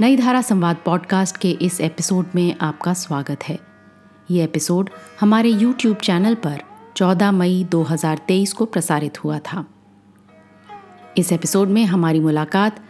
नई 0.00 0.16
धारा 0.16 0.42
संवाद 0.42 0.76
पॉडकास्ट 0.84 1.36
के 1.36 1.50
इस 1.50 1.80
एपिसोड 1.80 2.26
में 2.34 2.58
आपका 2.60 2.94
स्वागत 2.94 3.38
है। 3.48 3.58
ये 4.30 4.44
एपिसोड 4.44 4.90
हमारे 5.20 5.52
YouTube 5.52 6.00
चैनल 6.00 6.34
पर 6.34 6.62
14 6.96 7.32
मई 7.32 7.64
2023 7.70 8.52
को 8.52 8.64
प्रसारित 8.64 9.24
हुआ 9.24 9.38
था। 9.38 9.66
इस 11.16 11.32
एपिसोड 11.32 11.68
में 11.68 11.84
हमारी 11.84 12.20
मुलाकात 12.20 12.80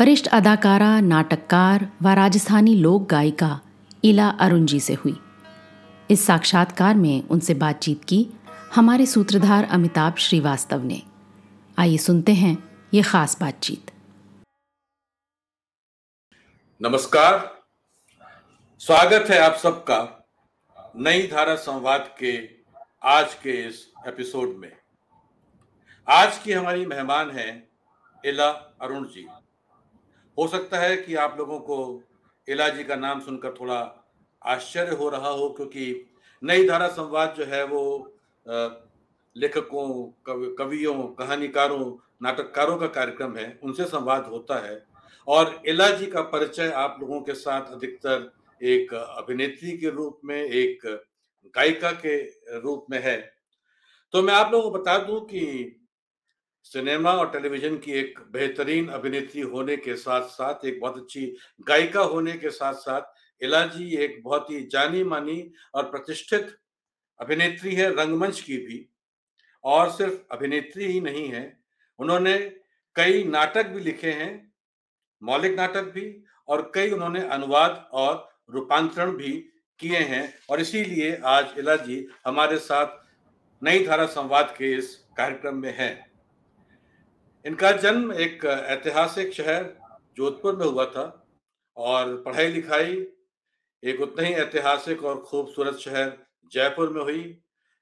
वरिष्ठ 0.00 0.26
अदाकारा, 0.26 1.00
नाटककार 1.00 1.92
व 2.02 2.08
राजस्थानी 2.08 2.74
लोक 2.74 3.08
गायिका 3.08 3.60
इला 4.04 4.28
अरुण 4.28 4.66
जी 4.66 4.80
से 4.80 4.94
हुई। 4.94 5.20
इस 6.10 6.26
साक्षात्कार 6.26 6.94
में 6.94 7.28
उनसे 7.28 7.54
बातचीत 7.54 8.04
की 8.04 8.26
हमारे 8.74 9.06
सूत्रधार 9.06 9.64
अमिताभ 9.64 10.14
श्रीवास्तव 10.18 10.82
ने। 10.84 11.02
आइए 11.78 11.96
सुनते 11.96 12.34
हैं 12.34 12.58
ये 12.94 13.02
खास 13.02 13.40
बातचीत। 13.40 13.91
नमस्कार। 16.82 17.36
स्वागत 18.80 19.28
है 19.30 19.38
आप 19.38 19.56
सबका 19.56 19.98
नई 20.96 21.26
धारा 21.28 21.54
संवाद 21.56 22.08
के 22.18 22.32
आज 23.02 23.34
के 23.34 23.50
इस 23.66 23.76
एपिसोड 24.06 24.56
में। 24.56 24.72
आज 26.08 26.38
की 26.38 26.52
हमारी 26.52 26.86
मेहमान 26.86 27.30
है 27.30 27.46
इला 28.24 28.48
अरुण 28.82 29.04
जी। 29.04 29.26
हो 30.38 30.48
सकता 30.48 30.78
है 30.78 30.96
कि 30.96 31.14
आप 31.14 31.38
लोगों 31.38 31.60
को 31.60 32.02
इला 32.48 32.68
जी 32.68 32.84
का 32.84 32.96
नाम 32.96 33.20
सुनकर 33.20 33.54
थोड़ा 33.60 33.80
आश्चर्य 34.42 34.96
हो 34.96 35.08
रहा 35.08 35.28
हो, 35.28 35.48
क्योंकि 35.48 36.14
नई 36.42 36.68
धारा 36.68 36.88
संवाद 36.88 37.34
जो 37.38 37.44
है 37.44 37.64
वो 37.64 38.14
लेखकों 39.36 40.04
कवियों, 40.54 41.02
कहानीकारों, 41.14 41.92
नाटककारों 42.22 42.76
का 42.76 42.86
कार्यक्रम 42.88 43.36
है। 43.36 43.58
उनसे 43.62 43.84
संवाद 43.86 44.26
होता 44.26 44.66
है। 44.66 44.91
और 45.28 45.62
इला 45.66 45.88
जी 45.88 46.06
का 46.06 46.20
परिचय 46.20 46.70
आप 46.70 46.96
लोगों 47.00 47.20
के 47.20 47.34
साथ 47.34 47.72
अधिकतर 47.72 48.32
एक 48.62 48.94
अभिनेत्री 48.94 49.78
के 49.78 49.90
रूप 49.90 50.20
में, 50.24 50.42
एक 50.42 50.86
गायिका 51.54 51.90
के 51.92 52.22
रूप 52.60 52.86
में 52.90 53.02
है। 53.02 53.32
तो 54.12 54.22
मैं 54.22 54.34
आप 54.34 54.52
लोगों 54.52 54.70
को 54.70 54.78
बता 54.78 54.98
दूँ 54.98 55.20
कि 55.20 55.78
सिनेमा 56.62 57.12
और 57.12 57.30
टेलीविज़न 57.30 57.78
की 57.78 57.92
एक 57.92 58.18
बेहतरीन 58.32 58.88
अभिनेत्री 58.88 59.40
होने 59.40 59.76
के 59.76 59.96
साथ 59.96 60.22
साथ 60.22 60.64
एक 60.64 60.80
बहुत 60.80 60.96
अच्छी 60.96 61.36
गायिका 61.60 62.00
होने 62.00 62.32
के 62.32 62.50
साथ 62.50 62.74
साथ 62.74 63.02
इला 63.42 63.66
जी 63.66 63.96
एक 63.96 64.22
बहुत 64.24 64.50
ही 64.50 64.62
जानी 64.62 65.04
मानी 65.04 65.52
और 65.74 65.90
प्रतिष्ठित 65.90 66.56
अभिनेत्री 67.20 67.74
है, 67.74 67.90
रंगमंच 67.90 68.40
की 68.40 68.56
भी। 68.56 68.88
और 69.64 69.90
सिर्फ़ 69.90 70.14
अभिनेत्री 70.30 70.84
ही 70.84 71.00
नहीं 71.00 71.28
है, 71.28 71.60
उन्होंने 71.98 72.38
कई 72.96 73.24
नाटक 73.24 73.66
भी 73.66 73.80
लिखे 73.80 74.12
हैं 74.12 74.51
मौलिक 75.22 75.56
नाटक 75.56 75.92
भी 75.94 76.04
और 76.48 76.70
कई 76.74 76.90
उन्होंने 76.90 77.20
अनुवाद 77.28 77.88
और 77.92 78.28
रूपांतरण 78.50 79.12
भी 79.16 79.32
किए 79.80 79.98
हैं 79.98 80.22
और 80.50 80.60
इसीलिए 80.60 81.14
आज 81.24 81.54
इला 81.58 81.76
जी 81.76 82.06
हमारे 82.26 82.58
साथ 82.58 83.00
नई 83.62 83.84
धारा 83.86 84.06
संवाद 84.06 84.54
के 84.58 84.72
इस 84.72 84.94
कार्यक्रम 85.16 85.56
में 85.56 85.74
है। 85.78 85.90
इनका 87.44 87.70
जन्म 87.72 88.12
एक 88.12 88.44
ऐतिहासिक 88.44 89.32
शहर 89.32 89.64
जोधपुर 90.16 90.56
में 90.56 90.66
हुआ 90.66 90.84
था 90.86 91.06
और 91.76 92.16
पढ़ाई 92.22 92.48
लिखाई 92.48 93.06
एक 93.82 94.00
उतना 94.00 94.26
ही 94.26 94.32
ऐतिहासिक 94.34 95.04
और 95.04 95.22
खूबसूरत 95.22 95.78
शहर 95.78 96.12
जयपुर 96.52 96.90
में 96.90 97.00
हुई। 97.02 97.38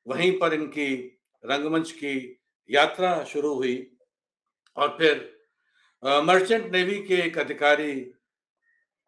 वहीं 0.06 0.32
पर 0.38 0.54
इनकी 0.54 0.94
रंगमंच 1.44 1.90
की 1.92 2.16
यात्रा 2.70 3.12
शुरू 3.24 3.54
हुई 3.54 3.76
और 4.76 4.96
फिर 4.98 5.39
मर्चेंट 6.02 6.70
नेवी 6.72 6.98
के 6.98 7.14
एक 7.14 7.38
अधिकारी 7.38 7.92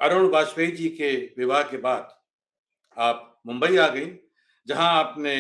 अरुण 0.01 0.29
वाजपेयी 0.31 0.71
जी 0.71 0.89
के 0.89 1.15
विवाह 1.39 1.63
के 1.63 1.77
बाद 1.77 2.09
आप 2.97 3.41
मुंबई 3.47 3.77
आ 3.77 3.87
गई, 3.89 4.11
जहाँ 4.69 4.93
आपने 4.95 5.35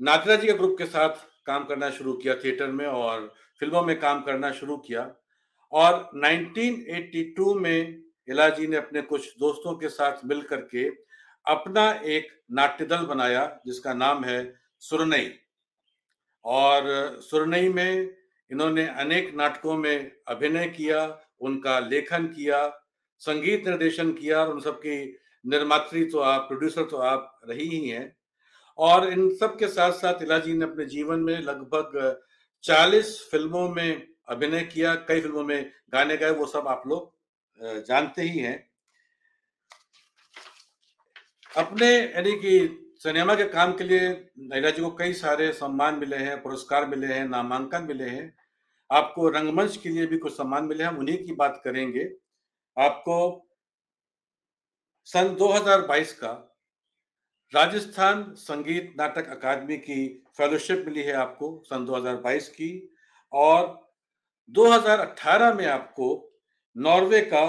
नागरा 0.00 0.36
जी 0.36 0.46
के 0.46 0.52
ग्रुप 0.52 0.76
के 0.78 0.86
साथ 0.86 1.26
काम 1.46 1.64
करना 1.64 1.90
शुरू 1.90 2.12
किया 2.12 2.34
थिएटर 2.34 2.70
में 2.70 2.86
और 2.86 3.32
फ़िल्मों 3.60 3.82
में 3.82 3.98
काम 4.00 4.22
करना 4.22 4.50
शुरू 4.52 4.76
किया। 4.76 5.10
और 5.72 6.10
1982 6.16 7.54
में 7.54 8.02
इला 8.28 8.48
जी 8.48 8.66
ने 8.66 8.76
अपने 8.76 9.02
कुछ 9.02 9.38
दोस्तों 9.38 9.74
के 9.74 9.88
साथ 9.88 10.24
मिल 10.24 10.42
करके 10.42 10.88
अपना 11.46 11.90
एक 12.06 12.28
नाट्य 12.50 12.84
दल 12.84 13.06
बनाया, 13.06 13.60
जिसका 13.66 13.94
नाम 13.94 14.24
है 14.24 14.54
सुरनई। 14.82 15.30
और 16.44 17.18
सुरनई 17.20 17.68
में 17.68 18.23
इन्होंने 18.50 18.86
अनेक 18.88 19.34
नाटकों 19.34 19.76
में 19.76 20.10
अभिनय 20.28 20.66
किया, 20.68 21.06
उनका 21.40 21.78
लेखन 21.80 22.26
किया, 22.26 22.66
संगीत 23.22 23.66
निर्देशन 23.66 24.12
किया 24.12 24.40
और 24.40 24.52
उन 24.54 24.60
सबकी 24.60 24.96
निर्मात्री 25.44 26.04
तो 26.04 26.18
आप 26.18 26.46
प्रोड्यूसर 26.48 26.84
तो 26.84 26.96
आप 26.96 27.40
रही 27.48 27.68
ही 27.68 27.88
हैं। 27.88 28.16
और 28.78 29.08
इन 29.12 29.34
सब 29.36 29.58
के 29.58 29.68
साथ 29.68 29.92
साथ 29.92 30.22
इलाजी 30.22 30.52
ने 30.52 30.64
अपने 30.64 30.84
जीवन 30.86 31.20
में 31.20 31.38
लगभग 31.40 32.20
40 32.64 33.18
फ़िल्मों 33.30 33.68
में 33.68 34.06
अभिनय 34.28 34.64
किया, 34.64 34.94
कई 34.94 35.20
फ़िल्मों 35.20 35.44
में 35.44 35.70
गाने 35.92 36.16
गाए, 36.16 36.30
वो 36.30 36.46
सब 36.46 36.68
आप 36.68 36.82
लोग 36.86 37.12
जानते 37.86 38.22
ही 38.22 38.38
हैं। 38.38 38.70
अपने 41.54 41.88
यानी 41.88 42.32
कि 42.34 42.83
सिनेमा 43.04 43.34
के 43.34 43.44
काम 43.44 43.72
के 43.72 43.84
लिए 43.84 44.30
नैला 44.38 44.70
जी 44.70 44.82
को 44.82 44.90
कई 44.90 45.12
सारे 45.12 45.52
सम्मान 45.52 45.94
मिले 45.94 46.16
हैं, 46.16 46.42
पुरस्कार 46.42 46.86
मिले 46.86 47.06
हैं, 47.06 47.28
नामांकन 47.28 47.82
मिले 47.82 48.04
हैं। 48.04 48.36
आपको 48.92 49.28
रंगमंच 49.28 49.76
के 49.76 49.88
लिए 49.88 50.06
भी 50.06 50.18
कुछ 50.18 50.36
सम्मान 50.36 50.64
मिले 50.64 50.84
हम 50.84 50.98
उन्हीं 50.98 51.24
की 51.24 51.32
बात 51.32 51.60
करेंगे। 51.64 52.16
आपको 52.78 53.48
सन 55.04 55.34
2022 55.34 56.12
का 56.12 56.56
राजस्थान 57.54 58.34
संगीत 58.34 58.94
नाटक 58.98 59.28
अकादमी 59.28 59.76
की 59.76 60.24
फेलोशिप 60.36 60.84
मिली 60.86 61.02
है 61.02 61.12
आपको 61.12 61.62
सन 61.66 61.84
2022 61.84 62.48
की। 62.48 62.96
और 63.32 63.92
2018 64.50 65.54
में 65.54 65.66
आपको 65.66 66.32
नॉर्वे 66.76 67.20
का 67.20 67.46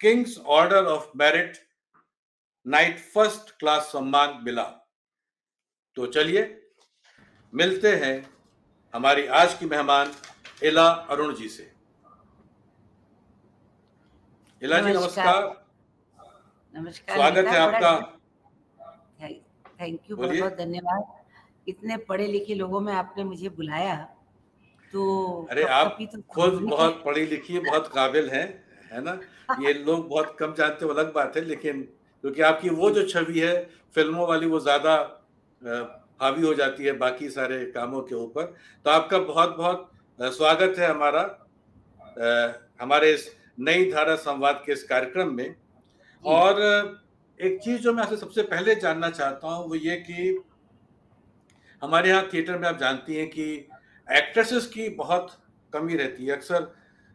King's 0.00 0.38
Order 0.38 0.84
of 0.84 1.08
Merit 1.16 1.58
Knight 2.66 2.98
First 2.98 3.58
Class 3.58 3.82
सम्मान 3.82 4.38
मिला। 4.42 4.79
तो 5.96 6.06
चलिए 6.06 6.42
मिलते 7.52 7.88
हैं 7.96 8.14
हमारी 8.94 9.26
आज 9.38 9.54
की 9.54 9.66
मेहमान 9.66 10.12
इला 10.62 10.86
अरुण 11.10 11.34
जी 11.34 11.48
से। 11.48 11.70
इला 14.62 14.78
जी 14.80 14.92
नमस्कार। 14.92 15.42
नमस्कार। 16.74 17.16
स्वागत 17.16 17.48
है 17.48 17.58
आपका। 17.58 17.92
थैंक 19.20 20.00
यू 20.10 20.16
बहुत 20.16 20.30
बहुत 20.30 20.56
धन्यवाद। 20.58 21.02
इतने 21.68 21.96
पढ़े 22.08 22.26
लिखे 22.26 22.54
लोगों 22.54 22.80
में 22.80 22.92
आपने 22.94 23.24
मुझे 23.24 23.48
बुलाया 23.50 23.94
तो 24.92 25.02
अरे 25.50 25.62
आप 25.74 25.96
तो 26.02 26.20
खुद 26.30 26.62
बहुत 26.64 27.02
पढ़ी 27.04 27.26
लिखी 27.26 27.58
बहुत 27.60 27.88
काबिल 27.94 28.30
हैं 28.30 28.46
है 28.92 29.00
ना? 29.02 29.20
ये 29.60 29.72
लोग 29.74 30.08
बहुत 30.08 30.36
कम 30.38 30.54
जानते 30.54 30.86
वो 30.86 30.92
अलग 30.92 31.12
बात 31.14 31.36
है 31.36 31.44
लेकिन 31.44 31.82
क्योंकि 32.24 32.42
आपकी 32.42 32.68
वो 32.70 32.90
जो 32.90 33.08
छवि 33.08 33.40
है 33.40 33.54
फ़िल्मों 33.94 34.28
वाली 34.28 34.46
वो 34.46 34.60
ज़्यादा 34.60 34.96
हावी 35.62 36.42
हो 36.42 36.52
जाती 36.54 36.84
है 36.84 36.92
बाकी 36.98 37.28
सारे 37.30 37.64
कामों 37.66 38.00
के 38.02 38.14
ऊपर। 38.14 38.44
तो 38.84 38.90
आपका 38.90 39.18
बहुत 39.20 39.56
बहुत 39.56 39.90
स्वागत 40.36 40.78
है 40.78 40.88
हमारा 40.88 41.22
हमारे 42.80 43.12
इस 43.12 43.28
नई 43.60 43.90
धारा 43.90 44.14
संवाद 44.18 44.62
के 44.66 44.72
इस 44.72 44.82
कार्यक्रम 44.84 45.34
में। 45.34 45.54
और 46.24 46.60
एक 47.40 47.58
चीज़ 47.62 47.80
जो 47.82 47.92
मैं 47.92 48.02
आपसे 48.02 48.16
सबसे 48.16 48.42
पहले 48.44 48.74
जानना 48.76 49.10
चाहता 49.10 49.48
हूँ 49.48 49.68
वो 49.68 49.74
ये 49.76 49.96
कि 49.98 50.42
हमारे 51.82 52.08
यहाँ 52.08 52.28
थिएटर 52.32 52.58
में 52.58 52.68
आप 52.68 52.78
जानती 52.78 53.16
हैं 53.16 53.28
कि 53.28 53.44
एक्ट्रेसेस 54.08 54.66
की 54.66 54.88
बहुत 54.96 55.36
कमी 55.72 55.96
रहती 55.96 56.26
है। 56.26 56.32
अक्सर 56.32 56.72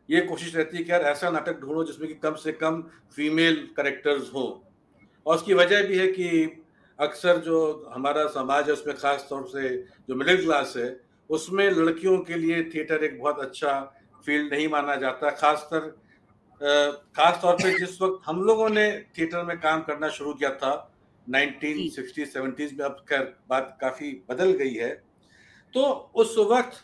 ये 0.10 0.22
कोशिश 0.22 0.56
रहती 0.56 0.78
है 0.78 0.84
कि 0.84 0.92
यार 0.92 1.02
ऐसा 1.04 1.30
नाटक 1.30 1.60
ढूंढो 1.62 1.84
जिसमें 1.84 2.08
कि 2.08 2.16
कम 2.16 2.36
से 2.36 2.52
कम 2.54 2.82
फीमेल 3.16 3.56
करेक्टर्स 3.78 4.34
हो। 4.34 4.46
और 5.26 5.36
उसकी 5.36 5.54
वजह 5.54 5.84
भी 5.88 5.98
है 5.98 6.08
कि 6.08 6.62
अक्सर 7.00 7.38
जो 7.46 7.58
हमारा 7.94 8.26
समाज 8.32 8.68
है 8.68 8.74
उसमें 8.74 8.96
खास 8.98 9.26
तौर 9.30 9.44
से 9.48 9.70
जो 10.10 10.16
मिडिल 10.16 10.44
क्लास 10.44 10.74
है 10.78 10.88
उसमें 11.30 11.70
लड़कियों 11.72 12.18
के 12.24 12.36
लिए 12.36 12.64
थिएटर 12.70 13.04
एक 13.04 13.20
बहुत 13.20 13.40
अच्छा 13.40 13.80
फ़ील्ड 14.26 14.54
नहीं 14.54 14.68
माना 14.70 14.96
जाता। 14.96 15.30
खासकर 15.32 15.90
खास 17.18 17.40
तौर 17.42 17.56
पे 17.56 17.78
जिस 17.80 18.02
वक्त 18.02 18.22
हम 18.26 18.42
लोगों 18.44 18.70
ने 18.70 18.86
थिएटर 19.18 19.44
में 19.44 19.60
काम 19.60 19.82
करना 19.84 20.10
शुरू 20.10 20.34
किया 20.34 20.50
था 20.56 20.74
1960 21.28 22.26
70s 22.28 22.74
में 22.74 22.86
अब 22.86 23.06
खैर 23.10 23.34
बात 23.50 23.78
काफ़ी 23.82 24.12
बदल 24.30 24.52
गई 24.54 24.74
है। 24.74 24.90
तो 25.74 25.84
उस 26.16 26.36
वक्त 26.52 26.84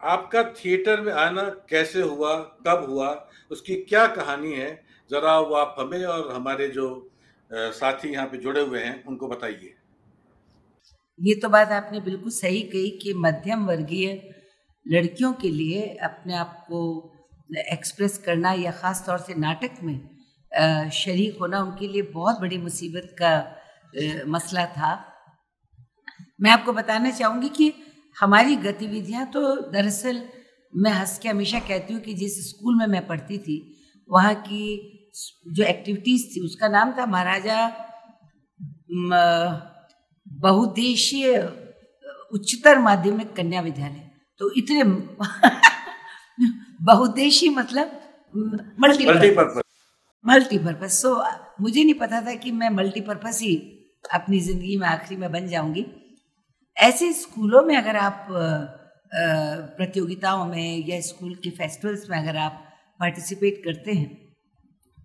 आपका 0.00 0.42
थिएटर 0.54 1.00
में 1.00 1.12
आना 1.12 1.42
कैसे 1.70 2.02
हुआ 2.02 2.36
कब 2.66 2.84
हुआ 2.88 3.08
उसकी 3.50 3.74
क्या 3.82 4.06
कहानी 4.14 4.52
है 4.52 4.70
जरा 5.10 5.38
वो 5.40 5.54
आप 5.54 5.74
हमें 5.78 6.04
और 6.04 6.30
हमारे 6.32 6.68
जो 6.68 6.86
साथी 7.50 8.08
यहाँ 8.08 8.26
पे 8.26 8.38
जुड़े 8.38 8.60
हुए 8.60 8.80
हैं, 8.80 9.04
उनको 9.04 9.28
बताइए। 9.28 9.74
ये 11.18 11.34
तो 11.34 11.48
बात 11.48 11.72
आपने 11.72 12.00
बिल्कुल 12.00 12.30
सही 12.32 12.60
कही 12.64 12.90
कि 12.98 13.14
मध्यम 13.16 13.64
वर्गीय 13.66 14.12
लड़कियों 14.86 15.32
के 15.32 15.48
लिए 15.50 15.82
अपने 16.04 16.34
आप 16.34 16.64
को 16.68 16.80
एक्सप्रेस 17.72 18.18
करना 18.18 18.52
या 18.54 18.70
ख़ास 18.72 19.02
तौर 19.06 19.18
से 19.18 19.34
नाटक 19.36 19.82
में 19.82 19.98
शरीक 20.92 21.38
होना 21.40 21.60
उनके 21.62 21.88
लिए 21.88 22.02
बहुत 22.12 22.40
बड़ी 22.40 22.58
मुसीबत 22.58 23.14
का 23.18 23.32
मसला 24.28 24.64
था। 24.68 24.92
मैं 26.40 26.50
आपको 26.50 26.72
बताना 26.72 27.10
चाहूँगी 27.10 27.48
कि 27.48 27.72
हमारी 28.16 28.56
गतिविधियाँ 28.58 29.26
तो 29.26 29.40
दरअसल 29.72 30.22
मैं 30.72 30.92
हंस 30.92 31.18
के 31.18 31.28
हमेशा 31.28 31.58
कहती 31.60 31.94
हूँ 31.94 32.00
कि 32.02 32.14
जिस 32.14 32.38
स्कूल 32.48 32.78
में 32.78 32.86
मैं 32.86 33.06
पढ़ती 33.06 33.38
थी, 33.38 33.58
वहाँ 34.10 34.34
की 34.36 34.96
जो 35.48 35.64
एक्टिविटीज़ 35.64 36.26
थी 36.26 36.44
उसका 36.44 36.68
नाम 36.68 36.92
था 36.98 37.06
महाराजा 37.06 37.66
बहुद्देशीय 40.26 41.38
उच्चतर 42.32 42.78
माध्यमिक 42.78 43.32
कन्या 43.36 43.60
विद्यालय। 43.60 44.10
तो 44.40 44.52
इतने 44.56 44.84
बहुद्देशीय 46.84 47.50
मतलब 47.50 48.00
मल्टीपर्पज 48.80 49.62
मल्टीपर्पज 50.24 50.90
सो 50.90 51.14
मुझे 51.60 51.84
नहीं 51.84 51.94
पता 51.94 52.20
था 52.26 52.34
कि 52.34 52.50
मैं 52.52 52.70
मल्टीपर्पज 52.70 53.38
ही 53.42 53.56
अपनी 54.14 54.40
ज़िंदगी 54.40 54.76
में 54.76 54.86
आखिरी 54.88 55.16
में 55.20 55.32
बन 55.32 55.46
जाऊँगी। 55.48 55.86
ऐसे 56.76 57.12
स्कूलों 57.12 57.62
में 57.62 57.76
अगर 57.76 57.96
आप 57.96 58.26
प्रतियोगिताओं 59.76 60.44
में 60.46 60.88
या 60.88 61.00
स्कूल 61.00 61.34
के 61.34 61.50
फेस्टिवल्स 61.50 62.10
में 62.10 62.18
अगर 62.18 62.36
आप 62.36 62.64
पार्टिसिपेट 63.00 63.62
करते 63.64 63.92
हैं 63.92 64.29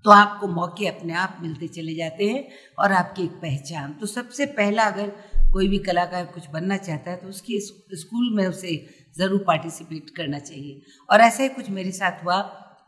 तो 0.05 0.11
आपको 0.11 0.47
मौके 0.49 0.87
अपने 0.87 1.13
आप 1.15 1.37
मिलते 1.41 1.67
चले 1.69 1.93
जाते 1.95 2.25
हैं 2.25 2.47
और 2.79 2.91
आपकी 2.93 3.23
एक 3.23 3.31
पहचान। 3.41 3.93
तो 3.93 4.05
सबसे 4.07 4.45
पहला 4.57 4.83
अगर 4.85 5.07
कोई 5.53 5.67
भी 5.67 5.77
कलाकार 5.81 6.25
कुछ 6.33 6.49
बनना 6.49 6.77
चाहता 6.79 7.11
है 7.11 7.17
तो 7.17 7.27
उसकी 7.27 7.59
स्कूल 7.59 8.29
में 8.35 8.45
उसे 8.47 8.75
ज़रूर 9.15 9.43
पार्टिसिपेट 9.47 10.09
करना 10.17 10.39
चाहिए। 10.41 10.81
और 11.09 11.21
ऐसा 11.21 11.43
ही 11.43 11.49
कुछ 11.49 11.69
मेरे 11.69 11.91
साथ 11.93 12.23
हुआ 12.23 12.39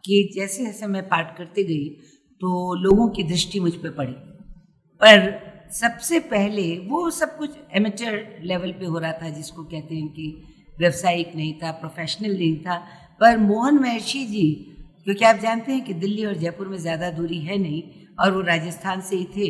कि 0.03 0.21
जैसे 0.35 0.65
जैसे 0.65 0.87
मैं 0.87 1.07
पार्ट 1.09 1.35
करते 1.37 1.63
गई 1.63 1.89
तो 2.41 2.73
लोगों 2.81 3.07
की 3.09 3.23
दृष्टि 3.25 3.59
मुझ 3.59 3.73
पर 3.73 3.89
पड़ी। 3.91 4.13
पर 5.01 5.25
सबसे 5.73 6.19
पहले 6.29 6.63
वो 6.89 7.09
सब 7.11 7.37
कुछ 7.37 7.57
एमेचर 7.75 8.13
लेवल 8.43 8.71
पे 8.71 8.85
हो 8.85 8.99
रहा 8.99 9.11
था, 9.13 9.29
जिसको 9.29 9.63
कहते 9.65 9.95
हैं 9.95 10.07
कि 10.09 10.43
व्यवसायिक 10.79 11.35
नहीं 11.35 11.53
था 11.53 11.71
प्रोफेशनल 11.73 12.33
नहीं 12.33 12.57
था। 12.59 12.77
पर 13.21 13.37
मोहन 13.39 13.79
महर्षि 13.79 14.25
जी 14.25 14.47
क्योंकि 15.07 15.25
आप 15.25 15.35
जानते 15.35 15.71
हैं 15.71 15.83
कि 15.83 15.93
दिल्ली 15.95 16.23
और 16.25 16.33
जयपुर 16.35 16.67
में 16.67 16.77
ज़्यादा 16.77 17.09
दूरी 17.11 17.37
है 17.39 17.57
नहीं, 17.57 17.83
और 18.19 18.31
वो 18.31 18.41
राजस्थान 18.43 19.01
से 19.01 19.15
ही 19.15 19.27
थे। 19.35 19.49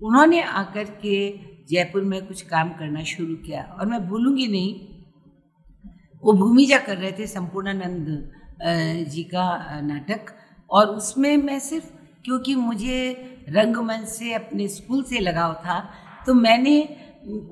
उन्होंने 0.00 0.40
आकर 0.42 0.84
के 1.02 1.16
जयपुर 1.70 2.02
में 2.02 2.26
कुछ 2.26 2.42
काम 2.42 2.72
करना 2.78 3.02
शुरू 3.04 3.34
किया। 3.36 3.62
और 3.62 3.86
मैं 3.86 4.00
भूलूँगी 4.08 4.46
नहीं, 4.48 4.74
वो 6.22 6.32
भूमिजा 6.34 6.78
कर 6.78 6.96
रहे 6.96 7.12
थे 7.12 7.26
संपूर्णानंद 7.28 8.06
जी 9.08 9.24
का 9.24 9.80
नाटक। 9.82 10.34
और 10.70 10.86
उसमें 10.88 11.36
मैं 11.38 11.58
सिर्फ़, 11.60 11.86
क्योंकि 12.24 12.54
मुझे 12.56 13.00
रंगमंच 13.50 14.08
से, 14.08 14.32
अपने 14.34 14.68
स्कूल 14.68 15.02
से 15.04 15.20
लगाव 15.20 15.54
था 15.66 15.80
तो 16.26 16.34
मैंने 16.36 16.78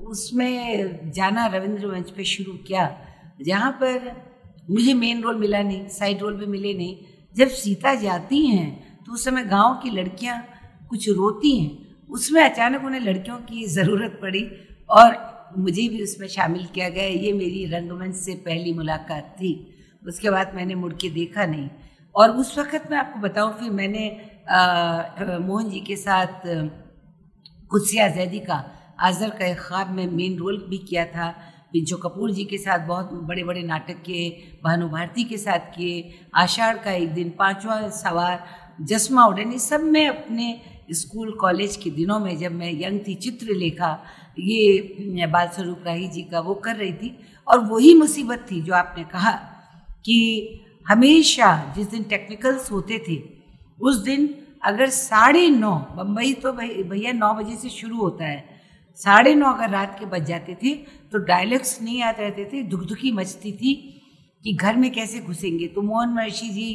उसमें 0.07 1.11
जाना 1.11 1.45
रविंद्र 1.47 1.87
मंच 1.87 2.09
पे 2.11 2.23
शुरू 2.27 2.53
किया। 2.67 2.89
जहाँ 3.41 3.71
पर 3.81 4.11
मुझे 4.69 4.93
मेन 4.95 5.21
रोल 5.21 5.37
मिला 5.37 5.61
नहीं 5.63 5.87
साइड 5.89 6.21
रोल 6.21 6.35
भी 6.35 6.45
मिले 6.47 6.73
नहीं 6.73 6.97
जब 7.35 7.47
सीता 7.55 7.93
जाती 7.97 8.45
हैं 8.47 9.03
तो 9.05 9.13
उस 9.13 9.25
समय 9.25 9.43
गाँव 9.45 9.73
की 9.83 9.89
लड़कियाँ 9.91 10.41
कुछ 10.89 11.09
रोती 11.09 11.57
हैं। 11.57 12.05
उसमें 12.09 12.41
अचानक 12.43 12.85
उन्हें 12.85 12.99
लड़कियों 13.01 13.37
की 13.39 13.65
ज़रूरत 13.67 14.17
पड़ी 14.21 14.43
और 14.89 15.17
मुझे 15.57 15.87
भी 15.89 16.01
उसमें 16.03 16.27
शामिल 16.27 16.65
किया 16.73 16.89
गया। 16.89 17.03
ये 17.03 17.31
मेरी 17.33 17.65
रंगमंच 17.67 18.15
से 18.15 18.33
पहली 18.45 18.73
मुलाकात 18.73 19.35
थी। 19.37 19.53
उसके 20.03 20.29
बाद 20.29 20.51
मैंने 20.55 20.75
मुड़ 20.75 20.93
के 20.93 21.09
देखा 21.11 21.45
नहीं। 21.45 21.69
और 22.15 22.31
उस 22.31 22.57
वक़्त 22.57 22.87
मैं 22.91 22.97
आपको 22.97 23.19
बताऊँ, 23.19 23.53
फिर 23.59 23.69
मैंने 23.71 24.09
मोहन 25.39 25.69
जी 25.69 25.79
के 25.79 25.95
साथ 25.97 26.41
कुत्सिया 27.71 28.07
जैदी 28.09 28.39
का 28.41 28.63
आज़र 28.99 29.29
का 29.31 29.53
ख्वाब 29.55 29.89
में 29.95 30.05
मेन 30.07 30.37
रोल 30.37 30.57
भी 30.69 30.77
किया 30.79 31.05
था। 31.07 31.33
पिंचो 31.73 31.97
कपूर 31.97 32.31
जी 32.31 32.43
के 32.45 32.57
साथ, 32.57 32.87
बहुत 32.87 33.09
बड़े 33.23 33.43
बड़े 33.43 33.61
नाटक 33.63 34.01
किए, 34.05 34.29
भानु 34.63 34.87
भारती 34.89 35.23
के 35.23 35.37
साथ 35.37 35.69
किए, 35.75 36.19
आषाढ़ 36.35 36.77
का 36.77 36.91
एक 36.93 37.13
दिन, 37.13 37.29
पांचवा 37.29 37.87
सवार, 37.95 38.43
जसमा 38.81 39.25
उड़नी 39.25 39.59
सब 39.59 39.83
में 39.83 40.07
अपने 40.07 40.61
स्कूल, 40.91 41.31
कॉलेज 41.31 41.75
के 41.77 41.89
दिनों 41.91 42.19
में 42.19 42.37
जब 42.37 42.51
मैं 42.53 42.71
यंग 42.73 42.99
थी 43.07 43.15
चित्र 43.15 43.55
लेखा 43.55 43.97
ये 44.39 45.25
बाल 45.27 45.47
स्वरूप 45.47 45.83
राही 45.85 46.07
जी 46.07 46.21
का 46.23 46.39
वो 46.39 46.53
कर 46.55 46.75
रही 46.75 46.93
थी, 46.93 47.15
और 47.47 47.59
वही 47.65 47.93
मुसीबत 47.93 48.45
थी 48.51 48.61
जो 48.61 48.73
आपने 48.73 49.03
कहा 49.03 49.31
कि 50.05 50.65
हमेशा 50.85 51.73
जिस 51.75 51.87
दिन 51.87 52.03
टेक्निकल्स 52.05 52.71
होते 52.71 53.03
थे, 53.07 53.17
उस 53.79 53.97
दिन 54.03 54.29
अगर 54.63 54.89
साढ़े 54.89 55.47
नौ, 55.49 55.75
बम्बई 55.97 56.33
तो 56.33 56.51
भैया 56.53 57.11
नौ 57.13 57.33
बजे 57.33 57.55
से 57.55 57.69
शुरू 57.69 57.97
होता 57.97 58.25
है 58.25 58.48
साढ़े 58.99 59.33
नौ 59.35 59.51
अगर 59.53 59.69
रात 59.69 59.95
के 59.99 60.05
बज 60.05 60.25
जाते 60.25 60.55
थे 60.63 60.73
तो 61.11 61.17
डायलॉग्स 61.19 61.81
नहीं 61.81 62.01
आते 62.03 62.23
रहते 62.23 62.45
थे, 62.45 62.63
दुखदुखी 62.63 63.11
मचती 63.11 63.51
थी 63.53 63.73
कि 64.45 64.53
घर 64.53 64.75
में 64.77 64.91
कैसे 64.91 65.19
घुसेंगे। 65.19 65.67
तो 65.67 65.81
मोहन 65.81 66.09
महर्षि 66.09 66.49
जी, 66.49 66.71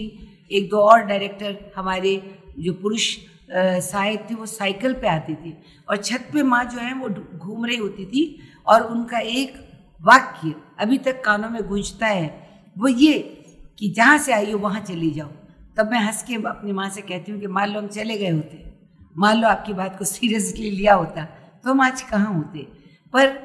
एक 0.51 0.69
दो 0.71 0.79
और 0.81 1.05
डायरेक्टर 1.05 1.57
हमारे 1.77 2.17
जो 2.59 2.73
पुरुष 2.75 3.17
सहायक 3.51 4.27
थे, 4.31 4.35
वो 4.35 4.47
साइकिल 4.47 4.93
पे 4.95 5.09
आते 5.09 5.35
थे 5.37 5.53
और 5.89 5.97
छत 5.99 6.29
पे 6.33 6.43
माँ 6.45 6.65
जो 6.65 6.79
है, 6.79 6.95
वो 6.95 7.09
घूम 7.39 7.65
रही 7.67 7.77
होती 7.77 8.07
थी 8.07 8.39
और 8.67 8.83
उनका 8.85 9.19
एक 9.19 9.55
वाक्य 10.01 10.55
अभी 10.81 10.99
तक 10.99 11.23
कानों 11.25 11.51
में 11.51 11.63
गूंजता 11.69 12.07
है। 12.07 12.27
वो 12.77 12.89
ये 12.89 13.19
कि 13.79 13.89
जहाँ 13.91 14.19
से 14.19 14.33
आई 14.33 14.51
हो 14.53 14.59
वहाँ 14.59 14.81
चली 14.83 15.11
जाओ। 15.11 15.29
तब 15.77 15.91
मैं 15.91 15.99
हंस 16.01 16.23
के 16.23 16.35
अपनी 16.49 16.73
माँ 16.73 16.89
से 16.89 17.03
कहती 17.03 17.33
हूँ 17.33 17.41
कि 17.41 17.47
मान 17.49 17.73
लो 17.73 17.81
हम 17.81 17.87
चले 17.91 18.19
गए 18.19 18.31
होते। 18.31 18.63
मान 19.17 19.41
लो 19.41 19.49
आपकी 19.49 19.73
बात 19.75 19.99
को 19.99 20.05
सीरियसली 20.05 20.71
लिया 20.71 20.95
होता। 20.95 21.27
तो 21.65 21.71
हम 21.71 21.81
आज 21.81 22.03
कहाँ 22.03 22.33
होते? 22.35 22.59
पर 23.15 23.39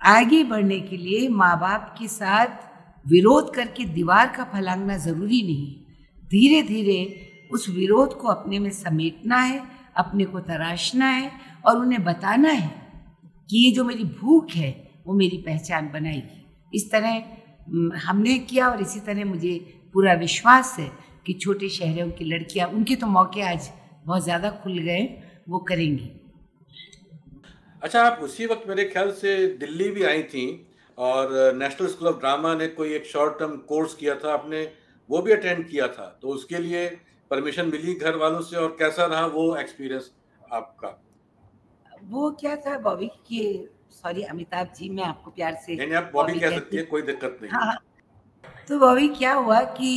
आगे 0.00 0.42
बढ़ने 0.44 0.80
के 0.80 0.96
लिए 0.96 1.28
माँ 1.28 1.58
बाप 1.60 1.94
के 1.98 2.08
साथ 2.08 2.68
विरोध 3.06 3.54
करके 3.54 3.84
दीवार 3.84 4.32
का 4.36 4.44
फलांगना 4.44 4.96
ज़रूरी 4.96 5.42
नहीं। 5.42 5.74
धीरे 6.30 6.62
धीरे 6.62 6.98
उस 7.52 7.68
विरोध 7.68 8.16
को 8.18 8.28
अपने 8.28 8.58
में 8.58 8.70
समेटना 8.70 9.36
है, 9.36 9.62
अपने 9.96 10.24
को 10.24 10.40
तराशना 10.40 11.06
है 11.06 11.30
और 11.66 11.78
उन्हें 11.78 12.02
बताना 12.04 12.50
है 12.50 12.68
कि 13.50 13.64
ये 13.64 13.70
जो 13.70 13.84
मेरी 13.84 14.04
भूख 14.04 14.50
है, 14.50 14.70
वो 15.06 15.14
मेरी 15.14 15.36
पहचान 15.36 15.90
बनाएगी। 15.92 16.76
इस 16.76 16.90
तरह 16.92 17.22
हमने 18.06 18.38
किया 18.38 18.68
और 18.68 18.80
इसी 18.82 19.00
तरह 19.00 19.24
मुझे 19.24 19.58
पूरा 19.94 20.12
विश्वास 20.14 20.76
है 20.78 20.90
कि 21.26 21.32
छोटे 21.32 21.68
शहरों 21.68 22.10
की 22.10 22.24
लड़कियाँ, 22.24 22.68
उनके 22.68 22.96
तो 22.96 23.06
मौके 23.06 23.42
आज 23.42 23.70
बहुत 24.06 24.24
ज़्यादा 24.24 24.50
खुल 24.62 24.78
गए, 24.78 25.02
वो 25.48 25.58
करेंगी। 25.58 26.10
अच्छा 27.82 28.02
आप 28.02 28.18
उसी 28.22 28.46
वक्त 28.46 28.68
मेरे 28.68 28.84
ख्याल 28.84 29.10
से 29.20 29.36
दिल्ली 29.56 29.88
भी 29.90 30.02
आई 30.04 30.22
थी 30.32 30.44
और 30.98 31.30
नेशनल 31.56 31.86
स्कूल 31.88 32.08
ऑफ़ 32.08 32.18
ड्रामा 32.20 32.54
ने 32.54 32.66
कोई 32.68 32.92
एक 32.94 33.06
शॉर्ट 33.06 33.38
टर्म 33.38 33.56
कोर्स 33.68 33.94
किया 33.94 34.14
था 34.14 34.32
आपने 34.32 34.62
वो 35.10 35.22
भी 35.22 35.32
अटेंड 35.32 35.66
किया 35.68 35.86
था 35.88 36.06
तो 36.22 36.28
उसके 36.28 36.58
लिए 36.58 36.86
परमिशन 37.30 37.66
मिली 37.66 37.94
घर 37.94 38.16
वालों 38.16 38.40
से 38.40 38.56
और 38.56 38.76
कैसा 38.78 39.06
रहा 39.06 39.26
वो 39.26 39.54
एक्सपीरियंस 39.56 40.10
आपका? 40.52 40.88
वो 42.04 42.30
क्या 42.40 42.56
था 42.56 42.78
बॉबी 42.78 43.06
कि 43.26 43.68
सॉरी 43.92 44.22
अमिताभ 44.22 44.72
जी 44.76 44.88
मैं 44.88 45.04
आपको 45.04 45.30
प्यार 45.30 45.54
से 45.66 45.74
नहीं 45.76 45.94
आप 45.94 46.10
बॉबी 46.14 46.38
कह 46.40 46.54
सकती 46.54 46.76
है 46.76 46.82
कोई 46.84 47.02
दिक्कत 47.02 47.38
नहीं। 47.42 47.50
हाँ। 47.52 47.76
तो 48.68 48.78
बॉबी 48.78 49.08
क्या 49.08 49.32
हुआ 49.34 49.60
कि 49.78 49.92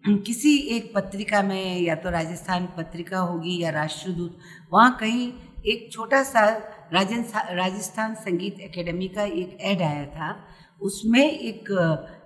किसी 0.26 0.56
एक 0.76 0.92
पत्रिका 0.94 1.42
में 1.42 1.80
या 1.80 1.94
तो 1.94 2.10
राजस्थान 2.10 2.66
पत्रिका 2.76 3.18
होगी 3.20 3.58
या 3.62 3.70
राष्ट्रदूत 3.70 4.38
वहाँ 4.72 4.96
कहीं 5.00 5.32
एक 5.66 5.88
छोटा 5.92 6.22
सा 6.22 6.44
राजस्थान 6.92 8.14
संगीत 8.16 8.60
एकेडमी 8.60 9.08
का 9.08 9.24
एक 9.24 9.58
ऐड 9.62 9.82
आया 9.82 10.06
था। 10.06 10.34
उसमें 10.80 11.24
एक, 11.24 11.70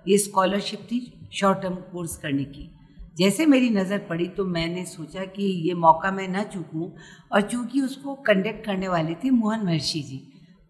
ये 0.09 0.19
स्कॉलरशिप 0.19 0.81
थी 0.83 1.01
शॉर्ट 1.33 1.61
टर्म 1.63 1.75
कोर्स 1.93 2.17
करने 2.17 2.45
की। 2.47 2.71
जैसे 3.19 3.47
मेरी 3.47 3.69
नज़र 3.71 3.99
पड़ी 4.09 4.27
तो 4.29 4.45
मैंने 4.47 4.85
सोचा 4.87 5.25
कि 5.27 5.45
ये 5.69 5.75
मौका 5.77 6.11
मैं 6.11 6.29
ना 6.29 6.43
चूकूं 6.45 6.89
और 7.33 7.43
चूँकि 7.43 7.81
उसको 7.81 8.15
कंडक्ट 8.27 8.65
करने 8.67 8.89
वाले 8.89 9.15
थे 9.15 9.31
मोहन 9.33 9.65
महर्षि 9.67 10.01
जी 10.03 10.23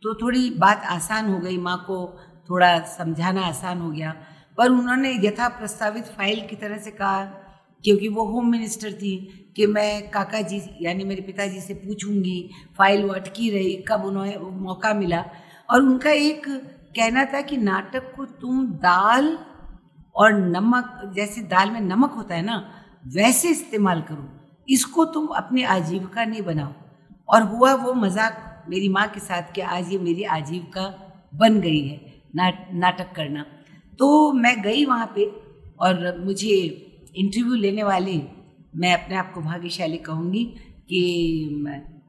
तो 0.03 0.15
थोड़ी 0.15 0.51
बात 0.51 0.83
आसान 0.91 1.29
हो 1.29 1.39
गई, 1.39 1.57
माँ 1.59 1.77
को 1.87 1.97
थोड़ा 2.51 2.79
समझाना 2.89 3.43
आसान 3.43 3.81
हो 3.81 3.91
गया। 3.91 4.15
पर 4.59 4.71
उन्होंने 4.71 5.13
यथा 5.23 5.49
प्रस्तावित 5.51 6.05
फ़ाइल 6.17 6.47
की 6.47 6.57
तरह 6.57 6.79
से 6.79 6.91
कहा 6.91 7.25
क्योंकि 7.85 8.09
वो 8.09 8.25
होम 8.25 8.51
मिनिस्टर 8.51 8.93
थी 8.93 9.17
कि 9.57 9.67
मैं 9.67 10.11
काका 10.11 10.41
जी 10.41 10.61
यानी 10.83 11.05
मेरे 11.05 11.23
पिताजी 11.23 11.61
से 11.61 11.75
पूछूँगी 11.75 12.51
फ़ाइल 12.79 13.03
वो 13.03 13.13
अटकी 13.13 13.51
रही, 13.51 13.75
कब 13.89 14.05
उन्हें 14.05 14.39
मौका 14.61 14.95
मिला। 14.95 15.25
और 15.69 15.83
उनका 15.83 16.11
एक 16.11 16.47
कहना 16.97 17.25
था 17.25 17.41
कि 17.41 17.57
नाटक 17.57 18.13
को 18.17 18.25
तुम 18.25 18.67
दाल 18.67 19.39
और 20.17 20.33
नमक, 20.33 21.13
जैसे 21.17 21.41
दाल 21.43 21.71
में 21.71 21.81
नमक 21.81 22.11
होता 22.11 22.35
है 22.35 22.43
ना, 22.43 22.57
वैसे 23.07 23.51
इस्तेमाल 23.51 24.01
करो। 24.03 24.29
इसको 24.69 25.05
तुम 25.05 25.27
अपनी 25.37 25.63
आजीविका 25.63 26.25
नहीं 26.25 26.43
बनाओ। 26.43 26.73
और 27.29 27.43
हुआ 27.43 27.75
वो 27.75 27.93
मज़ाक 27.95 28.65
मेरी 28.69 28.89
माँ 28.89 29.07
के 29.09 29.21
साथ 29.21 29.53
कि 29.55 29.61
आज 29.61 29.93
ये 29.93 29.99
मेरी 29.99 30.23
आजीविका 30.23 30.87
बन 31.35 31.61
गई 31.61 31.81
है 31.81 32.01
ना 32.37 32.51
नाटक 32.73 33.13
करना। 33.17 33.45
तो 33.99 34.33
मैं 34.33 34.61
गई 34.63 34.85
वहाँ 34.85 35.13
पे 35.15 35.25
और 35.81 36.23
मुझे 36.25 36.57
इंटरव्यू 37.17 37.55
लेने 37.55 37.83
वाले, 37.83 38.23
मैं 38.77 38.95
अपने 38.95 39.17
आप 39.17 39.33
को 39.33 39.41
भाग्यशाली 39.41 39.97
कहूँगी 39.97 40.45
कि 40.89 41.45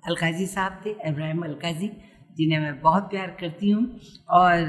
अलकाजी 0.07 0.45
साहब 0.45 0.81
थे, 0.85 0.89
इब्राहिम 0.89 1.41
अलकाजी, 1.41 1.88
जिन्हें 2.38 2.59
मैं 2.59 2.81
बहुत 2.81 3.03
प्यार 3.03 3.38
करती 3.39 3.69
हूँ। 3.69 4.00
और 4.29 4.59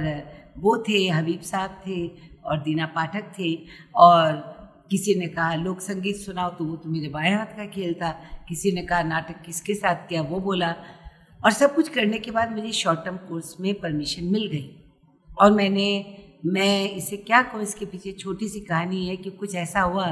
वो 0.58 0.84
थे, 0.88 1.08
हबीब 1.08 1.40
साहब 1.40 1.70
थे 1.70 2.10
और 2.44 2.62
दीना 2.62 2.86
पाठक 2.86 3.24
थे। 3.38 3.64
और 3.94 4.56
किसी 4.90 5.14
ने 5.14 5.26
कहा, 5.26 5.54
लोक 5.54 5.80
संगीत 5.80 6.16
सुनाओ। 6.16 6.50
तो 6.50 6.64
वो 6.64 6.76
तो 6.76 6.90
मेरे 6.90 7.08
बाएँ 7.08 7.32
हाथ 7.32 7.46
का 7.46 7.66
खेल 7.66 7.94
था। 7.94 8.10
किसी 8.48 8.72
ने 8.72 8.82
कहा, 8.82 9.02
नाटक 9.02 9.42
किसके 9.46 9.74
साथ 9.74 10.08
किया? 10.08 10.22
वो 10.22 10.40
बोला। 10.40 10.74
और 11.44 11.50
सब 11.50 11.74
कुछ 11.74 11.88
करने 11.88 12.18
के 12.18 12.30
बाद 12.30 12.52
मुझे 12.52 12.72
शॉर्ट 12.72 13.04
टर्म 13.04 13.16
कोर्स 13.16 13.56
में 13.60 13.74
परमिशन 13.74 14.24
मिल 14.24 14.46
गई। 14.46 14.82
और 15.40 15.52
मैंने 15.52 16.18
मैं 16.42 16.90
इसे 16.90 17.16
क्या 17.18 17.42
कहूँ, 17.42 17.62
इसके 17.62 17.86
पीछे 17.86 18.12
छोटी 18.12 18.48
सी 18.48 18.60
कहानी 18.60 19.06
है 19.06 19.16
कि 19.16 19.30
कुछ 19.32 19.54
ऐसा 19.56 19.80
हुआ 19.80 20.06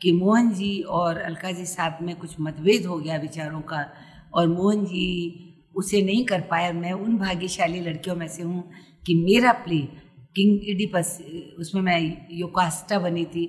कि 0.00 0.12
मोहन 0.12 0.50
जी 0.54 0.80
और 0.80 1.18
अलका 1.18 1.50
जी 1.52 1.64
साहब 1.66 1.98
में 2.02 2.14
कुछ 2.16 2.34
मतभेद 2.40 2.86
हो 2.86 2.98
गया 2.98 3.16
विचारों 3.18 3.60
का 3.62 3.84
और 4.34 4.48
मोहन 4.48 4.84
जी 4.84 5.42
उसे 5.76 6.02
नहीं 6.02 6.24
कर 6.26 6.40
पाया 6.50 6.72
मैं 6.72 6.92
उन 6.92 7.16
भाग्यशाली 7.18 7.80
लड़कियों 7.80 8.16
में 8.16 8.26
से 8.28 8.42
हूँ 8.42 8.62
कि 9.06 9.14
मेरा 9.16 9.52
प्ले 9.64 9.78
किंग 10.36 10.68
इडिपस, 10.68 11.18
उसमें 11.58 11.82
मैं 11.82 12.26
योकास्टा 12.32 12.98
बनी 12.98 13.24
थी 13.24 13.46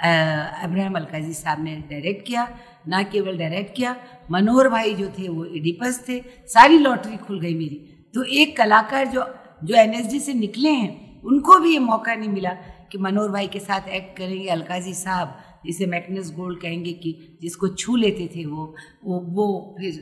अब्राहम 0.00 0.94
अलकाजी 0.96 1.32
साहब 1.34 1.62
ने 1.64 1.74
डायरेक्ट 1.90 2.26
किया, 2.26 2.46
ना 2.88 3.02
केवल 3.04 3.38
डायरेक्ट 3.38 3.74
किया, 3.76 3.96
मनोहर 4.30 4.68
भाई 4.68 4.94
जो 4.94 5.08
थे 5.18 5.28
वो 5.28 5.44
इडिपस 5.46 6.04
थे, 6.08 6.18
सारी 6.48 6.78
लॉटरी 6.78 7.16
खुल 7.18 7.40
गई 7.40 7.54
मेरी। 7.54 7.76
तो 8.14 8.22
एक 8.24 8.56
कलाकार 8.56 9.06
जो 9.06 9.24
जो 9.64 9.74
एनएसडी 9.76 10.20
से 10.20 10.34
निकले 10.34 10.70
हैं 10.70 11.09
उनको 11.24 11.58
भी 11.58 11.72
ये 11.72 11.78
मौका 11.78 12.14
नहीं 12.14 12.28
मिला 12.28 12.50
कि 12.92 12.98
मनोहर 12.98 13.28
भाई 13.30 13.46
के 13.46 13.60
साथ 13.60 13.88
एक्ट 13.88 14.16
करेंगे, 14.18 14.48
अलकाजी 14.48 14.94
साहब, 14.94 15.36
जिसे 15.66 15.86
मैग्नस 15.86 16.32
गोल्ड 16.36 16.60
कहेंगे 16.60 16.92
कि 16.92 17.38
जिसको 17.42 17.68
छू 17.68 17.96
लेते 17.96 18.30
थे 18.36 18.44
वो 18.46 18.74
वो 19.04 19.20
वो 19.28 19.76
फिर 19.78 19.92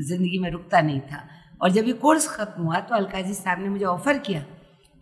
ज़िंदगी 0.00 0.38
में 0.38 0.50
रुकता 0.50 0.80
नहीं 0.80 1.00
था। 1.00 1.26
और 1.62 1.70
जब 1.70 1.86
ये 1.86 1.92
कोर्स 1.92 2.28
ख़त्म 2.28 2.62
हुआ 2.62 2.80
तो 2.80 2.94
अलकाजी 2.94 3.34
साहब 3.34 3.62
ने 3.62 3.68
मुझे 3.68 3.84
ऑफ़र 3.84 4.18
किया 4.18 4.44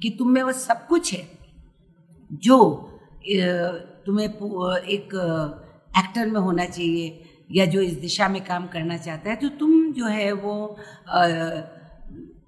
कि 0.01 0.11
तुम 0.11 0.31
में 0.31 0.43
वो 0.43 0.53
सब 0.53 0.87
कुछ 0.87 1.13
है 1.15 1.27
जो 2.31 2.59
तुम्हें 4.07 4.27
एक 4.27 5.15
एक्टर 5.99 6.27
में 6.27 6.41
होना 6.41 6.65
चाहिए 6.65 7.25
या 7.51 7.65
जो 7.67 7.81
इस 7.81 7.93
दिशा 7.99 8.29
में 8.29 8.45
काम 8.45 8.67
करना 8.67 8.97
चाहता 8.97 9.31
है 9.31 9.37
तो 9.37 9.49
तुम 9.59 9.93
जो 9.93 10.07
है 10.07 10.33
वो 10.33 10.55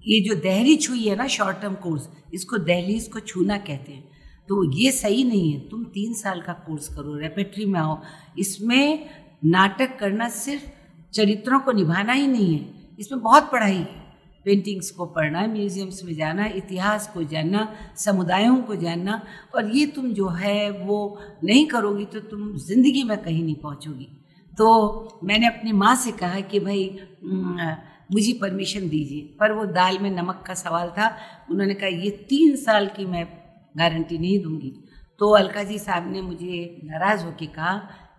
ये 0.05 0.21
जो 0.21 0.35
दहली 0.41 0.77
छुई 0.77 1.03
है 1.03 1.17
ना 1.17 1.27
शॉर्ट 1.29 1.61
टर्म 1.61 1.75
कोर्स 1.83 2.09
इसको 2.35 2.59
दहलीज 2.59 3.09
को 3.09 3.21
छूना 3.21 3.57
कहते 3.59 3.93
हैं। 3.93 4.09
तो 4.49 4.63
ये 4.73 4.91
सही 4.93 5.25
नहीं 5.25 5.53
है, 5.53 5.59
तुम 5.61 5.85
तीन 5.87 6.15
साल 6.15 6.41
का 6.41 6.53
कोर्स 6.67 6.89
करो 6.89 7.17
रेपेट्री 7.17 7.65
में 7.65 7.79
आओ। 7.81 8.01
इसमें 8.39 9.09
नाटक 9.45 9.99
करना 9.99 10.29
सिर्फ़ 10.29 10.65
चरित्रों 11.13 11.61
को 11.61 11.73
निभाना 11.73 12.13
ही 12.13 12.27
नहीं 12.27 12.55
है। 12.55 12.95
इसमें 13.01 13.21
बहुत 13.23 13.51
पढ़ाई 13.53 13.77
है। 13.77 13.99
पेंटिंग्स 14.47 14.91
को 14.91 15.07
पढ़ना 15.07 15.47
म्यूजियम्स 15.47 16.03
में 16.05 16.15
जाना, 16.15 16.47
इतिहास 16.47 17.11
को 17.15 17.23
जानना, 17.25 17.67
समुदायों 17.97 18.57
को 18.63 18.77
जानना, 18.77 19.21
और 19.55 19.71
ये 19.77 19.87
तुम 19.87 20.13
जो 20.13 20.29
है 20.29 20.71
वो 20.79 21.19
नहीं 21.45 21.67
करोगी 21.67 22.05
तो 22.05 22.21
तुम 22.21 22.53
ज़िंदगी 22.59 23.03
में 23.03 23.17
कहीं 23.19 23.43
नहीं 23.45 23.55
पहुँचोगी। 23.57 24.09
तो 24.53 25.21
मैंने 25.25 25.47
अपनी 25.47 25.73
माँ 25.73 25.95
से 25.97 26.13
कहा 26.13 26.41
कि 26.43 26.61
भाई 26.61 26.85
मुझे 28.13 28.33
परमिशन 28.33 28.89
दीजिए। 28.89 29.37
पर 29.41 29.53
वो 29.53 29.65
दाल 29.65 29.99
में 29.99 30.11
नमक 30.11 30.45
का 30.47 30.55
सवाल 30.55 30.89
था। 30.89 31.17
उन्होंने 31.51 31.75
कहा, 31.75 31.89
ये 31.89 32.11
तीन 32.11 32.57
साल 32.57 32.87
की 32.87 33.05
मैं 33.05 33.29
गारंटी 33.79 34.19
नहीं 34.19 34.43
दूँगी। 34.43 34.85
तो 35.19 35.31
अलका 35.31 35.63
जी 35.63 35.79
साहब 35.79 36.13
ने 36.13 36.23
मुझे 36.23 36.81
नाराज़ 36.85 37.25
होकर 37.25 37.47
कहा 37.47 37.77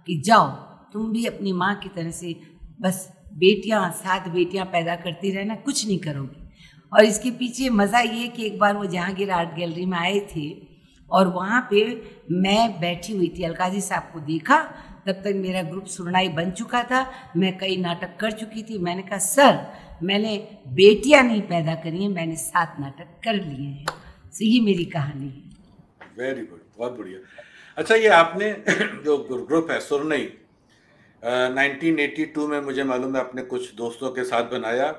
कि, 0.07 0.21
जाओ, 0.21 0.47
तुम 0.93 1.11
भी 1.11 1.25
अपनी 1.25 1.53
माँ 1.53 1.75
की 1.75 1.89
तरह 1.89 2.11
से 2.11 2.35
बस 2.81 3.13
बेटियाँ, 3.33 3.91
सात 3.91 4.27
बेटियाँ 4.27 4.65
पैदा 4.65 4.95
करती 4.95 5.31
रहना, 5.31 5.55
कुछ 5.55 5.87
नहीं 5.87 5.99
करोगी। 5.99 6.49
और 6.93 7.05
इसके 7.05 7.31
पीछे 7.31 7.69
मज़ा 7.69 7.99
ये 7.99 8.27
कि 8.27 8.45
एक 8.45 8.59
बार 8.59 8.77
वो 8.77 8.85
जहांगीर 8.85 9.31
आर्ट 9.31 9.55
गैलरी 9.55 9.85
में 9.85 9.97
आए 9.97 10.19
थे 10.19 10.67
और 11.11 11.27
वहाँ 11.27 11.67
पे 11.71 12.01
मैं 12.31 12.79
बैठी 12.79 13.13
हुई 13.13 13.33
थी। 13.37 13.43
अलकाजी 13.43 13.81
साहब 13.81 14.03
को 14.13 14.19
देखा 14.19 14.73
तब 15.05 15.21
तक 15.23 15.33
मेरा 15.35 15.61
ग्रुप 15.63 15.85
सुरनाई 15.85 16.29
बन 16.29 16.51
चुका 16.51 16.83
था 16.83 17.05
मैं 17.37 17.57
कई 17.57 17.77
नाटक 17.77 18.17
कर 18.19 18.31
चुकी 18.31 18.63
थी। 18.63 18.77
मैंने 18.77 19.01
कहा 19.01 19.17
सर 19.17 19.59
मैंने 20.03 20.35
बेटियाँ 20.67 21.23
नहीं 21.23 21.41
पैदा 21.49 21.75
करी 21.83 22.03
हैं 22.03 22.09
मैंने 22.09 22.35
सात 22.35 22.75
नाटक 22.79 23.07
कर 23.23 23.33
लिए 23.33 23.67
हैं। 23.67 23.85
तो 23.85 24.45
ये 24.45 24.59
मेरी 24.61 24.85
कहानी 24.85 25.27
है। 25.27 25.49
वेरी 26.17 26.45
गुड 26.45 26.61
बहुत 26.77 26.97
बढ़िया। 26.97 27.19
अच्छा 27.77 27.95
ये 27.95 28.07
आपने 28.07 28.51
जो 29.05 29.17
ग्रुप 29.47 29.71
है 29.71 29.79
सुरनई 29.79 30.27
1982 31.23 32.47
में 32.49 32.59
मुझे 32.61 32.83
मालूम 32.83 33.15
है 33.15 33.21
अपने 33.21 33.41
कुछ 33.43 33.73
दोस्तों 33.75 34.09
के 34.11 34.23
साथ 34.23 34.43
बनाया 34.51 34.89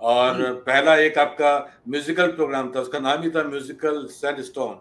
और 0.00 0.42
पहला 0.66 0.96
एक 0.96 1.18
आपका 1.18 1.52
म्यूजिकल 1.88 2.30
प्रोग्राम 2.32 2.72
था 2.76 2.80
उसका 2.80 2.98
नाम 2.98 3.22
ही 3.22 3.30
था 3.30 3.42
म्यूजिकल 3.44 4.06
सैंड 4.10 4.40
स्टोन 4.40 4.78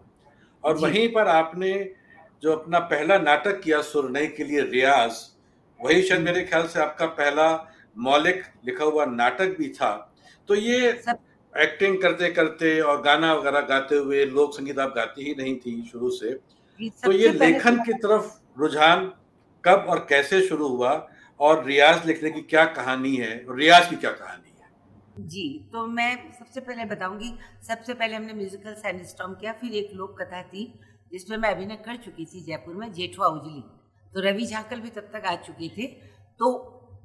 और 0.64 0.78
वहीं 0.78 1.08
पर 1.14 1.28
आपने 1.28 1.72
जो 2.44 2.52
अपना 2.52 2.80
पहला 2.90 3.18
नाटक 3.20 3.62
किया 3.62 3.82
सुरनई 3.84 4.28
के 4.28 4.44
लिए 4.44 4.62
रियाज 4.64 5.26
वही 5.80 6.02
शायद 6.02 6.22
मेरे 6.22 6.42
ख्याल 6.44 6.68
से 6.68 6.80
आपका 6.82 7.06
पहला 7.16 7.48
मौलिक 7.98 8.44
लिखा 8.66 8.86
हुआ 8.86 9.06
नाटक 9.08 9.56
भी 9.58 9.68
था। 9.70 9.92
तो 10.50 10.56
ये 10.56 10.90
एक्टिंग 11.54 12.02
करते 12.02 12.30
करते 12.32 12.80
और 12.82 13.02
गाना 13.02 13.34
वगैरह 13.34 13.62
गाते 13.70 13.96
हुए 13.98 14.26
लोक 14.28 14.56
संगीत 14.56 14.80
आप 14.80 14.94
गाती 14.96 15.24
ही 15.24 15.36
नहीं 15.38 15.56
थी 15.58 15.82
शुरू 15.92 16.10
से। 16.12 16.34
तो 17.04 17.12
ये 17.12 17.30
लेखन 17.30 17.78
की 17.84 17.94
तरफ़ 17.96 18.32
रुझान 18.60 19.12
कब 19.64 19.86
और 19.90 20.06
कैसे 20.10 20.42
शुरू 20.48 20.68
हुआ 20.68 20.92
और 21.40 21.64
रियाज 21.66 22.06
लिखने 22.06 22.32
की 22.32 22.42
क्या 22.44 22.66
कहानी 22.74 23.16
है 23.16 23.34
रियाज 23.52 23.90
की 23.90 23.96
क्या 23.96 24.12
कहानी 24.12 24.52
है? 24.52 24.70
जी 25.28 25.70
तो 25.74 25.86
मैं 25.88 26.12
सबसे 26.34 26.62
पहले 26.62 26.86
बताऊँगी 26.86 27.34
सबसे 27.68 27.94
पहले 27.94 28.16
हमने 28.16 28.34
म्यूजिकल 28.34 28.74
सैंडस्टॉम 28.76 29.34
किया 29.34 29.54
फिर 29.54 29.74
एक 29.76 29.90
लोक 29.94 30.22
कथा 30.22 30.42
थी। 30.44 30.74
जिसमें 31.12 31.38
मैं 31.38 31.50
अभिनय 31.50 31.76
कर 31.76 31.96
चुकी 31.96 32.26
थी 32.26 32.42
जयपुर 32.42 32.76
में, 32.76 32.92
जेठवा 32.94 33.28
उजली। 33.28 33.62
तो 34.14 34.22
रवि 34.22 34.46
झाकल 34.46 34.80
भी 34.80 34.90
तब 34.90 35.10
तक 35.14 35.26
आ 35.26 35.36
चुके 35.38 35.70
थे। 35.70 35.88
तो 36.40 36.54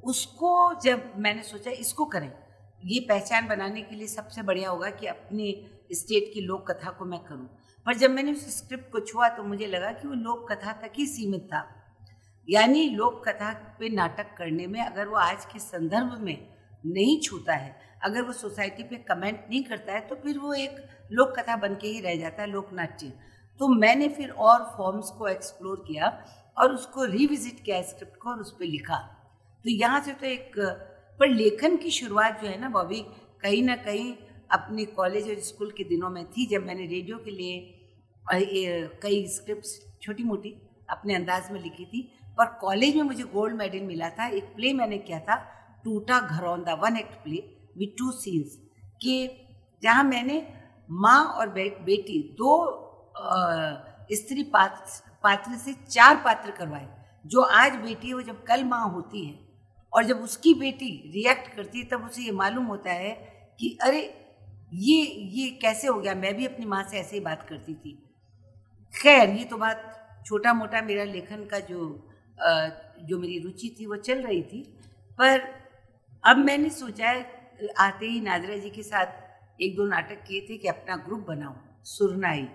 उसको 0.05 0.81
जब 0.81 1.13
मैंने 1.17 1.43
सोचा, 1.43 1.71
इसको 1.71 2.05
करें। 2.05 2.33
ये 2.85 3.01
पहचान 3.01 3.47
बनाने 3.49 3.83
के 3.83 3.97
लिए 3.97 4.07
सबसे 4.07 4.43
बढ़िया 4.43 4.71
होगा 4.71 4.91
कि 4.91 5.07
अपने 5.07 5.55
स्टेट 5.93 6.33
की 6.35 6.41
लोक 6.41 6.71
कथा 6.71 6.91
को 6.91 7.05
मैं 7.05 7.21
करूँ। 7.21 7.49
पर 7.87 7.95
जब 7.95 8.11
मैंने 8.11 8.33
उस 8.33 8.47
स्क्रिप्ट 8.57 8.91
को 8.93 9.01
छुआ 9.01 9.29
तो 9.29 9.43
मुझे 9.43 9.67
लगा 9.67 9.91
कि 9.93 10.09
वो 10.09 10.15
लोक 10.15 10.51
कथा 10.53 10.73
तक 10.73 10.93
ही 10.97 11.07
सीमित 11.07 11.45
था। 11.45 11.63
यानी 12.49 12.89
लोक 12.89 13.23
कथा 13.29 13.53
पे 13.79 13.89
नाटक 13.89 14.35
करने 14.39 14.67
में 14.67 14.81
अगर 14.81 15.09
वो 15.09 15.17
आज 15.17 15.45
के 15.45 15.59
संदर्भ 15.59 16.19
में 16.21 16.37
नहीं 16.87 17.21
छूता 17.21 17.55
है, 17.55 17.77
अगर 18.03 18.23
वो 18.23 18.33
सोसाइटी 18.33 18.83
पे 18.83 18.97
कमेंट 19.09 19.45
नहीं 19.51 19.63
करता 19.65 19.93
है 19.93 20.01
तो 20.01 20.15
फिर 20.15 20.39
वो 20.39 20.53
एक 20.55 20.77
लोक 21.13 21.35
कथा 21.39 21.57
बन 21.57 21.75
के 21.75 21.89
ही 21.89 22.01
रह 22.01 22.17
जाता 22.17 22.43
है 22.43 22.49
लोक 22.49 22.73
नाट्य 22.73 23.13
तो 23.61 23.69
मैंने 23.69 24.09
फिर 24.09 24.31
और 24.31 24.63
फॉर्म्स 24.77 25.11
को 25.11 25.29
एक्सप्लोर 25.29 25.85
किया 25.89 26.09
और 26.57 26.75
उसको 26.75 27.05
रिविजिट 27.05 27.63
किया 27.65 27.81
स्क्रिप्ट 27.83 28.17
को 28.17 28.31
और 28.31 28.41
उस 28.41 28.53
पर 28.53 28.65
लिखा। 28.65 28.97
तो 29.65 29.71
यहाँ 29.71 30.01
से 30.01 30.13
तो 30.13 30.27
एक, 30.27 30.53
पर 31.21 31.29
लेखन 31.29 31.77
की 31.77 31.91
शुरुआत 31.91 32.41
जो 32.43 32.49
है 32.49 32.61
ना 32.61 32.69
वो 32.69 32.79
अभी 32.79 33.01
कहीं 33.43 33.63
ना 33.63 33.77
कहीं 33.77 34.15
अपने 34.51 34.85
कॉलेज 34.95 35.29
और 35.31 35.41
स्कूल 35.43 35.71
के 35.77 35.85
दिनों 35.85 36.11
में 36.11 36.25
थी 36.27 36.47
जब 36.47 36.67
मैंने 36.67 36.87
रेडियो 36.87 37.19
के 37.19 37.31
लिए 37.31 37.79
कई 39.03 39.27
स्क्रिप्ट 39.29 40.03
छोटी 40.03 40.23
मोटी 40.25 40.55
अपने 40.91 41.15
अंदाज 41.15 41.51
में 41.53 41.61
लिखी 41.63 41.85
थी। 41.85 42.03
पर 42.39 42.47
कॉलेज 42.61 42.97
में 42.97 43.03
मुझे 43.03 43.23
गोल्ड 43.25 43.57
मेडल 43.57 43.81
मिला 43.83 44.09
था। 44.11 44.27
एक 44.29 44.45
प्ले 44.57 44.73
मैंने 44.73 44.99
किया 44.99 45.19
था, 45.21 45.37
टूटा 45.85 46.21
घर 46.21 46.37
घरौंदा 46.37 46.75
one 46.75 46.97
act 46.97 47.15
play 47.25 47.43
with 47.79 47.99
two 47.99 48.11
scenes 48.13 48.57
कि 49.03 49.29
जहाँ 49.83 50.05
मैंने 50.05 50.47
माँ 50.91 51.25
और 51.25 51.49
बेटी, 51.49 52.23
दो 52.39 52.82
स्त्री 54.13 54.43
पात्र 54.43 55.13
पात्र 55.23 55.57
से 55.57 55.73
चार 55.73 56.17
पात्र 56.17 56.51
करवाए। 56.51 56.89
जो 57.27 57.41
आज 57.41 57.73
बेटी 57.73 58.09
है, 58.09 58.15
वो 58.15 58.23
जब 58.23 58.43
कल 58.45 58.65
माँ 58.65 58.89
होती 58.89 59.25
है 59.25 59.39
और 59.93 60.05
जब 60.05 60.19
उसकी 60.19 60.55
बेटी 60.55 61.13
रिएक्ट 61.15 61.55
करती 61.55 61.79
है, 61.79 61.85
तब 61.85 62.05
उसे 62.05 62.23
ये 62.23 62.33
मालूम 62.33 62.65
होता 62.65 62.91
है 62.91 63.11
कि, 63.61 63.79
अरे, 63.83 64.19
ये 64.75 65.05
ये 65.07 65.51
कैसे 65.51 65.89
हो 65.89 66.01
गया? 66.01 66.15
मैं 66.15 66.37
भी 66.37 66.47
अपनी 66.47 66.67
माँ 66.67 66.85
से 66.85 66.99
ऐसे 66.99 67.17
ही 67.17 67.21
बात 67.21 67.49
करती 67.49 67.75
थी। 67.75 68.15
खैर, 69.03 69.29
ये 69.29 69.45
तो 69.45 69.57
बात 69.57 69.99
छोटा 70.27 70.55
मोटा 70.55 70.83
मेरा 70.83 71.05
लेखन 71.05 71.45
का 71.45 71.59
जो 71.59 72.09
जो 73.03 73.19
मेरी 73.19 73.39
रुचि 73.39 73.77
थी, 73.81 73.87
वो 73.87 73.97
चल 73.97 74.23
रही 74.23 74.43
थी। 74.43 74.79
पर 75.19 75.41
अब 76.25 76.37
मैंने 76.37 76.71
सोचा 76.71 77.09
है, 77.09 77.53
आते 77.79 78.07
ही 78.07 78.21
नादरा 78.21 78.57
जी 78.57 78.71
के 78.71 78.83
साथ 78.83 79.07
एक 79.61 79.77
दो 79.77 79.87
नाटक 79.87 80.25
किए 80.25 80.41
थे 80.41 80.57
कि 80.59 80.69
अपना 80.69 80.97
ग्रुप 80.97 81.21
बनाऊँ, 81.29 81.81
सुरनाई। 81.85 82.49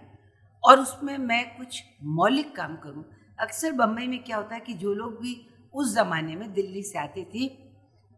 और 0.64 0.80
उसमें 0.80 1.18
मैं 1.20 1.44
कुछ 1.58 1.84
मौलिक 2.16 2.56
काम 2.56 2.76
करूँ। 2.78 3.04
अक्सर 3.40 3.72
बम्बई 3.74 4.08
में 4.08 4.24
क्या 4.24 4.38
होता 4.38 4.56
है 4.56 4.62
कि 4.62 4.74
जो 4.76 4.94
लोग 4.94 5.20
भी 5.22 5.36
उस 5.74 5.94
ज़माने 5.94 6.36
में 6.36 6.52
दिल्ली 6.54 6.84
से 6.84 7.00
आते 7.00 7.24
थे, 7.34 7.46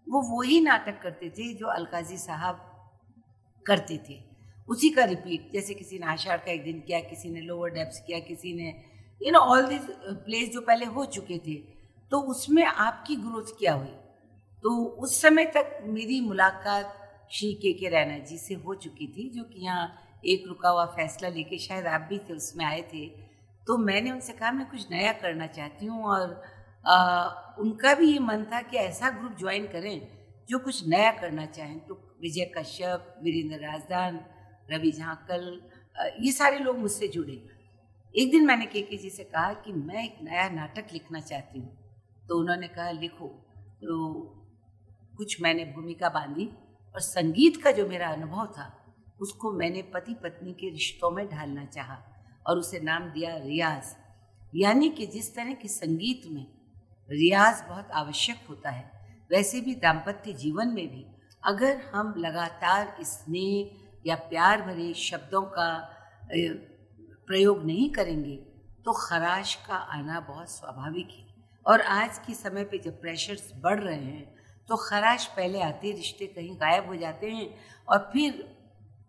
वो 0.07 0.21
वही 0.29 0.59
नाटक 0.61 1.01
करते 1.01 1.29
थे 1.29 1.53
जो 1.53 1.67
अलकाजी 1.69 2.17
साहब 2.17 2.65
करते 3.65 3.97
थे। 3.99 4.17
उसी 4.69 4.89
का 4.89 5.03
रिपीट 5.05 5.51
जैसे 5.53 5.73
किसी 5.73 5.99
ने 5.99 6.05
आषाढ़ 6.07 6.37
का 6.37 6.51
एक 6.51 6.63
दिन 6.63 6.79
किया, 6.79 6.99
किसी 7.01 7.29
ने 7.29 7.41
लोअर 7.41 7.69
डेप्स 7.71 7.99
किया, 7.99 8.19
किसी 8.21 8.53
ने 8.53 8.73
you 9.21 9.31
know 9.31 9.39
all 9.39 9.65
this 9.67 9.81
place 10.25 10.49
जो 10.49 10.61
पहले 10.61 10.85
हो 10.87 11.05
चुके 11.07 11.37
थे 11.37 11.55
तो 12.11 12.19
उसमें 12.23 12.63
आपकी 12.63 13.15
ग्रोथ 13.17 13.57
क्या 13.57 13.73
हुई? 13.73 13.91
तो 14.63 14.83
उस 14.97 15.21
समय 15.21 15.45
तक 15.47 15.79
मेरी 15.87 16.19
मुलाकात 16.21 16.95
श्री 17.31 17.53
के 17.55 17.73
के 17.73 17.89
रैना 17.89 18.17
जी 18.19 18.37
से 18.37 18.53
हो 18.55 18.75
चुकी 18.75 19.07
थी, 19.07 19.29
जो 19.29 19.43
कि 19.43 19.65
यहाँ 19.65 20.08
एक 20.23 20.43
रुका 20.47 20.69
हुआ 20.69 20.85
फैसला 20.85 21.29
लेके 21.29 21.57
शायद 21.57 21.85
आप 21.87 22.01
भी 22.01 22.17
थे 22.19 22.33
उसमें 22.33 22.65
आए 22.65 22.81
थे। 22.93 23.05
तो 23.67 23.77
मैंने 23.77 24.11
उनसे 24.11 24.33
कहा 24.33 24.51
मैं 24.51 24.69
कुछ 24.69 24.91
नया 24.91 25.11
करना 25.13 25.47
चाहती 25.47 25.85
हूँ 25.85 26.03
और 26.05 26.41
आ, 26.85 26.95
उनका 27.59 27.93
भी 27.93 28.11
ये 28.11 28.19
मन 28.19 28.43
था 28.43 28.61
कि 28.61 28.77
ऐसा 28.77 29.09
ग्रुप 29.09 29.37
ज्वाइन 29.39 29.67
करें 29.67 30.07
जो 30.49 30.59
कुछ 30.59 30.87
नया 30.87 31.11
करना 31.11 31.45
चाहें। 31.45 31.79
तो 31.79 31.95
विजय 32.21 32.51
कश्यप 32.57 33.15
वीरेंद्र 33.23 33.57
राजदान 33.65 34.19
रवि 34.71 34.91
झांकल 34.91 35.61
ये 36.23 36.31
सारे 36.31 36.59
लोग 36.59 36.77
मुझसे 36.77 37.07
जुड़े। 37.07 37.33
एक 38.15 38.31
दिन 38.31 38.45
मैंने 38.45 38.65
के 38.65 38.97
जी 38.97 39.09
से 39.09 39.23
कहा 39.23 39.53
कि 39.53 39.73
मैं 39.73 40.03
एक 40.03 40.17
नया 40.23 40.49
नाटक 40.49 40.93
लिखना 40.93 41.19
चाहती 41.19 41.59
हूँ। 41.59 41.69
तो 42.27 42.39
उन्होंने 42.39 42.67
कहा 42.67 42.91
लिखो। 42.91 43.27
तो 43.81 43.97
कुछ 45.17 45.41
मैंने 45.41 45.65
भूमिका 45.65 46.09
बांधी 46.09 46.45
और 46.95 47.01
संगीत 47.01 47.61
का 47.63 47.71
जो 47.71 47.87
मेरा 47.87 48.07
अनुभव 48.07 48.45
था 48.45 48.63
उसको 49.21 49.51
मैंने 49.51 49.81
पति 49.93 50.13
पत्नी 50.13 50.53
के 50.53 50.69
रिश्तों 50.69 51.11
में 51.11 51.27
ढालना 51.29 51.65
चाहा 51.65 51.97
और 52.45 52.57
उसे 52.57 52.79
नाम 52.79 53.09
दिया 53.09 53.35
रियाज। 53.37 53.95
यानी 54.53 54.89
कि 54.89 55.05
जिस 55.07 55.33
तरह 55.35 55.53
के 55.53 55.67
संगीत 55.67 56.21
में 56.25 56.45
रियाज 57.09 57.63
बहुत 57.69 57.91
आवश्यक 57.93 58.45
होता 58.49 58.69
है, 58.69 58.91
वैसे 59.31 59.61
भी 59.61 59.75
दाम्पत्य 59.75 60.33
जीवन 60.33 60.67
में 60.67 60.87
भी 60.87 61.05
अगर 61.43 61.81
हम 61.93 62.13
लगातार 62.17 62.95
स्नेह 63.01 64.07
या 64.07 64.15
प्यार 64.29 64.61
भरे 64.61 64.93
शब्दों 64.93 65.41
का 65.49 65.69
प्रयोग 67.27 67.65
नहीं 67.65 67.89
करेंगे 67.89 68.35
तो 68.85 68.93
खराश 68.93 69.53
का 69.67 69.75
आना 69.75 70.19
बहुत 70.19 70.49
स्वाभाविक 70.49 71.09
है। 71.09 71.27
और 71.65 71.81
आज 71.81 72.17
के 72.17 72.33
समय 72.33 72.63
पे 72.63 72.77
जब 72.77 72.99
प्रेशर्स 73.01 73.51
बढ़ 73.55 73.79
रहे 73.79 73.95
हैं 73.95 74.35
तो 74.69 74.75
खराश 74.79 75.25
पहले 75.27 75.61
आते 75.61 75.91
रिश्ते 75.91 76.25
कहीं 76.27 76.55
गायब 76.55 76.87
हो 76.87 76.95
जाते 76.95 77.29
हैं 77.29 77.49
और 77.87 78.09
फिर 78.13 78.43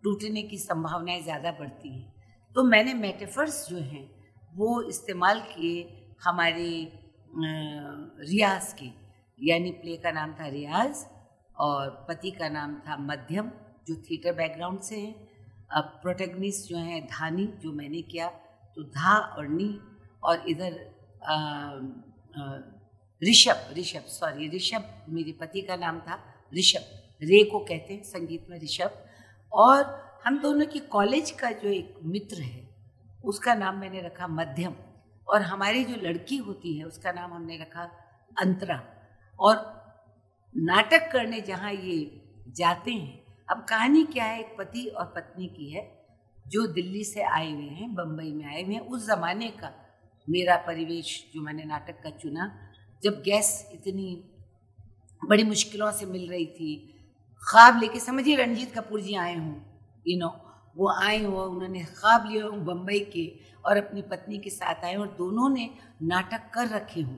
टूटने 0.03 0.41
की 0.43 0.57
संभावनाएँ 0.57 1.21
ज़्यादा 1.23 1.51
बढ़ती 1.51 1.89
हैं। 1.89 2.13
तो 2.55 2.63
मैंने 2.63 2.93
मेटाफर्स 2.95 3.67
जो 3.69 3.77
हैं, 3.77 4.09
वो 4.55 4.81
इस्तेमाल 4.83 5.39
किए 5.47 6.15
हमारे 6.23 6.69
रियाज 7.33 8.73
के। 8.79 8.89
यानी 9.39 9.71
प्ले 9.73 9.95
का 9.97 10.11
नाम 10.11 10.33
था 10.33 10.47
रियाज 10.49 11.05
और 11.57 11.89
पति 12.09 12.31
का 12.31 12.49
नाम 12.49 12.75
था 12.87 12.97
मध्यम, 12.99 13.49
जो 13.87 13.95
थिएटर 13.99 14.33
बैकग्राउंड 14.33 14.79
से 14.81 14.99
हैं। 14.99 15.15
अब 15.69 15.83
प्रोटेगनिस्ट 16.01 16.69
जो 16.69 16.77
हैं, 16.77 17.05
धानी, 17.07 17.45
जो 17.61 17.71
मैंने 17.73 18.01
किया 18.03 18.27
तो 18.77 18.83
धा 18.85 19.17
और 19.17 19.47
नी 19.49 19.77
और 20.23 20.43
इधर 20.49 20.73
ऋषभ 23.21 23.73
ऋषभ 23.77 24.05
सॉरी 24.09 24.49
ऋषभ, 24.49 24.83
मेरे 25.09 25.31
पति 25.39 25.61
का 25.61 25.75
नाम 25.75 25.99
था 25.99 26.19
ऋषभ। 26.53 26.83
रे 27.21 27.43
को 27.43 27.59
कहते 27.59 27.93
हैं, 27.93 28.03
संगीत 28.03 28.45
में 28.49 28.59
ऋषभ। 28.59 28.91
और 29.53 29.99
हम 30.25 30.37
दोनों 30.39 30.65
की 30.65 30.79
कॉलेज 30.79 31.31
का 31.31 31.51
जो 31.51 31.69
एक 31.69 31.99
मित्र 32.03 32.41
है, 32.41 32.69
उसका 33.23 33.53
नाम 33.55 33.77
मैंने 33.77 34.01
रखा 34.01 34.27
मध्यम 34.27 34.73
और 35.27 35.41
हमारी 35.41 35.83
जो 35.83 35.95
लड़की 35.95 36.37
होती 36.37 36.77
है, 36.77 36.83
उसका 36.83 37.11
नाम 37.11 37.33
हमने 37.33 37.57
रखा 37.57 37.89
अंतरा 38.41 38.81
और 39.39 39.55
नाटक 40.55 41.11
करने 41.11 41.41
जहाँ 41.41 41.71
ये 41.73 42.21
जाते 42.47 42.91
हैं, 42.91 43.19
अब 43.49 43.65
कहानी 43.69 44.03
क्या 44.03 44.25
है, 44.25 44.39
एक 44.39 44.55
पति 44.59 44.85
और 44.87 45.05
पत्नी 45.05 45.47
की 45.47 45.69
है, 45.71 45.89
जो 46.47 46.65
दिल्ली 46.67 47.03
से 47.03 47.21
आए 47.21 47.51
हुए 47.51 47.65
हैं 47.65 47.93
बम्बई 47.95 48.31
में 48.31 48.45
आए 48.45 48.63
हुए 48.63 48.73
हैं। 48.73 48.81
उस 48.81 49.05
ज़माने 49.07 49.47
का 49.49 49.71
मेरा 50.27 50.55
परिवेश 50.57 51.31
जो 51.33 51.41
मैंने 51.41 51.63
नाटक 51.63 52.01
का 52.03 52.09
चुना, 52.09 52.51
जब 53.03 53.21
गैस 53.21 53.69
इतनी 53.73 54.23
बड़ी 55.21 55.43
मुश्किलों 55.43 55.91
से 55.91 56.05
मिल 56.05 56.29
रही 56.29 56.45
थी 56.45 56.90
ख्वाब 57.43 57.79
लेके 57.79 57.99
समझिए 57.99 58.35
रंजीत 58.35 58.73
कपूर 58.75 59.01
जी 59.01 59.15
आए 59.15 59.35
हों 59.35 59.53
यू 60.07 60.17
नो 60.19 60.27
वो 60.77 60.89
आए 60.93 61.23
हो, 61.23 61.43
उन्होंने 61.43 61.83
ख्वाब 61.83 62.29
लिए 62.29 62.41
हों 62.41 62.63
बम्बई 62.65 62.99
के 62.99 63.25
और 63.65 63.77
अपनी 63.77 64.01
पत्नी 64.01 64.37
के 64.37 64.49
साथ 64.49 64.85
आए 64.85 64.95
और 64.95 65.07
दोनों 65.07 65.49
ने 65.49 65.69
नाटक 66.01 66.49
कर 66.53 66.67
रखे 66.67 67.01
हों। 67.01 67.15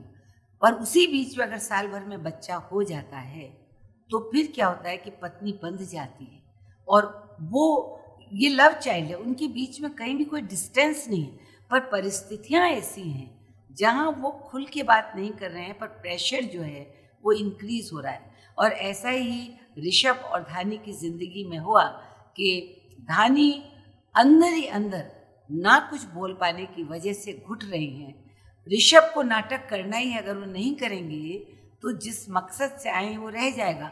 पर 0.62 0.72
उसी 0.72 1.06
बीच 1.06 1.38
में 1.38 1.46
अगर 1.46 1.58
साल 1.58 1.88
भर 1.88 2.04
में 2.04 2.22
बच्चा 2.22 2.56
हो 2.72 2.82
जाता 2.82 3.18
है 3.18 3.46
तो 4.10 4.18
फिर 4.32 4.52
क्या 4.54 4.66
होता 4.66 4.88
है 4.88 4.96
कि 4.96 5.10
पत्नी 5.10 5.52
बंध 5.62 5.82
जाती 5.82 6.24
है। 6.24 6.42
और 6.88 7.36
वो, 7.40 8.00
ये 8.32 8.48
लव 8.48 8.72
चाइल्ड 8.72 9.08
है, 9.08 9.14
उनके 9.14 9.46
बीच 9.48 9.80
में 9.80 9.90
कहीं 9.90 10.16
भी 10.16 10.24
कोई 10.24 10.40
डिस्टेंस 10.42 11.06
नहीं 11.08 11.22
है, 11.22 11.38
पर 11.70 11.80
परिस्थितियाँ 11.80 12.68
ऐसी 12.68 13.02
हैं, 13.02 13.28
जहाँ 13.72 14.10
वो 14.10 14.30
खुल 14.30 14.64
के 14.64 14.82
बात 14.82 15.12
नहीं 15.16 15.30
कर 15.30 15.50
रहे 15.50 15.62
हैं, 15.62 15.78
पर 15.78 15.86
प्रेशर 15.86 16.44
जो 16.44 16.60
है, 16.60 16.82
वो 17.24 17.32
इंक्रीज 17.32 17.90
हो 17.92 18.00
रहा 18.00 18.12
है। 18.12 18.32
और 18.58 18.72
ऐसा 18.72 19.08
ही 19.08 19.52
ऋषभ 19.78 20.24
और 20.24 20.42
धानी 20.42 20.76
की 20.78 20.92
ज़िंदगी 20.94 21.44
में 21.44 21.58
हुआ 21.58 21.84
कि 22.36 22.50
धानी 23.08 23.50
अंदर 24.14 24.52
ही 24.52 24.66
अंदर 24.68 25.10
ना 25.50 25.78
कुछ 25.90 26.04
बोल 26.14 26.32
पाने 26.40 26.64
की 26.66 26.82
वजह 26.84 27.12
से 27.12 27.32
घुट 27.46 27.64
रही 27.64 27.88
हैं। 27.94 28.14
ऋषभ 28.66 29.10
को 29.14 29.22
नाटक 29.24 29.68
करना 29.70 29.96
ही 29.96 30.16
अगर 30.16 30.36
वो 30.36 30.44
नहीं 30.44 30.74
करेंगे 30.76 31.34
तो 31.82 31.92
जिस 31.98 32.28
मकसद 32.30 32.76
से 32.82 32.90
आए 32.90 33.16
वो 33.16 33.28
रह 33.28 33.50
जाएगा। 33.50 33.90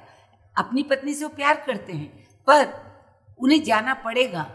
अपनी 0.56 0.82
पत्नी 0.82 1.14
से 1.14 1.24
वो 1.24 1.30
प्यार 1.30 1.62
करते 1.66 1.92
हैं, 1.92 2.08
पर 2.48 2.66
उन्हें 3.40 3.62
जाना 3.64 3.94
पड़ेगा। 4.04 4.46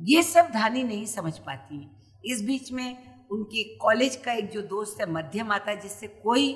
ये 0.00 0.22
सब 0.22 0.48
धानी 0.52 0.82
नहीं 0.82 1.06
समझ 1.06 1.36
पाती 1.38 1.76
हैं। 1.76 2.20
इस 2.24 2.42
बीच 2.42 2.72
में 2.72 3.28
उनके 3.30 3.62
कॉलेज 3.76 4.16
का 4.16 4.32
एक 4.32 4.50
जो 4.50 4.62
दोस्त 4.64 5.00
है 5.00 5.10
मध्यम 5.12 5.52
आता 5.52 5.74
जिससे 5.74 6.06
कोई 6.22 6.52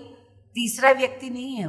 तीसरा 0.57 0.91
व्यक्ति 0.93 1.31
नहीं 1.31 1.55
है, 1.55 1.69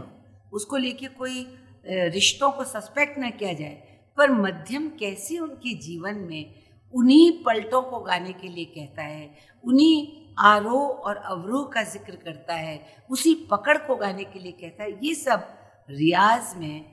उसको 0.54 0.78
लेके 0.78 1.08
कोई 1.10 1.46
रिश्तों 1.90 2.52
को 2.52 2.64
सस्पेक्ट 2.64 3.20
न 3.20 3.30
किया 3.32 3.54
जाए, 3.54 3.84
पर 4.18 4.32
मध्यम 4.32 4.88
कैसे 5.00 5.38
उनके 5.40 5.74
जीवन 5.80 6.16
में 6.30 6.54
उन्हीं 6.94 7.32
पलटों 7.44 7.82
को 7.82 8.00
गाने 8.00 8.34
के 8.34 8.48
लिए 8.48 8.66
कहता 8.68 9.04
है, 9.04 9.30
उन्हीं 9.64 10.08
आरोह 10.40 10.82
और 10.82 11.16
अवरोह 11.16 11.70
का 11.74 11.84
ज़िक्र 11.84 12.16
करता 12.16 12.54
है, 12.54 12.80
उसी 13.10 13.34
पकड़ 13.52 13.78
को 13.78 13.96
गाने 13.96 14.24
के 14.24 14.40
लिए 14.40 14.52
कहता 14.52 14.84
है, 14.84 14.92
ये 15.04 15.14
सब 15.16 15.48
रियाज 15.90 16.56
में 16.58 16.86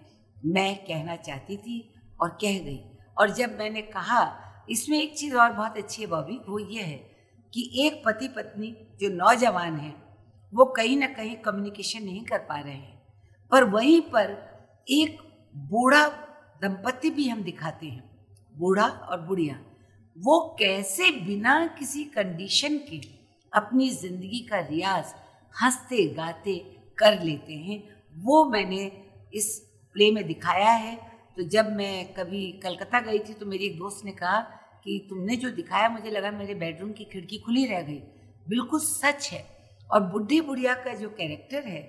मैं 0.47 0.75
कहना 0.79 1.17
चाहती 1.19 1.57
थी 1.57 1.79
और 2.21 2.29
कह 2.43 2.59
गई। 2.59 2.81
और 3.17 3.31
जब 3.31 3.59
मैंने 3.59 3.83
कहा, 3.83 4.23
इसमें 4.71 5.01
एक 5.03 5.17
चीज़ 5.19 5.35
और 5.37 5.53
बहुत 5.53 5.77
अच्छी 5.79 6.03
है 6.03 6.09
बॉबी, 6.09 6.41
वो 6.49 6.59
ये 6.59 6.83
है 6.83 6.97
कि 7.53 7.71
एक 7.87 8.03
पति 8.07 8.29
पत्नी 8.29 8.75
जो 9.01 9.09
नौजवान 9.15 9.77
हैं, 9.77 9.95
वो 10.53 10.65
कहीं 10.67 10.97
ना 10.97 11.07
कहीं 11.09 11.37
कम्युनिकेशन 11.37 12.05
नहीं 12.05 12.25
कर 12.25 12.39
पा 12.41 12.59
रहे 12.59 12.75
हैं, 12.75 13.01
पर 13.53 13.65
वहीं 13.67 14.01
पर 14.09 14.35
एक 14.87 15.18
बूढ़ा 15.55 16.07
दंपति 16.62 17.11
भी 17.11 17.29
हम 17.29 17.42
दिखाते 17.42 17.87
हैं, 17.87 18.03
बूढ़ा 18.55 18.85
और 18.85 19.20
बुढ़िया। 19.20 19.59
वो 20.16 20.38
कैसे 20.59 21.11
बिना 21.11 21.66
किसी 21.79 22.05
कंडीशन 22.05 22.79
के 22.79 23.01
अपनी 23.53 23.88
ज़िंदगी 23.90 24.38
का 24.40 24.61
रियाज 24.61 25.14
हँसते, 25.55 26.07
गाते 26.07 26.57
कर 26.99 27.22
लेते 27.22 27.55
हैं, 27.55 27.83
वो 28.14 28.44
मैंने 28.44 28.85
इस 29.35 29.59
प्ले 29.96 30.11
में 30.11 30.27
दिखाया 30.27 30.70
है। 30.70 30.96
तो 31.37 31.42
जब 31.42 31.72
मैं 31.72 32.14
कभी 32.14 32.46
कलकत्ता 32.53 33.01
गई 33.01 33.18
थी 33.18 33.35
तो 33.35 33.46
मेरी 33.46 33.64
एक 33.64 33.79
दोस्त 33.79 34.05
ने 34.05 34.12
कहा 34.12 34.38
कि 34.85 35.07
तुमने 35.11 35.37
जो 35.37 35.51
दिखाया, 35.51 35.88
मुझे 35.88 36.11
लगा 36.11 36.31
मेरे 36.31 36.55
बेडरूम 36.55 36.92
की 36.92 37.05
खिड़की 37.05 37.38
खुली 37.38 37.66
रह 37.66 37.83
गई। 37.83 37.99
बिल्कुल 38.49 38.81
सच 38.81 39.29
है। 39.33 39.44
और 39.90 40.03
बुढ़ी 40.03 40.40
बुढ़िया 40.40 40.75
का 40.75 40.94
जो 40.94 41.09
कैरेक्टर 41.09 41.68
है, 41.68 41.81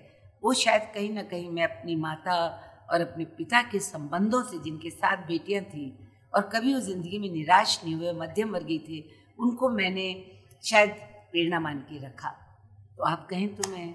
वो 0.43 0.53
शायद 0.53 0.81
कहीं 0.95 1.09
ना 1.09 1.23
कहीं 1.23 1.49
मैं 1.49 1.63
अपनी 1.63 1.95
माता 1.95 2.63
और 2.89 3.01
अपने 3.01 3.25
पिता 3.37 3.61
के 3.71 3.79
संबंधों 3.81 4.41
से 4.43 4.59
जिनके 4.63 4.89
साथ 4.89 5.27
बेटियाँ 5.27 5.63
थी 5.65 5.85
और 6.33 6.49
कभी 6.53 6.73
वो 6.73 6.79
ज़िंदगी 6.81 7.19
में 7.19 7.29
निराश 7.31 7.79
नहीं 7.83 7.95
हुए 7.95 8.11
मध्यम 8.15 8.49
वर्गीय 8.53 8.79
थे 8.89 9.03
उनको 9.39 9.69
मैंने 9.71 10.07
शायद 10.63 10.89
प्रेरणा 11.31 11.59
मान 11.59 11.79
के 11.89 12.05
रखा। 12.05 12.29
तो 12.97 13.03
आप 13.03 13.27
कहें 13.29 13.47
तो 13.55 13.69
मैं 13.71 13.87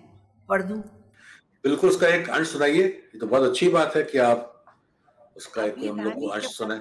पढ़ 0.48 0.62
दूँ? 0.62 0.78
बिल्कुल 1.64 1.90
उसका 1.90 2.08
एक 2.08 2.28
अंश 2.30 2.48
सुनाइए। 2.48 2.82
ये 2.82 3.18
तो 3.18 3.26
बहुत 3.26 3.48
अच्छी 3.48 3.68
बात 3.68 3.96
है 3.96 4.02
कि 4.02 4.18
आप 4.20 4.48
उसका 5.36 5.64
एक 5.64 5.78
हम 5.80 6.00
लोग 6.00 6.14
को 6.14 6.28
अंश 6.28 6.46
सुनाए। 6.48 6.80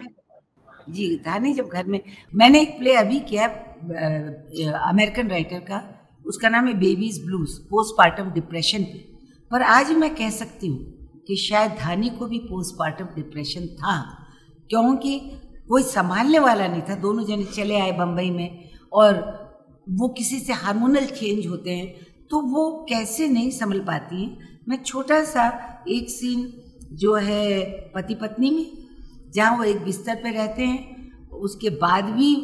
जी 0.90 1.16
धानी 1.26 1.54
जब 1.54 1.68
घर 1.68 1.86
में 1.86 2.00
मैंने 2.34 2.62
एक 2.62 2.78
प्ले 2.78 2.96
अभी 2.96 3.20
किया 3.32 3.48
अमेरिकन 4.82 5.30
राइटर 5.30 5.60
का 5.62 5.84
उसका 6.26 6.50
नाम 6.50 6.68
है 6.68 6.74
बेबीज 6.80 7.24
ब्लूज 7.26 7.58
पोस्टमार्टम 7.70 8.32
डिप्रेशन 8.32 8.84
पे। 8.84 9.00
पर 9.52 9.62
आज 9.64 9.92
मैं 9.94 10.14
कह 10.16 10.30
सकती 10.32 10.68
हूँ 10.68 11.01
कि 11.32 11.36
शायद 11.38 11.72
धानी 11.80 12.10
को 12.10 12.26
भी 12.28 12.38
पोस्टमार्टम 12.40 13.06
डिप्रेशन 13.16 13.66
था, 13.76 13.94
क्योंकि 14.70 15.20
कोई 15.70 15.84
संभालने 15.84 16.40
वाला 16.40 16.68
नहीं 16.68 16.82
था। 16.82 16.96
दोनों 16.98 17.24
जने 17.26 17.44
चले 17.46 17.80
आए 17.80 17.92
बम्बई 17.98 18.30
में 18.32 18.70
और 18.92 19.20
वो 19.90 20.08
किसी 20.10 20.40
से 20.40 20.54
हार्मोनल 20.54 21.06
चेंज 21.08 21.46
होते 21.48 21.76
हैं 21.76 21.94
तो 22.32 22.42
वो 22.50 22.64
कैसे 22.90 23.28
नहीं 23.30 23.52
संभल 23.52 23.80
पाती 23.80 24.22
हैं? 24.24 24.60
मैं 24.70 24.82
छोटा 24.84 25.24
सा 25.26 25.48
एक 25.90 26.10
सीन 26.10 26.52
जो 26.94 27.16
है 27.16 27.62
पति 27.96 28.16
पत्नी 28.16 28.50
में, 28.52 28.66
जहाँ 29.34 29.58
वो 29.58 29.64
एक 29.64 29.84
बिस्तर 29.84 30.16
पे 30.16 30.32
रहते 30.32 30.64
हैं, 30.64 31.30
उसके 31.40 31.70
बाद 31.80 32.10
भी 32.10 32.36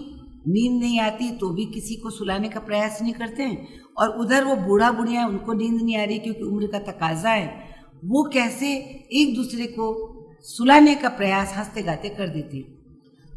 नींद 0.47 0.81
नहीं 0.81 0.99
आती 1.01 1.31
तो 1.37 1.49
भी 1.49 1.65
किसी 1.65 1.95
को 1.95 2.09
सुलाने 2.09 2.49
का 2.49 2.59
प्रयास 2.61 3.01
नहीं 3.01 3.13
करते 3.13 3.43
हैं 3.43 3.67
और 3.97 4.17
उधर 4.19 4.43
वो 4.43 4.55
बूढ़ा 4.57 4.91
बुढ़िया 4.91 5.27
उनको 5.27 5.53
नींद 5.53 5.81
नहीं 5.81 5.97
आ 5.97 6.03
रही 6.03 6.19
क्योंकि 6.19 6.43
उम्र 6.43 6.67
का 6.67 6.79
तकाजा 6.81 7.29
है 7.29 7.75
वो 8.05 8.23
कैसे 8.23 8.77
एक 9.11 9.35
दूसरे 9.35 9.65
को 9.65 10.13
सुलाने 10.41 10.95
का 10.95 11.09
प्रयास 11.09 11.53
हँसते 11.57 11.83
गाते 11.83 12.09
कर 12.09 12.27
देते। 12.27 12.59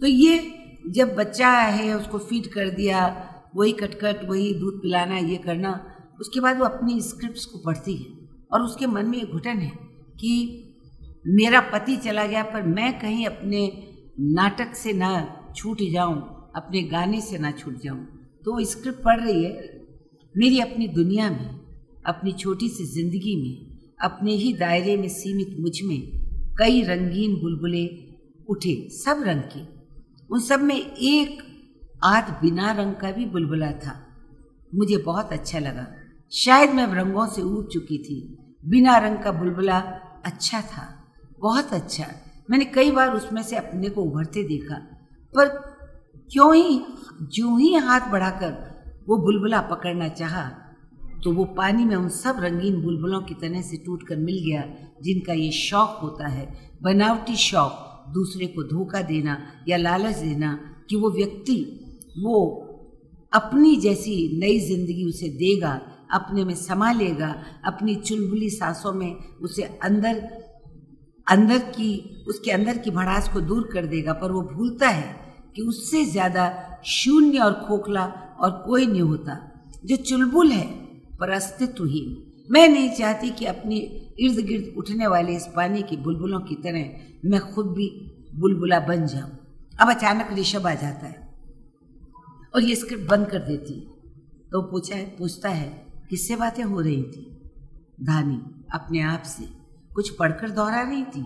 तो 0.00 0.06
ये 0.06 0.54
जब 0.88 1.14
बच्चा 1.14 1.48
है, 1.48 1.96
उसको 1.96 2.18
फ़ीड 2.18 2.46
कर 2.46 2.70
दिया, 2.70 3.26
वही 3.56 3.72
कटकट, 3.72 4.28
वही 4.28 4.54
दूध 4.54 4.82
पिलाना, 4.82 5.18
ये 5.18 5.36
करना, 5.36 5.94
उसके 6.20 6.40
बाद 6.40 6.58
वो 6.58 6.64
अपनी 6.64 7.00
स्क्रिप्ट 7.00 7.52
को 7.52 7.58
पढ़ती 7.58 7.94
है। 7.94 8.06
और 8.52 8.62
उसके 8.62 8.86
मन 8.86 9.06
में 9.06 9.18
एक 9.18 9.30
घुटन 9.30 9.50
है 9.50 9.72
कि 10.20 10.64
मेरा 11.26 11.60
पति 11.60 11.96
चला 11.96 12.26
गया, 12.26 12.42
पर 12.42 12.62
मैं 12.62 13.00
कहीं 13.00 13.26
अपने 13.26 13.88
नाटक 14.20 14.74
से 14.74 14.92
ना 14.92 15.36
छूट 15.56 15.78
जाऊँ, 15.92 16.50
अपने 16.56 16.82
गाने 16.82 17.20
से 17.20 17.38
ना 17.38 17.50
छूट 17.50 17.82
जाऊँ। 17.82 18.06
तो 18.44 18.52
वो 18.52 18.64
स्क्रिप्ट 18.64 19.02
पढ़ 19.02 19.20
रही 19.20 19.44
है, 19.44 19.86
मेरी 20.36 20.60
अपनी 20.60 20.88
दुनिया 20.88 21.30
में, 21.30 21.60
अपनी 22.06 22.32
छोटी 22.32 22.68
सी 22.68 22.84
ज़िंदगी 22.84 23.36
में। 23.36 23.69
अपने 24.02 24.32
ही 24.32 24.52
दायरे 24.52 24.96
में 24.96 25.08
सीमित 25.08 25.56
मुझमें 25.60 26.00
कई 26.58 26.82
रंगीन 26.82 27.34
बुलबुले 27.34 27.86
उठे, 28.48 28.88
सब 28.90 29.22
रंग 29.26 29.42
के। 29.42 29.60
उन 30.30 30.40
सब 30.40 30.60
में 30.60 30.76
एक 30.76 31.42
आध 32.04 32.30
बिना 32.42 32.72
रंग 32.72 32.94
का 32.94 33.10
भी 33.12 33.24
बुलबुला 33.26 33.70
था। 33.72 34.06
मुझे 34.74 34.96
बहुत 34.96 35.32
अच्छा 35.32 35.58
लगा। 35.58 35.86
शायद 36.32 36.70
मैं 36.70 36.86
रंगों 36.86 37.26
से 37.26 37.42
ऊब 37.42 37.68
चुकी 37.68 37.98
थी। 37.98 38.18
बिना 38.66 38.96
रंग 38.98 39.18
का 39.18 39.32
बुलबुला 39.32 39.78
अच्छा 40.24 40.60
था, 40.60 41.12
बहुत 41.40 41.72
अच्छा। 41.72 42.06
मैंने 42.50 42.64
कई 42.64 42.90
बार 42.90 43.10
उसमें 43.10 43.42
से 43.42 43.56
अपने 43.56 43.88
को 43.88 44.02
उभरते 44.02 44.42
देखा। 44.42 44.74
पर 45.34 45.48
क्यों 46.32 46.54
ही 46.54 46.80
जो 47.22 47.56
ही 47.56 47.74
हाथ 47.74 48.10
बढ़ाकर 48.10 48.52
वो 49.08 49.16
बुलबुला 49.16 49.60
पकड़ना 49.60 50.08
चाहा 50.08 50.50
तो 51.24 51.32
वो 51.32 51.44
पानी 51.56 51.84
में 51.84 51.94
उन 51.96 52.08
सब 52.08 52.36
रंगीन 52.40 52.80
बुलबुलों 52.82 53.20
की 53.22 53.34
तरह 53.34 53.62
से 53.62 53.76
टूट 53.76 54.06
कर 54.08 54.16
मिल 54.18 54.38
गया, 54.44 54.64
जिनका 55.02 55.32
ये 55.32 55.50
शौक 55.52 55.98
होता 56.02 56.28
है। 56.28 56.48
बनावटी 56.82 57.36
शौक, 57.38 57.86
दूसरे 58.14 58.46
को 58.46 58.62
धोखा 58.62 59.02
देना 59.02 59.36
या 59.68 59.76
लालच 59.76 60.16
देना 60.16 60.58
कि 60.90 60.96
वो 60.96 61.10
व्यक्ति, 61.10 61.56
वो 62.18 62.36
अपनी 63.32 63.76
जैसी 63.76 64.14
नई 64.38 64.58
ज़िंदगी 64.60 65.04
उसे 65.04 65.28
देगा, 65.28 65.80
अपने 66.12 66.44
में 66.44 66.54
समा 66.54 66.90
लेगा, 66.92 67.34
अपनी 67.64 67.94
चुलबुली 67.96 68.50
सांसों 68.50 68.92
में 68.92 69.14
उसे 69.42 69.62
अंदर 69.62 70.16
अंदर 71.26 71.58
की, 71.58 72.24
उसके 72.28 72.50
अंदर 72.50 72.78
की 72.78 72.90
भड़ास 72.90 73.28
को 73.28 73.40
दूर 73.40 73.68
कर 73.72 73.86
देगा। 73.86 74.12
पर 74.12 74.32
वो 74.32 74.42
भूलता 74.42 74.88
है 74.88 75.14
कि 75.56 75.62
उससे 75.62 76.04
ज़्यादा 76.04 76.46
शून्य 76.86 77.38
और 77.38 77.52
खोखला 77.68 78.04
और 78.40 78.50
कोई 78.66 78.86
नहीं 78.86 79.02
होता। 79.02 79.38
जो 79.84 79.96
चुलबुल 79.96 80.50
है 80.50 80.66
पर 81.20 81.30
अस्तित्वहीन 81.30 82.26
मैं 82.50 82.68
नहीं 82.68 82.90
चाहती 82.90 83.30
कि 83.30 83.44
अपने 83.44 83.76
इर्द 84.20 84.46
गिर्द 84.46 84.74
उठने 84.78 85.06
वाले 85.06 85.36
इस 85.36 85.46
पानी 85.56 85.82
की 85.82 85.96
बुलबुलों 85.96 86.40
की 86.40 86.54
तरह 86.54 87.28
मैं 87.28 87.40
खुद 87.52 87.66
भी 87.66 87.88
बुलबुला 88.34 88.80
बन 88.80 89.06
जाऊँ। 89.06 89.30
अब 89.80 89.90
अचानक 89.90 90.32
ऋषभ 90.38 90.66
आ 90.66 90.74
जाता 90.74 91.06
है 91.06 91.28
और 92.54 92.62
ये 92.62 92.76
स्क्रिप्ट 92.76 93.08
बंद 93.08 93.26
कर 93.26 93.38
देती 93.38 93.80
तो 94.52 94.62
पूछा 94.62 94.96
है, 94.96 95.04
पूछता 95.16 95.48
है, 95.48 95.86
किससे 96.10 96.36
बातें 96.36 96.62
हो 96.64 96.80
रही 96.80 97.02
थी? 97.02 97.50
धानी, 98.02 98.38
अपने 98.74 99.00
आप 99.00 99.22
से, 99.22 99.44
कुछ 99.94 100.10
पढ़कर 100.10 100.50
दोहरा 100.50 100.80
रही 100.82 101.04
थी? 101.04 101.24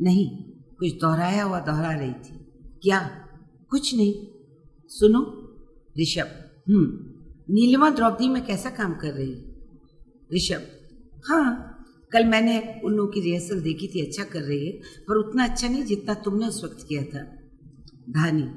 नहीं, 0.00 0.30
कुछ 0.78 1.00
दोहराया 1.00 1.44
हुआ 1.44 1.60
दोहरा 1.60 1.92
रही 1.92 2.12
थी। 2.12 2.34
क्या? 2.82 3.00
कुछ 3.70 3.94
नहीं। 3.94 4.14
सुनो, 4.88 5.20
ऋषभ 6.00 6.28
हम्म। 6.68 7.07
नीलिमा 7.50 7.90
द्रौपदी 7.90 8.28
में 8.28 8.46
कैसा 8.46 8.70
काम 8.70 8.94
कर 8.94 9.12
रही? 9.12 9.34
ऋषभ। 10.34 10.62
हाँ 11.28 11.74
कल 12.12 12.24
मैंने 12.24 12.80
उन 12.84 12.92
लोगों 12.92 13.10
की 13.12 13.20
रिहर्सल 13.20 13.60
देखी 13.60 13.86
थी 13.86 14.06
अच्छा 14.06 14.24
कर 14.24 14.42
रही 14.42 14.66
है, 14.66 14.72
पर 15.08 15.16
उतना 15.16 15.44
अच्छा 15.44 15.68
नहीं 15.68 15.84
जितना 15.84 16.14
तुमने 16.14 16.46
उस 16.46 16.64
वक्त 16.64 16.86
किया 16.88 17.02
था। 17.02 17.22
धानी 18.10 18.48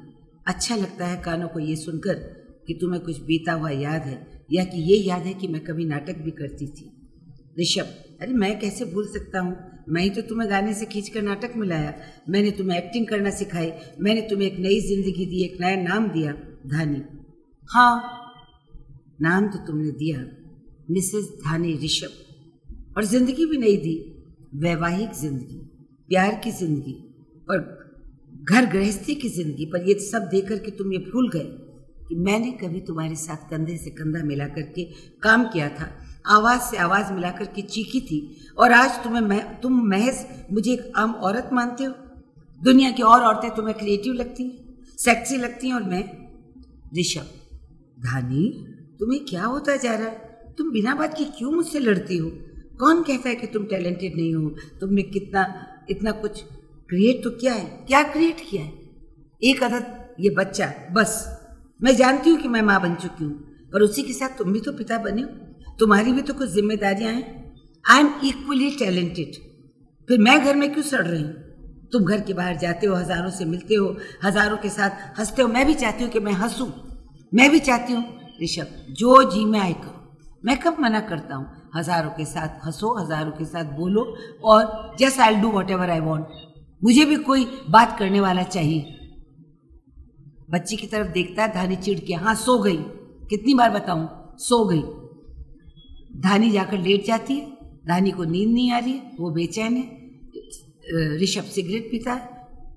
अच्छा 0.46 0.76
लगता 0.76 1.06
है 1.06 1.22
कानों 1.22 1.48
को 1.48 1.60
ये 1.60 1.76
सुनकर 1.76 2.14
कि 2.66 2.74
तुम्हें 2.74 3.02
कुछ 3.02 3.20
बीता 3.20 3.52
हुआ 3.52 3.70
याद 3.70 4.02
है, 4.02 4.44
या 4.52 4.64
कि 4.64 4.78
ये 4.78 4.96
याद 4.96 5.22
है 5.22 5.34
कि 5.34 5.48
मैं 5.48 5.64
कभी 5.64 5.84
नाटक 5.84 6.16
भी 6.16 6.30
करती 6.30 6.66
थी। 6.66 6.90
ऋषभ, 7.60 7.86
अरे 8.20 8.32
मैं 8.32 8.58
कैसे 8.60 8.84
भूल 8.84 9.06
सकता 9.06 9.40
हूँ? 9.40 9.56
मैं 9.88 10.02
ही 10.02 10.10
तो 10.10 10.22
तुम्हें 10.22 10.50
गाने 10.50 10.74
से 10.74 10.86
खींच 10.86 11.08
कर 11.08 11.22
नाटक 11.22 11.52
में 11.56 11.66
लाया। 11.68 11.94
मैंने 12.28 12.50
तुम्हें 12.50 12.78
एक्टिंग 12.78 13.06
करना 13.06 13.30
सिखाई। 13.30 13.72
मैंने 14.00 14.20
तुम्हें 14.20 14.46
एक 14.48 14.58
नई 14.58 14.80
ज़िंदगी 14.80 15.26
दी, 15.26 15.44
एक 15.44 15.60
नया 15.60 15.76
नाम 15.76 16.08
दिया। 16.08 16.32
धानी। 16.66 17.02
हाँ 17.70 18.21
नाम 19.22 19.48
तो 19.48 19.58
तुमने 19.66 19.90
दिया, 19.92 20.18
मिसेस 20.90 21.28
धानी 21.44 21.72
ऋषभ। 21.84 22.94
और 22.96 23.04
ज़िंदगी 23.04 23.46
भी 23.46 23.58
नहीं 23.58 23.76
दी, 23.78 23.94
वैवाहिक 24.56 25.12
ज़िंदगी, 25.14 25.58
प्यार 26.08 26.34
की 26.44 26.50
ज़िंदगी 26.52 26.94
और 27.50 27.58
घर 28.44 28.66
गृहस्थी 28.66 29.14
की 29.14 29.28
ज़िंदगी 29.30 29.66
पर 29.66 29.88
ये 29.88 29.98
सब 30.00 30.28
देकर 30.30 30.58
के 30.58 30.70
तुम 30.78 30.92
ये 30.92 30.98
भूल 31.00 31.30
गए 31.30 31.44
कि 32.08 32.14
मैंने 32.20 32.50
कभी 32.62 32.80
तुम्हारे 32.80 33.14
साथ 33.16 33.50
कंधे 33.50 33.76
से 33.78 33.90
कंधा 33.92 34.22
मिला 34.24 34.46
करके 34.48 34.84
काम 35.22 35.44
किया 35.48 35.68
था, 35.70 35.88
आवाज़ 36.28 36.60
से 36.62 36.76
आवाज़ 36.78 37.12
मिला 37.12 37.30
करके 37.30 37.62
चीखी 37.64 38.00
थी 38.00 38.20
और 38.58 38.72
आज 38.72 39.02
तुम्हें 39.04 39.22
मैं, 39.22 39.60
तुम 39.60 39.80
महज 39.88 40.26
मुझे 40.52 40.72
एक 40.72 40.92
आम 40.96 41.12
औरत 41.22 41.50
मानते 41.52 41.84
हो। 41.84 41.94
दुनिया 42.60 42.90
की 42.90 43.02
और 43.04 43.22
औरतें 43.22 43.50
तुम्हें 43.54 43.76
क्रिएटिव 43.78 44.12
लगती 44.14 44.44
हैं 44.44 44.96
सेक्सी 44.98 45.36
लगती 45.36 45.68
हैं 45.68 45.74
और 45.74 45.82
मैं 45.84 46.04
ऋषभ। 46.98 47.30
धानी? 48.04 48.44
तुम्हें 49.02 49.24
क्या 49.24 49.44
होता 49.44 49.76
जा 49.76 49.94
रहा 49.94 50.06
है? 50.06 50.54
तुम 50.58 50.70
बिना 50.70 50.94
बात 50.94 51.18
की 51.18 51.24
क्यों 51.24 51.52
मुझसे 51.52 51.78
लड़ती 51.78 52.16
हो? 52.16 52.30
कौन 52.78 53.02
कहता 53.02 53.28
है 53.28 53.34
कि 53.34 53.46
तुम 53.46 53.64
टैलेंटेड 53.64 54.16
नहीं 54.16 54.34
हो? 54.34 54.50
तुमने 54.80 55.02
कितना, 55.02 55.66
इतना 55.90 56.10
कुछ 56.10 56.42
क्रिएट 56.88 57.24
तो 57.24 57.30
किया 57.30 57.54
है? 57.54 57.64
क्या 57.64 58.02
क्रिएट 58.02 58.36
किया 58.50 58.62
है? 58.62 58.72
एक 59.42 59.62
अदद 59.62 60.14
ये 60.20 60.30
बच्चा, 60.30 60.72
बस। 60.92 61.38
मैं 61.82 61.96
जानती 61.96 62.30
हूँ 62.30 62.38
कि 62.38 62.48
मैं 62.48 62.62
माँ 62.62 62.82
बन 62.82 62.94
चुकी 62.94 63.24
हूँ, 63.24 63.32
पर 63.72 63.82
उसी 63.82 64.02
के 64.02 64.12
साथ 64.12 64.28
तुम 64.28 64.52
भी 64.52 64.60
तो 64.60 64.72
पिता 64.72 64.98
बने 64.98 65.22
हो। 65.22 65.28
तुम्हारी 65.78 66.12
भी 66.12 66.22
तो 66.22 66.34
कुछ 66.34 66.50
जिम्मेदारियाँ 66.50 67.12
हैं। 67.12 67.54
आई 67.90 68.00
एम 68.00 68.12
इक्वली 68.24 68.70
टैलेंटेड 68.70 69.34
फिर 70.08 70.18
मैं 70.18 70.44
घर 70.44 70.56
में 70.56 70.72
क्यों 70.72 70.84
सड़ 70.84 71.06
रही 71.06 71.22
हूँ? 71.22 71.32
तुम 71.92 72.04
घर 72.04 72.20
के 72.20 72.32
बाहर 72.32 72.56
जाते 72.56 72.86
हो, 72.86 72.94
हज़ारों 72.94 73.30
से 73.30 73.44
मिलते 73.44 73.74
हो, 73.74 73.96
हज़ारों 74.24 74.56
के 74.56 74.68
साथ 74.68 75.18
हँसते 75.18 75.42
हो। 75.42 75.48
मैं 75.48 75.66
भी 75.66 75.74
चाहती 75.74 76.04
हूँ 76.04 76.12
कि 76.12 76.20
मैं 76.20 76.32
हंसूँ। 76.32 76.72
मैं 77.34 77.50
भी 77.50 77.58
चाहती 77.58 77.92
हूँ 77.92 78.21
ऋषभ, 78.42 78.66
जो 78.90 79.22
जी 79.30 79.44
में 79.44 79.58
आए 79.60 79.72
करो। 79.74 80.00
मैं 80.44 80.58
कब 80.60 80.76
मना 80.80 81.00
करता 81.02 81.34
हूँ? 81.34 81.46
हज़ारों 81.76 82.10
के 82.10 82.24
साथ 82.24 82.64
हंसो, 82.66 82.94
हज़ारों 82.98 83.32
के 83.32 83.44
साथ 83.44 83.64
बोलो, 83.76 84.02
और 84.44 84.96
just 85.00 85.20
I 85.20 85.34
do 85.36 85.50
whatever 85.70 85.90
I 85.90 86.00
want 86.00 86.26
मुझे 86.82 87.04
भी 87.04 87.16
कोई 87.24 87.46
बात 87.70 87.98
करने 87.98 88.20
वाला 88.20 88.42
चाहिए। 88.44 88.98
बच्ची 90.50 90.76
की 90.76 90.86
तरफ़ 90.86 91.12
देखता 91.12 91.42
है 91.42 91.52
धानी 91.52 91.76
चिड़ 91.76 91.98
के 92.00 92.14
हाँ 92.14 92.34
सो 92.36 92.58
गई। 92.58 92.76
कितनी 93.30 93.54
बार 93.54 93.70
बताऊँ? 93.70 94.08
सो 94.38 94.64
गई। 94.64 94.82
धानी 96.20 96.50
जाकर 96.50 96.78
लेट 96.78 97.06
जाती 97.06 97.34
है। 97.34 97.46
धानी 97.88 98.10
को 98.10 98.24
नींद 98.24 98.52
नहीं 98.52 98.70
आ 98.72 98.78
रही 98.78 98.92
है। 98.92 99.16
वो 99.20 99.30
बेचैन 99.30 99.76
है। 99.76 101.20
ऋषभ 101.22 101.44
सिगरेट 101.44 101.90
पीता 101.90 102.12
है। 102.12 102.30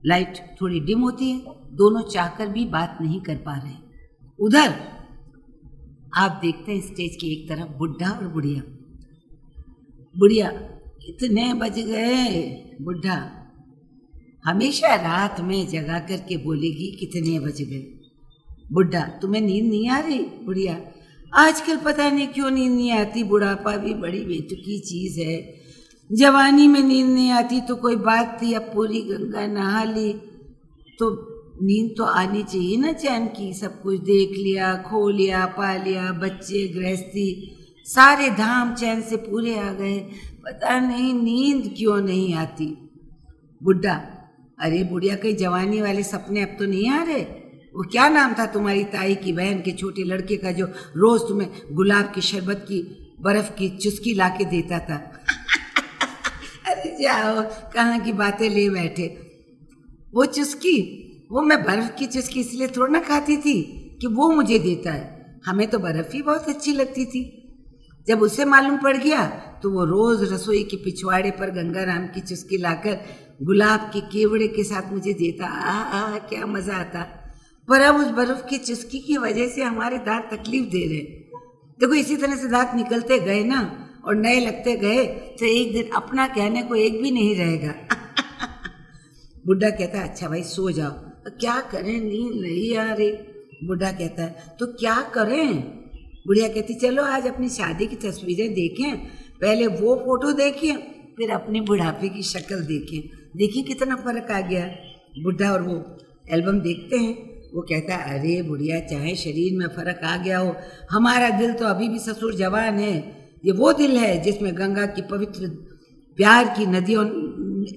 लाइट 0.05 0.37
थोड़ी 0.61 0.79
डिम 0.79 1.01
होती 1.01 1.29
है। 1.31 1.55
दोनों 1.73 2.01
चाहकर 2.03 2.47
भी 2.47 2.65
बात 2.67 2.97
नहीं 3.01 3.19
कर 3.21 3.35
पा 3.45 3.55
रहे 3.55 3.73
उधर 4.39 4.73
आप 6.15 6.39
देखते 6.41 6.71
हैं 6.71 6.81
स्टेज 6.81 7.15
की 7.15 7.31
एक 7.33 7.49
तरफ़ 7.49 7.71
बुढ़ा 7.77 8.09
और 8.09 8.27
बुढ़िया। 8.27 8.61
बुढ़िया, 10.15 10.49
कितने 11.01 11.53
बज 11.53 11.79
गए? 11.79 12.41
बुढ़ा, 12.81 13.17
हमेशा 14.45 14.95
रात 14.95 15.41
में 15.41 15.67
जगा 15.67 15.99
करके 15.99 16.37
बोलेगी, 16.37 16.87
कितने 16.91 17.39
बज 17.39 17.61
गए? 17.61 17.83
बुढ़ा, 18.71 19.01
तुम्हें 19.21 19.41
नींद 19.41 19.65
नहीं 19.65 19.89
आ 19.89 19.99
रही? 19.99 20.19
बुढ़िया, 20.19 20.79
आजकल 21.33 21.77
पता 21.77 22.09
नहीं 22.09 22.27
क्यों 22.27 22.51
नींद 22.51 22.73
नहीं 22.73 22.91
आती? 22.91 23.23
बुढ़ापा 23.23 23.75
भी 23.77 23.93
बड़ी 23.93 24.25
बेतुकी 24.25 24.79
चीज़ 24.79 25.19
है। 25.19 25.37
जवानी 26.09 26.67
में 26.67 26.81
नींद 26.81 27.07
नहीं 27.07 27.29
आती 27.31 27.61
तो 27.61 27.75
कोई 27.75 27.95
बात 27.95 28.37
थी, 28.41 28.53
अब 28.53 28.61
पूरी 28.61 29.01
गंगा 29.01 29.47
नहा 29.47 29.83
ली 29.83 30.13
तो 30.99 31.34
नींद 31.61 31.95
तो 31.97 32.03
आनी 32.03 32.43
चाहिए 32.43 32.77
ना 32.77 32.91
चैन 32.93 33.27
की। 33.27 33.53
सब 33.53 33.81
कुछ 33.81 33.99
देख 33.99 34.29
लिया, 34.29 34.75
खो 34.75 35.09
लिया, 35.09 35.45
पा 35.45 35.83
लिया, 35.83 36.11
बच्चे, 36.11 36.67
गृहस्थी, 36.67 37.57
सारे 37.85 38.29
धाम 38.29 38.73
चैन 38.73 39.01
से 39.01 39.15
पूरे 39.15 39.59
आ 39.59 39.73
गए। 39.73 39.99
पता 40.45 40.79
नहीं 40.79 41.13
नींद 41.13 41.73
क्यों 41.77 42.01
नहीं 42.01 42.33
आती। 42.33 42.89
बुढ़ा, 43.63 43.93
अरे 44.59 44.83
बुढ़िया 44.83 45.15
कई 45.15 45.33
जवानी 45.33 45.81
वाले 45.81 46.03
सपने 46.03 46.41
अब 46.41 46.55
तो 46.59 46.65
नहीं 46.65 46.89
आ 46.89 47.03
रहे? 47.03 47.21
वो 47.75 47.83
क्या 47.83 48.09
नाम 48.09 48.33
था 48.33 48.45
तुम्हारी 48.45 48.83
ताई 48.83 49.15
की 49.15 49.33
बहन 49.33 49.61
के 49.61 49.71
छोटे 49.71 50.03
लड़के 50.03 50.37
का 50.37 50.51
जो 50.51 50.65
रोज 50.95 51.21
तुम्हें 51.21 51.49
गुलाब 51.71 52.11
की 52.15 52.21
शरबत 52.21 52.65
की, 52.67 53.13
बर्फ़ 53.21 53.51
की 53.51 53.69
चुस्की 53.69 54.13
ला 54.13 54.29
के 54.29 54.45
देता 54.45 54.79
था? 54.79 54.95
अरे 56.67 57.03
जाओ, 57.03 57.41
कहाँ 57.73 57.99
की 57.99 58.13
बातें 58.13 58.49
ले 58.49 58.69
बैठे। 58.69 59.07
वो 60.13 60.25
चुस्की? 60.25 61.01
वो 61.31 61.41
मैं 61.41 61.63
बर्फ़ 61.63 61.95
की 61.95 62.05
चुस्की 62.05 62.39
इसलिए 62.39 62.67
थोड़ा 62.67 62.91
ना 62.91 62.99
खाती 62.99 63.37
थी 63.37 63.61
कि 64.01 64.07
वो 64.07 64.29
मुझे 64.31 64.59
देता 64.59 64.91
है। 64.91 65.41
हमें 65.45 65.67
तो 65.67 65.79
बर्फ़ 65.79 66.11
ही 66.13 66.21
बहुत 66.21 66.49
अच्छी 66.49 66.73
लगती 66.73 67.05
थी। 67.05 67.23
जब 68.07 68.21
उसे 68.21 68.45
मालूम 68.45 68.77
पड़ 68.77 68.97
गया 68.97 69.25
तो 69.63 69.71
वो 69.71 69.85
रोज 69.85 70.33
रसोई 70.33 70.63
के 70.63 70.77
पिछवाड़े 70.77 71.31
पर 71.31 71.49
गंगा 71.49 71.83
राम 71.83 72.07
की 72.07 72.21
चुस्की 72.21 72.57
लाकर 72.57 72.99
गुलाब 73.43 73.79
के 73.79 74.01
केवड़े 74.01 74.47
के 74.47 74.63
साथ 74.63 74.91
मुझे 74.93 75.13
देता। 75.13 75.45
आ 75.45 75.81
आ 75.99 76.17
क्या 76.17 76.45
मज़ा 76.45 76.75
आता। 76.75 77.01
पर 77.67 77.81
अब 77.81 77.95
उस 77.95 78.07
बर्फ़ 78.07 78.45
की 78.45 78.57
चुस्की 78.57 78.99
की 78.99 79.17
वजह 79.17 79.47
से 79.47 79.63
हमारे 79.63 79.97
दांत 79.97 80.29
तकलीफ़ 80.33 80.65
दे 80.65 80.85
रहे 80.87 81.25
देखो, 81.79 81.93
इसी 81.93 82.15
तरह 82.15 82.35
से 82.35 82.47
दांत 82.47 82.71
निकलते 82.75 83.19
गए 83.19 83.43
ना, 83.43 83.59
और 84.05 84.15
नए 84.15 84.39
लगते 84.39 84.75
गए 84.75 85.05
तो 85.39 85.45
एक 85.45 85.73
दिन 85.73 85.89
अपना 85.95 86.27
कहने 86.27 86.61
को 86.63 86.75
एक 86.75 87.01
भी 87.01 87.11
नहीं 87.11 87.35
रहेगा। 87.35 87.73
बुढ़ा 89.47 89.69
कहता 89.69 90.03
अच्छा 90.03 90.29
भाई, 90.29 90.43
सो 90.43 90.71
जाओ। 90.71 91.04
क्या 91.29 91.59
करें? 91.61 92.01
नींद 92.01 92.41
नहीं 92.41 92.75
आ 92.77 92.93
रही। 92.93 93.11
बुढ़ा 93.63 93.91
कहता 93.91 94.23
है 94.23 94.55
तो 94.59 94.65
क्या 94.67 95.01
करें? 95.01 95.53
बुढ़िया 96.27 96.47
कहती, 96.47 96.73
चलो 96.73 97.03
आज 97.03 97.27
अपनी 97.27 97.49
शादी 97.49 97.85
की 97.85 97.95
तस्वीरें 97.95 98.53
देखें। 98.53 98.97
पहले 99.41 99.67
वो 99.67 99.95
फ़ोटो 99.95 100.31
देखें, 100.31 100.75
फिर 101.17 101.29
अपने 101.29 101.61
बुढ़ापे 101.61 102.09
की 102.09 102.21
शक्ल 102.23 102.55
देखें। 102.55 103.09
देखिए 103.37 103.63
कितना 103.63 103.95
फ़र्क 103.95 104.31
आ 104.31 104.41
गया। 104.41 104.65
बुढ़ा 105.23 105.51
और 105.51 105.61
वो 105.61 105.97
एल्बम 106.31 106.59
देखते 106.59 106.97
हैं। 106.97 107.35
वो 107.53 107.61
कहता 107.61 107.95
है, 107.95 108.19
अरे 108.19 108.41
बुढ़िया, 108.41 108.79
चाहे 108.79 109.15
शरीर 109.15 109.57
में 109.57 109.67
फ़र्क 109.67 110.01
आ 110.03 110.17
गया 110.17 110.39
हो, 110.39 110.55
हमारा 110.91 111.29
दिल 111.29 111.53
तो 111.53 111.65
अभी 111.65 111.89
भी 111.89 111.99
ससुर 111.99 112.35
जवान 112.35 112.79
है। 112.79 113.25
ये 113.45 113.51
वो 113.51 113.73
दिल 113.73 113.91
है 113.91 114.21
जिसमें 114.21 114.57
गंगा 114.57 114.85
की 114.85 115.01
पवित्र 115.01 115.47
प्यार 116.17 116.45
की 116.57 116.65
नदियों 116.65 117.05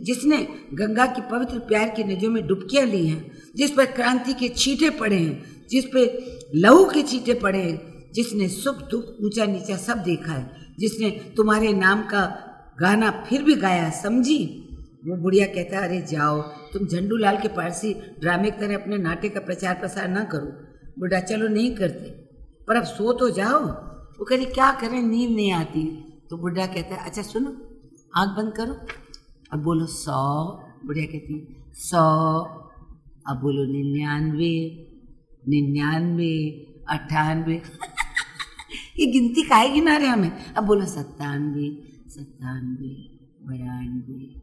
जिसने 0.03 0.37
गंगा 0.75 1.07
की 1.07 1.23
पवित्र 1.31 1.59
प्यार 1.59 1.89
की 1.89 2.05
नदियों 2.05 2.31
में 2.33 2.47
डुबकियाँ 2.47 2.85
ली 2.87 3.07
हैं, 3.07 3.21
जिस 3.57 3.71
पर 3.71 3.87
क्रांति 3.93 4.33
के 4.33 4.49
छींटे 4.49 4.91
पड़े 4.91 5.17
हैं, 5.17 5.67
जिस 5.71 5.85
पे 5.85 6.05
लहू 6.55 6.85
के 6.85 7.03
छींटे 7.03 7.35
पड़े 7.35 7.59
हैं, 7.59 8.11
जिसने 8.15 8.49
सुख 8.49 8.77
दुख 8.91 9.05
ऊँचा 9.25 9.45
नीचा 9.45 9.77
सब 9.77 10.03
देखा 10.03 10.33
है, 10.33 10.51
जिसने 10.79 11.11
तुम्हारे 11.37 11.73
नाम 11.73 12.03
का 12.03 12.25
गाना 12.81 13.11
फिर 13.29 13.43
भी 13.43 13.55
गाया 13.57 13.91
समझी? 13.91 14.39
वो 15.07 15.17
बुढ़िया 15.17 15.47
कहता 15.47 15.79
है, 15.79 15.89
अरे 15.89 16.01
जाओ, 16.11 16.41
तुम 16.73 16.87
झंडू 16.87 17.17
लाल 17.17 17.37
के 17.37 17.49
पारसी 17.49 17.93
ड्रामे 18.21 18.51
की 18.51 18.61
तरह 18.61 18.75
अपने 18.75 18.99
नाट्य 18.99 19.29
का 19.29 19.41
प्रचार 19.41 19.75
प्रसार 19.75 20.09
ना 20.09 20.25
करो। 20.25 20.47
बुढ़ा 20.99 21.21
चलो 21.21 21.49
नहीं 21.49 21.75
करते, 21.77 22.11
पर 22.69 22.77
अब 22.77 22.85
सो 22.85 23.13
तो 23.13 23.29
जाओ। 23.31 23.61
वो 23.61 24.25
कह 24.25 24.37
रही, 24.37 24.45
क्या 24.45 24.71
करें, 24.73 25.03
नींद 25.03 25.31
नहीं 25.31 25.53
आती। 25.53 25.85
तो 26.31 26.37
बुढ़ा 26.37 26.67
कहता 26.67 26.95
है 26.95 27.07
अच्छा 27.07 27.23
सुनो, 27.23 27.51
आँख 28.17 28.37
बंद 28.37 28.53
करो 28.57 28.75
अब 29.53 29.63
बोलो 29.63 29.87
सौ, 29.87 30.21
बुढ़िया 30.87 31.07
कहती 31.07 31.37
सौ, 31.75 32.05
अब 33.29 33.41
बोलो 33.41 33.65
निन्यानवे 33.73 34.55
निन्यानवे, 35.49 36.35
अट्ठानवे। 36.91 37.55
ये 39.01 39.07
गिनती 39.13 39.43
काहेगी 39.43 39.81
ना 39.81 39.97
रहे 39.97 40.09
हमें। 40.09 40.31
अब 40.55 40.65
बोलो 40.65 40.87
सत्तानवे 40.87 41.69
सत्तानवे, 42.09 42.93
बयानवे 43.49 44.35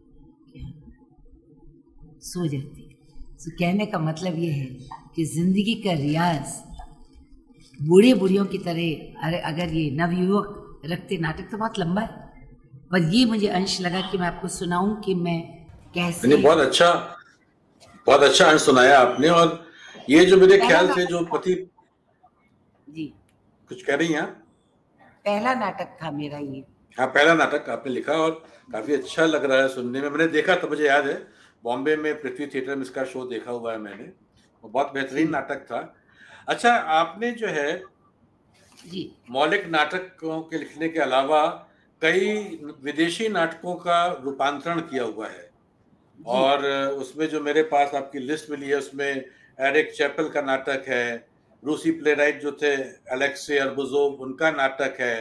सो 2.22 2.48
जाती 2.48 2.84
तो 3.40 3.52
कहने 3.52 3.86
का 3.86 4.00
मतलब 4.00 4.38
ये 4.40 4.52
है 4.52 4.66
कि 5.16 5.26
ज़िंदगी 5.26 5.74
का 5.76 5.94
रियाज 5.94 6.54
बूढ़े 7.80 8.14
बूढ़ियों 8.14 8.46
की 8.46 8.58
तरह, 8.58 9.28
अरे 9.28 9.38
अगर 9.40 9.74
ये 9.74 9.90
नवयुवक 9.92 10.82
रखते 10.86 11.18
नाटक 11.18 11.52
तो 11.52 11.58
बहुत 11.58 11.80
लंबा 11.80 12.02
है। 12.02 12.25
पर 12.96 13.04
ये 13.04 13.26
मुझे 13.26 13.48
अंश 13.48 13.80
लगा 13.82 14.02
कि 14.02 14.18
मैं 14.18 14.28
आपको 14.28 14.48
सुनाऊं 14.48 14.96
कि 14.96 15.14
मैं 15.16 15.40
कैसे 15.96 16.28
नहीं 16.28 16.44
बहुत 16.44 16.58
अच्छा 16.58 16.92
बहुत 18.08 18.24
अच्छा 18.24 18.46
अंश 18.46 18.62
सुनाया 18.62 19.00
आपने 19.00 19.30
और 19.30 19.68
ये 20.10 20.26
जो 20.26 20.38
मेरे 20.38 20.58
ख्याल 20.58 20.88
से 20.96 21.06
जो 21.06 21.24
पति 21.26 21.56
जी। 22.90 23.14
कुछ 23.70 23.84
कह 23.84 23.96
रही 23.96 24.14
हैं 24.14 24.26
पहला 25.26 25.54
नाटक 25.54 25.98
था 26.04 26.12
मेरा 26.12 26.38
ये। 26.38 26.64
हाँ 26.98 27.08
पहला 27.08 27.34
नाटक 27.34 27.70
आपने 27.70 27.94
लिखा 27.94 28.14
और 28.14 28.32
काफ़ी 28.72 28.94
अच्छा 28.94 29.26
लग 29.26 29.46
रहा 29.46 29.62
है 29.62 29.68
सुनने 29.68 30.02
में। 30.02 30.10
मैंने 30.10 30.28
देखा 30.28 30.56
तो 30.56 30.68
मुझे 30.68 30.86
याद 30.88 31.08
है 31.08 31.18
बॉम्बे 31.64 31.96
में 31.96 32.22
पृथ्वी 32.22 32.48
थिएटर 32.48 32.76
में 32.76 32.84
इसका 32.84 33.04
शो 33.04 33.26
देखा 33.28 33.52
हुआ 33.52 33.72
है 33.72 33.78
मैंने। 33.80 34.04
वो 34.64 34.70
बहुत 34.70 34.94
बेहतरीन 34.94 35.30
नाटक 35.32 35.66
था। 35.66 35.96
अच्छा 36.48 36.76
आपने 36.76 37.32
जो 37.32 37.48
है 37.48 37.82
मौलिक 39.32 39.68
नाटकों 39.68 40.42
के 40.42 40.58
लिखने 40.58 40.90
के 40.90 41.00
अलावा 41.00 41.65
कई 42.02 42.34
विदेशी 42.84 43.28
नाटकों 43.30 43.76
का 43.78 44.06
रूपांतरण 44.24 44.80
किया 44.82 45.04
हुआ 45.04 45.28
है। 45.28 45.50
और 46.20 46.66
उसमें 46.98 47.28
जो 47.30 47.42
मेरे 47.42 47.64
पास 47.72 47.94
आपकी 47.96 48.20
लिस्ट 48.20 48.50
मिली 48.52 48.70
है 48.70 48.78
उसमें 48.78 49.24
एरिक 49.60 49.92
चैपल 49.94 50.30
का 50.30 50.42
नाटक 50.42 50.86
है 50.88 51.16
रूसी 51.64 51.92
प्ले 51.92 52.32
जो 52.34 52.52
थे 52.62 52.76
अलेक्से 53.14 53.58
अरबुजोव 53.60 54.22
उनका 54.24 54.52
नाटक 54.52 54.98
है। 55.00 55.18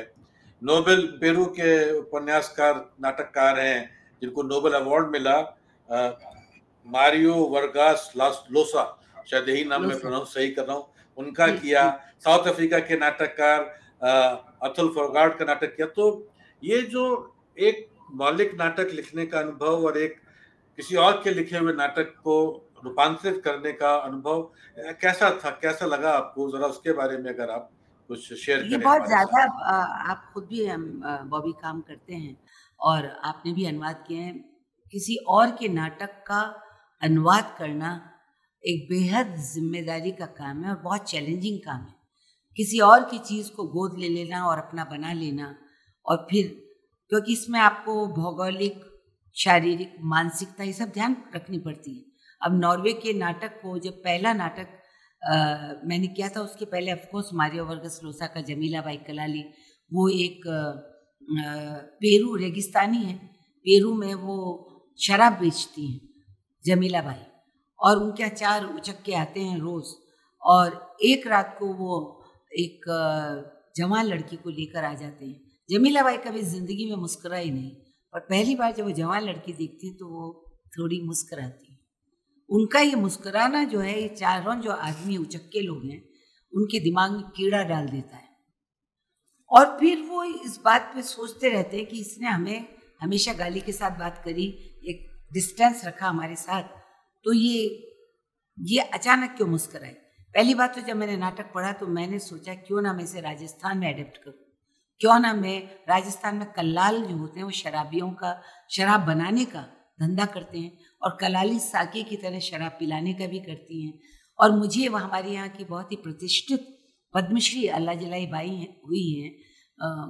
नोबेल 0.62 1.06
पेरू 1.20 1.44
के 1.56 1.72
उपन्यासकार 1.92 2.74
नाटककार 3.02 3.58
हैं 3.60 3.90
जिनको 4.22 4.42
नोबेल 4.44 4.72
अवार्ड 4.74 5.08
मिला 5.10 5.36
आ, 5.88 6.10
मारियो 6.86 7.34
वर्गास 7.34 8.12
लास्ट 8.16 8.52
लोसा 8.52 8.84
शायद 9.30 9.48
यही 9.48 9.64
नाम 9.64 9.86
मैं 9.86 9.98
प्रोनाउंस 10.00 10.34
सही 10.34 10.50
कर 10.50 10.64
रहा 10.64 10.76
हूँ। 10.76 10.86
उनका 11.18 11.46
किया 11.48 11.82
साउथ 12.24 12.46
अफ्रीका 12.48 12.78
के 12.80 12.96
नाटककार 12.98 13.60
अतुल 14.62 14.88
फोगाट 14.94 15.38
का 15.38 15.44
नाटक 15.44 15.74
किया। 15.76 15.86
तो 15.88 16.06
ये 16.64 16.80
जो 16.92 17.04
एक 17.58 17.88
मौलिक 18.14 18.54
नाटक 18.58 18.90
लिखने 18.94 19.24
का 19.26 19.38
अनुभव 19.40 19.84
और 19.86 19.98
एक 19.98 20.16
किसी 20.78 20.96
और 20.96 21.20
के 21.24 21.30
लिखे 21.30 21.56
हुए 21.56 21.72
नाटक 21.74 22.14
को 22.24 22.36
रूपांतरित 22.84 23.40
करने 23.44 23.72
का 23.72 23.94
अनुभव 23.96 24.42
कैसा 25.00 25.30
था? 25.38 25.50
कैसा 25.52 25.86
लगा 25.86 26.10
आपको? 26.12 26.50
जरा 26.50 26.66
उसके 26.66 26.92
बारे 26.92 27.18
में 27.18 27.30
अगर 27.32 27.50
आप 27.50 27.70
कुछ 28.10 28.32
शेयर 28.34 28.58
करें 28.58 28.70
ये 28.70 28.78
बहुत 28.78 29.06
ज़्यादा 29.06 29.42
आप 30.10 30.30
खुद 30.34 30.46
भी 30.46 30.66
बॉबी 31.28 31.52
काम 31.62 31.80
करते 31.80 32.14
हैं 32.14 32.36
और 32.80 33.06
आपने 33.24 33.52
भी 33.52 33.64
अनुवाद 33.66 34.04
किए 34.08 34.18
हैं। 34.18 34.34
किसी 34.92 35.16
और 35.28 35.50
के 35.60 35.68
नाटक 35.70 36.22
का 36.26 36.40
अनुवाद 37.02 37.54
करना 37.58 37.90
एक 38.64 38.86
बेहद 38.90 39.34
ज़िम्मेदारी 39.44 40.12
का 40.12 40.26
काम 40.38 40.62
है 40.64 40.70
और 40.70 40.80
बहुत 40.82 41.10
चैलेंजिंग 41.10 41.58
काम 41.60 41.80
है। 41.80 41.94
किसी 42.56 42.80
और 42.82 43.04
की 43.10 43.18
चीज़ 43.20 43.50
को 43.52 43.64
गोद 43.68 43.98
ले 43.98 44.08
लेना 44.08 44.44
और 44.46 44.58
अपना 44.58 44.84
बना 44.90 45.12
लेना 45.12 45.54
और 46.06 46.26
फिर 46.30 46.46
क्योंकि 47.08 47.32
इसमें 47.32 47.60
आपको 47.60 48.06
भौगोलिक 48.06 48.80
शारीरिक 49.36 49.96
मानसिकता 50.00 50.64
ये 50.64 50.72
सब 50.72 50.88
ध्यान 50.88 51.16
रखनी 51.36 51.58
पड़ती 51.58 51.94
है। 51.98 52.04
अब 52.42 52.60
नॉर्वे 52.60 52.92
के 52.92 53.12
नाटक 53.12 53.60
को 53.62 53.78
जब 53.78 53.92
पहला 53.92 54.32
नाटक 54.32 54.80
आ, 55.22 55.34
मैंने 55.84 56.06
किया 56.06 56.28
था 56.28 56.40
उसके 56.40 56.64
पहले 56.64 56.92
ऑफकोर्स 56.92 57.30
मारियो 57.34 57.64
वर्गस 57.64 58.00
लोसा 58.04 58.26
का 58.26 58.40
जमीला 58.40 58.80
बाई 58.82 58.96
कलाली 58.96 59.44
वो 59.92 60.08
एक 60.08 60.48
आ, 60.48 61.76
पेरू 62.00 62.34
रेगिस्तानी 62.36 62.98
है। 62.98 63.16
पेरू 63.66 63.94
में 63.94 64.14
वो 64.14 64.36
शराब 65.00 65.32
बेचती 65.32 65.92
हैं 65.92 66.00
जमीला 66.66 67.02
बाई। 67.02 67.22
और 67.80 67.96
उनके 67.96 68.22
यहाँ 68.22 68.34
चार 68.34 68.64
उचक्के 68.64 69.14
आते 69.14 69.40
हैं 69.40 69.58
रोज़। 69.58 69.94
और 70.42 70.96
एक 71.02 71.26
रात 71.26 71.56
को 71.58 71.66
वो 71.66 72.24
एक 72.52 72.80
जवान 73.76 74.04
लड़की 74.04 74.36
को 74.36 74.50
लेकर 74.50 74.84
आ 74.84 74.94
जाते 74.94 75.26
हैं। 75.26 75.43
जमीला 75.68 76.02
बाई 76.02 76.16
कभी 76.18 76.42
ज़िंदगी 76.44 76.90
में 76.90 76.96
मुस्कुरा 76.96 77.36
ही 77.36 77.50
नहीं 77.50 77.70
और 78.14 78.20
पहली 78.20 78.54
बार 78.56 78.72
जब 78.72 78.84
वो 78.84 78.90
जवान 78.92 79.22
लड़की 79.22 79.52
देखती 79.52 79.88
है 79.88 79.94
तो 79.94 80.08
वो 80.08 80.26
थोड़ी 80.78 81.00
मुस्कुराती 81.02 81.66
है। 81.66 81.78
उनका 82.50 82.80
ये 82.80 82.94
मुस्कुराना 82.96 83.62
जो 83.64 83.80
है, 83.80 84.00
ये 84.02 84.08
चारों 84.10 84.54
जो 84.60 84.70
आदमी 84.70 85.16
उचक्के 85.16 85.60
लोग 85.60 85.84
हैं, 85.84 86.02
उनके 86.52 86.80
दिमाग 86.80 87.10
में 87.12 87.22
कीड़ा 87.36 87.62
डाल 87.62 87.88
देता 87.88 88.16
है। 88.16 88.28
और 89.50 89.66
फिर 89.80 90.02
वो 90.02 90.24
इस 90.24 90.60
बात 90.64 90.90
पे 90.94 91.02
सोचते 91.04 91.48
रहते 91.48 91.76
हैं 91.76 91.86
कि 91.86 92.00
इसने 92.00 92.28
हमें 92.28 92.66
हमेशा 93.02 93.32
गाली 93.32 93.60
के 93.60 93.72
साथ 93.72 93.98
बात 93.98 94.22
करी, 94.24 94.46
एक 94.84 95.10
डिस्टेंस 95.32 95.84
रखा 95.86 96.08
हमारे 96.08 96.36
साथ 96.36 96.62
तो 97.26 97.32
ये 97.32 97.64
ये 98.58 98.80
अचानक 98.94 99.34
क्यों 99.36 99.48
मुस्कराए 99.48 99.96
पहली 100.34 100.54
बात 100.54 100.74
तो 100.74 100.80
जब 100.80 100.96
मैंने 100.96 101.16
नाटक 101.16 101.52
पढ़ा 101.54 101.72
तो 101.72 101.86
मैंने 101.88 102.18
सोचा, 102.20 102.54
क्यों 102.56 102.82
ना 102.82 102.92
मैं 102.92 103.04
इसे 103.04 103.20
राजस्थान 103.20 103.78
में 103.78 103.92
अडेप्ट 103.92 104.24
करूँ? 104.24 104.43
क्यों 105.00 105.18
ना 105.20 105.32
मैं 105.34 105.56
राजस्थान 105.88 106.36
में 106.36 106.46
कल्लाल 106.52 107.02
जो 107.04 107.16
होते 107.16 107.40
हैं, 107.40 107.44
वो 107.44 107.50
शराबियों 107.52 108.10
का, 108.12 108.40
शराब 108.70 109.00
बनाने 109.06 109.44
का 109.44 109.60
धंधा 110.00 110.24
करते 110.26 110.58
हैं 110.58 110.78
और 111.02 111.16
कलाली 111.20 111.58
साके 111.60 112.02
की 112.02 112.16
तरह 112.16 112.38
शराब 112.40 112.76
पिलाने 112.78 113.12
का 113.14 113.26
भी 113.26 113.40
करती 113.40 113.84
हैं। 113.84 113.98
और 114.38 114.56
मुझे 114.56 114.88
वह 114.88 115.00
हमारे 115.00 115.30
यहाँ 115.32 115.48
की 115.48 115.64
बहुत 115.64 115.92
ही 115.92 115.96
प्रतिष्ठित 115.96 116.66
पद्मश्री 117.14 117.66
अल्लाह 117.70 117.94
जलाई 117.94 118.26
बाई 118.26 118.48
हैं, 118.50 118.68
हुई 118.86 119.10
हैं 119.10 119.30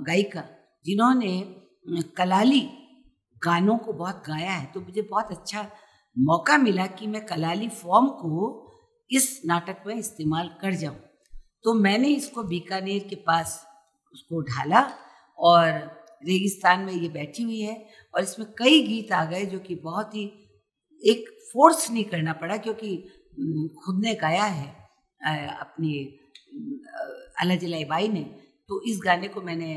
गायिका, 0.06 0.42
जिन्होंने 0.86 1.32
कलाली 2.16 2.60
गानों 3.42 3.76
को 3.78 3.92
बहुत 3.92 4.22
गाया 4.26 4.52
है। 4.52 4.66
तो 4.66 4.80
मुझे 4.80 5.02
बहुत 5.02 5.30
अच्छा 5.30 5.66
मौका 6.16 6.56
मिला 6.58 6.86
कि 6.88 7.06
मैं 7.06 7.24
कलाली 7.26 7.68
फॉर्म 7.74 8.06
को 8.20 8.32
इस 9.10 9.40
नाटक 9.46 9.82
में 9.86 9.94
इस्तेमाल 9.94 10.48
कर 10.60 10.74
जाऊँ। 10.76 10.96
तो 11.64 11.74
मैंने 11.74 12.08
इसको 12.10 12.42
बीकानेर 12.44 13.06
के 13.10 13.16
पास 13.26 13.62
उसको 14.14 14.40
ढाला 14.42 14.80
और 15.38 15.68
रेगिस्तान 16.22 16.80
में 16.80 16.92
ये 16.92 17.08
बैठी 17.08 17.42
हुई 17.42 17.60
है 17.60 17.74
और 18.14 18.22
इसमें 18.22 18.46
कई 18.58 18.82
गीत 18.82 19.12
आ 19.12 19.24
गए 19.24 19.44
जो 19.46 19.58
कि 19.58 19.74
बहुत 19.84 20.14
ही 20.14 20.24
एक 21.02 21.28
फोर्स 21.52 21.90
नहीं 21.90 22.04
करना 22.04 22.32
पड़ा 22.32 22.56
क्योंकि 22.56 22.96
खुद 23.84 24.00
ने 24.04 24.14
गाया 24.14 24.44
है 24.44 24.68
अपनी 25.20 25.92
अल्लाह 27.40 27.56
जलाई 27.56 27.84
बाई 27.84 28.08
ने। 28.08 28.22
तो 28.68 28.80
इस 28.90 29.00
गाने 29.04 29.28
को 29.28 29.40
मैंने 29.42 29.70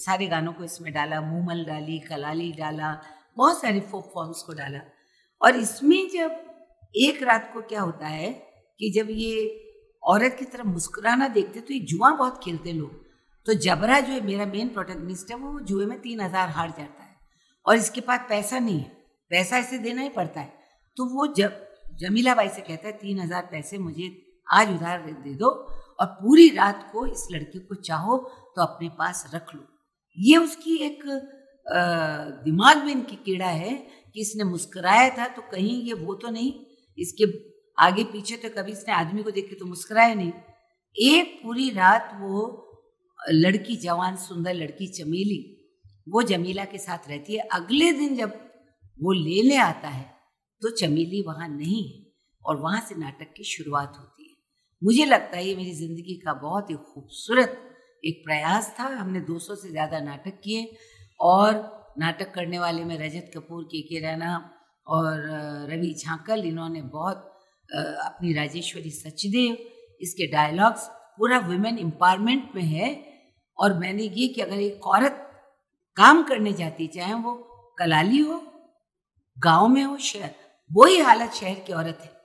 सारे 0.00 0.26
गानों 0.26 0.52
को 0.52 0.64
इसमें 0.64 0.92
डाला, 0.92 1.20
मूमल 1.20 1.64
डाली, 1.64 1.98
कलाली 2.00 2.50
डाला, 2.52 2.90
बहुत 3.36 3.60
सारे 3.60 3.80
फोक 3.80 4.10
फॉर्म्स 4.14 4.42
को 4.42 4.52
डाला। 4.54 4.80
और 5.40 5.56
इसमें 5.56 6.08
जब 6.10 6.30
एक 6.94 7.22
रात 7.22 7.50
को 7.54 7.60
क्या 7.62 7.80
होता 7.80 8.06
है 8.08 8.30
कि 8.80 8.90
जब 8.90 9.08
ये 9.10 9.32
औरत 10.02 10.36
की 10.38 10.44
तरफ़ 10.44 10.66
मुस्कुराना 10.66 11.28
देखते 11.28 11.60
तो 11.60 11.74
ये 11.74 11.80
जुआ 11.82 12.10
बहुत 12.16 12.40
खेलते 12.44 12.72
लोग। 12.72 13.04
तो 13.46 13.54
जबरा 13.56 13.98
जो 14.00 14.12
है, 14.12 14.20
मेरा 14.22 14.46
मेन 14.46 14.68
प्रोटेगनिस्ट 14.68 15.30
है, 15.30 15.36
वो 15.36 15.60
जुए 15.60 15.86
में 15.86 16.00
तीन 16.00 16.20
हज़ार 16.20 16.48
हार 16.50 16.68
जाता 16.68 17.02
है। 17.02 17.14
और 17.66 17.76
इसके 17.76 18.00
पास 18.00 18.20
पैसा 18.28 18.58
नहीं 18.58 18.78
है, 18.78 18.90
पैसा 19.30 19.58
इसे 19.58 19.78
देना 19.78 20.02
ही 20.02 20.08
पड़ता 20.10 20.40
है। 20.40 20.52
तो 20.96 21.04
वो 21.06 21.26
जब, 21.34 21.62
जमीला 22.00 22.34
बाई 22.34 22.48
से 22.48 22.60
कहता 22.62 22.88
है, 22.88 22.92
तीन 22.94 23.20
हज़ार 23.20 23.48
पैसे 23.50 23.78
मुझे 23.78 24.10
आज 24.46 24.70
उधार 24.70 25.02
दे, 25.02 25.34
दो 25.34 25.48
और 26.00 26.06
पूरी 26.06 26.48
रात 26.50 26.88
को 26.92 27.06
इस 27.06 27.26
लड़की 27.32 27.58
को 27.60 27.74
चाहो 27.76 28.16
तो 28.56 28.62
अपने 28.62 28.88
पास 28.98 29.30
रख 29.34 29.54
लो। 29.54 29.60
ये 30.18 30.36
उसकी 30.36 30.76
एक 30.84 31.02
दिमाग 32.44 32.84
में 32.84 32.90
इनकी 32.92 33.16
कीड़ा 33.24 33.46
है 33.46 33.74
कि 34.14 34.20
इसने 34.20 34.44
मुस्कुराया 34.44 35.08
था 35.16 35.26
तो 35.28 35.42
कहीं 35.52 35.82
ये 35.82 35.92
वो 35.94 36.14
तो 36.14 36.30
नहीं, 36.30 36.52
इसके 36.98 37.24
आगे 37.78 38.04
पीछे 38.04 38.36
तो 38.36 38.48
कभी 38.50 38.72
इसने 38.72 38.94
आदमी 38.94 39.22
को 39.22 39.30
देख 39.30 39.48
के 39.48 39.54
तो 39.54 39.66
मुस्कुराया 39.66 40.14
नहीं। 40.14 40.32
एक 40.96 41.40
पूरी 41.42 41.70
रात 41.70 42.10
वो 42.20 42.44
लड़की 43.26 43.76
जवान 43.78 44.16
सुंदर, 44.18 44.54
लड़की 44.54 44.86
चमेली, 44.88 45.38
वो 46.06 46.22
जमीला 46.24 46.64
के 46.64 46.78
साथ 46.78 47.08
रहती 47.08 47.34
है। 47.34 47.46
अगले 47.52 47.92
दिन 47.92 48.16
जब 48.16 48.32
वो 48.98 49.12
लेने 49.14 49.56
आता 49.58 49.88
है 49.88 50.04
तो 50.62 50.70
चमेली 50.72 51.22
वहाँ 51.22 51.48
नहीं 51.48 51.82
है 51.84 52.04
और 52.44 52.56
वहाँ 52.56 52.80
से 52.80 52.94
नाटक 52.96 53.32
की 53.36 53.44
शुरुआत 53.46 53.96
होती 53.98 54.22
है। 54.22 54.34
मुझे 54.82 55.04
लगता 55.04 55.36
है 55.36 55.46
ये 55.46 55.54
मेरी 55.56 55.72
ज़िंदगी 55.74 56.14
का 56.16 56.32
बहुत 56.34 56.70
ही 56.70 56.74
खूबसूरत 56.84 57.62
एक 58.04 58.22
प्रयास 58.24 58.74
था। 58.78 58.86
हमने 58.88 59.20
200 59.22 59.54
से 59.54 59.70
ज़्यादा 59.70 60.00
नाटक 60.00 60.40
किए 60.44 60.76
और 61.20 61.54
नाटक 61.98 62.32
करने 62.34 62.58
वाले 62.58 62.84
में 62.84 62.96
रजत 62.98 63.30
कपूर, 63.34 63.64
के 63.64 63.80
के 63.82 64.00
रैना 64.00 64.32
और 64.86 65.68
रवि 65.70 65.94
झांकल, 65.94 66.44
इन्होंने 66.44 66.82
बहुत 66.82 67.32
अपनी 67.70 68.32
राजेश्वरी 68.34 68.90
सचदेव, 68.92 69.56
इसके 70.00 70.26
डायलॉग्स 70.32 70.86
पूरा 71.18 71.38
वुमेन 71.40 71.78
एम्पावरमेंट 71.78 72.50
में 72.54 72.62
है। 72.64 72.88
और 73.58 73.78
मैंने 73.78 74.02
ये 74.02 74.28
कि 74.28 74.40
अगर 74.40 74.58
एक 74.58 74.86
औरत 74.86 75.22
काम 75.96 76.22
करने 76.22 76.52
जाती, 76.52 76.86
चाहे 76.86 77.14
वो 77.14 77.32
कलाली 77.78 78.18
हो, 78.18 78.44
गाँव 79.38 79.68
में 79.68 79.84
हो, 79.84 79.98
शहर, 79.98 80.34
वही 80.72 80.98
हालत 80.98 81.32
शहर 81.32 81.54
की 81.54 81.72
औरत 81.72 81.98
है 82.02 82.16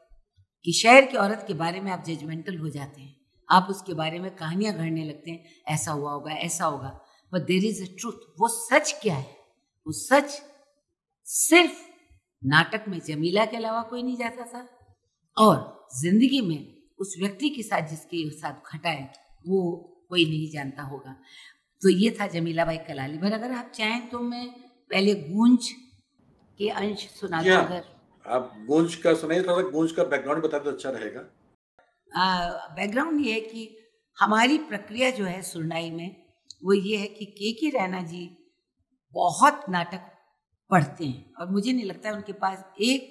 कि 0.65 0.73
शहर 0.73 1.05
की 1.05 1.17
औरत 1.17 1.45
के 1.47 1.53
बारे 1.53 1.81
में 1.81 1.91
आप 1.91 2.03
जजमेंटल 2.03 2.57
हो 2.57 2.69
जाते 2.69 3.01
हैं। 3.01 3.21
आप 3.49 3.67
उसके 3.69 3.93
बारे 3.93 4.19
में 4.19 4.35
कहानियाँ 4.35 4.73
गढ़ने 4.73 5.03
लगते 5.03 5.31
हैं, 5.31 5.45
ऐसा 5.67 5.91
हुआ 5.91 6.11
होगा, 6.11 6.31
ऐसा 6.31 6.65
होगा। 6.65 7.01
But 7.33 7.41
there 7.41 7.65
is 7.65 7.83
a 7.83 7.95
truth 7.99 8.13
वो 8.39 8.47
सच 8.47 8.99
क्या 9.01 9.15
है? 9.15 9.37
वो 9.87 9.91
सच 9.91 10.41
सिर्फ़ 11.25 11.81
नाटक 12.45 12.85
में 12.87 12.99
जमीला 12.99 13.45
के 13.45 13.57
अलावा 13.57 13.81
कोई 13.81 14.03
नहीं 14.03 14.17
जाता 14.17 14.43
था। 14.43 14.69
और 15.37 15.87
ज़िंदगी 16.01 16.41
में 16.41 16.73
उस 16.99 17.15
व्यक्ति 17.19 17.49
के 17.49 17.63
साथ 17.63 17.87
जिसके 17.87 18.29
साथ 18.29 18.53
खटाए 18.65 19.13
वो 19.47 19.87
कोई 20.11 20.25
नहीं 20.25 20.49
जानता 20.51 20.83
होगा। 20.83 21.15
तो 21.81 21.89
ये 21.91 22.09
था 22.19 22.27
जमीला 22.29 22.65
बाई 22.65 22.77
कलाली। 22.87 23.17
पर 23.17 23.33
अगर 23.33 23.51
आप 23.53 23.71
चाहें 23.75 24.09
तो 24.09 24.19
मैं 24.21 24.47
पहले 24.91 25.13
गूंज 25.17 25.69
के 26.59 26.69
अंश 26.71 27.07
सुना 27.11 27.41
दूँ 27.43 27.51
अगर 27.53 27.83
आप 28.25 28.53
गूंज 28.67 28.95
का 28.95 29.13
सुनाइए 29.13 29.43
थोड़ा 29.43 29.69
गूंज 29.69 29.91
का 29.91 30.03
बैकग्राउंड 30.05 30.43
बता 30.43 30.59
तो 30.59 30.71
अच्छा 30.71 30.89
रहेगा। 30.89 31.21
बैकग्राउंड 32.75 33.25
ये 33.25 33.33
है 33.33 33.41
कि 33.41 33.63
हमारी 34.17 34.57
प्रक्रिया 34.69 35.09
जो 35.11 35.25
है 35.25 35.41
सुरनाई 35.41 35.89
में 35.91 36.09
वो 36.63 36.73
ये 36.73 36.97
है 36.97 37.07
कि 37.07 37.25
के 37.27 37.51
के 37.53 37.69
रैना 37.69 38.01
जी 38.03 38.25
बहुत 39.15 39.65
नाटक 39.69 40.09
पढ़ते 40.71 41.05
हैं। 41.05 41.33
और 41.33 41.51
मुझे 41.51 41.73
नहीं 41.73 41.85
लगता 41.85 42.09
है 42.09 42.15
उनके 42.15 42.33
पास 42.33 42.63
एक 42.81 43.09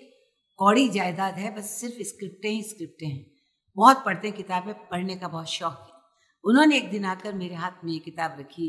कौड़ी 0.58 0.88
जायदाद 0.88 1.34
है 1.34 1.54
बस 1.56 1.70
सिर्फ़ 1.80 2.02
स्क्रिप्टें 2.08 2.50
ही 2.50 2.62
स्क्रिप्टें 2.62 3.06
हैं। 3.06 3.24
बहुत 3.76 4.02
पढ़ते 4.06 4.28
हैं 4.28 4.36
किताबें 4.36 4.74
पढ़ने 4.88 5.16
का 5.16 5.28
बहुत 5.28 5.48
शौक 5.48 5.78
है। 5.80 5.99
उन्होंने 6.44 6.76
एक 6.76 6.90
दिन 6.90 7.04
आकर 7.04 7.34
मेरे 7.34 7.54
हाथ 7.54 7.84
में 7.84 7.92
ये 7.92 7.98
किताब 8.00 8.36
रखी 8.40 8.68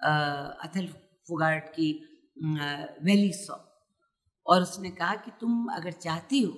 अथल 0.00 0.86
फुगाट 1.28 1.68
की 1.70 1.92
वैली 3.04 3.32
सॉ। 3.34 3.56
और 4.46 4.62
उसने 4.62 4.90
कहा 4.92 5.14
कि 5.16 5.30
तुम 5.40 5.66
अगर 5.74 5.92
चाहती 5.92 6.40
हो 6.42 6.52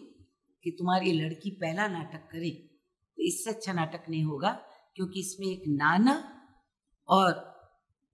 कि 0.64 0.70
तुम्हारी 0.70 1.12
लड़की 1.12 1.50
पहला 1.60 1.86
नाटक 1.88 2.28
करे 2.32 2.50
तो 2.50 3.22
इससे 3.22 3.50
अच्छा 3.50 3.72
नाटक 3.72 4.08
नहीं 4.10 4.24
होगा, 4.24 4.50
क्योंकि 4.96 5.20
इसमें 5.20 5.46
एक 5.46 5.62
नाना 5.68 6.14
और 7.08 7.30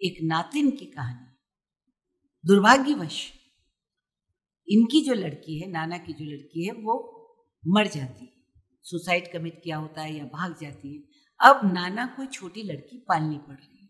एक 0.00 0.18
नातिन 0.22 0.70
की 0.70 0.86
कहानी 0.86 1.26
दुर्भाग्यवश, 2.44 3.18
इनकी 4.68 5.00
जो 5.00 5.14
लड़की 5.14 5.58
है, 5.60 5.70
नाना 5.70 5.98
की 5.98 6.12
जो 6.12 6.24
लड़की 6.26 6.64
है, 6.66 6.72
वो 6.74 6.94
मर 7.64 7.86
जाती 7.86 8.24
है। 8.24 8.32
सुसाइड 8.84 9.32
कमिट 9.32 9.60
किया 9.64 9.76
होता 9.76 10.02
है 10.02 10.14
या 10.14 10.24
भाग 10.26 10.56
जाती 10.60 10.94
है। 10.94 11.13
अब 11.40 11.60
नाना 11.64 12.06
कोई 12.06 12.26
छोटी 12.26 12.62
लड़की 12.62 12.98
पालनी 13.08 13.36
पड़ 13.38 13.54
रही 13.54 13.78
है। 13.78 13.88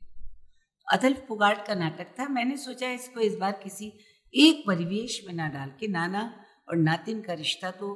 अतल 0.88 1.12
पुगाट 1.28 1.66
का 1.66 1.74
नाटक 1.74 2.14
था। 2.18 2.28
मैंने 2.28 2.56
सोचा 2.56 2.90
इसको 2.90 3.20
इस 3.20 3.36
बार 3.36 3.52
किसी 3.62 3.92
एक 4.34 4.62
परिवेश 4.66 5.20
में 5.26 5.34
ना 5.34 5.48
डाल 5.48 5.70
के 5.80 5.88
नाना 5.88 6.22
और 6.68 6.76
नातिन 6.78 7.20
का 7.20 7.32
रिश्ता 7.32 7.70
तो 7.70 7.88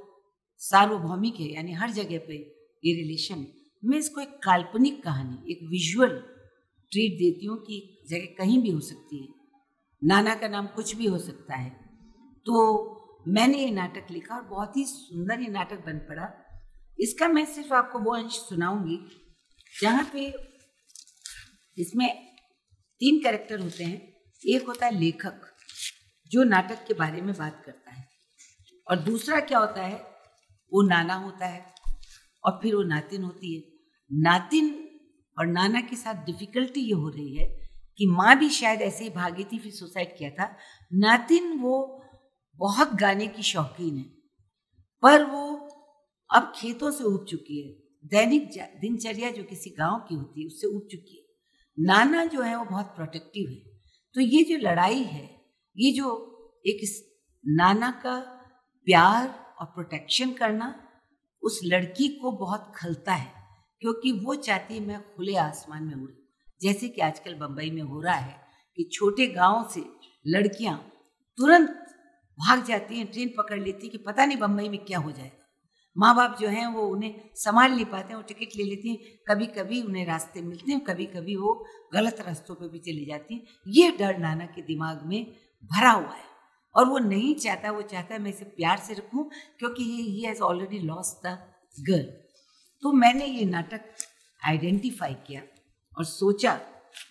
सार्वभौमिक 0.60 1.40
है, 1.40 1.46
यानी 1.46 1.72
हर 1.72 1.90
जगह 1.90 2.18
पे 2.18 2.34
ये 2.84 2.94
रिलेशन 2.94 3.46
मैं 3.82 3.98
इसको 3.98 4.20
एक 4.20 4.38
काल्पनिक 4.44 5.02
कहानी, 5.02 5.52
एक 5.52 5.58
विजुअल 5.70 6.16
ट्रीट 6.92 7.12
देती 7.12 7.46
हूँ 7.46 7.58
कि 7.58 8.06
जगह 8.10 8.34
कहीं 8.38 8.62
भी 8.62 8.70
हो 8.70 8.80
सकती 8.80 9.22
है। 9.22 9.28
नाना 10.02 10.34
का 10.34 10.48
नाम 10.48 10.66
कुछ 10.66 10.94
भी 10.96 11.06
हो 11.06 11.18
सकता 11.18 11.56
है। 11.56 11.70
तो 12.46 13.24
मैंने 13.28 13.58
ये 13.58 13.70
नाटक 13.70 14.10
लिखा 14.10 14.34
और 14.34 14.42
बहुत 14.42 14.76
ही 14.76 14.84
सुंदर 14.84 15.40
ये 15.40 15.48
नाटक 15.48 15.84
बन 15.86 15.98
पड़ा। 16.08 16.28
इसका 16.98 17.28
मैं 17.28 17.44
सिर्फ़ 17.46 17.74
आपको 17.74 17.98
वो 17.98 18.14
अंश 18.14 18.38
सुनाऊँगी 18.40 18.98
जहाँ 19.74 20.10
पे 20.12 20.26
इसमें 21.76 22.08
तीन 23.00 23.22
कैरेक्टर 23.22 23.60
होते 23.60 23.84
हैं। 23.84 24.00
एक 24.42 24.66
होता 24.66 24.86
है 24.86 24.98
लेखक, 25.00 25.40
जो 26.30 26.44
नाटक 26.44 26.86
के 26.86 26.94
बारे 26.94 27.20
में 27.22 27.34
बात 27.34 27.62
करता 27.66 27.90
है। 27.90 28.06
और 28.86 28.96
दूसरा 28.96 29.40
क्या 29.40 29.58
होता 29.58 29.82
है? 29.82 29.96
वो 30.72 30.82
नाना 30.82 31.14
होता 31.14 31.46
है 31.46 31.74
और 32.44 32.58
फिर 32.62 32.74
वो 32.74 32.82
नातिन 32.82 33.22
होती 33.22 33.54
है। 33.54 33.62
नातिन 34.10 34.68
और 35.38 35.46
नाना 35.46 35.80
के 35.80 35.96
साथ 35.96 36.24
डिफिकल्टी 36.24 36.80
ये 36.80 36.94
हो 36.94 37.08
रही 37.08 37.34
है 37.36 37.46
कि 37.98 38.06
माँ 38.06 38.38
भी 38.38 38.48
शायद 38.50 38.82
ऐसे 38.82 39.04
ही 39.04 39.10
भागी 39.10 39.44
थी, 39.44 39.58
फिर 39.58 39.72
सुसाइड 39.72 40.16
किया 40.18 40.30
था। 40.30 40.56
नातिन 40.92 41.52
वो 41.58 42.04
बहुत 42.56 42.94
गाने 42.94 43.26
की 43.26 43.42
शौकीन 43.42 43.96
है, 43.96 44.04
पर 45.02 45.24
वो 45.24 45.44
अब 46.30 46.52
खेतों 46.56 46.90
से 46.90 47.04
उग 47.04 47.26
चुकी 47.26 47.62
है। 47.62 47.87
दैनिक 48.10 48.50
दिनचर्या 48.80 49.30
जो 49.30 49.42
किसी 49.42 49.70
गाँव 49.70 49.98
की 50.08 50.14
होती 50.14 50.40
है, 50.40 50.46
उससे 50.46 50.66
उठ 50.66 50.82
चुकी 50.82 51.16
है। 51.16 51.24
नाना 51.86 52.24
जो 52.24 52.42
है, 52.42 52.56
वो 52.56 52.64
बहुत 52.64 52.86
प्रोटेक्टिव 52.86 53.50
है। 53.50 53.80
तो 54.14 54.20
ये 54.20 54.44
जो 54.44 54.56
लड़ाई 54.56 55.02
है, 55.02 55.44
ये 55.76 55.92
जो 55.92 56.34
एक 56.66 56.80
नाना 57.46 57.90
का 57.90 58.20
प्यार 58.86 59.54
और 59.60 59.66
प्रोटेक्शन 59.66 60.32
करना, 60.32 60.88
उस 61.42 61.60
लड़की 61.64 62.08
को 62.08 62.32
बहुत 62.32 62.72
खलता 62.76 63.14
है, 63.14 63.32
क्योंकि 63.80 64.12
वो 64.12 64.34
चाहती 64.34 64.74
है, 64.74 64.80
मैं 64.80 65.00
खुले 65.16 65.36
आसमान 65.36 65.84
में 65.84 65.94
उड़। 65.94 66.10
जैसे 66.62 66.88
कि 66.88 67.00
आजकल 67.00 67.34
बम्बई 67.34 67.70
में 67.70 67.82
हो 67.82 68.00
रहा 68.00 68.14
है 68.14 68.40
कि 68.76 68.90
छोटे 68.92 69.26
गाँव 69.26 69.68
से 69.74 69.84
लड़कियाँ 70.26 70.92
तुरंत 71.38 71.84
भाग 72.38 72.64
जाती 72.64 72.98
हैं, 72.98 73.06
ट्रेन 73.06 73.28
पकड़ 73.38 73.60
लेती 73.60 73.88
कि 73.88 73.98
पता 73.98 74.24
नहीं 74.24 74.38
बम्बई 74.38 74.68
में 74.68 74.84
क्या 74.84 74.98
हो 74.98 75.12
जाएगा 75.12 75.37
माँ 75.98 76.14
बाप 76.16 76.36
जो 76.40 76.48
हैं, 76.48 76.66
वो 76.66 76.82
उन्हें 76.88 77.14
संभाल 77.34 77.72
नहीं 77.72 77.84
पाते 77.84 78.08
हैं 78.08 78.16
वो 78.16 78.22
टिकट 78.22 78.56
ले 78.56 78.64
लेती 78.64 78.88
हैं। 78.88 78.98
कभी 79.28 79.46
कभी 79.48 79.82
उन्हें 79.82 80.06
रास्ते 80.06 80.42
मिलते 80.42 80.72
हैं 80.72 80.80
कभी 80.80 81.06
कभी 81.06 81.36
वो 81.36 81.52
गलत 81.94 82.20
रास्तों 82.26 82.54
पे 82.54 82.68
भी 82.68 82.78
चली 82.78 83.04
जाती 83.04 83.34
हैं। 83.34 83.42
ये 83.68 83.90
डर 83.90 84.18
नाना 84.18 84.46
के 84.46 84.62
दिमाग 84.62 85.02
में 85.06 85.24
भरा 85.70 85.90
हुआ 85.90 86.14
है। 86.14 86.26
और 86.74 86.86
वो 86.86 86.98
नहीं 86.98 87.34
चाहता, 87.34 87.70
वो 87.70 87.82
चाहता 87.82 88.14
है 88.14 88.20
मैं 88.22 88.30
इसे 88.30 88.44
प्यार 88.46 88.78
से 88.78 88.94
रखूँ, 88.94 89.28
क्योंकि 89.58 89.84
he 89.84 90.22
has 90.22 90.40
already 90.40 90.78
lost 90.78 91.20
the 91.26 91.38
girl 91.76 92.06
तो 92.82 92.92
मैंने 92.92 93.26
ये 93.26 93.44
नाटक 93.44 93.84
आइडेंटिफाई 94.42 95.14
किया 95.26 95.42
और 95.92 96.04
सोचा 96.04 96.52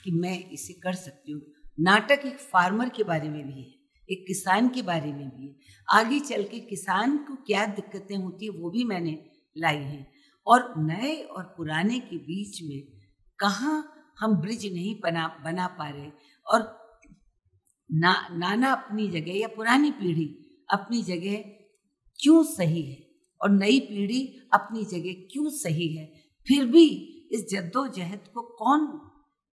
कि 0.03 0.11
मैं 0.11 0.37
इसे 0.49 0.73
कर 0.73 0.93
सकती 0.93 1.31
हूँ। 1.31 1.41
नाटक 1.79 2.21
एक 2.25 2.37
फार्मर 2.41 2.89
के 2.89 3.03
बारे 3.03 3.29
में 3.29 3.43
भी 3.47 3.61
है। 3.61 3.76
एक 4.11 4.27
किसान 4.27 4.69
के 4.69 4.81
बारे 4.81 5.13
में 5.13 5.29
भी। 5.29 5.59
आगे 5.89 6.19
चल 6.19 6.43
के 6.43 6.59
किसान 6.59 7.17
को 7.17 7.35
क्या 7.35 7.65
दिक्कतें 7.65 8.15
होती 8.15 8.45
है, 8.45 8.51
वो 8.51 8.69
भी 8.69 8.83
मैंने 8.83 9.25
लाई 9.57 9.77
हैं। 9.77 10.11
और 10.47 10.73
नए 10.77 11.21
और 11.21 11.43
पुराने 11.43 11.99
के 11.99 12.17
बीच 12.17 12.61
में 12.63 12.83
कहाँ 13.39 13.93
हम 14.19 14.35
ब्रिज 14.35 14.73
नहीं 14.73 14.99
बना 15.03 15.41
बना 15.43 15.67
पा 15.67 15.89
रहे 15.89 16.09
और 16.47 16.87
ना, 17.91 18.27
नाना 18.31 18.71
अपनी 18.71 19.07
जगह 19.07 19.37
या 19.37 19.47
पुरानी 19.47 19.91
पीढ़ी 19.91 20.43
अपनी 20.71 21.03
जगह 21.03 21.35
क्यों 22.19 22.43
सही 22.43 22.81
है 22.81 23.07
और 23.41 23.49
नई 23.49 23.79
पीढ़ी 23.79 24.49
अपनी 24.53 24.85
जगह 24.85 25.27
क्यों 25.31 25.49
सही 25.49 25.95
है? 25.95 26.05
फिर 26.47 26.65
भी 26.65 26.87
इस 27.31 27.47
जद्दोजहद 27.51 28.27
को 28.33 28.41
कौन 28.41 28.87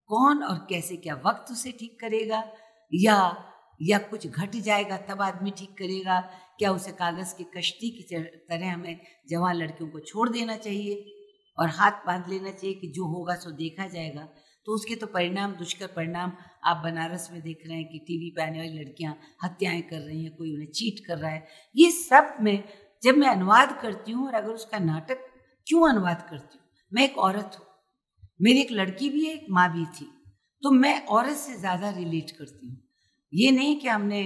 कौन 0.09 0.43
और 0.43 0.67
कैसे, 0.69 0.97
क्या 0.97 1.15
वक्त 1.15 1.51
उसे 1.51 1.71
ठीक 1.71 1.99
करेगा? 1.99 2.51
या 2.93 3.51
या 3.81 3.97
कुछ 3.97 4.27
घट 4.27 4.55
जाएगा, 4.55 4.97
तब 4.97 5.21
आदमी 5.21 5.51
ठीक 5.51 5.69
करेगा। 5.69 6.19
क्या 6.59 6.71
उसे 6.71 6.91
कागज़ 6.91 7.35
की 7.35 7.43
कश्ती 7.57 7.89
की 7.89 8.03
तरह 8.49 8.73
हमें 8.73 8.99
जवान 9.29 9.55
लड़कियों 9.55 9.89
को 9.89 9.99
छोड़ 9.99 10.29
देना 10.29 10.57
चाहिए 10.57 11.11
और 11.57 11.69
हाथ 11.69 11.91
बाँध 11.91 12.29
लेना 12.29 12.51
चाहिए 12.51 12.75
कि 12.75 12.87
जो 12.87 13.05
होगा 13.05 13.35
सो 13.35 13.51
देखा 13.51 13.87
जाएगा? 13.87 14.27
तो 14.65 14.71
उसके 14.71 14.95
तो 14.95 15.07
परिणाम, 15.07 15.51
दुष्कर 15.51 15.87
परिणाम 15.87 16.31
आप 16.63 16.77
बनारस 16.77 17.29
में 17.31 17.41
देख 17.41 17.63
रहे 17.67 17.77
हैं 17.77 17.87
कि 17.89 17.99
टीवी 17.99 18.29
पे 18.29 18.41
आने 18.41 18.57
वाली 18.57 18.79
लड़कियाँ 18.79 19.17
हत्याएँ 19.43 19.81
कर 19.81 19.99
रही 19.99 20.23
हैं, 20.23 20.35
कोई 20.35 20.53
उन्हें 20.53 20.67
चीट 20.67 21.05
कर 21.07 21.17
रहा 21.17 21.31
है। 21.31 21.47
ये 21.75 21.91
सब 21.91 22.37
में, 22.41 22.63
जब 23.03 23.15
मैं 23.15 23.27
अनुवाद 23.27 23.79
करती 23.81 24.11
हूँ 24.11 24.27
और 24.27 24.33
अगर 24.33 24.49
उसका 24.49 24.79
नाटक 24.79 25.25
क्यों 25.67 25.89
अनुवाद 25.89 26.27
करती 26.29 26.57
हूँ? 26.57 26.65
मैं 26.93 27.03
एक 27.03 27.17
औरत 27.17 27.51
हूँ। 27.59 27.65
मेरी 28.41 28.59
एक 28.59 28.71
लड़की 28.71 29.09
भी 29.09 29.25
है 29.25 29.33
एक 29.33 29.45
माँ 29.49 29.73
भी 29.73 29.85
थी। 29.85 30.05
तो 30.63 30.71
मैं 30.71 31.05
औरत 31.05 31.37
से 31.37 31.57
ज़्यादा 31.57 31.89
रिलेट 31.89 32.31
करती 32.31 32.67
हूँ। 32.67 32.84
ये 33.35 33.51
नहीं 33.51 33.75
कि 33.79 33.87
हमने 33.87 34.23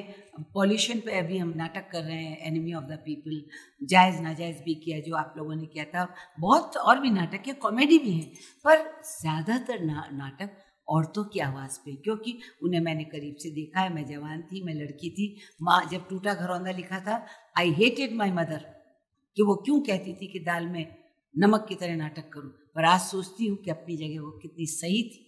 पॉल्यूशन 0.54 1.00
पे 1.00 1.18
अभी 1.20 1.38
हम 1.38 1.54
नाटक 1.58 1.90
कर 1.92 2.04
रहे 2.04 2.18
हैं 2.18 2.38
एनिमी 2.48 2.74
ऑफ़ 2.74 2.84
द 2.84 2.98
पीपल 3.06 3.42
जायज़ 3.88 4.22
नाजायज़ 4.22 4.58
भी 4.64 4.76
किया 4.76 5.00
जो 5.00 5.16
आप 5.16 5.34
लोगों 5.38 5.56
ने 5.56 5.66
किया 5.66 5.86
था। 5.86 6.08
बहुत 6.40 6.78
और 6.78 7.00
भी 7.00 7.10
नाटक 7.10 7.48
है 7.48 7.54
कॉमेडी 7.56 7.98
भी 8.00 8.12
हैं। 8.12 8.32
पर 8.66 8.78
ज़्यादातर 9.12 9.80
ना, 9.84 10.08
नाटक 10.14 10.58
औरतों 10.88 11.24
की 11.24 11.40
आवाज़ 11.40 11.78
पे 11.80 11.96
क्योंकि 11.96 12.38
उन्हें 12.64 12.82
मैंने 12.82 13.04
करीब 13.06 13.36
से 13.36 13.50
देखा 13.52 13.82
है 13.82 13.94
मैं 13.96 14.06
जवान 14.06 14.42
थी 14.44 14.64
मैं 14.64 14.74
लड़की 14.74 15.10
थी। 15.10 15.36
माँ 15.62 15.82
जब 15.92 16.08
टूटा 16.10 16.34
घरौंदा 16.34 16.72
लिखा 16.72 17.00
था 17.00 17.26
आई 17.58 17.72
हेटेड 17.74 18.14
माई 18.14 18.32
मदर 18.32 18.66
कि 19.38 19.44
वो 19.44 19.56
क्यों 19.56 19.80
कहती 19.82 20.14
थी 20.14 20.28
कि 20.28 20.40
दाल 20.40 20.66
में 20.68 20.86
नमक 21.36 21.66
की 21.70 21.76
तरह 21.76 21.96
नाटक 21.96 22.32
करूँ? 22.34 22.52
पर 22.76 22.86
आज 22.86 23.00
सोचती 23.02 23.48
हूँ 23.48 23.58
कि 23.58 23.72
अपनी 23.72 23.98
जगह 23.98 24.22
वो 24.22 24.32
कितनी 24.42 24.66
सही 24.68 25.04
थी। 25.04 25.26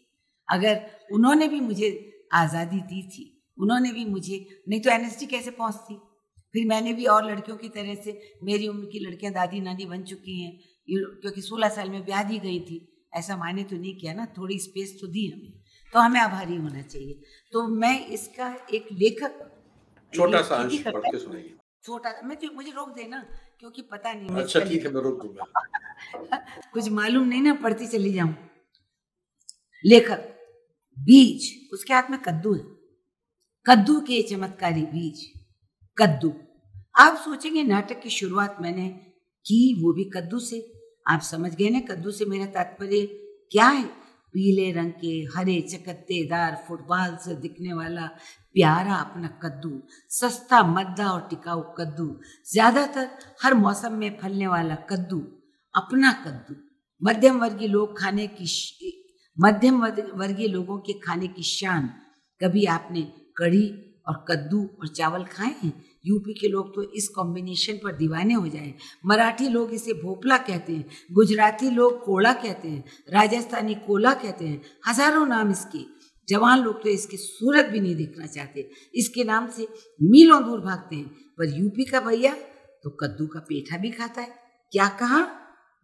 अगर 0.48 0.82
उन्होंने 1.14 1.48
भी 1.48 1.60
मुझे 1.60 1.90
आज़ादी 2.34 2.80
दी 2.80 3.04
थी 3.04 3.28
उन्होंने 3.62 3.92
भी 3.92 4.06
मुझे 4.06 4.64
नहीं 4.70 4.82
तो 4.82 4.90
एनएसटी 4.90 5.26
कैसे 5.26 5.52
पहुँचती? 5.52 5.96
फिर 6.54 6.66
मैंने 6.68 6.94
भी 6.94 7.06
और 7.06 7.32
लड़कियों 7.32 7.58
की 7.58 7.70
तरह 7.70 7.96
से 7.96 8.38
मेरी 8.44 8.68
उम्र 8.68 8.86
की 8.86 9.00
लड़कियाँ 9.00 9.34
दादी 9.34 9.60
नानी 9.62 9.86
बन 9.86 10.04
चुकी 10.04 10.42
हैं 10.42 10.60
क्योंकि 10.88 11.42
सोलह 11.42 11.70
साल 11.70 11.90
में 11.90 12.04
ब्याह 12.06 12.24
दी 12.24 12.40
गई 12.40 12.60
थी। 12.60 12.88
ऐसा 13.16 13.38
माने 13.38 13.64
तो 13.64 13.76
नहीं 13.76 13.96
किया 13.96 14.14
ना 14.14 14.26
थोड़ी 14.38 14.60
स्पेस 14.60 14.98
तो 15.02 15.08
दी 15.08 15.28
हमें। 15.28 15.52
तो 15.94 16.00
हमें 16.00 16.20
आभारी 16.20 16.56
होना 16.56 16.82
चाहिए। 16.82 17.22
तो 17.54 17.68
मैं 17.68 18.08
इसका 18.08 18.54
एक 18.74 18.88
लेखक 18.92 19.40
छोटा 20.14 20.42
सा 20.42 20.68
छोटा 21.84 22.22
मैं 22.24 22.38
तो 22.38 22.52
मुझे 22.54 22.72
रोक 22.72 22.90
देना 22.96 23.20
क्योंकि 23.60 23.82
पता 23.82 24.14
नहीं 24.14 24.42
अच्छा 24.42 24.60
ठीक 24.60 24.86
है 24.86 24.92
मैं 24.94 25.02
रोक 25.02 25.22
दूँगा। 25.24 25.44
कुछ 26.74 26.90
मालूम 26.90 27.28
नहीं 27.28 27.42
ना 27.42 27.54
पढ़ती 27.54 27.88
चली 27.88 28.14
जाऊँ। 28.14 28.36
लेखक 29.86 30.28
बीज 30.98 31.70
उसके 31.74 31.94
हाथ 31.94 32.12
में 32.12 32.20
कद्दू 32.22 32.54
है। 32.54 32.81
कद्दू 33.66 34.00
के 34.00 34.22
चमत्कारी 34.22 34.82
बीज। 34.82 35.20
कद्दू। 35.98 36.34
आप 36.96 37.18
सोचेंगे, 37.18 37.64
नाटक 37.64 38.02
की 38.02 38.10
शुरुआत 38.10 38.58
मैंने 38.62 38.88
की 39.46 39.84
वो 39.84 39.94
भी 39.94 40.04
कद्दू 40.04 40.40
से। 40.40 40.60
आप 41.10 41.22
समझ 41.22 41.56
गए 41.56 41.70
ना, 41.70 41.80
कद्दू 41.80 42.12
से 42.12 42.26
मेरा 42.26 42.46
तात्पर्य 42.46 43.06
क्या 43.52 43.68
है? 43.68 43.84
पीले 44.34 44.72
रंग 44.72 44.92
के, 44.92 45.14
हरे 45.36 45.60
चकत्तेदार, 45.62 46.56
फुटबॉल 46.68 47.16
से 47.16 47.36
दिखने 47.36 47.74
वाला, 47.74 48.08
प्यारा 48.56 48.96
अपना 48.96 49.28
कद्दू। 49.44 49.82
सस्ता, 50.10 50.64
मद्दा 50.64 51.12
और 51.12 51.28
टिकाऊ 51.30 51.62
कद्दू। 51.78 52.20
ज़्यादातर 52.52 53.10
हर 53.44 53.54
मौसम 53.54 53.94
में 53.94 54.18
फलने 54.18 54.48
वाला 54.48 54.76
कद्दू, 54.76 55.20
अपना 55.76 56.12
कद्दू। 56.26 56.56
मध्यम 57.02 57.40
वर्गीय 57.40 57.68
लोग 57.68 57.98
खाने 58.00 58.28
की 58.28 58.98
मध्यम 59.38 59.82
वर्गीय 60.16 60.48
लोगों 60.48 60.80
के 60.80 61.00
खाने 61.00 61.28
की 61.28 61.44
शान 61.44 61.90
कभी 62.42 62.66
आपने 62.66 63.12
कढ़ी 63.42 63.68
और 64.08 64.26
कद्दू 64.30 64.60
और 64.80 64.88
चावल 64.88 65.24
खाए 65.24 65.54
हैं। 65.64 65.74
यूपी 66.06 66.34
के 66.34 66.48
लोग 66.48 66.74
तो 66.76 66.84
इस 66.92 67.08
कॉम्बिनेशन 67.08 67.74
पर 67.74 67.96
दीवाने 67.96 68.34
हो 68.34 68.48
जाए। 68.48 68.74
मराठी 69.06 69.48
लोग 69.50 69.74
इसे 69.74 69.94
भोपला 69.94 70.38
कहते 70.38 70.74
हैं। 70.74 70.86
गुजराती 71.12 71.70
लोग 71.70 72.04
कोड़ा 72.06 72.34
कहते 72.34 72.68
हैं। 72.68 72.84
राजस्थानी 73.14 73.76
कोला 73.88 74.14
कहते 74.14 74.46
हैं। 74.46 74.62
हज़ारों 74.88 75.26
नाम 75.26 75.52
इसके। 75.52 75.80
जवान 76.28 76.60
लोग 76.60 76.82
तो 76.84 76.90
इसकी 76.90 77.18
सूरत 77.18 77.66
भी 77.66 77.80
नहीं 77.80 77.96
देखना 77.96 78.26
चाहते। 78.26 78.70
इसके 78.96 79.24
नाम 79.24 79.50
से 79.50 79.68
मीलों 80.02 80.44
दूर 80.44 80.60
भागते 80.60 80.96
हैं। 80.96 81.06
पर 81.38 81.58
यूपी 81.58 81.86
का 81.86 82.00
भैया 82.00 82.34
तो 82.84 82.90
कद्दू 82.90 83.28
का 83.28 83.40
पेठा 83.40 83.78
भी 83.78 83.92
खाता 83.92 84.22
है। 84.22 84.34
क्या 84.74 84.88
कहा? 85.00 85.22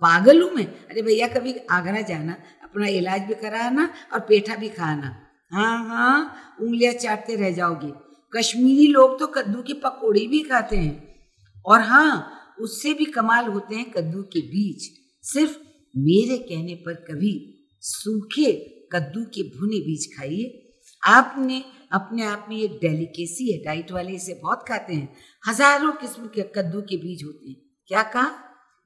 पागल 0.01 0.41
हूँ 0.41 0.51
मैं। 0.51 0.65
अरे 0.65 1.01
भैया, 1.01 1.27
कभी 1.27 1.53
आगरा 1.71 2.01
जाना, 2.01 2.33
अपना 2.63 2.87
इलाज 2.87 3.21
भी 3.21 3.33
कराना 3.33 3.89
और 4.13 4.19
पेठा 4.19 4.55
भी 4.55 4.69
खाना। 4.69 5.15
हाँ 5.51 5.87
हाँ 5.87 6.55
उंगलियाँ 6.61 6.93
चाटते 6.93 7.35
रह 7.35 7.51
जाओगे। 7.51 7.91
कश्मीरी 8.37 8.87
लोग 8.87 9.19
तो 9.19 9.27
कद्दू 9.27 9.61
की 9.61 9.73
पकौड़ी 9.73 10.27
भी 10.27 10.39
खाते 10.39 10.77
हैं। 10.77 11.17
और 11.65 11.81
हाँ 11.81 12.33
उससे 12.61 12.93
भी 12.93 13.05
कमाल 13.05 13.45
होते 13.45 13.75
हैं 13.75 13.91
कद्दू 13.91 14.21
के 14.23 14.41
बीज। 14.41 14.89
सिर्फ़ 15.23 15.57
मेरे 15.97 16.37
कहने 16.37 16.75
पर 16.75 16.93
कभी 16.93 17.63
सूखे 17.81 18.51
कद्दू 18.93 19.23
के 19.23 19.43
भुने 19.43 19.79
बीज 19.79 20.17
खाइए। 20.17 20.63
आपने 21.03 21.63
अपने 21.91 22.23
आप 22.23 22.45
में 22.49 22.57
ये 22.57 22.67
डेलिकेसी 22.67 23.51
है 23.51 23.63
डाइट 23.63 23.91
वाले 23.91 24.11
इसे 24.11 24.39
बहुत 24.43 24.65
खाते 24.67 24.93
हैं। 24.93 25.15
हज़ारों 25.47 25.91
किस्म 25.91 26.27
के 26.27 26.41
कद्दू 26.41 26.81
के 26.81 26.97
बीज 26.97 27.23
होते 27.23 27.49
हैं। 27.49 27.57
क्या 27.87 28.03
कहा? 28.03 28.31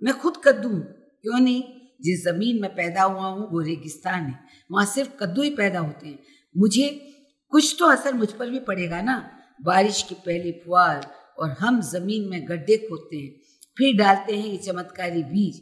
मैं 0.04 0.20
खुद 0.20 0.34
कद्दू 0.46 0.70
हूँ। 0.70 0.82
क्यों 1.22 1.40
नहीं? 1.40 1.64
जिस 2.02 2.24
ज़मीन 2.24 2.62
में 2.62 2.70
पैदा 2.76 3.04
हुआ 3.04 3.28
हूँ, 3.28 3.52
वो 3.52 3.60
रेगिस्तान 3.60 4.24
है। 4.24 4.40
वहाँ 4.72 4.86
सिर्फ़ 4.86 5.10
कद्दू 5.20 5.42
ही 5.42 5.50
पैदा 5.50 5.80
होते 5.80 6.08
हैं। 6.08 6.20
मुझे 6.56 6.90
कुछ 7.52 7.76
तो 7.80 7.86
असर 7.88 8.14
मुझ 8.14 8.32
पर 8.32 8.50
भी 8.50 8.60
पड़ेगा 8.60 9.02
ना। 9.02 9.18
बारिश 9.62 10.02
की 10.04 10.16
पहली 10.18 10.52
फुहार 10.66 11.08
और 11.40 11.50
हम 11.52 11.82
ज़मीन 11.84 12.30
में 12.30 12.48
गड्ढे 12.48 12.78
खोदते 12.78 13.18
हैं, 13.18 13.32
फिर 13.78 13.98
डालते 13.98 14.38
हैं 14.38 14.48
ये 14.48 14.58
चमत्कारी 14.58 15.24
बीज। 15.24 15.60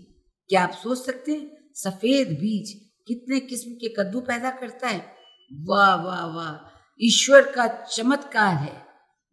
क्या 0.50 0.64
आप 0.64 0.72
सोच 0.74 0.98
सकते 0.98 1.32
हैं, 1.32 1.72
सफ़ेद 1.76 2.28
बीज 2.40 2.74
कितने 3.08 3.40
किस्म 3.42 3.72
के 3.74 3.94
कद्दू 3.94 4.20
पैदा 4.22 4.50
करता 4.52 4.88
है? 4.88 5.06
वाह 5.52 5.96
वाह 5.96 6.26
वाह, 6.28 6.54
ईश्वर 7.00 7.52
का 7.52 7.68
चमत्कार 7.86 8.56
है। 8.56 8.74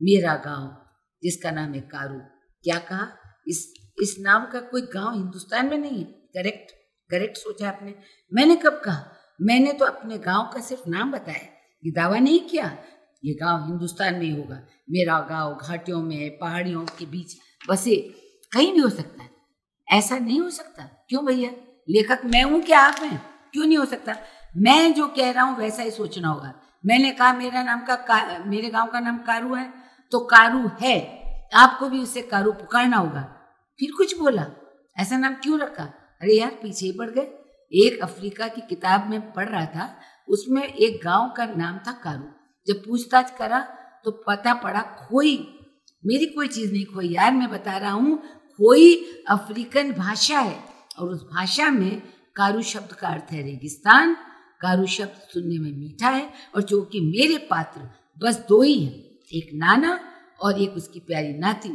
मेरा 0.01 0.35
गाँव, 0.37 0.67
जिसका 1.23 1.51
नाम 1.51 1.73
है 1.73 1.81
कारू, 1.83 2.19
क्या 2.65 2.79
कहा? 2.81 3.09
इस 3.47 3.67
इस 3.99 4.15
नाम 4.21 4.47
का 4.47 4.61
कोई 4.63 4.83
गाँव 4.95 5.15
हिंदुस्तान 5.15 5.67
में 5.67 5.77
नहीं 5.79 5.99
है? 5.99 6.05
करेक्ट 6.05 6.73
करेक्ट 7.11 7.37
सोचा 7.37 7.69
आपने। 7.69 7.95
मैंने 8.33 8.57
कब 8.57 8.81
कहा? 8.85 9.13
मैंने 9.43 9.72
तो 9.72 9.84
अपने 9.84 10.18
गाँव 10.18 10.51
का 10.55 10.61
सिर्फ़ 10.61 10.91
नाम 10.91 11.12
बताया। 11.12 11.49
ये 11.84 11.91
दावा 11.91 12.18
नहीं 12.18 12.41
किया। 12.41 12.78
ये 13.24 13.34
गाँव 13.34 13.66
हिंदुस्तान 13.66 14.14
में 14.14 14.30
होगा। 14.32 14.61
मेरा 14.91 15.20
गाँव 15.20 15.59
घाटियों 15.62 16.03
में 16.03 16.39
पहाड़ियों 16.39 16.84
के 16.99 17.07
बीच। 17.07 17.37
बसे 17.68 17.97
कहीं 18.53 18.72
भी 18.72 18.80
हो 18.80 18.89
सकता 18.89 19.22
है। 19.22 19.30
ऐसा 19.91 20.18
नहीं 20.18 20.41
हो 20.41 20.51
सकता। 20.51 20.82
क्यों 20.82 21.26
भैया? 21.26 21.51
लेखक 21.91 22.20
मैं 22.24 22.43
हूँ 22.43 22.62
क्या 22.62 22.80
आप 22.80 22.95
हैं? 23.03 23.22
क्यों 23.53 23.66
नहीं 23.66 23.78
हो 23.78 23.84
सकता? 23.84 24.16
मैं 24.57 24.95
जो 24.95 25.09
कह 25.09 25.30
रहा 25.30 25.45
हूँ 25.45 25.59
वैसा 25.59 25.82
ही 25.82 25.91
सोचना 25.91 26.28
होगा। 26.28 26.55
मैंने 26.87 27.11
कहा, 27.11 27.32
मेरा 27.32 27.62
नाम 27.62 27.80
का 27.91 28.45
मेरे 28.45 28.68
गाँव 28.68 28.91
का 28.91 29.01
नाम 29.01 29.18
कारू 29.18 29.55
है। 29.55 29.72
तो 30.12 30.20
कारू 30.20 30.70
है। 30.80 31.22
आपको 31.55 31.89
भी 31.89 31.99
उसे 31.99 32.22
कारू 32.22 32.53
पुकारना 32.53 32.97
होगा। 32.97 33.20
फिर 33.78 33.89
कुछ 33.97 34.18
बोला। 34.18 34.47
ऐसा 34.97 35.18
नाम 35.18 35.34
क्यों 35.34 35.61
रखा? 35.61 35.84
अरे 36.20 36.34
यार, 36.41 36.51
पीछे 36.51 36.87
ही 36.87 36.93
पड़ 36.93 37.11
गए। 37.11 37.46
एक 37.73 38.03
अफ्रीका 38.03 38.49
की 38.49 38.61
किताब 38.61 39.09
में 39.11 39.21
पढ़ 39.33 39.49
रहा 39.49 39.64
था, 39.67 39.89
उसमें 40.29 40.62
एक 40.64 41.01
गाँव 41.05 41.33
का 41.37 41.47
नाम 41.47 41.79
था 41.79 41.93
कारू। 42.05 42.29
जब 42.67 42.83
पूछताछ 42.85 43.31
करा 43.31 43.61
तो 44.05 44.11
पता 44.29 44.55
पड़ा 44.55 44.81
खोई, 44.81 45.37
मेरी 46.03 46.27
कोई 46.27 46.49
चीज़ 46.49 46.73
नहीं 46.73 46.85
खोई। 46.85 47.09
यार, 47.09 47.33
मैं 47.33 47.51
बता 47.51 47.77
रहा 47.77 47.93
हूँ, 47.93 48.17
खोई 48.59 48.95
अफ्रीकन 49.29 49.93
भाषा 49.93 50.39
है 50.39 50.59
और 50.99 51.09
उस 51.09 51.23
भाषा 51.25 51.71
में 51.71 52.03
कारू 52.37 52.62
शब्द 52.62 52.93
का 52.93 53.09
अर्थ 53.09 53.33
है 53.33 53.43
रेगिस्तान। 53.43 54.17
कारू 54.61 54.87
शब्द 54.87 55.29
सुनने 55.33 55.59
में 55.59 55.73
मीठा 55.73 56.09
है 56.09 56.31
और 56.55 56.62
जो 56.62 56.81
कि 56.83 57.01
मेरे 57.01 57.37
पात्र 57.39 57.89
बस 58.19 58.39
दो 58.49 58.62
ही 58.62 58.79
हैं, 58.85 58.95
एक 59.33 59.51
नाना 59.55 59.99
और 60.41 60.61
एक 60.61 60.73
उसकी 60.73 61.01
प्यारी 61.01 61.33
नाती। 61.35 61.69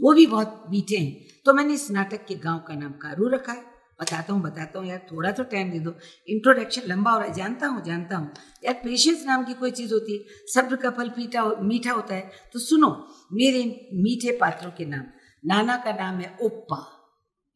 वो 0.00 0.12
भी 0.14 0.26
बहुत 0.26 0.64
मीठे 0.70 0.96
हैं। 0.96 1.42
तो 1.44 1.52
मैंने 1.54 1.74
इस 1.74 1.90
नाटक 1.90 2.26
के 2.26 2.34
गाँव 2.34 2.58
का 2.58 2.74
नाम 2.74 2.92
कारू 2.92 3.28
रखा 3.28 3.52
है। 3.52 3.64
बताता 3.98 4.32
हूँ 4.32 4.42
बताता 4.42 4.78
हूँ, 4.78 4.86
यार 4.88 5.06
थोड़ा 5.12 5.30
तो 5.30 5.44
टाइम 5.44 5.70
दे 5.70 5.78
दो। 5.80 5.94
इंट्रोडक्शन 6.28 6.82
लंबा 6.86 7.10
हो 7.10 7.18
रहा 7.18 7.26
है, 7.26 7.34
जानता 7.34 7.66
हूँ 7.66 7.82
जानता 7.84 8.16
हूँ। 8.16 8.30
यार 8.64 8.74
पेशेंस 8.84 9.24
नाम 9.26 9.44
की 9.44 9.54
कोई 9.54 9.70
चीज़ 9.72 9.92
होती 9.94 10.16
है 10.16 10.44
सब्र 10.54 10.76
का 10.76 10.90
फल 10.90 11.08
पीटा, 11.08 11.44
मीठा 11.62 11.92
होता 11.92 12.14
है 12.14 12.30
तो 12.52 12.58
सुनो, 12.58 12.90
मेरे 13.32 13.64
मीठे 13.94 14.36
पात्रों 14.40 14.70
के 14.70 14.84
नाम, 14.86 15.04
नाना 15.44 15.76
का 15.76 15.92
नाम 15.94 16.20
है 16.20 16.36
ओप्पा। 16.42 16.84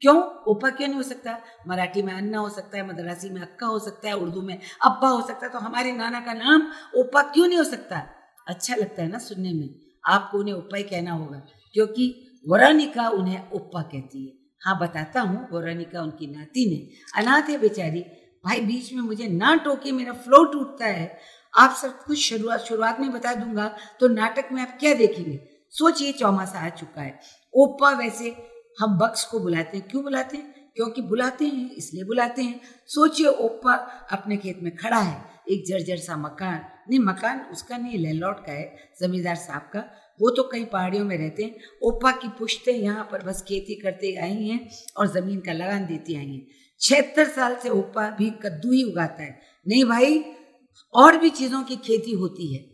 क्यों? 0.02 0.16
ओप्पा 0.48 0.70
क्यों 0.70 0.88
नहीं 0.88 0.96
हो 0.96 1.02
सकता? 1.02 1.38
मराठी 1.68 2.02
में 2.02 2.12
अन्ना 2.12 2.38
हो 2.38 2.48
सकता 2.48 2.76
है, 2.78 2.86
मद्रासी 2.88 3.30
में 3.30 3.40
अक्का 3.40 3.66
हो 3.66 3.78
सकता 3.78 4.08
है, 4.08 4.14
उर्दू 4.16 4.42
में 4.42 4.58
अब्बा 4.84 5.08
हो 5.08 5.26
सकता 5.26 5.46
है 5.46 5.52
तो 5.52 5.58
हमारे 5.58 5.92
नाना 5.92 6.20
का 6.20 6.32
नाम 6.34 6.66
ओप्पा 6.96 7.22
क्यों 7.24 7.46
नहीं 7.46 7.58
हो 7.58 7.64
सकता? 7.64 8.02
अच्छा 8.46 8.74
लगता 8.74 9.02
है 9.02 9.08
ना 9.08 9.18
सुनने 9.20 9.52
में, 9.52 9.68
आपको 10.04 10.38
उन्हें 10.38 10.54
ओप्पा 10.54 10.76
ही 10.76 10.82
कहना 10.84 11.12
होगा, 11.12 11.38
क्योंकि 11.74 12.14
वरानिका 12.46 13.08
उन्हें 13.10 13.50
ओप्पा 13.50 13.82
कहती 13.82 14.26
है। 14.26 14.41
हाँ 14.64 14.78
बताता 14.78 15.20
हूँ 15.20 15.46
वरानिका 15.52 16.02
उनकी 16.02 16.26
नाती 16.26 16.70
ने। 16.70 17.20
अनाथ 17.20 17.42
है 17.42 17.58
बेचारी। 17.58 18.00
भाई, 18.44 18.60
बीच 18.60 18.92
में 18.92 19.02
मुझे 19.02 19.28
ना 19.28 19.54
टोके, 19.56 19.92
मेरा 19.92 20.12
फ्लो 20.12 20.44
टूटता 20.44 20.86
है। 20.86 21.18
आप 21.58 21.76
सब 21.82 22.02
कुछ 22.04 22.18
शुरुआत 22.18 22.60
शुरुआत 22.60 23.00
में 23.00 23.12
बता 23.12 23.34
दूँगा 23.34 23.76
तो 24.00 24.08
नाटक 24.08 24.48
में 24.52 24.62
आप 24.62 24.76
क्या 24.80 24.94
देखेंगे? 24.94 25.40
सोचिए, 25.70 26.12
चौमासा 26.12 26.58
आ 26.58 26.68
चुका 26.68 27.02
है। 27.02 27.20
ओप्पा 27.54 27.90
वैसे 27.90 28.36
हम 28.80 28.98
बक्स 28.98 29.24
को 29.24 29.40
बुलाते 29.40 29.78
हैं। 29.78 29.88
क्यों 29.88 30.02
बुलाते 30.02 30.36
हैं? 30.36 30.70
क्योंकि 30.76 31.02
बुलाते 31.02 31.44
हैं, 31.44 31.70
इसलिए 31.70 32.04
बुलाते 32.04 32.42
हैं। 32.42 32.60
सोचिए, 32.86 33.26
ओप्पा 33.26 33.74
अपने 34.12 34.36
खेत 34.36 34.60
में 34.62 34.76
खड़ा 34.76 34.98
है। 34.98 35.24
एक 35.48 35.64
जर्जर 35.66 35.96
सा 35.96 36.16
मकान, 36.16 36.60
नहीं, 36.90 37.00
मकान 37.00 37.40
उसका 37.40 37.76
नहीं, 37.76 37.98
लैंडलॉर्ड 37.98 38.38
का 38.38 38.52
है, 38.52 38.76
जमींदार 39.00 39.34
साहब 39.34 39.62
का। 39.62 40.01
वो 40.20 40.30
तो 40.30 40.42
कई 40.42 40.64
पहाड़ियों 40.64 41.04
में 41.04 41.18
रहते 41.18 41.42
हैं। 41.42 41.56
ओप्पा 41.82 42.10
की 42.10 42.28
पुश्ते 42.28 42.72
यहाँ 42.72 43.08
पर 43.12 43.22
बस 43.22 43.42
खेती 43.42 43.74
करते 43.74 44.14
आई 44.16 44.46
हैं 44.46 44.70
और 44.96 45.06
ज़मीन 45.06 45.40
का 45.40 45.52
लगान 45.52 45.86
देती 45.86 46.14
आई 46.14 46.26
हैं। 46.26 46.46
छिहत्तर 46.80 47.28
साल 47.28 47.56
से 47.56 47.68
ओप्पा 47.68 48.10
भी 48.10 48.30
कद्दू 48.30 48.72
ही 48.72 48.84
उगाता 48.84 49.22
है। 49.22 49.40
नहीं 49.68 49.84
भाई, 49.84 50.24
और 50.94 51.16
भी 51.16 51.30
चीज़ों 51.30 51.62
की 51.62 51.76
खेती 51.76 52.12
होती 52.12 52.54
है। 52.54 52.72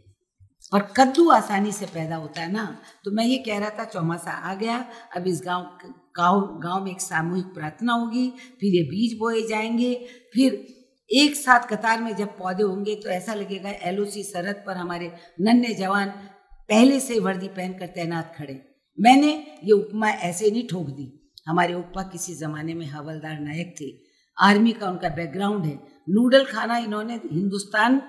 और 0.74 0.92
कद्दू 0.96 1.30
आसानी 1.30 1.72
से 1.72 1.86
पैदा 1.86 2.16
होता 2.16 2.40
है 2.40 2.52
ना। 2.52 2.82
तो 3.04 3.10
मैं 3.10 3.24
ये 3.24 3.38
कह 3.38 3.58
रहा 3.58 3.70
था, 3.70 3.84
चौमासा 3.84 4.30
आ 4.30 4.54
गया। 4.54 4.88
अब 5.16 5.26
इस 5.26 5.42
गाँव 5.44 5.78
गाँव 6.16 6.60
गाँव 6.62 6.84
में 6.84 6.90
एक 6.90 7.00
सामूहिक 7.00 7.44
प्रार्थना 7.44 7.92
होगी। 7.92 8.28
फिर 8.60 8.74
ये 8.74 8.82
बीज 8.82 9.18
बोए 9.18 9.42
जाएँगे। 9.42 9.94
फिर 10.34 10.66
एक 11.10 11.34
साथ 11.34 11.60
कतार 11.60 12.00
में 12.00 12.16
जब 12.16 12.38
पौधे 12.38 12.62
होंगे 12.62 12.94
तो 12.94 13.08
ऐसा 13.08 13.34
लगेगा, 13.34 13.70
एलओसी 13.70 14.22
सरहद 14.22 14.64
पर 14.66 14.76
हमारे 14.76 15.12
नन्हे 15.40 15.74
जवान 15.74 16.12
पहले 16.68 17.00
से 17.00 17.18
वर्दी 17.18 17.48
पहनकर 17.48 17.86
तैनात 17.86 18.34
खड़े। 18.38 18.64
मैंने 19.00 19.58
ये 19.64 19.72
उपमा 19.72 20.08
ऐसे 20.08 20.50
नहीं 20.50 20.68
ठोक 20.68 20.88
दी। 20.88 21.32
हमारे 21.46 21.74
उपमा 21.74 22.02
किसी 22.02 22.34
जमाने 22.34 22.74
में 22.74 22.86
हवलदार 22.86 23.40
नायक 23.40 23.74
थे। 23.80 23.86
आर्मी 24.40 24.72
का 24.72 24.90
उनका 24.90 25.08
बैकग्राउंड 25.08 25.64
है। 25.64 25.78
नूडल 26.10 26.44
खाना 26.44 26.76
इन्होंने 26.78 27.14
हिंदुस्तान 27.14 28.02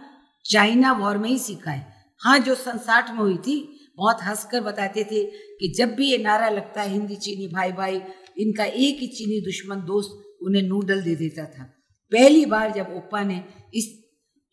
चाइना 0.46 0.92
वॉर 0.92 1.18
में 1.18 1.30
ही 1.30 1.40
सीखा 1.40 1.72
है। 1.72 1.94
हाँ 2.18 2.40
जो 2.40 2.56
सन 2.56 2.78
साठ 2.78 3.12
में 3.12 3.18
हुई 3.18 3.38
थी, 3.38 3.80
बहुत 3.98 4.18
हंसकर 4.22 4.62
बताते 4.62 5.04
थे 5.04 5.24
कि 5.26 5.74
जब 5.78 5.96
भी 5.96 6.12
ये 6.12 6.18
नारा 6.18 6.50
लगता 6.50 6.82
है, 6.82 6.90
हिंदी 6.90 7.16
चीनी 7.16 7.48
भाई 7.48 7.72
भाई 7.72 8.02
इनका 8.38 8.66
एक 8.66 9.00
ही 9.00 9.08
चीनी 9.08 9.42
दुश्मन 9.42 9.76
दोस्त 9.76 10.38
उन्हें 10.42 10.64
नूडल 10.64 11.02
दे 11.02 11.16
देता 11.16 11.46
था। 11.46 11.64
पहली 12.12 12.46
बार 12.46 12.72
जब 12.72 12.94
ओप्पा 12.96 13.24
ने 13.24 13.44
इस 13.74 13.99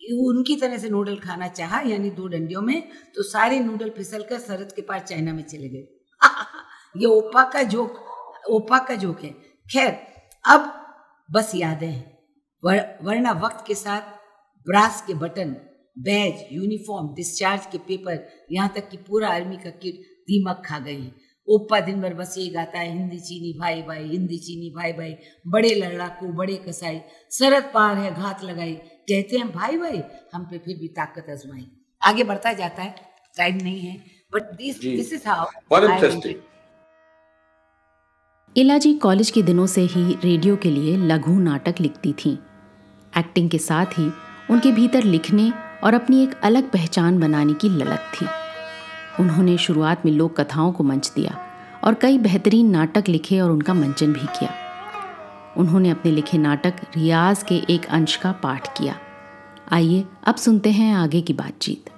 उनकी 0.03 0.57
तरह 0.57 0.79
से 0.79 0.89
नूडल 0.91 1.17
खाना 1.17 1.49
चाहा 1.49 1.81
यानी 1.81 2.11
दो 2.11 2.27
डंडियों 2.27 2.61
में 2.63 2.89
तो 3.17 3.23
सारे 3.23 3.61
नूडल 3.61 3.91
फिसल 3.91 4.23
कर 4.23 4.39
सरहद 4.39 4.73
के 4.73 4.83
पास 4.83 5.03
चाइना 5.03 5.33
में 5.33 5.43
चले 5.43 5.69
गए। 5.69 5.87
ये 6.97 7.07
ओप्पा 7.07 7.43
का 7.45 7.63
जोक 7.63 7.99
ओपा 8.51 8.79
का 8.79 8.95
जोक 8.95 9.21
है। 9.21 9.31
खैर 9.71 9.97
अब 10.45 10.73
बस 11.29 11.53
यादें 11.55 11.87
हैं। 11.87 12.19
वर, 12.63 12.99
वरना 13.03 13.33
वक्त 13.45 13.65
के 13.67 13.75
साथ 13.75 14.15
ब्रास 14.67 15.05
के 15.07 15.15
बटन 15.15 15.57
बैज 15.99 16.47
यूनिफॉर्म 16.53 17.15
डिस्चार्ज 17.15 17.67
के 17.73 17.79
पेपर 17.79 18.27
यहाँ 18.53 18.73
तक 18.77 18.89
कि 18.89 18.97
पूरा 18.97 19.29
आर्मी 19.29 19.57
का 19.57 19.71
किट 19.71 20.01
दीमक 20.29 20.63
खा 20.67 20.79
गए 20.79 20.93
हैं। 20.93 21.15
ओप्पा 21.49 21.81
दिन 21.81 22.01
भर 22.03 22.15
बस 22.15 22.35
ये 22.39 22.49
गाता 22.51 22.79
है 22.79 22.93
हिंदी 22.93 23.19
चीनी 23.19 23.53
भाई 23.59 23.83
भाई 23.83 24.09
हिंदी 24.09 24.39
चीनी 24.39 24.71
भाई 24.71 24.93
भाई 24.93 25.15
बड़े 25.47 25.75
लड़ाकू 25.75 26.29
बड़े 26.33 26.57
कसाई 26.57 27.01
सरद 27.31 27.71
पार 27.75 27.97
है 27.99 28.15
घात 28.15 28.45
लगाई। 28.45 28.79
कहते 29.09 29.37
हैं 29.37 29.53
भाई 29.53 29.77
भाई 29.79 30.03
हम 30.35 30.45
पे 30.45 30.59
फिर 30.59 30.77
भी 30.77 30.89
ताकत 30.89 31.27
आजमाई। 31.31 31.67
आगे 32.03 32.25
बढ़ता 32.25 32.53
जाता 32.53 32.83
है 32.83 32.95
टाइम 33.37 33.57
नहीं 33.57 33.81
है 33.81 33.97
but 34.35 34.43
this 34.43 34.81
this 34.81 35.13
is 35.13 35.29
how 35.29 35.47
Ila 38.57 38.79
ji 38.79 38.95
college 38.95 39.31
के 39.31 39.43
दिनों 39.43 39.67
से 39.67 39.81
ही 39.81 40.13
रेडियो 40.25 40.57
के 40.57 40.71
लिए 40.71 40.97
लघु 40.97 41.39
नाटक 41.39 41.75
लिखती 41.81 42.13
थीं। 42.13 42.37
एक्टिंग 43.19 43.51
के 43.51 43.59
साथ 43.59 43.87
ही 43.87 44.11
उनके 44.51 44.73
भीतर 44.73 45.03
लिखने 45.03 45.53
और 45.85 45.95
अपनी 45.95 46.23
एक 46.23 46.35
अलग 46.43 46.71
पहचान 46.71 47.21
बनाने 47.21 47.55
की 47.55 47.69
ललक 47.69 48.13
थी। 48.15 48.27
उन्होंने 49.23 49.59
शुरुआत 49.59 50.05
में 50.05 50.13
लोक 50.13 50.41
कथाओं 50.41 50.73
को 50.73 50.85
मंच 50.85 51.13
दिया 51.15 51.39
और 51.85 51.95
कई 51.95 52.19
बेहतरीन 52.19 52.71
नाटक 52.71 53.09
लिखे 53.09 53.41
और 53.41 53.51
उनका 53.51 53.75
मंचन 53.75 54.13
भी 54.13 54.27
किया। 54.39 54.66
उन्होंने 55.57 55.91
अपने 55.91 56.11
लिखे 56.13 56.39
नाटक 56.39 56.81
रियाज 56.97 57.43
के 57.43 57.55
एक 57.71 57.87
अंश 57.89 58.17
का 58.17 58.33
पाठ 58.43 58.67
किया। 58.79 58.99
आइए 59.73 60.05
अब 60.25 60.37
सुनते 60.37 60.71
हैं 60.71 60.95
आगे 60.95 61.21
की 61.21 61.33
बातचीत। 61.33 61.91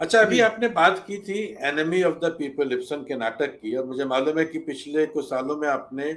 अच्छा 0.00 0.20
अभी 0.20 0.40
आपने 0.40 0.68
बात 0.68 1.04
की 1.06 1.18
थी 1.18 1.38
enemy 1.60 2.02
of 2.02 2.14
the 2.14 2.34
people 2.38 2.72
Ibsen 2.72 3.04
के 3.08 3.16
नाटक 3.16 3.58
की 3.62 3.74
और 3.76 3.86
मुझे 3.86 4.04
मालूम 4.04 4.38
है 4.38 4.44
कि 4.44 4.58
पिछले 4.58 5.06
कुछ 5.06 5.24
सालों 5.24 5.56
में 5.56 5.68
आपने 5.68 6.12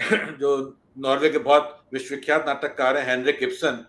जो 0.40 0.52
नॉर्वे 0.98 1.28
के 1.30 1.38
बहुत 1.38 1.80
विश्वविख्यात 1.92 2.44
नाटककार 2.46 2.96
हैं 2.96 3.06
हेनरिक 3.06 3.42
इप्सन 3.42 3.84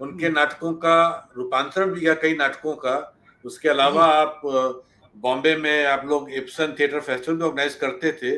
उनके 0.00 0.28
नाटकों 0.30 0.72
का 0.74 0.98
रूपांतरण 1.36 1.90
भी 1.90 2.00
किया 2.00 2.14
कई 2.14 2.34
नाटकों 2.36 2.74
का। 2.76 2.96
उसके 3.44 3.68
अलावा 3.68 4.04
आप 4.04 4.40
बॉम्बे 5.16 5.56
में 5.56 5.86
आप 5.86 6.06
लोग 6.06 6.30
इप्सन 6.32 6.74
थिएटर 6.80 7.00
फेस्टिवल 7.00 7.36
भी 7.38 7.44
ऑर्गेनाइज 7.44 7.74
करते 7.74 8.12
थे 8.12 8.36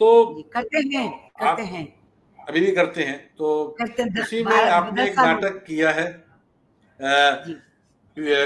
तो 0.00 0.08
करते 0.54 0.78
हैं 0.88 1.08
करते 1.40 1.62
हैं। 1.64 1.84
अभी 2.38 2.60
भी 2.60 2.72
करते 2.72 3.02
हैं 3.04 3.18
तो 3.38 3.64
करते 3.78 4.04
उसी 4.22 4.42
में 4.44 4.56
आपने 4.56 5.04
एक 5.04 5.18
नाटक 5.18 5.64
किया 5.66 5.90
है 5.90 6.06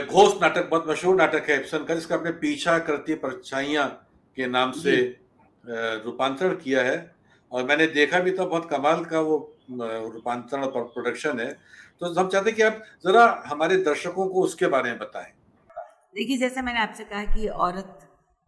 घोष 0.06 0.34
नाटक 0.42 0.68
बहुत 0.70 0.88
मशहूर 0.88 1.16
नाटक 1.16 1.48
है 1.50 1.56
इप्सन 1.60 1.84
का 1.84 1.94
जिसका 1.94 2.14
आपने 2.14 2.30
पीछा 2.40 2.78
करती 2.80 3.14
परछाइया 3.16 3.86
के 4.36 4.46
नाम 4.48 4.72
से 4.74 4.96
रूपांतरण 5.64 6.54
किया 6.56 6.82
है। 6.82 6.96
और 7.52 7.64
मैंने 7.64 7.86
देखा 7.88 8.18
भी 8.20 8.32
था 8.32 8.44
बहुत 8.44 8.68
कमाल 8.70 9.04
का 9.04 9.20
वो 9.20 9.36
रूपांतरण 9.70 10.62
और 10.62 10.84
प्रोडक्शन 10.84 11.40
है। 11.40 11.52
तो 12.00 12.12
हम 12.12 12.28
चाहते 12.28 12.50
हैं 12.50 12.56
कि 12.56 12.62
आप 12.62 12.82
जरा 13.06 13.24
हमारे 13.46 13.76
दर्शकों 13.84 14.26
को 14.28 14.42
उसके 14.42 14.66
बारे 14.66 14.90
में 14.90 14.98
बताएँ। 14.98 15.32
देखिए 16.14 16.36
जैसे 16.38 16.62
मैंने 16.62 16.80
आपसे 16.80 17.04
कहा 17.04 17.24
कि 17.34 17.46
औरत 17.48 17.98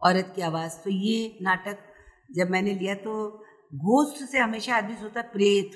औरत 0.01 0.31
की 0.35 0.41
आवाज़ 0.41 0.77
तो 0.83 0.89
ये 0.89 1.37
नाटक 1.41 1.77
जब 2.29 2.49
मैंने 2.49 2.73
लिया 2.73 2.95
तो 2.97 3.13
घोस्ट 3.75 4.23
से 4.23 4.37
हमेशा 4.39 4.75
आदमी 4.75 4.95
सोचता 4.95 5.21
प्रेत, 5.31 5.71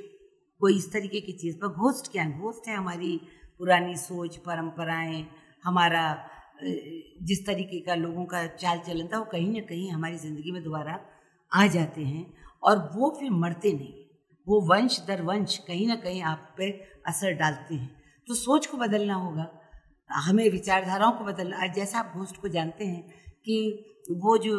कोई 0.61 0.77
इस 0.77 0.91
तरीके 0.93 1.21
की 1.21 1.31
चीज़। 1.33 1.55
पर 1.57 1.67
घोस्ट 1.67 2.11
क्या 2.11 2.23
है? 2.23 2.39
घोस्ट 2.39 2.67
है 2.67 2.75
हमारी 2.75 3.19
पुरानी 3.59 3.95
सोच, 3.97 4.37
परंपराएँ, 4.39 5.25
हमारा 5.63 6.03
जिस 7.23 7.45
तरीके 7.45 7.79
का 7.79 7.95
लोगों 7.95 8.25
का 8.25 8.45
चाल 8.47 8.79
चलन 8.79 9.07
था, 9.07 9.17
वो 9.19 9.25
कहीं 9.25 9.51
ना 9.53 9.59
कहीं 9.61 9.89
हमारी 9.91 10.17
ज़िंदगी 10.17 10.51
में 10.51 10.63
दोबारा 10.63 10.99
आ 11.51 11.65
जाते 11.67 12.01
हैं 12.03 12.25
और 12.63 12.77
वो 12.95 13.09
फिर 13.19 13.31
मरते 13.33 13.73
नहीं। 13.73 13.93
वो 14.47 14.59
वंश 14.67 14.99
दर 15.07 15.21
वंश 15.21 15.57
कहीं 15.67 15.87
ना 15.87 15.95
कहीं 15.97 16.21
आप 16.23 16.53
पे 16.57 16.69
असर 17.07 17.33
डालते 17.33 17.75
हैं। 17.75 17.89
तो 18.27 18.33
सोच 18.35 18.65
को 18.67 18.77
बदलना 18.77 19.15
होगा, 19.15 19.47
हमें 20.09 20.49
विचारधाराओं 20.49 21.11
को 21.11 21.25
बदलना। 21.25 21.67
जैसा 21.73 21.99
आप 21.99 22.13
घोष्ट 22.17 22.41
को 22.41 22.47
जानते 22.49 22.85
हैं 22.85 23.01
कि 23.45 23.57
वो 24.23 24.37
जो 24.37 24.55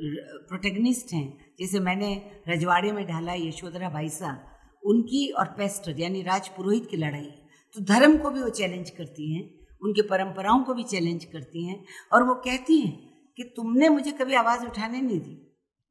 प्रोटेगनिस्ट 0.00 1.12
हैं। 1.12 1.54
जैसे 1.58 1.80
मैंने 1.80 2.10
रजवाड़े 2.48 2.92
में 2.92 3.04
ढाला 3.06 3.32
यशोधरा 3.34 3.88
भाईसा 3.90 4.38
उनकी 4.82 5.26
और 5.30 5.46
पेस्टर, 5.48 6.00
यानी 6.00 6.22
राज 6.22 6.48
पुरोहित 6.48 6.86
की 6.90 6.96
लड़ाई। 6.96 7.30
तो 7.76 7.80
धर्म 7.84 8.16
को 8.18 8.30
भी 8.30 8.42
वो 8.42 8.48
चैलेंज 8.50 8.90
करती 8.90 9.34
हैं, 9.34 9.42
उनकी 9.82 10.02
परंपराओं 10.02 10.62
को 10.64 10.74
भी 10.74 10.84
चैलेंज 10.84 11.24
करती 11.24 11.66
हैं, 11.66 11.84
और 12.12 12.22
वो 12.22 12.34
कहती 12.34 12.80
हैं 12.80 13.32
कि 13.38 13.44
तुमने 13.56 13.88
मुझे 13.88 14.12
कभी 14.12 14.34
आवाज़ 14.34 14.64
उठाने 14.66 15.00
नहीं 15.00 15.20
दी। 15.20 15.36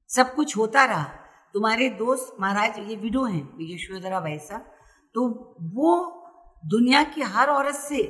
सब 0.09 0.33
कुछ 0.35 0.57
होता 0.57 0.85
रहा। 0.85 1.03
तुम्हारे 1.53 1.89
दोस्त 1.89 2.35
महाराज, 2.41 2.79
ये 2.79 2.95
विडो 2.95 3.23
हैं, 3.23 3.73
यशोधरा 3.73 4.19
वैसा 4.19 4.57
तो 5.15 5.27
वो 5.73 5.93
दुनिया 6.63 7.03
की 7.03 7.21
हर 7.23 7.49
औरत 7.49 7.75
से 7.75 8.01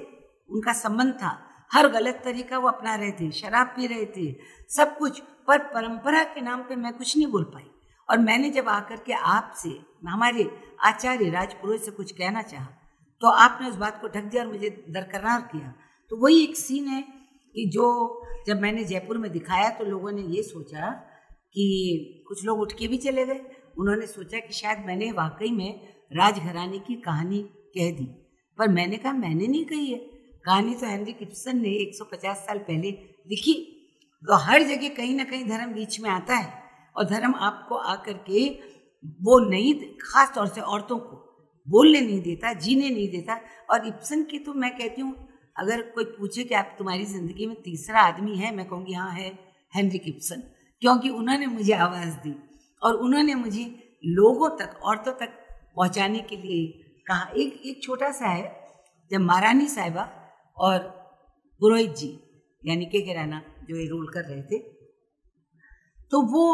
उनका 0.50 0.74
संबंध 0.74 1.14
था। 1.14 1.38
हर 1.72 1.88
गलत 1.88 2.22
तरीका 2.24 2.58
वो 2.58 2.68
अपना 2.68 2.96
रहे 2.96 3.12
थे, 3.12 3.30
शराब 3.32 3.68
पी 3.68 3.88
रहे 3.88 4.06
थे, 4.08 4.36
सब 4.70 4.98
कुछ। 4.98 5.22
पर 5.48 5.58
परंपरा 5.58 6.24
के 6.24 6.42
नाम 6.42 6.62
पे 6.62 6.76
मैं 6.76 6.94
कुछ 6.94 7.18
नहीं 7.18 7.28
बोल 7.28 7.44
पाई। 7.44 7.70
और 8.10 8.18
मैंने 8.18 8.50
जब 8.50 8.70
आकर 8.70 8.96
के 8.96 9.14
आपसे, 9.14 9.70
हमारे 10.08 10.50
आचार्य 10.84 11.30
राजपुरोहित 11.30 11.82
से 11.82 11.92
कुछ 11.92 12.12
कहना 12.12 12.42
चाहा 12.42 12.68
तो 13.22 13.28
आपने 13.28 13.70
उस 13.70 13.76
बात 13.76 14.02
को 14.02 14.08
ढक 14.08 14.24
दिया 14.24 14.44
और 14.44 14.52
मुझे 14.52 14.70
दरकरार 14.90 15.42
किया। 15.42 15.74
तो 16.10 16.18
वही 16.18 16.44
एक 16.44 16.58
सीन 16.58 16.88
है 16.88 17.02
कि 17.56 17.70
जो 17.74 17.88
जब 18.48 18.62
मैंने 18.62 18.84
जयपुर 18.84 19.18
में 19.18 19.32
दिखाया 19.32 19.70
तो 19.70 19.86
लोगों 19.86 20.12
ने 20.12 20.22
ये 20.22 20.44
सोचा 20.44 20.90
कि 21.54 22.26
कुछ 22.28 22.44
लोग 22.46 22.60
उठ 22.60 22.74
के 22.74 22.88
भी 22.88 22.98
चले 22.98 23.26
गए। 23.26 23.42
उन्होंने 23.80 24.08
सोचा 24.08 24.40
कि 24.40 24.54
शायद 24.54 24.80
मैंने 24.86 25.12
वाकई 25.12 25.52
में 25.52 25.88
राजघराने 26.14 26.80
की 26.80 26.96
कहानी 26.96 27.40
कह 27.78 27.92
दी। 27.92 28.06
पर 28.58 28.68
मैंने 28.68 28.98
कहा, 28.98 29.14
मैंने 29.14 29.48
नहीं 29.48 29.66
कही 29.66 29.92
है। 29.92 30.00
कहानी 30.46 30.76
तो 30.76 30.88
हेनरी 30.88 31.14
किप्सन 31.14 31.58
ने 31.58 31.70
150 31.70 32.38
साल 32.38 32.58
पहले 32.58 32.92
लिखी। 33.28 33.77
तो 34.24 34.36
हर 34.38 34.64
जगह 34.64 34.90
कहीं 34.96 35.16
ना 35.16 35.24
कहीं 35.24 35.46
धर्म 35.46 35.74
बीच 35.74 36.00
में 36.00 36.10
आता 36.10 36.36
है 36.36 36.52
और 36.96 37.06
धर्म 37.06 37.34
आपको 37.36 37.76
आकर 37.76 38.14
के 38.30 38.48
वो 39.24 39.40
नहीं 39.40 39.74
खास 40.02 40.32
तौर 40.36 40.48
से 40.48 40.62
औरतों 40.64 40.98
को 41.00 41.24
बोलने 41.68 42.02
नहीं 42.02 42.22
देता, 42.22 42.54
जीने 42.54 42.90
नहीं 42.90 43.08
देता। 43.10 43.40
और 43.72 43.88
इप्सन 43.88 44.24
की 44.24 44.40
तो 44.40 44.54
मैं 44.54 44.72
कहती 44.78 45.02
हूँ, 45.02 45.14
अगर 45.56 45.82
कोई 45.92 46.04
पूछे 46.06 46.44
कि 46.44 46.56
आप 46.56 46.76
तुम्हारी 46.78 47.06
ज़िंदगी 47.06 47.46
में 47.46 47.56
तीसरा 47.62 48.02
आदमी 48.02 48.36
है, 48.38 48.56
मैं 48.56 48.66
कहूँगी 48.68 48.94
हाँ 48.94 49.12
है 49.12 49.28
हेनरी 49.74 50.00
किप्सन 50.00 50.42
क्योंकि 50.82 51.10
उन्होंने 51.12 51.48
मुझे 51.48 51.74
आवाज़ 51.76 52.16
दी 52.24 52.34
और 52.82 52.96
उन्होंने 52.96 53.36
मुझे 53.36 53.64
लोगों 54.06 54.50
तक, 54.58 54.80
औरतों 54.84 55.14
तक 55.14 55.30
पहुँचाने 55.76 56.20
के 56.20 56.38
लिए 56.38 56.68
कहा। 57.08 57.30
एक 57.36 57.62
एक 57.66 57.84
छोटा 57.84 58.12
सा 58.12 58.28
है, 58.28 58.52
जब 59.12 59.22
महारानी 59.22 59.68
साहिबा 59.68 60.10
और 60.58 60.80
पुरोहित 61.62 61.96
जी, 61.96 62.10
यानी 62.64 62.86
के 62.86 63.14
राना 63.14 63.42
जो 63.68 63.76
ये 63.76 63.88
रोल 63.88 64.08
कर 64.08 64.24
रहे 64.24 64.42
थे। 64.44 64.60
तो 66.12 66.22
वो 66.24 66.46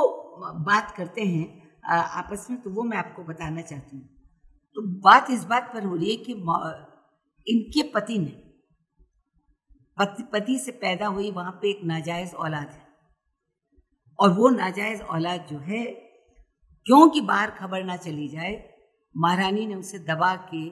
बात 0.65 0.93
करते 0.97 1.21
हैं 1.23 1.45
आपस 1.89 2.47
में 2.49 2.59
तो 2.61 2.69
वो 2.69 2.83
मैं 2.83 2.97
आपको 2.97 3.23
बताना 3.23 3.61
चाहती 3.63 3.97
हूँ। 3.97 4.05
तो 4.77 4.81
बात 5.01 5.27
इस 5.31 5.43
बात 5.45 5.69
पर 5.73 5.83
हो 5.83 5.95
रही 5.95 6.09
है 6.09 6.15
कि 6.19 6.33
इनके 7.47 7.83
पति 7.91 8.17
ने, 8.19 8.31
पति 9.97 10.23
पति 10.33 10.57
से 10.59 10.71
पैदा 10.73 11.07
हुई 11.07 11.31
वहाँ 11.31 11.51
पे 11.61 11.69
एक 11.69 11.83
नाजायज 11.85 12.33
औलाद 12.35 12.69
है। 12.69 12.81
और 14.19 14.29
वो 14.31 14.49
नाजायज 14.51 15.01
औलाद 15.01 15.45
जो 15.49 15.57
है, 15.59 15.83
क्योंकि 16.85 17.21
बाहर 17.23 17.51
खबर 17.51 17.83
ना 17.83 17.95
चली 17.97 18.27
जाए, 18.27 18.53
महारानी 19.15 19.65
ने 19.65 19.75
उसे 19.75 19.99
दबा 20.05 20.35
के 20.49 20.65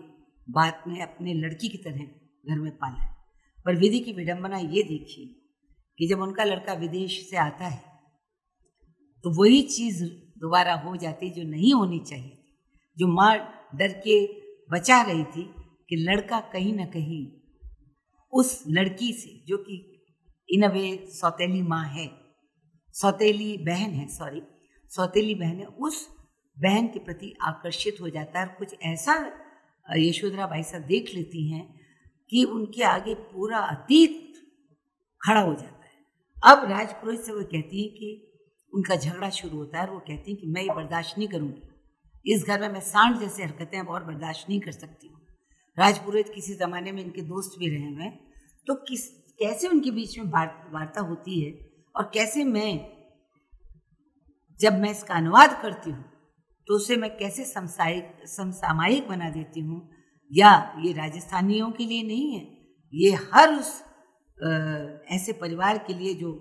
बात 0.47 0.83
में 0.87 1.01
अपने 1.01 1.33
लड़की 1.35 1.69
की 1.69 1.77
तरह 1.79 2.03
घर 2.45 2.59
में 2.59 2.71
पाला 2.77 3.05
पर 3.65 3.75
विधि 3.75 3.99
की 3.99 4.13
विडंबना 4.13 4.57
ये 4.57 4.83
देखी 4.83 5.25
कि 6.01 6.07
जब 6.07 6.19
उनका 6.19 6.43
लड़का 6.43 6.73
विदेश 6.73 7.29
से 7.29 7.37
आता 7.37 7.65
है 7.65 7.81
तो 9.23 9.29
वही 9.29 9.61
चीज़ 9.61 10.03
दोबारा 10.37 10.73
हो 10.73 10.95
जाती 10.97 11.29
जो 11.29 11.43
नहीं 11.43 11.73
होनी 11.73 11.99
चाहिए 11.99 12.29
थी। 12.29 12.55
जो 12.97 13.07
माँ 13.07 13.35
डर 13.75 13.91
के 14.07 14.15
बचा 14.71 15.01
रही 15.01 15.23
थी 15.23 15.43
कि 15.89 15.95
लड़का 15.95 16.39
कहीं 16.53 16.73
ना 16.75 16.85
कहीं 16.85 17.25
उस 18.33 18.63
लड़की 18.67 19.11
से, 19.13 19.45
जो 19.47 19.57
कि 19.57 19.75
इन 20.49 20.67
वे 20.67 21.07
सौतेली 21.11 21.61
माँ 21.61 21.85
है, 21.85 22.07
सौतेली 22.95 23.57
बहन 23.57 23.91
है 23.91 24.07
सॉरी 24.07 24.41
सौतेली 24.91 25.35
बहन 25.35 25.59
है, 25.59 25.65
उस 25.65 26.07
बहन 26.57 26.87
के 26.87 26.99
प्रति 26.99 27.33
आकर्षित 27.41 28.01
हो 28.01 28.09
जाता 28.09 28.39
है। 28.39 28.47
और 28.47 28.53
कुछ 28.53 28.75
ऐसा 28.83 29.15
यशोधरा 29.87 30.47
भाई 30.47 30.63
साहब 30.63 30.83
देख 30.83 31.13
लेती 31.15 31.47
हैं 31.51 31.79
कि 32.29 32.43
उनके 32.43 32.83
आगे 32.83 33.13
पूरा 33.13 33.57
अतीत 33.57 34.33
खड़ा 35.21 35.41
हो 35.41 35.53
जाता 35.53 35.75
है। 35.75 35.80
अब 36.43 36.63
राजपुरोहित 36.71 37.21
से 37.21 37.31
वो 37.31 37.41
कहती 37.43 37.81
है 37.81 37.87
कि 37.89 38.27
उनका 38.73 38.95
झगड़ा 38.95 39.29
शुरू 39.29 39.57
होता 39.57 39.79
है 39.79 39.85
और 39.87 39.93
वो 39.93 39.99
कहती 39.99 40.31
हैं 40.31 40.39
कि 40.41 40.47
मैं 40.47 40.61
ये 40.61 40.73
बर्दाश्त 40.75 41.17
नहीं 41.17 41.27
करूँगी। 41.27 42.31
इस 42.33 42.45
घर 42.47 42.61
में 42.61 42.67
मैं 42.69 42.79
सांड 42.81 43.19
जैसे 43.19 43.43
हरकतें 43.43 43.79
अब 43.79 43.87
और 43.87 44.03
बर्दाश्त 44.03 44.49
नहीं 44.49 44.59
कर 44.59 44.71
सकती 44.71 45.07
हूँ। 45.07 45.19
राजपुरोहित 45.77 46.31
किसी 46.35 46.53
ज़माने 46.53 46.91
में 46.91 47.03
इनके 47.03 47.21
दोस्त 47.23 47.59
भी 47.59 47.69
रहे 47.69 47.91
हुए 47.91 48.09
तो 48.67 48.75
किस, 48.87 49.07
कैसे 49.39 49.67
उनके 49.67 49.91
बीच 49.91 50.17
में 50.19 50.25
वार्ता 50.25 51.01
होती 51.01 51.39
है 51.41 51.51
और 51.95 52.09
कैसे 52.13 52.43
मैं, 52.45 52.79
जब 54.59 54.79
मैं 54.79 54.91
इसका 54.91 55.15
अनुवाद 55.15 55.61
करती 55.61 55.91
हूँ 55.91 56.03
तो 56.67 56.75
उसे 56.75 56.95
मैं 56.97 57.09
कैसे 57.17 57.45
समसायिक 57.45 58.27
समसामायिक 58.27 59.07
बना 59.07 59.29
देती 59.29 59.59
हूँ? 59.59 59.89
या 60.31 60.51
ये 60.79 60.91
राजस्थानियों 60.93 61.71
के 61.71 61.85
लिए 61.85 62.03
नहीं 62.03 62.33
है? 62.33 62.43
ये 62.93 63.11
हर 63.33 63.53
उस 63.53 63.71
ऐसे 64.41 65.33
परिवार 65.41 65.77
के 65.87 65.93
लिए 65.93 66.13
जो, 66.13 66.31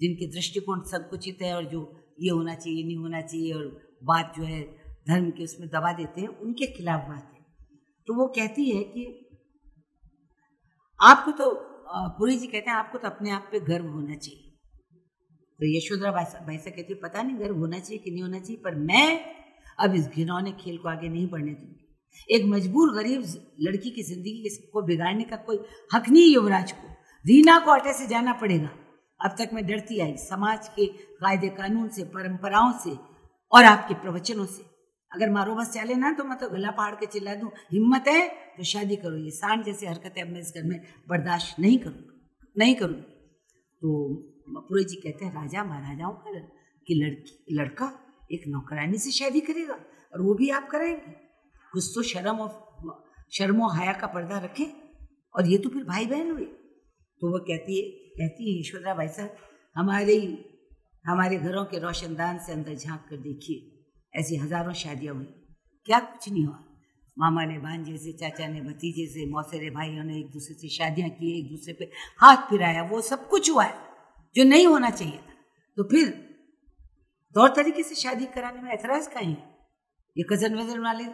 जिनके 0.00 0.26
दृष्टिकोण 0.28 0.80
संकुचित 0.86 1.42
है 1.42 1.54
और 1.56 1.64
जो 1.64 1.80
ये 2.20 2.30
होना 2.30 2.54
चाहिए, 2.54 2.84
नहीं 2.84 2.96
होना 2.96 3.20
चाहिए 3.22 3.52
और 3.52 3.66
बात 4.04 4.32
जो 4.36 4.44
है 4.44 4.62
धर्म 5.08 5.30
के 5.30 5.44
उसमें 5.44 5.68
दबा 5.68 5.92
देते 5.92 6.20
हैं, 6.20 6.28
उनके 6.28 6.66
खिलाफ 6.72 7.08
बात 7.08 7.30
है। 7.34 7.42
तो 8.08 8.14
वो 8.14 8.26
कहती 8.36 8.70
है 8.70 8.82
कि 8.84 9.04
आपको 11.00 11.30
तो 11.32 11.50
पुरी 12.18 12.36
जी 12.38 12.46
कहते 12.46 12.70
हैं, 12.70 12.76
आपको 12.76 12.98
तो 12.98 13.08
अपने 13.08 13.30
आप 13.30 13.48
पे 13.52 13.60
गर्व 13.62 13.86
होना 13.88 14.14
चाहिए। 14.16 14.40
तो 15.58 15.66
यशोधरा 15.68 16.10
भाई 16.12 16.56
कहती 16.56 16.92
है, 16.92 16.98
पता 17.00 17.22
नहीं 17.22 17.38
गर्व 17.38 17.58
होना 17.58 17.78
चाहिए 17.78 17.98
कि 17.98 18.10
नहीं 18.10 18.22
होना 18.22 18.38
चाहिए, 18.38 18.60
पर 18.64 18.74
मैं 18.74 19.20
अब 19.78 19.94
इस 19.94 20.08
घिनौने 20.08 20.52
खेल 20.60 20.76
को 20.78 20.88
आगे 20.88 21.08
नहीं 21.08 21.28
बढ़ने 21.28 21.52
दूँगी। 21.52 21.80
एक 22.28 22.44
मजबूर, 22.46 22.94
गरीब 22.94 23.22
लड़की 23.60 23.90
की 23.90 24.02
ज़िंदगी 24.04 24.56
को 24.72 24.82
बिगाड़ने 24.82 25.24
का 25.24 25.36
कोई 25.46 25.58
हक 25.94 26.08
नहीं 26.08 26.34
युवराज 26.34 26.72
को। 26.72 26.88
रीना 27.24 27.58
को 27.58 27.70
अटे 27.70 27.92
से 27.92 28.06
जाना 28.06 28.32
पड़ेगा। 28.32 28.68
अब 29.20 29.34
तक 29.38 29.50
मैं 29.52 29.66
डरती 29.66 30.00
आई 30.00 30.16
समाज 30.18 30.68
के 30.68 30.86
कायदे 30.86 31.48
कानून 31.50 31.88
से, 31.88 32.04
परंपराओं 32.04 32.72
से 32.78 32.96
और 33.52 33.64
आपके 33.64 33.94
प्रवचनों 33.94 34.46
से। 34.46 34.62
अगर 35.12 35.30
मारो 35.30 35.54
बस 35.54 35.70
चले 35.72 35.94
ना 35.94 36.10
तो 36.12 36.24
मैं 36.24 36.38
तो 36.38 36.48
गला 36.50 36.70
पहाड़ 36.70 36.94
के 36.94 37.06
चिल्ला 37.06 37.34
दूँ। 37.34 37.50
हिम्मत 37.72 38.08
है 38.08 38.26
तो 38.56 38.64
शादी 38.64 38.96
करो। 38.96 39.16
ये 39.16 39.30
सांड 39.30 39.64
जैसे 39.64 39.86
हरकतें 39.86 40.22
अब 40.22 40.28
मैं 40.28 40.40
इस 40.40 40.52
घर 40.56 40.62
में 40.62 40.80
बर्दाश्त 41.08 41.58
नहीं 41.60 41.78
करूँगा 41.78 42.12
नहीं 42.56 42.74
करूँगी 42.74 43.02
तो 43.82 43.90
पुरे 44.48 44.82
जी 44.84 44.96
कहते 44.96 45.24
हैं, 45.24 45.32
राजा 45.34 45.64
महाराजाओं 45.64 46.12
का 46.12 46.38
कि 46.86 46.94
लड़की, 46.94 47.54
लड़का 47.54 47.92
एक 48.32 48.42
नौकरानी 48.48 48.98
से 48.98 49.10
शादी 49.10 49.40
करेगा 49.40 49.74
और 50.12 50.22
वो 50.22 50.34
भी 50.34 50.50
आप 50.50 50.68
कराएँगे। 50.70 51.12
कुछ 51.72 51.90
तो 51.94 52.02
शर्म 52.02 52.36
और, 52.38 52.50
शर्मो 53.32 53.68
हया 53.70 53.92
का 53.92 54.06
पर्दा 54.06 54.38
रखें 54.38 54.66
और 55.34 55.46
ये 55.46 55.58
तो 55.58 55.68
फिर 55.68 55.84
भाई 55.84 56.06
बहन 56.06 56.30
हुए। 56.30 56.46
तो 57.22 57.30
वो 57.32 57.38
कहती 57.38 57.78
है 57.78 57.88
कहती 58.18 58.52
है 58.52 58.60
ईश्वरा 58.60 58.94
भाई 58.94 59.08
साहब, 59.08 59.36
हमारे 59.76 60.14
ही, 60.14 60.38
हमारे 61.04 61.36
घरों 61.36 61.64
के 61.64 61.78
रोशनदान 61.78 62.38
से 62.38 62.52
अंदर 62.52 62.74
झाँक 62.74 63.06
कर 63.10 63.16
देखिए, 63.16 63.86
ऐसी 64.14 64.36
हज़ारों 64.36 64.72
शादियाँ 64.72 65.14
हुई। 65.14 65.24
क्या 65.86 65.98
कुछ 66.00 66.28
नहीं 66.28 66.44
हुआ। 66.44 66.64
मामा 67.18 67.44
ने 67.44 67.58
भांजे 67.58 67.96
से 67.98 68.12
चाचा 68.12 68.46
ने, 68.48 68.60
भतीजे 68.60 69.06
से, 69.06 69.26
मौसेरे 69.26 69.70
भाइयों 69.70 70.04
ने 70.04 70.18
एक 70.18 70.30
दूसरे 70.30 70.54
से 70.54 70.68
शादियाँ 70.68 71.10
की, 71.10 71.38
एक 71.38 71.50
दूसरे 71.50 71.72
पे 71.72 71.90
हाथ 72.18 72.36
फिराया, 72.36 72.82
वो 72.82 73.00
सब 73.00 73.28
कुछ 73.28 73.50
हुआ 73.50 73.64
है, 73.64 73.74
जो 74.36 74.44
नहीं 74.44 74.66
होना 74.66 74.90
चाहिए 74.90 75.18
था। 75.18 75.34
तो 75.76 75.84
फिर 75.84 76.08
तौर 77.36 77.48
तरीके 77.48 77.82
से 77.82 77.94
शादी 77.94 78.26
कराने 78.26 78.62
में 78.62 78.70
ऐतराज 78.70 79.06
का 79.06 79.20
है? 79.20 79.32
ये 80.16 80.24
कज़न 80.32 80.54
वज़न 80.54 80.80
वाले 80.80 81.04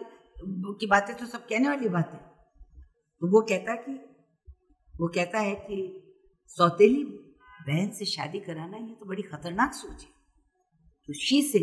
की 0.81 0.87
बातें 0.87 1.17
तो 1.17 1.27
सब 1.27 1.47
कहने 1.47 1.69
वाली 1.69 1.89
बातें। 1.89 2.19
तो 2.19 3.31
वो 3.31 3.41
कहता 3.41 3.75
कि 3.75 3.93
वो 5.01 5.09
कहता 5.09 5.39
है 5.39 5.55
कि, 5.55 6.03
सौतेली, 6.49 7.05
बहन 7.67 7.91
से 7.91 8.05
शादी 8.05 8.41
कराना 8.41 8.77
ये 8.77 8.95
तो 8.95 9.07
बड़ी 9.07 9.23
खतरनाक 9.23 9.73
सोच 9.73 10.03
है। 10.03 10.09
तो 11.07 11.13
शी 11.13 11.43
से 11.43 11.59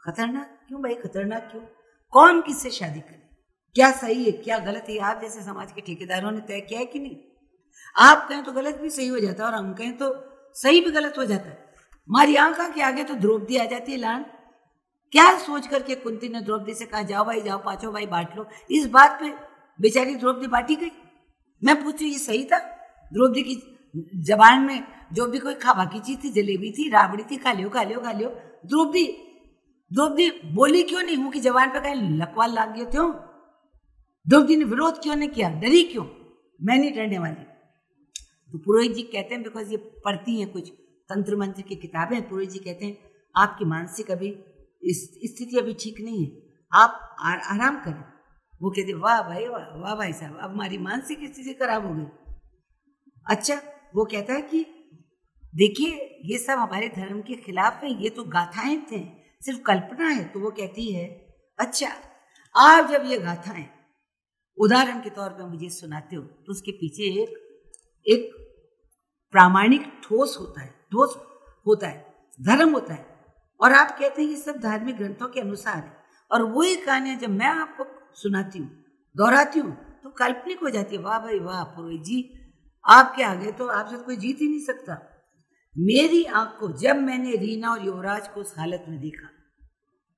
खतरनाक? 0.00 0.64
क्यों 0.68 0.82
भाई, 0.82 0.94
खतरनाक 0.94 1.48
क्यों? 1.50 1.62
कौन 2.10 2.40
किससे 2.40 2.70
शादी 2.70 3.00
करे? 3.00 3.36
क्या 3.74 3.92
सही 3.92 4.24
है, 4.24 4.32
क्या 4.32 4.58
गलत 4.58 4.86
है? 4.88 4.98
आप 4.98 5.20
जैसे 5.20 5.42
समाज 5.42 5.72
के 5.72 5.80
ठेकेदारों 5.80 6.30
ने 6.30 6.40
तय 6.40 6.60
किया 6.60 6.80
है 6.80 6.86
कि 6.86 6.98
नहीं? 6.98 7.16
आप 7.96 8.28
कहें 8.28 8.44
तो 8.44 8.52
गलत 8.52 8.74
भी 8.74 8.90
सही 8.90 9.06
हो 9.06 9.18
जाता 9.18 9.46
है 9.46 9.52
और 9.52 9.58
हम 9.58 9.74
कहें 9.74 9.96
तो 9.96 10.14
सही 10.54 10.80
भी 10.80 10.90
गलत 10.90 11.14
हो 11.18 11.24
जाता 11.24 11.48
है। 11.48 11.74
हमारी 12.08 12.36
आंखा 12.36 12.68
के 12.68 12.82
आगे 12.82 13.04
तो 13.04 13.14
द्रौपदी 13.14 13.56
आ 13.56 13.64
जाती 13.64 13.92
है 13.92 13.98
लान। 13.98 14.22
क्या 15.12 15.38
सोच 15.38 15.66
करके 15.66 15.94
कुंती 15.94 16.28
ने 16.28 16.40
द्रौपदी 16.40 16.74
से 16.74 16.86
कहा, 16.86 17.02
जाओ 17.02 17.24
भाई, 17.24 17.40
जाओ 17.40 17.58
पाँचों 17.58 17.92
भाई, 17.92 18.06
बांट 18.06 18.36
लो। 18.36 18.46
इस 18.70 18.86
बात 18.86 19.20
पे 19.20 19.30
बेचारी 19.80 20.14
द्रौपदी 20.14 20.46
बांटी 20.46 20.76
गई। 20.76 20.90
मैं 21.66 21.82
पूछ 21.84 22.00
रही 22.02 22.10
ये 22.12 22.18
सही 22.18 22.44
था? 22.44 22.58
द्रौपदी 23.12 23.42
की 23.42 23.54
जबान 24.24 24.62
में 24.62 24.82
जो 25.12 25.26
भी 25.26 25.38
कोई 25.38 25.54
खावा 25.54 25.84
की 25.84 26.00
चीज़ 26.00 26.18
थी, 26.24 26.30
जलेबी 26.32 26.70
थी, 26.72 26.88
राबड़ी 26.90 27.24
थी 27.30 27.36
खा 27.36 27.52
लियो 27.52 27.68
खा 27.68 27.82
लियो 27.82 28.00
खा 28.00 28.12
लियो 28.12 28.30
द्रौपदी 28.66 29.06
द्रौपदी 29.90 30.30
बोली 30.54 30.82
क्यों 30.82 31.02
नहीं? 31.02 31.16
हूँ 31.16 31.30
कि 31.32 31.40
जवान 31.40 31.68
पे 31.68 31.80
कहीं 31.80 32.18
लकवाल 32.18 32.54
लाग 32.54 32.74
गए 32.76 32.84
थे 32.84 33.02
द्रौपदी 34.26 34.56
ने 34.56 34.64
विरोध 34.64 35.02
क्यों 35.02 35.16
नहीं 35.16 35.28
किया? 35.28 35.50
डरी 35.50 35.82
क्यों? 35.82 36.04
मैं 36.60 36.78
नहीं 36.78 36.92
डरने 36.92 37.18
वाली। 37.18 37.44
तो 38.52 38.58
पुरोहित 38.58 38.92
जी 38.92 39.02
कहते 39.02 39.34
हैं 39.34 39.42
बिकॉज़ 39.42 39.70
ये 39.70 39.76
पढ़ती 40.04 40.40
हैं 40.40 40.50
कुछ 40.50 40.70
तंत्र 41.08 41.36
मंत्र 41.36 41.62
की 41.62 41.76
किताबें, 41.76 42.28
पुरोहित 42.28 42.50
जी 42.50 42.58
कहते 42.58 42.86
हैं, 42.86 42.98
आपकी 43.36 43.64
मानसिक 43.64 44.10
अभी 44.10 44.30
स्थिति 44.84 45.56
अभी 45.58 45.74
ठीक 45.74 46.00
नहीं 46.00 46.24
है। 46.24 46.30
आप 46.72 47.16
आराम 47.20 47.76
करें। 47.76 48.02
वो 48.60 48.70
कहते, 48.70 48.92
वाह 48.94 49.22
भाई, 49.22 49.46
वाह 49.46 49.76
वाह 49.76 49.94
भाई 49.94 50.12
साहब, 50.12 50.38
अब 50.38 50.50
हमारी 50.50 50.78
मानसिक 50.78 51.18
स्थिति 51.24 51.52
खराब 51.54 51.86
हो 51.86 51.94
गई। 51.94 52.34
अच्छा 53.26 53.60
वो 53.94 54.04
कहता 54.04 54.34
है 54.34 54.42
कि, 54.42 54.64
देखिए, 55.54 55.92
ये 56.24 56.38
सब 56.38 56.58
हमारे 56.58 56.88
धर्म 56.88 57.20
के 57.22 57.34
खिलाफ 57.36 57.82
है, 57.84 57.90
ये 58.02 58.10
तो 58.10 58.24
गाथाएँ 58.26 58.80
थे, 58.82 59.00
सिर्फ़ 59.42 59.60
कल्पना 59.62 60.08
है। 60.08 60.24
तो 60.24 60.40
वो 60.40 60.50
कहती 60.50 60.90
है 60.92 61.06
अच्छा 61.58 61.88
आप 62.54 62.90
जब 62.90 63.04
ये 63.04 63.18
गाथाएँ, 63.18 63.66
उदाहरण 64.58 65.00
के 65.00 65.10
तौर 65.10 65.30
पर 65.30 65.46
मुझे 65.46 65.68
सुनाते 65.70 66.16
हो 66.16 66.22
तो 66.22 66.52
उसके 66.52 66.72
पीछे 66.72 67.02
एक 67.22 67.34
एक 68.06 68.30
प्रामाणिक 69.34 69.82
ठोस 70.02 70.36
होता 70.40 70.60
है, 70.62 70.68
ठोस 70.92 71.16
होता 71.66 71.88
है, 71.88 71.98
धर्म 72.40 72.72
होता 72.72 72.94
है। 72.94 73.04
और 73.60 73.72
आप 73.72 73.98
कहते 73.98 74.22
हैं, 74.22 74.28
ये 74.28 74.36
सब 74.36 74.58
धार्मिक 74.60 74.96
ग्रंथों 74.96 75.28
के 75.28 75.40
अनुसार 75.40 75.76
है। 75.76 75.96
और 76.30 76.42
वही 76.44 76.76
कहानियाँ 76.76 77.16
जब 77.16 77.30
मैं 77.30 77.46
आपको 77.46 77.84
सुनाती 78.18 78.58
हूँ। 78.58 78.68
दोहराती 79.16 79.60
हूँ 79.60 79.72
तो 80.04 80.10
काल्पनिक 80.12 80.60
हो 80.62 80.70
जाती 80.70 80.96
है, 80.96 81.02
वाह 81.02 81.18
भाई, 81.18 81.38
वाह 81.40 81.62
पुरोहित 81.66 82.02
जी, 82.02 82.18
आपके 82.84 83.22
आगे 83.22 83.52
तो 83.52 83.66
आपसे 83.68 83.96
कोई 83.98 84.16
जीत 84.16 84.40
ही 84.40 84.48
नहीं 84.48 84.64
सकता। 84.64 84.94
मेरी 85.76 86.22
आँख 86.24 86.56
को 86.60 86.68
जब 86.78 86.96
मैंने 86.98 87.36
रीना 87.36 87.70
और 87.70 87.84
युवराज 87.86 88.28
को 88.28 88.40
उस 88.40 88.54
हालत 88.58 88.84
में 88.88 89.00
देखा 89.00 89.28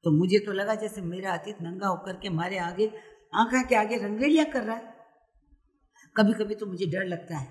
तो 0.05 0.11
मुझे 0.11 0.39
तो 0.39 0.53
लगा 0.53 0.75
जैसे 0.75 1.01
मेरा 1.03 1.33
अतीत 1.33 1.63
नंगा 1.63 1.87
होकर 1.87 2.17
के 2.17 2.29
हमारे 2.29 2.59
आगे, 2.59 2.87
आंखा 3.33 3.63
के 3.63 3.75
आगे 3.75 3.97
रंगेलियाँ 3.97 4.45
कर 4.47 4.63
रहा 4.63 4.77
है। 4.77 4.97
कभी 6.17 6.33
कभी 6.35 6.55
तो 6.55 6.67
मुझे 6.67 6.87
डर 6.87 7.05
लगता 7.07 7.37
है 7.37 7.47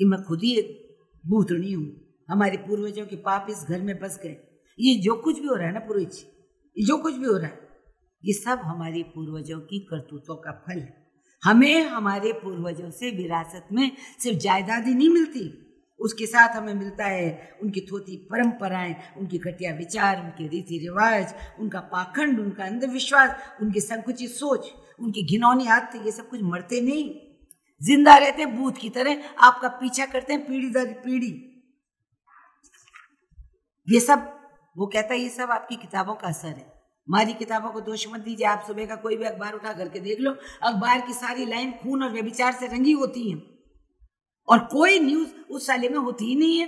कि 0.00 0.04
मैं 0.04 0.22
खुद 0.22 0.42
ही 0.42 0.52
एक 0.58 0.68
भूतणी 1.24 1.72
हूँ। 1.72 1.86
हमारे 2.28 2.56
पूर्वजों 2.58 3.06
के 3.06 3.16
पाप 3.18 3.46
इस 3.50 3.64
घर 3.68 3.80
में 3.82 3.98
बस 3.98 4.18
गए। 4.22 4.36
ये 4.78 4.94
जो 5.02 5.14
कुछ 5.22 5.38
भी 5.40 5.46
हो 5.46 5.54
रहा 5.54 5.66
है 5.66 5.72
ना 5.74 5.80
पूर्वज 5.80 6.16
ये 6.76 6.84
जो 6.86 6.96
कुछ 6.98 7.14
भी 7.14 7.26
हो 7.26 7.36
रहा 7.36 7.46
है 7.46 7.67
ये 8.24 8.32
सब 8.32 8.60
हमारे 8.64 9.02
पूर्वजों 9.02 9.60
की 9.60 9.78
करतूतों 9.78 10.36
का 10.36 10.52
फल 10.52 10.78
है। 10.78 11.06
हमें 11.44 11.82
हमारे 11.82 12.32
पूर्वजों 12.32 12.90
से 12.90 13.10
विरासत 13.10 13.68
में 13.72 13.90
सिर्फ़ 14.18 14.38
जायदाद 14.38 14.86
ही 14.86 14.94
नहीं 14.94 15.08
मिलती। 15.08 15.64
उसके 16.00 16.26
साथ 16.26 16.48
हमें 16.48 16.74
मिलता 16.74 17.04
है 17.04 17.56
उनकी 17.62 17.80
थोती 17.80 18.16
परंपराएँ, 18.16 18.96
उनकी 19.18 19.38
घटिया 19.38 19.74
विचार, 19.74 20.24
उनके 20.24 20.48
रीति 20.48 20.78
रिवाज, 20.78 21.34
उनका 21.60 21.80
पाखंड, 21.80 22.40
उनका 22.40 22.64
अंधविश्वास, 22.64 23.36
उनकी 23.62 23.80
संकुचित 23.80 24.30
सोच, 24.30 24.72
उनकी 25.00 25.26
घिनौनी 25.26 25.66
आदतें, 25.66 26.04
ये 26.04 26.12
सब 26.12 26.28
कुछ 26.28 26.40
मरते 26.42 26.80
नहीं। 26.80 27.20
ज़िंदा 27.82 28.16
रहते 28.16 28.42
हैं 28.42 28.56
बूथ 28.56 28.72
की 28.72 28.90
तरह 28.90 29.22
आपका 29.38 29.68
पीछा 29.68 30.06
करते 30.06 30.32
हैं, 30.32 30.46
पीढ़ी 30.46 30.70
दर 30.70 30.92
पीढ़ी। 30.92 31.44
ये 33.88 34.00
सब, 34.00 34.40
वो 34.76 34.86
कहता 34.86 35.14
है, 35.14 35.20
ये 35.20 35.28
सब 35.28 35.50
आपकी 35.50 35.76
किताबों 35.76 36.14
का 36.14 36.28
असर 36.28 36.48
है। 36.48 36.77
हमारी 37.08 37.32
किताबों 37.34 37.70
को 37.70 37.80
दोष 37.80 38.06
मत 38.08 38.20
दीजिए, 38.20 38.46
आप 38.46 38.64
सुबह 38.66 38.86
का 38.86 38.96
कोई 38.96 39.16
भी 39.16 39.24
अखबार 39.24 39.52
उठा 39.52 39.72
करके 39.72 40.00
देख 40.00 40.20
लो, 40.20 40.32
अखबार 40.62 41.00
की 41.00 41.12
सारी 41.14 41.46
लाइन 41.46 41.72
खून 41.72 42.02
और 42.02 42.12
व्यभिचार 42.12 42.52
से 42.52 42.66
रंगी 42.66 42.92
होती 42.94 43.30
हैं। 43.30 43.42
और 44.48 44.58
कोई 44.66 44.98
न्यूज़ 45.00 45.30
उस 45.50 45.66
साले 45.66 45.88
में 45.88 45.98
होती 45.98 46.24
ही 46.24 46.34
नहीं 46.36 46.58
है। 46.58 46.66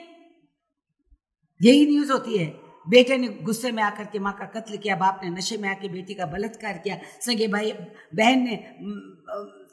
यही 1.60 1.86
न्यूज़ 1.86 2.12
होती 2.12 2.38
है, 2.38 2.46
बेटे 2.86 3.16
ने 3.18 3.28
गुस्से 3.42 3.72
में 3.72 3.82
आकर 3.82 4.04
के 4.04 4.18
माँ 4.18 4.32
का 4.32 4.46
कत्ल 4.50 4.76
किया, 4.76 4.96
बाप 4.96 5.20
ने 5.24 5.30
नशे 5.30 5.56
में 5.58 5.68
आके 5.68 5.88
बेटी 5.88 6.14
का 6.14 6.26
बलात्कार 6.26 6.78
किया, 6.78 6.98
सगे 7.20 7.48
भाई, 7.48 7.72
बहन 8.14 8.42
ने 8.44 8.56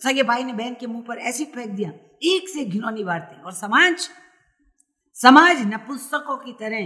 सगे 0.04 0.24
भाई 0.24 0.44
ने 0.44 0.54
बहन 0.54 0.74
के 0.80 0.88
मुँह 0.88 1.04
पर 1.08 1.28
एसिड 1.28 1.48
फेंक 1.48 1.70
दिया, 1.70 1.92
एक 2.26 2.50
से 2.50 2.66
घिनौनी 2.66 3.04
वार्ते 3.04 3.42
और 3.42 3.52
समाज 3.56 4.10
समाज 5.18 5.62
नपुस्तकों 5.66 6.38
की 6.38 6.52
तरह 6.60 6.78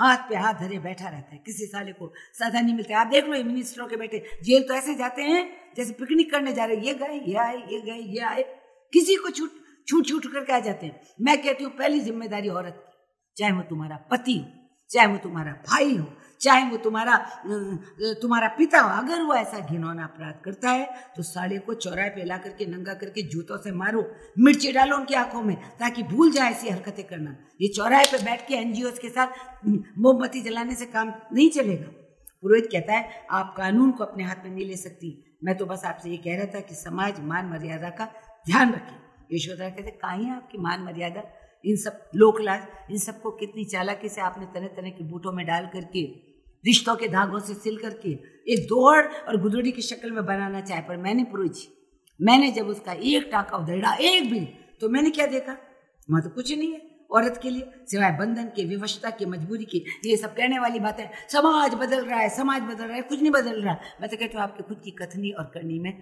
हाथ 0.00 0.28
पे 0.28 0.36
हाथ 0.36 0.54
धरे 0.56 0.78
बैठा 0.80 1.08
रहता 1.08 1.34
है। 1.34 1.38
किसी 1.46 1.66
साले 1.66 1.92
को 1.92 2.12
साधा 2.34 2.60
नहीं 2.60 2.74
मिलता 2.74 3.00
आप 3.00 3.06
देख 3.06 3.24
लो 3.24 3.34
ये 3.34 3.42
मिनिस्टरों 3.44 3.86
के 3.86 3.96
बेटे, 3.96 4.22
जेल 4.44 4.62
तो 4.62 4.74
ऐसे 4.74 4.94
जाते 4.94 5.22
हैं, 5.22 5.42
जैसे 5.76 5.92
पिकनिक 5.94 6.30
करने 6.30 6.52
जा 6.52 6.64
रहे 6.64 6.76
ये 6.78 6.94
गए, 6.94 7.20
ये 7.26 7.34
आए, 7.38 7.56
ये 7.68 7.80
गए, 7.80 7.98
ये 8.14 8.20
आए। 8.26 8.42
किसी 8.92 9.16
को 9.16 9.30
छूट 9.30 9.58
छूट 9.88 10.06
छूट 10.06 10.32
करके 10.32 10.52
आ 10.52 10.58
जाते 10.60 10.86
हैं। 10.86 11.00
मैं 11.20 11.36
कहती 11.42 11.64
हूँ, 11.64 11.72
पहली 11.72 12.00
ज़िम्मेदारी 12.00 12.48
औरत 12.50 12.74
की, 12.76 12.92
चाहे 13.36 13.52
वो 13.52 13.62
तुम्हारा 13.68 13.96
पति 14.10 14.36
हो, 14.38 14.44
चाहे 14.90 15.06
वो 15.06 15.16
तुम्हारा 15.18 15.52
भाई 15.68 15.96
हो 15.96 16.06
चाहे 16.40 16.64
वो 16.70 16.76
तुम्हारा 16.76 17.16
तुम्हारा 18.22 18.48
पिता 18.58 18.80
हो 18.80 18.88
अगर 18.98 19.22
वो 19.22 19.34
ऐसा 19.34 19.58
घिनौना 19.60 20.04
अपराध 20.04 20.40
करता 20.44 20.70
है 20.70 20.88
तो 21.16 21.22
साले 21.22 21.58
को 21.58 21.74
चौराहे 21.76 22.10
पे 22.10 22.24
ला 22.24 22.36
करके 22.38 22.66
नंगा 22.66 22.94
करके 22.94 23.22
जूतों 23.24 23.56
से 23.58 23.72
मारो, 23.72 24.04
मिर्ची 24.38 24.72
डालो 24.72 24.96
उनकी 24.96 25.14
आँखों 25.14 25.42
में, 25.42 25.56
ताकि 25.78 26.02
भूल 26.04 26.30
जाए 26.32 26.50
ऐसी 26.50 26.68
हरकतें 26.68 27.04
करना। 27.04 27.36
ये 27.60 27.68
चौराहे 27.68 28.06
पे 28.06 28.22
बैठ 28.24 28.46
के 28.48 28.54
एनजीओ 28.56 28.90
के 29.02 29.08
साथ 29.08 29.66
मोमबत्ती 29.66 30.40
जलाने 30.42 30.74
से 30.74 30.86
काम 30.86 31.12
नहीं 31.32 31.50
चलेगा। 31.50 31.90
पुरोहित 32.42 32.68
कहता 32.72 32.92
है, 32.92 33.26
आप 33.30 33.54
कानून 33.56 33.90
को 33.92 34.04
अपने 34.04 34.24
हाथ 34.24 34.44
में 34.44 34.50
नहीं 34.50 34.66
ले 34.66 34.76
सकती। 34.76 35.08
मैं 35.44 35.56
तो 35.58 35.66
बस 35.66 35.84
आपसे 35.84 36.10
ये 36.10 36.16
कह 36.16 36.36
रहा 36.36 36.46
था 36.54 36.60
कि 36.60 36.74
समाज, 36.74 37.20
मान 37.20 37.46
मर्यादा 37.46 37.90
का 37.90 38.04
ध्यान 38.46 38.72
रखे। 38.72 39.36
यशोधरा 39.36 39.68
कहते, 39.68 39.90
कहाँ 39.92 40.16
है 40.16 40.36
आपकी 40.36 40.58
मान 40.58 40.82
मर्यादा? 40.84 41.22
इन 41.64 41.76
सब 41.76 42.00
लोकलाज, 42.14 42.66
इन 42.90 42.98
सबको 42.98 43.30
कितनी 43.30 43.64
चालाकी 43.66 44.08
से 44.08 44.20
आपने 44.20 44.46
तरह 44.54 44.68
तरह 44.76 44.90
के 44.90 45.04
बूटों 45.04 45.32
में 45.32 45.46
डाल 45.46 45.66
करके 45.66 46.02
रिश्तों 46.64 46.96
के 46.96 47.08
धागों 47.08 47.38
से 47.38 47.54
सिल 47.54 47.76
करके 47.76 48.10
एक 48.52 48.66
दौड़ 48.66 49.04
और 49.06 49.40
गुदड़ी 49.40 49.72
की 49.72 49.82
शक्ल 49.82 50.10
में 50.10 50.24
बनाना 50.26 50.60
चाहे, 50.60 50.80
पर 50.80 50.96
मैंने 50.96 51.24
पुरुष 51.24 51.66
मैंने 52.20 52.50
जब 52.52 52.66
उसका 52.66 52.92
एक 52.92 53.28
टाका 53.32 53.56
उधेड़ा, 53.56 53.94
एक 53.94 54.30
भी 54.30 54.40
तो 54.80 54.88
मैंने 54.88 55.10
क्या 55.10 55.26
देखा? 55.26 55.56
वहाँ 56.08 56.22
तो 56.22 56.30
कुछ 56.30 56.52
नहीं 56.58 56.72
है। 56.72 56.80
औरत 57.10 57.40
के 57.42 57.50
लिए, 57.50 57.70
सिवाय 57.86 58.10
बंधन 58.12 58.44
के, 58.46 58.64
विवशता 58.64 59.10
की, 59.10 59.26
मजबूरी 59.26 59.64
की, 59.64 59.84
ये 60.04 60.16
सब 60.16 60.34
कहने 60.34 60.58
वाली 60.58 60.80
बात 60.80 61.00
है 61.00 61.10
समाज 61.28 61.74
बदल 61.74 62.04
रहा 62.04 62.18
है, 62.18 62.28
समाज 62.28 62.62
बदल 62.62 62.84
रहा 62.84 62.96
है, 62.96 63.02
कुछ 63.02 63.20
नहीं 63.20 63.30
बदल 63.30 63.62
रहा। 63.62 63.74
मैं 64.00 64.10
तो 64.10 64.16
कहती 64.16 64.36
हूँ, 64.36 64.42
आपके 64.42 64.62
खुद 64.62 64.80
की 64.84 64.90
कथनी 64.90 65.30
और 65.30 65.44
करनी 65.44 65.78
में 65.78 65.92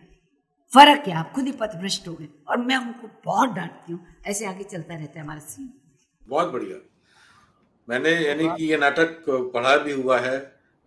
फ़र्क 0.72 1.08
है, 1.08 1.14
आप 1.14 1.32
खुद 1.32 1.46
ही 1.46 1.52
पथभ्रष्ट 1.52 2.08
हो 2.08 2.14
गए। 2.14 2.28
और 2.48 2.58
मैं 2.58 2.76
उनको 2.76 3.08
बहुत 3.24 3.50
डांटती 3.50 3.92
हूँ, 3.92 4.06
ऐसे 4.26 4.46
आगे 4.46 4.64
चलता 4.64 4.94
रहता 4.94 5.18
है 5.18 5.24
हमारा 5.24 5.40
सीन 5.40 5.72
बहुत 6.28 6.52
बढ़िया। 6.52 6.97
मैंने 7.88 8.10
यानी 8.10 8.48
कि 8.48 8.64
ये 8.64 8.76
नाटक 8.76 9.24
पढ़ा 9.28 9.76
भी 9.76 9.92
हुआ 9.92 10.18
है 10.18 10.36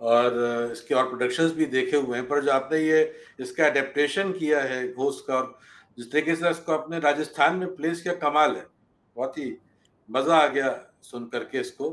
और 0.02 0.70
इसके 0.72 0.96
और 0.96 1.08
प्रोडक्शंस 1.10 1.52
भी 1.52 1.66
देखे 1.66 1.98
हुए 1.98 2.18
हैं 2.18 2.28
पर 2.28 2.44
जो 2.44 2.52
आपने 2.52 2.80
ये 2.80 3.02
इसका 3.40 3.66
अडेप्टेशन 3.66 4.32
किया 4.32 4.62
है 4.62 4.88
घोष 4.94 5.22
का 5.22 5.36
और 5.36 5.58
जिस 5.98 6.12
तरीके 6.12 6.36
से 6.36 6.50
इसको 6.50 6.72
आपने 6.72 7.00
राजस्थान 7.00 7.56
में 7.56 7.76
प्लेस 7.76 8.02
किया 8.02 8.14
कमाल 8.16 8.56
है। 8.56 8.66
बहुत 9.16 9.38
ही 9.38 9.54
मज़ा 10.10 10.38
आ 10.38 10.48
गया 10.48 10.70
सुन 11.02 11.26
करके 11.26 11.60
इसको। 11.60 11.90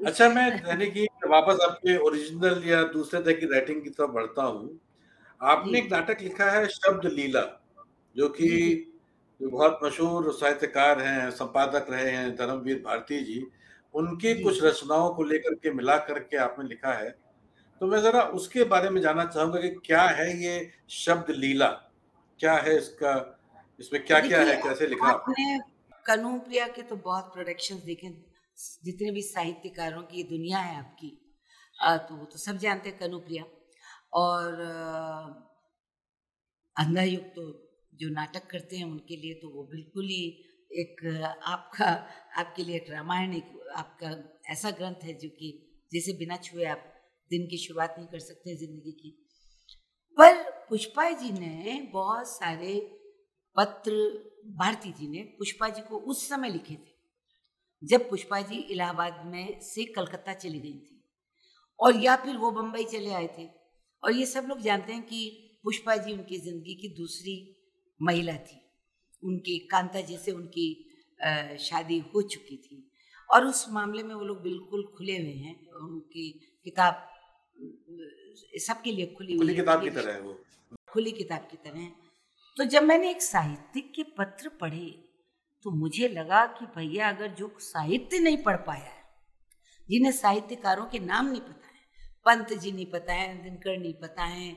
अच्छा 0.00 0.28
मैं 0.28 0.46
यानी 0.68 0.86
कि 0.86 1.06
वापस 1.26 1.58
आपके 1.62 1.96
ओरिजिनल 1.98 2.62
या 2.66 2.82
दूसरे 2.92 3.20
तरह 3.20 3.32
की 3.32 3.46
राइटिंग 3.46 3.82
की 3.82 3.90
तरफ़ 3.90 4.10
बढ़ता 4.10 4.42
हूँ। 4.42 4.78
आपने 5.40 5.78
एक 5.78 5.90
नाटक 5.92 6.22
लिखा 6.22 6.50
है 6.50 6.66
शब्द 6.68 7.06
लीला 7.12 7.42
जो 8.16 8.28
कि 8.28 8.50
बहुत 9.40 9.78
मशहूर 9.84 10.32
साहित्यकार 10.32 11.00
हैं 11.00 11.30
संपादक 11.30 11.86
रहे 11.90 12.10
हैं 12.10 12.34
धर्मवीर 12.36 12.82
भारती 12.84 13.20
जी। 13.24 13.40
उनकी 13.94 14.34
कुछ 14.42 14.62
रचनाओं 14.62 15.12
को 15.14 15.24
लेकर 15.24 15.54
के 15.54 15.72
मिला 15.74 15.96
करके 16.06 16.36
आपने 16.36 16.68
लिखा 16.68 16.92
है 16.92 17.10
तो 17.80 17.86
मैं 17.86 18.00
जरा 18.02 18.22
उसके 18.38 18.64
बारे 18.64 18.90
में 18.90 19.00
जानना 19.00 19.24
चाहूँगा 19.24 19.60
कि 19.60 19.68
क्या 19.86 20.02
है 20.02 20.30
ये 20.42 20.70
शब्द 20.90 21.30
लीला? 21.30 21.68
क्या 22.40 22.54
है 22.56 22.76
इसका 22.78 23.12
इसमें 23.80 24.04
क्या 24.04 24.20
क्या 24.20 24.40
है 24.40 24.56
कैसे 24.62 24.86
लिखा? 24.86 25.08
आपने 25.08 25.58
कनू 26.06 26.38
प्रिया 26.38 26.66
के 26.68 26.82
तो 26.82 26.96
बहुत 26.96 27.32
प्रोडक्शन 27.34 27.80
देखे 27.84 28.08
जितने 28.84 29.10
भी 29.10 29.22
साहित्यकारों 29.22 30.02
की 30.02 30.22
दुनिया 30.24 30.58
है 30.58 30.78
आपकी 30.78 31.10
तो 31.78 32.14
वो 32.14 32.24
तो 32.24 32.38
सब 32.38 32.56
जानते 32.58 32.88
हैं 32.88 32.98
कनू 32.98 33.18
प्रिया। 33.20 33.44
और 34.12 34.60
अंधा 36.76 37.02
युग 37.02 37.24
तो 37.36 37.44
जो 37.94 38.08
नाटक 38.10 38.46
करते 38.50 38.76
हैं 38.76 38.84
उनके 38.84 39.16
लिए 39.16 39.34
तो 39.34 39.48
वो 39.48 39.62
बिल्कुल 39.70 40.04
ही 40.04 40.22
एक, 40.70 41.00
आपका, 41.44 41.86
आपके 42.38 42.64
लिए 42.64 42.76
एक 42.76 42.90
रामायण 42.90 43.34
एक, 43.34 43.52
आपका 43.76 44.10
ऐसा 44.52 44.70
ग्रंथ 44.70 45.04
है 45.04 45.14
जो 45.14 45.28
कि 45.30 45.52
जिसे 45.92 46.12
बिना 46.12 46.36
छुए 46.36 46.64
आप 46.66 46.84
दिन 47.30 47.46
की 47.46 47.58
शुरुआत 47.58 47.94
नहीं 47.98 48.08
कर 48.08 48.18
सकते 48.18 48.56
ज़िंदगी 48.56 48.92
की। 48.92 49.10
पर 50.18 50.42
पुष्पा 50.68 51.10
जी 51.10 51.30
ने 51.32 51.80
बहुत 51.92 52.28
सारे 52.28 52.74
पत्र, 53.56 53.92
भारती 54.56 54.92
जी 54.92 55.08
ने 55.08 55.22
पुष्पा 55.38 55.68
जी 55.68 55.82
को 55.82 55.98
उस 56.04 56.28
समय 56.28 56.50
लिखे 56.50 56.74
थे, 56.74 56.96
जब 57.82 58.08
पुष्पा 58.10 58.40
जी 58.40 58.56
इलाहाबाद 58.56 59.22
में 59.26 59.60
से 59.62 59.84
कलकत्ता 59.86 60.34
चली 60.34 60.60
गई 60.60 60.78
थी 60.78 61.02
और 61.80 61.96
या 61.96 62.16
फिर 62.16 62.36
वो 62.36 62.50
बम्बई 62.50 62.84
चले 62.84 63.12
आए 63.12 63.26
थे। 63.38 63.46
और 64.02 64.12
ये 64.12 64.26
सब 64.26 64.46
लोग 64.48 64.60
जानते 64.60 64.92
हैं 64.92 65.02
कि 65.02 65.60
पुष्पा 65.64 65.96
जी 65.96 66.12
उनकी 66.12 66.38
ज़िंदगी 66.38 66.74
की 66.74 66.88
दूसरी 66.96 67.34
महिला 68.00 68.36
थी। 68.38 68.60
उनकी 69.22 69.58
कांता 69.70 70.00
जी 70.00 70.16
से 70.16 70.32
उनकी 70.32 70.68
शादी 71.60 71.98
हो 72.14 72.22
चुकी 72.24 72.56
थी। 72.56 72.84
और 73.30 73.46
उस 73.46 73.66
मामले 73.70 74.02
में 74.02 74.14
वो 74.14 74.24
लोग 74.24 74.42
बिल्कुल 74.42 74.84
खुले 74.96 75.16
हुए 75.18 75.32
हैं। 75.34 75.54
उनकी 75.70 76.28
किताब 76.64 77.04
सबके 78.66 78.92
लिए 78.92 79.06
खुली 79.06 79.38
खुली 79.38 79.54
किताब 79.54 79.82
की 79.82 79.90
तरह 79.90 80.12
है 80.12 80.20
वो। 80.20 80.38
खुली 80.88 81.12
किताब 81.12 81.48
की 81.50 81.56
तरह 81.56 81.80
है। 81.80 81.92
तो 82.56 82.64
जब 82.64 82.82
मैंने 82.82 83.10
एक 83.10 83.22
साहित्यिक 83.22 83.92
के 83.94 84.02
पत्र 84.18 84.48
पढ़े 84.60 84.86
तो 85.64 85.70
मुझे 85.70 86.08
लगा 86.08 86.44
कि 86.46 86.66
भैया 86.66 87.08
अगर 87.08 87.28
जो 87.28 87.50
साहित्य 87.60 88.18
नहीं 88.18 88.36
पढ़ 88.36 88.56
पाया 88.56 88.84
है 88.84 89.04
जिन्हें 89.88 90.12
साहित्यकारों 90.12 90.86
के 90.86 90.98
नाम 90.98 91.26
नहीं 91.26 91.40
पता 91.40 91.66
है 91.66 91.76
पंत 92.24 92.52
जी 92.52 92.72
नहीं 92.72 92.86
पता 92.86 93.12
है 93.12 93.42
दिनकर 93.42 93.78
नहीं 93.78 93.94
पता 93.94 94.24
है 94.24 94.50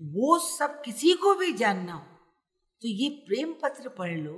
वो 0.00 0.38
सब 0.38 0.82
किसी 0.84 1.12
को 1.14 1.34
भी 1.34 1.52
जानना 1.52 1.92
हो 1.92 2.17
तो 2.82 2.88
ये 2.90 3.08
प्रेम 3.26 3.52
पत्र 3.62 3.88
पढ़ 3.90 4.16
लो, 4.16 4.36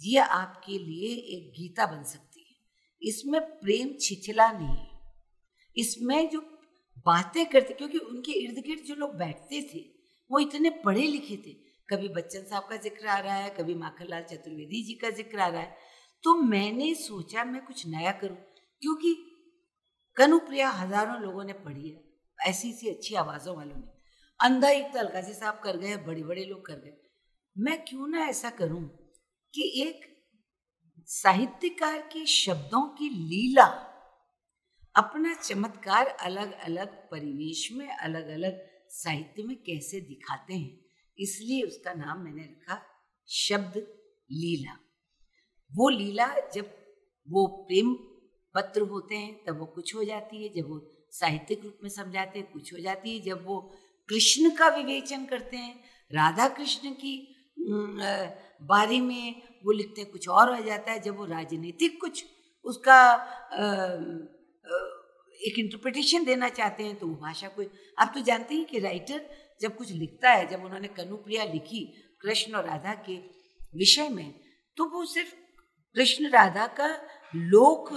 ये 0.00 0.18
आपके 0.18 0.78
लिए 0.80 1.14
एक 1.36 1.52
गीता 1.56 1.86
बन 1.86 2.02
सकती 2.04 2.40
है। 2.40 2.54
इसमें 3.02 3.40
प्रेम 3.40 3.92
छिछला 4.00 4.50
नहीं 4.52 4.68
है 4.68 4.94
इसमें 5.76 6.28
जो 6.30 6.40
बातें 7.06 7.44
करते, 7.46 7.74
क्योंकि 7.74 7.98
उनके 8.00 8.32
इर्द 8.34 8.58
गिर्द 8.66 8.84
जो 8.84 8.94
लोग 8.94 9.14
बैठते 9.16 9.60
थे, 9.64 9.84
वो 10.30 10.38
इतने 10.40 10.70
पढ़े 10.84 11.02
लिखे 11.02 11.36
थे। 11.36 11.52
कभी 11.88 12.08
बच्चन 12.10 12.44
साहब 12.44 12.66
का 12.70 12.76
ज़िक्र 12.78 13.06
आ 13.06 13.18
रहा 13.18 13.34
है, 13.34 13.50
कभी 13.50 13.74
माखनलाल 13.76 14.22
चतुर्वेदी 14.24 14.82
जी 14.82 14.94
का 14.94 15.10
ज़िक्र 15.12 15.40
आ 15.40 15.46
रहा 15.48 15.60
है। 15.60 15.76
तो 16.24 16.34
मैंने 16.36 16.94
सोचा 16.96 17.44
मैं 17.44 17.64
कुछ 17.64 17.86
नया 17.86 18.12
करूँ, 18.14 18.36
क्योंकि 18.82 19.14
कनुप्रिया 20.16 20.70
हज़ारों 20.72 21.20
लोगों 21.20 21.44
ने 21.44 21.52
पढ़ी 21.54 21.88
है 21.88 22.04
ऐसी 22.38 22.72
सी 22.72 22.88
अच्छी 22.88 23.14
आवाज़ों 23.16 23.56
वालों 23.56 23.76
ने। 23.76 23.94
अंधा 24.40 24.70
एक 24.70 24.92
तो 24.92 24.98
अलकाजी 24.98 25.32
साहब 25.34 25.60
कर 25.64 25.76
गए 25.76 25.96
बड़े 26.06 26.22
बड़े 26.24 26.44
लोग 26.44 26.64
कर 26.66 26.74
गए। 26.76 26.96
मैं 27.58 27.84
क्यों 27.84 28.08
ना 28.08 28.18
ऐसा 28.18 28.50
करूँ 28.50 29.12
कि 29.54 29.82
एक 29.82 30.24
साहित्यकार 31.06 31.98
के 31.98 32.26
शब्दों 32.26 32.88
की 32.88 33.08
लीला 33.08 33.64
अपना 34.96 35.34
चमत्कार 35.34 36.06
अलग 36.06 36.52
अलग 36.52 36.88
परिवेश 36.88 37.72
में 37.72 37.88
अलग 37.88 38.28
अलग 38.28 38.66
साहित्य 38.88 39.42
में 39.42 39.56
कैसे 39.56 40.00
दिखाते 40.00 40.54
हैं? 40.54 40.80
इसलिए 41.18 41.62
उसका 41.62 41.92
नाम 41.92 42.18
मैंने 42.18 42.42
रखा 42.42 42.82
शब्द 43.28 43.76
लीला। 44.32 44.78
वो 45.72 45.88
लीला 45.88 46.34
जब 46.54 46.76
वो 47.30 47.46
प्रेम 47.46 47.94
पत्र 48.54 48.80
होते 48.80 49.14
हैं, 49.14 49.44
तब 49.44 49.58
वो 49.58 49.66
कुछ 49.66 49.94
हो 49.94 50.04
जाती 50.04 50.42
है। 50.42 50.54
जब 50.54 50.68
वो 50.68 51.06
साहित्यिक 51.10 51.64
रूप 51.64 51.78
में 51.82 51.90
समझाते 51.90 52.38
हैं, 52.38 52.52
कुछ 52.52 52.74
हो 52.74 52.78
जाती 52.78 53.18
है। 53.18 53.20
जब 53.20 53.46
वो 53.46 53.76
कृष्ण 54.08 54.50
का 54.50 54.68
विवेचन 54.68 55.26
करते 55.26 55.56
हैं, 55.56 55.84
राधा 56.12 56.48
कृष्ण 56.48 56.90
की 56.90 57.32
बारे 57.66 59.00
में 59.00 59.42
वो 59.64 59.72
लिखते 59.72 60.04
कुछ 60.04 60.28
और 60.28 60.54
हो 60.54 60.62
जाता 60.64 60.92
है, 60.92 61.00
जब 61.00 61.16
वो 61.16 61.24
राजनीतिक 61.26 62.00
कुछ 62.00 62.24
उसका 62.64 62.98
एक 65.40 65.58
इंटरप्रिटेशन 65.58 66.24
देना 66.24 66.48
चाहते 66.48 66.82
हैं 66.82 66.96
तो 66.98 67.06
वो 67.06 67.14
भाषा 67.14 67.48
को, 67.48 67.62
आप 67.98 68.12
तो 68.14 68.20
जानते 68.20 68.54
हैं 68.54 68.64
कि 68.66 68.78
राइटर 68.78 69.20
जब 69.60 69.76
कुछ 69.76 69.90
लिखता 69.92 70.30
है, 70.30 70.46
जब 70.48 70.64
उन्होंने 70.64 70.88
कनुप्रिया 70.88 71.44
लिखी 71.44 71.84
कृष्ण 72.22 72.54
और 72.54 72.64
राधा 72.66 72.94
के 73.08 73.16
विषय 73.76 74.08
में 74.08 74.32
तो 74.76 74.84
वो 74.90 75.04
सिर्फ़ 75.04 75.34
कृष्ण 75.96 76.30
राधा 76.30 76.66
का 76.80 76.88
लोक 77.34 77.92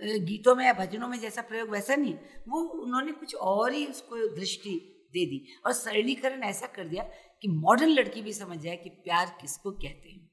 गीतों 0.00 0.54
में 0.56 0.64
या 0.64 0.72
भजनों 0.72 1.08
में 1.08 1.18
जैसा 1.20 1.42
प्रयोग 1.42 1.70
वैसा 1.70 1.94
नहीं, 1.96 2.14
वो 2.48 2.60
उन्होंने 2.82 3.12
कुछ 3.12 3.34
और 3.34 3.72
ही 3.72 3.86
उसको 3.86 4.26
दृष्टि 4.36 4.70
दे 5.14 5.24
दी 5.26 5.44
और 5.66 5.72
सरलीकरण 5.72 6.42
ऐसा 6.42 6.66
कर 6.66 6.88
दिया 6.88 7.02
कि 7.42 7.48
मॉडर्न 7.48 7.90
लड़की 7.90 8.22
भी 8.22 8.32
समझ 8.32 8.58
जाए 8.58 8.76
कि 8.76 8.90
प्यार 9.04 9.36
किसको 9.40 9.70
कहते 9.72 10.08
हैं। 10.08 10.30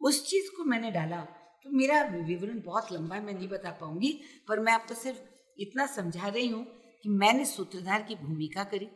उस 0.00 0.28
चीज़ 0.30 0.50
को 0.56 0.64
मैंने 0.64 0.90
डाला 0.90 1.20
तो 1.64 1.70
मेरा 1.70 2.02
विवरण 2.26 2.60
बहुत 2.60 2.92
लंबा 2.92 3.16
है, 3.16 3.24
मैं 3.24 3.32
नहीं 3.34 3.48
बता 3.48 3.70
पाऊँगी, 3.70 4.12
पर 4.48 4.60
मैं 4.60 4.72
आपको 4.72 4.94
सिर्फ़ 4.94 5.18
इतना 5.58 5.86
समझा 5.86 6.28
रही 6.28 6.48
हूँ 6.48 6.64
कि 7.02 7.08
मैंने 7.08 7.44
सूत्रधार 7.44 8.02
की 8.02 8.14
भूमिका 8.14 8.64
करी। 8.64 8.88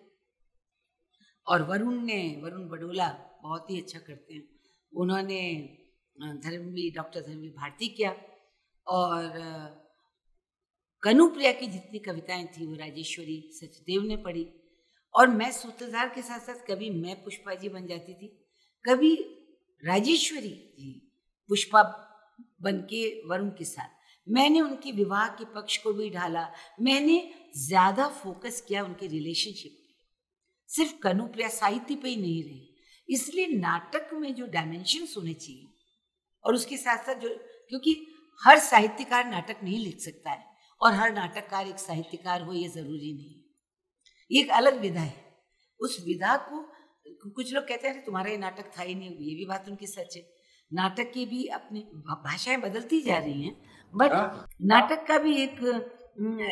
और 1.47 1.63
वरुण 1.63 2.01
ने, 2.03 2.41
वरुण 2.45 2.69
बडोला 2.69 3.09
बहुत 3.43 3.71
ही 3.71 3.81
अच्छा 3.81 3.99
करते 3.99 4.35
हैं। 4.35 4.43
उन्होंने 4.93 5.41
धर्मवीर, 6.17 6.93
डॉक्टर 6.97 7.21
धर्मवीर 7.21 7.51
भारती 7.51 7.89
किया 7.89 8.15
और 8.87 9.31
कनुप्रिया 11.03 11.53
की 11.53 11.67
जितनी 11.67 11.99
कविताएँ 11.99 12.47
थी, 12.47 12.67
वो 12.67 12.75
राजेश्वरी 12.75 13.43
सचदेव 13.53 14.03
ने 14.03 14.17
पढ़ी। 14.17 14.45
और 15.15 15.29
मैं 15.29 15.51
सूत्रधार 15.53 16.09
के 16.15 16.23
साथ 16.23 16.41
साथ 16.41 16.67
कभी 16.67 16.91
मैं 16.93 17.15
पुष्पा 17.25 17.55
जी 17.55 17.69
बन 17.69 17.87
जाती 17.87 18.15
थी, 18.15 18.27
कभी 18.85 19.15
राजेश्वरी 19.83 20.49
जी 20.79 20.93
पुष्पा 21.51 21.83
बन 22.63 22.79
के 22.91 23.03
वरुण 23.29 23.49
के 23.51 23.65
साथ। 23.65 23.99
मैंने 24.27 24.61
उनके 24.61 24.93
विवाह 24.93 25.27
के 25.29 25.45
पक्ष 25.55 25.77
को 25.79 25.93
भी 25.93 26.11
ढाला, 26.11 26.47
मैंने 26.81 27.31
ज़्यादा 27.59 28.09
फोकस 28.15 28.61
किया 28.69 28.83
उनके 28.85 29.07
रिलेशनशिप 29.09 29.73
पे। 29.73 29.89
सिर्फ़ 30.71 30.93
कनुप्रिया 31.03 31.49
साहित्य 31.51 31.95
पे 31.95 32.09
ही 32.09 32.17
नहीं 32.17 32.43
रही, 32.43 32.75
इसलिए 33.09 33.47
नाटक 33.49 34.11
में 34.15 34.35
जो 34.35 34.47
डायमेंशन 34.49 35.07
होने 35.17 35.35
चाहिए 35.35 35.67
और 36.45 36.55
उसके 36.55 36.77
साथ 36.77 37.05
साथ 37.07 37.15
जो, 37.17 37.29
क्योंकि 37.69 37.97
हर 38.43 38.59
साहित्यकार 38.61 39.27
नाटक 39.27 39.63
नहीं 39.65 39.79
लिख 39.79 39.99
सकता 40.01 40.31
है 40.31 40.45
और 40.81 40.95
हर 40.95 41.13
नाटककार 41.15 41.69
एक 41.69 41.79
साहित्यकार 41.79 42.43
हो 42.43 42.53
ये 42.53 42.69
ज़रूरी 42.69 43.13
नहीं। 43.15 43.35
एक 44.31 44.51
अलग 44.53 44.81
विधा 44.81 45.01
है। 45.01 45.14
उस 45.81 45.97
विधा 46.07 46.37
को 46.45 46.62
कुछ 47.31 47.53
लोग 47.55 47.64
कहते 47.64 47.89
हैं 47.89 47.95
अरे 47.95 48.03
तुम्हारा 48.07 48.31
ये 48.31 48.37
नाटक 48.39 48.70
था 48.78 48.83
ही 48.83 48.95
नहीं 48.95 49.11
ये 49.11 49.35
भी 49.37 49.45
बात 49.47 49.68
उनकी 49.68 49.87
सच 49.87 50.16
है। 50.16 50.22
नाटक 50.70 51.11
की 51.12 51.24
भी 51.26 51.45
अपनी 51.55 51.81
भाषाएँ 52.07 52.57
बदलती 52.59 53.01
जा 53.03 53.18
रही 53.18 53.43
हैं 53.43 53.57
बट 53.95 54.12
हाँ। 54.12 54.47
नाटक 54.64 55.07
का 55.07 55.18
भी 55.18 55.35
एक 55.37 55.59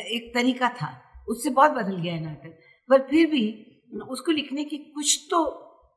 एक 0.08 0.30
तरीका 0.34 0.68
था। 0.72 0.90
उससे 1.28 1.50
बहुत 1.50 1.70
बदल 1.72 2.00
गया 2.02 2.12
है 2.14 2.22
नाटक। 2.22 2.58
पर 2.90 3.06
फिर 3.10 3.26
भी 3.26 3.44
उसको 4.08 4.32
लिखने 4.32 4.64
की 4.64 4.76
कुछ 4.78 5.18
तो 5.30 5.40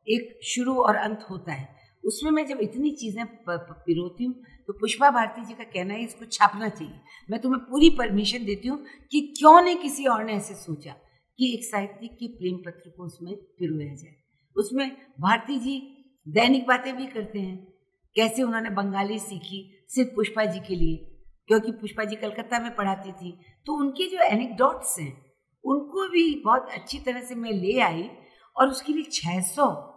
एक 0.07 0.39
शुरू 0.45 0.75
और 0.75 0.95
अंत 0.97 1.25
होता 1.29 1.53
है। 1.53 1.67
उसमें 2.03 2.31
मैं 2.31 2.45
जब 2.47 2.59
इतनी 2.61 2.91
चीज़ें 2.93 3.25
पिरोती 3.49 4.23
हूँ 4.23 4.33
तो 4.67 4.73
पुष्पा 4.73 5.09
भारती 5.11 5.45
जी 5.45 5.53
का 5.53 5.63
कहना 5.65 5.93
है 5.93 6.03
इसको 6.03 6.25
छापना 6.27 6.69
चाहिए। 6.69 6.99
मैं 7.29 7.39
तुम्हें 7.41 7.61
पूरी 7.63 7.89
परमिशन 7.97 8.45
देती 8.45 8.67
हूँ 8.67 8.83
कि 9.11 9.21
क्यों 9.39 9.61
नहीं 9.61 9.75
किसी 9.77 10.05
और 10.05 10.23
ने 10.23 10.33
ऐसे 10.33 10.53
सोचा। 10.55 10.95
कि 11.37 11.53
एक 11.53 11.63
साहित्यिक 11.63 12.11
के 12.11 12.27
प्रेम 12.27 12.57
पत्र 12.57 12.89
को 12.89 13.03
उसमें 13.03 13.35
पिरोया 13.35 13.95
जाए। 13.95 14.15
उसमें 14.55 14.97
भारती 15.19 15.59
जी 15.59 15.97
दैनिक 16.27 16.67
बातें 16.67 16.97
भी 16.97 17.05
करते 17.05 17.39
हैं। 17.39 17.73
कैसे 18.15 18.43
उन्होंने 18.43 18.69
बंगाली 18.69 19.19
सीखी 19.19 19.85
सिर्फ़ 19.89 20.09
पुष्पा 20.09 20.45
जी 20.45 20.59
के 20.59 20.75
लिए? 20.75 21.07
क्योंकि 21.47 21.71
पुष्पा 21.71 22.03
जी 22.03 22.15
कलकत्ता 22.15 22.59
में 22.59 22.75
पढ़ाती 22.75 23.11
थी। 23.11 23.39
तो 23.65 23.73
उनके 23.73 24.07
जो 24.07 24.17
एनिकडॉट्स 24.17 24.99
हैं, 24.99 25.31
उनको 25.65 26.09
भी 26.09 26.41
बहुत 26.45 26.69
अच्छी 26.69 26.99
तरह 26.99 27.21
से 27.21 27.35
मैं 27.35 27.51
ले 27.51 27.79
आई 27.79 28.09
और 28.57 28.69
उसके 28.69 28.93
लिए 28.93 29.03
छः 29.03 29.41
सौ 29.41 29.87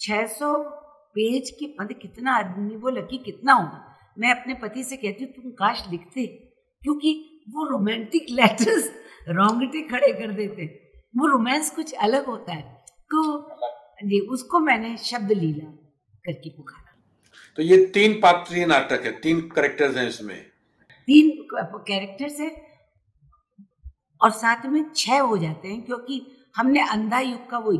छः 0.00 0.26
सौ 0.26 0.70
पेज 1.14 1.50
के 1.50 1.66
पद 1.66 1.92
कितना 1.92 2.32
आदमी, 2.32 2.76
वो 2.76 2.88
लकी 2.88 3.18
कितना 3.18 3.52
होगा? 3.52 3.96
मैं 4.18 4.30
अपने 4.30 4.54
पति 4.54 4.84
से 4.84 4.96
कहती 4.96 5.24
हूँ, 5.24 5.32
तुम 5.32 5.50
काश 5.50 5.88
लिखते, 5.90 6.26
क्योंकि 6.82 7.40
वो 7.48 7.70
रोमांटिक 7.70 8.26
लेटर्स 8.30 9.07
रोंगटे 9.28 9.80
खड़े 9.88 10.12
कर 10.12 10.32
देते। 10.32 10.64
वो 11.14 11.26
रोमांस 11.26 11.70
कुछ 11.70 11.92
अलग 11.94 12.26
होता 12.26 12.52
है। 12.52 12.62
तो 13.10 13.22
जी 14.04 14.20
उसको 14.28 14.58
मैंने 14.60 14.96
शब्द 14.96 15.32
लीला 15.32 15.70
करके 16.24 16.50
पुकारा। 16.50 16.94
तो 17.58 17.62
ये 17.62 17.76
तीन 17.94 18.20
पात्रीय 18.20 18.66
नाटक 18.66 19.04
है 19.04 19.12
तीन 19.20 19.40
करेक्टर्स 19.48 19.96
हैं 19.96 20.08
इसमें। 20.08 20.38
तीन 21.08 21.30
कैरेक्टर्स 21.52 22.40
है 22.40 22.50
और 24.20 24.30
साथ 24.32 24.66
में 24.66 24.84
छह 24.96 25.20
हो 25.20 25.36
जाते 25.38 25.68
हैं 25.68 25.82
क्योंकि 25.82 26.20
हमने 26.56 26.80
अंधा 26.88 27.20
युग 27.20 27.48
का 27.50 27.58
वो 27.58 27.72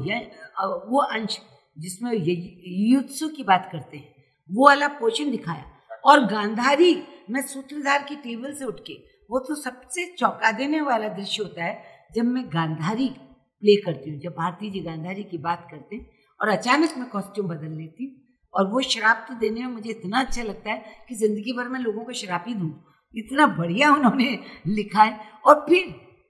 वो 0.91 1.01
अंश 1.03 1.39
जिसमें 1.79 2.13
युत्सु 2.13 3.29
की 3.29 3.45
बात 3.45 3.69
करते 3.73 3.97
हैं 3.97 4.15
वो 4.51 4.67
वाला 4.67 4.89
पोषण 5.01 5.31
दिखाया। 5.31 5.65
और 6.05 6.25
गांधारी 6.27 6.95
मैं 7.31 7.43
सूत्रधार 7.43 8.03
की 8.03 8.17
टेबल 8.17 8.53
से 8.55 8.65
उठ 8.65 8.81
के 8.87 8.95
वो 9.31 9.39
तो 9.39 9.55
सबसे 9.55 10.05
चौंका 10.19 10.51
देने 10.53 10.81
वाला 10.81 11.09
दृश्य 11.09 11.43
होता 11.43 11.65
है 11.65 11.83
जब 12.15 12.25
मैं 12.25 12.45
गांधारी 12.47 13.09
प्ले 13.09 13.77
करती 13.77 14.11
हूँ, 14.11 14.21
जब 14.21 14.31
भारती 14.31 14.71
जी 14.71 14.81
गांधारी 14.81 15.23
की 15.23 15.39
बात 15.39 15.67
करते 15.71 15.97
हैं 15.97 16.07
और 16.41 16.49
अचानक 16.49 16.95
मैं 16.99 17.09
कॉस्ट्यूम 17.09 17.49
बदल 17.49 17.77
लेती 17.77 18.05
हूँ। 18.05 18.15
और 18.55 18.67
वो 18.67 18.81
शराब 18.81 19.25
तो 19.29 19.35
देने 19.35 19.61
में 19.61 19.67
मुझे 19.67 19.91
इतना 19.91 20.21
अच्छा 20.21 20.43
लगता 20.43 20.71
है 20.71 21.05
कि 21.09 21.15
ज़िंदगी 21.15 21.53
भर 21.53 21.69
में 21.69 21.79
लोगों 21.81 22.05
को 22.05 22.13
शराब 22.13 22.45
ही 22.49 22.55
दूँ। 22.55 22.71
इतना 23.15 23.47
बढ़िया 23.47 23.93
उन्होंने 23.95 24.39
लिखा 24.67 25.03
है। 25.03 25.21
और 25.47 25.65
फिर 25.69 25.89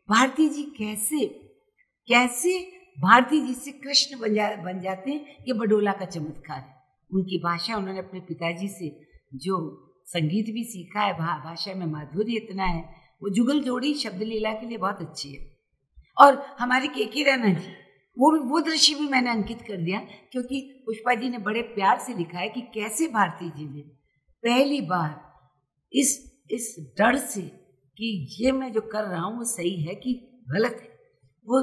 भारती 0.08 0.48
जी 0.48 0.62
कैसे 0.78 1.24
कैसे 2.08 2.58
भारती 2.98 3.40
जी 3.40 3.54
से 3.54 3.72
कृष्ण 3.72 4.18
बन 4.20 4.34
जा, 4.34 4.48
बन 4.56 4.80
जाते 4.80 5.10
हैं, 5.10 5.36
ये 5.48 5.52
बडोला 5.52 5.92
का 5.92 6.04
चमत्कार 6.04 6.58
है। 6.58 6.74
उनकी 7.10 7.38
भाषा 7.38 7.76
उन्होंने 7.76 7.98
अपने 7.98 8.20
पिताजी 8.20 8.68
से, 8.68 8.88
जो 9.34 9.87
संगीत 10.08 10.46
भी 10.54 10.64
सीखा 10.64 11.00
है 11.00 11.12
भाषा 11.12 11.74
में 11.74 11.86
माधुर्य 11.86 12.36
इतना 12.36 12.64
है। 12.64 12.82
वो 13.22 13.28
जुगल 13.28 13.60
जोड़ी 13.62 13.94
शब्द 13.94 14.22
लीला 14.22 14.52
के 14.52 14.66
लिए 14.66 14.78
बहुत 14.78 15.00
अच्छी 15.00 15.32
है। 15.32 15.46
और 16.16 16.42
हमारी 16.58 16.88
के 16.88 17.04
के 17.04 17.22
रैना 17.22 17.48
जी, 17.48 17.72
वो 18.16 18.30
भी, 18.32 18.38
वो 18.40 18.60
दृश्य 18.60 18.94
भी 18.94 19.08
मैंने 19.08 19.30
अंकित 19.30 19.62
कर 19.62 19.76
दिया 19.76 19.98
क्योंकि 20.32 20.60
पुष्पा 20.86 21.14
जी 21.14 21.28
ने 21.28 21.38
बड़े 21.38 21.62
प्यार 21.62 21.98
से 21.98 22.14
लिखा 22.14 22.38
है 22.38 22.48
कि 22.48 22.60
कैसे 22.74 23.08
भारती 23.08 23.50
जी 23.50 23.64
ने 23.64 23.80
पहली 24.44 24.80
बार 24.80 25.10
इस 25.92 26.16
इस 26.50 26.74
डर 26.98 27.16
से 27.16 27.42
कि 27.98 28.26
ये 28.40 28.52
मैं 28.52 28.72
जो 28.72 28.80
कर 28.80 29.04
रहा 29.04 29.22
हूँ 29.22 29.38
वो 29.38 29.44
सही 29.44 29.82
है 29.82 29.94
कि 29.94 30.14
गलत 30.50 30.78
है। 30.82 30.88
वो 31.46 31.60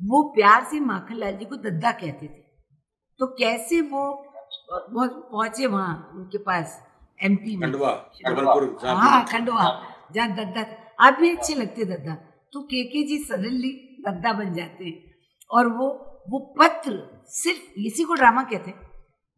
वो 0.00 0.22
प्यार 0.32 0.64
से 0.64 0.80
माखन 0.80 1.14
लाल 1.14 1.36
जी 1.36 1.44
को 1.44 1.56
दद्दा 1.56 1.92
कहते 1.92 2.26
थे। 2.26 2.42
तो 3.20 3.26
कैसे 3.26 3.80
वो 3.80 4.26
पहुँचे 4.70 5.66
वहाँ 5.66 6.12
उनके 6.14 6.38
पास? 6.38 6.89
एमपी 7.22 7.56
में 7.56 7.66
हाँ 8.84 9.24
खंडवा 9.26 9.64
जहाँ 10.14 10.28
दद्दा 10.36 10.66
आप 11.00 11.18
भी 11.20 11.30
अच्छे 11.36 11.54
लगते 11.54 11.84
दद्दा 11.86 12.14
तो 12.52 12.62
के 12.62 12.82
के 12.84 13.02
जी 13.06 13.18
सडनली 13.24 13.72
दद्दा 14.06 14.32
बन 14.32 14.52
जाते 14.54 14.84
हैं 14.84 15.14
और 15.50 15.68
वो 15.68 15.88
वो 16.30 16.38
पत्र 16.60 17.24
सिर्फ़ 17.32 17.80
इसी 17.80 18.04
को 18.04 18.14
ड्रामा 18.14 18.42
कहते 18.44 18.70
हैं 18.70 18.88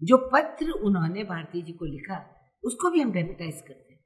जो 0.02 0.16
पत्र 0.28 0.70
उन्होंने 0.84 1.24
भारती 1.24 1.62
जी 1.62 1.72
को 1.72 1.84
लिखा 1.84 2.20
उसको 2.64 2.90
भी 2.90 3.00
हम 3.00 3.12
ड्रामेटाइज 3.12 3.60
करते 3.60 3.92
हैं 3.92 4.00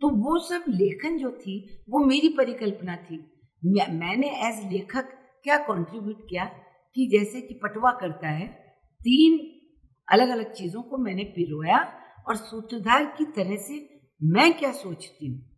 तो 0.00 0.08
वो 0.18 0.38
सब 0.38 0.64
लेखन 0.70 1.18
जो 1.18 1.30
थी 1.40 1.56
वो 1.90 2.04
मेरी 2.04 2.28
परिकल्पना 2.36 2.96
थी 2.96 3.18
मैंने 3.62 4.28
एज 4.48 4.62
लेखक 4.72 5.08
क्या 5.44 5.56
कंट्रीब्यूट 5.64 6.26
किया 6.28 6.44
कि 6.96 7.06
जैसे 7.08 7.40
कि 7.40 7.54
पटवा 7.54 7.90
करता 8.00 8.28
है 8.28 8.46
तीन 9.00 9.38
अलग 10.08 10.28
अलग 10.28 10.52
चीज़ों 10.52 10.82
को 10.82 10.96
मैंने 10.98 11.24
पिरोया 11.34 11.78
और 12.28 12.36
सूत्रधार 12.36 13.04
की 13.04 13.24
तरह 13.24 13.56
से 13.56 14.00
मैं 14.22 14.58
क्या 14.58 14.72
सोचती 14.72 15.26
हूँ? 15.26 15.50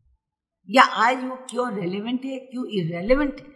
या 0.70 0.82
आज 0.82 1.24
वो 1.24 1.36
क्यों 1.50 1.74
रेलेवेंट 1.74 2.24
है, 2.24 2.38
क्यों 2.38 2.66
इरेलीवेंट 2.66 3.40
है? 3.40 3.46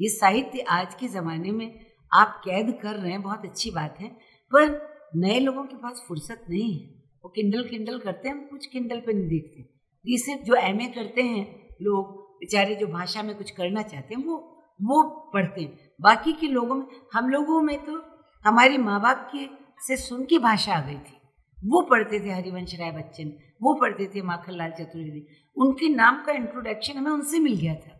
ये 0.00 0.08
साहित्य 0.08 0.60
आज 0.60 0.94
के 0.94 1.08
ज़माने 1.08 1.50
में 1.50 1.86
आप 2.14 2.42
कैद 2.44 2.78
कर 2.82 2.94
रहे 2.94 3.10
हैं, 3.12 3.22
बहुत 3.22 3.44
अच्छी 3.44 3.70
बात 3.70 4.00
है, 4.00 4.08
पर 4.54 4.92
नए 5.16 5.40
लोगों 5.40 5.64
के 5.64 5.76
पास 5.76 6.04
फुर्सत 6.08 6.44
नहीं 6.50 6.78
है। 6.78 6.86
वो 7.24 7.28
किंडल 7.28 7.68
किंडल 7.68 7.98
करते 7.98 8.28
हैं 8.28 8.48
कुछ 8.48 8.66
किंडल 8.66 9.00
पे 9.00 9.12
नहीं 9.12 9.28
देखते। 9.28 10.18
सिर्फ़ 10.18 10.42
जो 10.42 10.54
एमए 10.54 10.86
करते 10.86 11.22
हैं 11.22 11.68
लोग, 11.82 12.18
बेचारे 12.20 12.74
जो 12.74 12.86
भाषा 12.86 13.22
में 13.22 13.36
कुछ 13.36 13.50
करना 13.50 13.82
चाहते 13.82 14.14
हैं, 14.14 14.24
वो 14.24 14.48
वो 14.82 15.30
पढ़ते 15.34 15.60
हैं। 15.60 15.90
बाकी 16.00 16.32
के 16.32 16.48
लोगों 16.48 16.74
में, 16.74 16.86
हम 17.12 17.28
लोगों 17.28 17.62
में 17.62 17.84
तो 17.84 18.04
हमारे 18.46 18.78
माँ 18.78 19.00
बाप 19.00 19.30
के 19.34 19.48
से 19.86 19.96
सुन 19.96 20.24
की 20.24 20.38
भाषा 20.38 20.74
आ 20.74 20.80
गई 20.80 20.98
थी। 20.98 21.21
वो 21.64 21.80
पढ़ते 21.82 22.20
थे 22.20 22.30
हरिवंश 22.30 22.74
राय 22.74 22.90
बच्चन 22.90 23.32
वो 23.62 23.74
पढ़ते 23.74 24.06
थे 24.06 24.22
माखन 24.22 24.52
लाल 24.52 24.70
चतुर्वेदी। 24.70 25.26
उनके 25.56 25.88
नाम 25.88 26.22
का 26.24 26.32
इंट्रोडक्शन 26.32 26.92
हमें 26.92 27.10
उनसे 27.10 27.38
मिल 27.38 27.56
गया 27.56 27.74
था। 27.74 27.98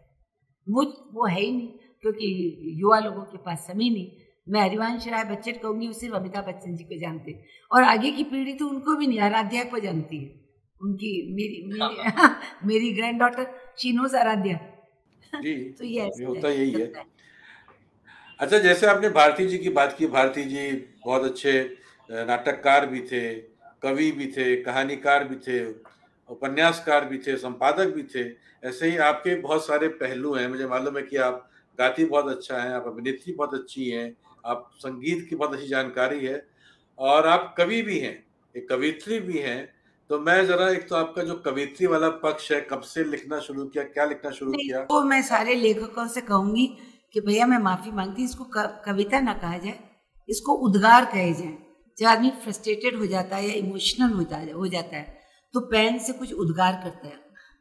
वो 0.68 0.82
वो 1.12 1.26
है 1.26 1.40
ही 1.40 1.52
नहीं 1.52 1.68
क्योंकि 2.02 2.56
युवा 2.80 2.98
लोगों 2.98 3.22
के 3.22 3.38
पास 3.38 3.58
समय 3.58 3.90
नहीं। 3.90 4.10
मैं 4.48 4.60
हरिवंश 4.60 5.08
राय 5.08 5.24
बच्चन 5.24 5.52
कहूँगी 5.52 5.86
वो 5.86 5.92
सिर्फ़ 5.92 6.14
अमिताभ 6.14 6.46
बच्चन 6.48 6.76
जी 6.76 6.84
को 6.84 7.00
जानते 7.00 7.44
और 7.72 7.82
आगे 7.82 8.10
की 8.10 8.24
पीढ़ी 8.24 8.54
तो 8.54 8.66
उनको 8.66 8.96
भी 8.96 9.06
नहीं 9.06 9.20
आराध्या 9.20 9.64
को 9.64 9.78
जानती 9.78 10.18
है। 10.18 10.40
उनकी 10.82 11.12
मेरी 11.34 11.62
मेरी, 11.66 12.10
मेरी 12.66 12.92
ग्रैंड 12.92 13.20
डॉटर 13.20 13.74
शीनोज 13.78 14.14
आराध्या 14.14 14.56
तो 15.34 15.84
ये 15.84 16.00
होता 16.24 16.48
यही 16.48 16.72
है। 16.72 16.92
अच्छा 18.38 18.58
जैसे 18.58 18.86
आपने 18.86 19.08
भारती 19.08 19.46
जी 19.46 19.58
की 19.58 19.68
बात 19.68 19.96
की 19.98 20.06
भारती 20.06 20.44
जी 20.44 20.70
बहुत 21.04 21.22
अच्छे 21.22 21.76
नाटककार 22.10 22.86
भी 22.86 23.00
थे। 23.00 23.51
कवि 23.82 24.10
भी 24.12 24.26
थे, 24.26 24.54
कहानीकार 24.62 25.24
भी 25.24 25.36
थे, 25.36 25.64
उपन्यासकार 26.28 27.04
भी 27.04 27.18
थे, 27.18 27.36
संपादक 27.36 27.94
भी 27.94 28.02
थे, 28.04 28.24
ऐसे 28.62 28.90
ही 28.90 28.96
आपके 28.96 29.34
बहुत 29.36 29.66
सारे 29.66 29.88
पहलू 30.00 30.34
हैं। 30.34 30.46
मुझे 30.48 30.66
मालूम 30.66 30.96
है 30.96 31.02
कि 31.02 31.16
आप 31.18 31.48
गाती 31.78 32.04
बहुत 32.04 32.28
अच्छा 32.28 32.58
है, 32.58 32.72
आप 32.72 32.86
अभिनेत्री 32.86 33.32
बहुत 33.32 33.54
अच्छी 33.54 33.88
हैं, 33.90 34.12
आप 34.44 34.70
संगीत 34.76 35.26
की 35.30 35.36
बहुत 35.36 35.54
अच्छी 35.54 35.68
जानकारी 35.68 36.24
है 36.26 36.44
और 36.98 37.26
आप 37.26 37.54
कवि 37.58 37.80
भी 37.82 37.98
हैं, 37.98 38.24
एक 38.54 38.68
कवित्री 38.68 39.18
भी 39.20 39.38
हैं। 39.38 39.72
तो 40.10 40.18
मैं 40.20 40.44
जरा 40.46 40.68
एक 40.70 40.88
तो 40.88 40.96
आपका 40.96 41.22
जो 41.22 41.34
कवित्री 41.36 41.86
वाला 41.86 42.08
पक्ष 42.20 42.50
है, 42.52 42.60
कब 42.60 42.80
से 42.80 43.04
लिखना 43.04 43.38
शुरू 43.40 43.64
किया, 43.64 43.84
क्या 43.84 44.04
लिखना 44.04 44.30
शुरू 44.30 44.52
किया? 44.52 44.84
तो 44.84 45.02
मैं 45.02 45.22
सारे 45.22 45.54
लेखकों 45.54 46.06
से 46.08 46.20
कहूँगी 46.20 46.66
कि 47.14 47.20
भैया 47.20 47.46
मैं 47.46 47.58
माफ़ी 47.58 47.90
मांगती 47.90 48.24
इसको 48.24 48.44
कविता 48.84 49.20
ना 49.20 49.34
कहा 49.34 49.58
जाए, 49.58 49.78
इसको 50.28 50.52
उद्गार 50.60 51.04
कहे 51.04 51.32
जाए। 51.34 51.56
जब 51.98 52.06
आदमी 52.06 52.30
फ्रस्ट्रेटेड 52.42 52.98
हो 52.98 53.06
जाता 53.06 53.36
है 53.36 53.48
या 53.48 53.54
इमोशनल 53.56 54.12
हो 54.12 54.24
है 54.32 54.52
हो 54.52 54.66
जाता 54.68 54.96
है 54.96 55.20
तो 55.54 55.60
पेन 55.68 55.98
से 55.98 56.12
कुछ 56.12 56.32
उद्गार 56.34 56.80
करता 56.84 57.08
है। 57.08 57.16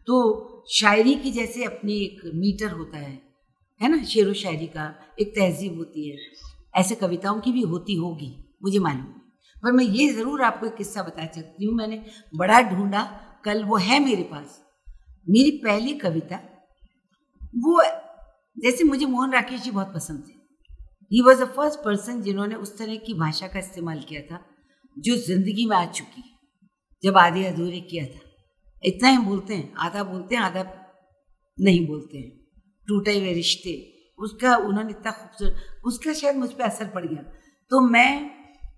तो 0.07 0.65
शायरी 0.71 1.13
की 1.15 1.31
जैसे 1.31 1.63
अपनी 1.65 1.93
एक 1.95 2.21
मीटर 2.35 2.71
होता 2.71 2.97
है 2.97 3.19
है 3.81 3.89
ना? 3.89 4.03
शेर 4.03 4.29
व 4.29 4.33
शायरी 4.35 4.67
का 4.67 4.93
एक 5.21 5.35
तहजीब 5.35 5.77
होती 5.77 6.09
है। 6.09 6.17
ऐसे 6.73 6.95
कविताओं 6.95 7.39
की 7.41 7.51
भी 7.51 7.61
होती 7.63 7.95
होगी, 7.95 8.35
मुझे 8.63 8.79
मालूम 8.79 9.05
पर 9.55 9.71
मैं 9.71 9.83
ये 9.85 10.07
ज़रूर 10.09 10.41
आपको 10.43 10.65
एक 10.67 10.75
किस्सा 10.75 11.03
बता 11.03 11.25
सकती 11.27 11.65
हूँ। 11.65 11.75
मैंने 11.75 12.03
बड़ा 12.33 12.61
ढूंढा, 12.63 13.03
कल 13.45 13.63
वो 13.63 13.77
है 13.77 13.99
मेरे 13.99 14.23
पास। 14.23 14.59
मेरी 15.27 15.51
पहली 15.57 15.93
कविता, 15.95 16.35
वो 17.57 17.81
जैसे 18.57 18.83
मुझे 18.83 19.05
मोहन 19.07 19.33
राकेश 19.33 19.61
जी 19.61 19.71
बहुत 19.71 19.93
पसंद 19.93 20.23
थे। 20.27 20.39
He 21.11 21.21
was 21.21 21.41
a 21.41 21.45
first 21.45 21.79
person 21.79 22.21
जिन्होंने 22.21 22.55
उस 22.55 22.77
तरह 22.77 22.95
की 22.95 23.13
भाषा 23.13 23.47
का 23.47 23.59
इस्तेमाल 23.59 23.99
किया 23.99 24.21
था, 24.21 24.45
जो 24.99 25.15
ज़िंदगी 25.15 25.65
में 25.65 25.77
आ 25.77 25.85
चुकी, 25.85 26.23
जब 27.03 27.17
आधे 27.17 27.45
अधूरे 27.45 27.79
किया 27.81 28.05
था। 28.05 28.19
इतना 28.83 29.09
ही 29.09 29.17
बोलते 29.17 29.53
हैं, 29.53 29.73
आधा 29.73 30.03
बोलते 30.03 30.35
हैं, 30.35 30.41
आधा 30.41 30.63
नहीं 31.59 31.87
बोलते 31.87 32.17
हैं। 32.17 32.31
टूटे 32.87 33.19
हुए 33.19 33.33
रिश्ते, 33.33 33.93
उसका, 34.19 34.55
उन्होंने 34.55 34.89
इतना 34.89 35.11
खूबसूरत, 35.11 35.55
उसका 35.85 36.13
शायद 36.13 36.35
मुझ 36.35 36.51
पर 36.51 36.63
असर 36.63 36.85
पड़ 36.85 37.05
गया। 37.05 37.21
तो 37.69 37.81
मैं, 37.81 38.31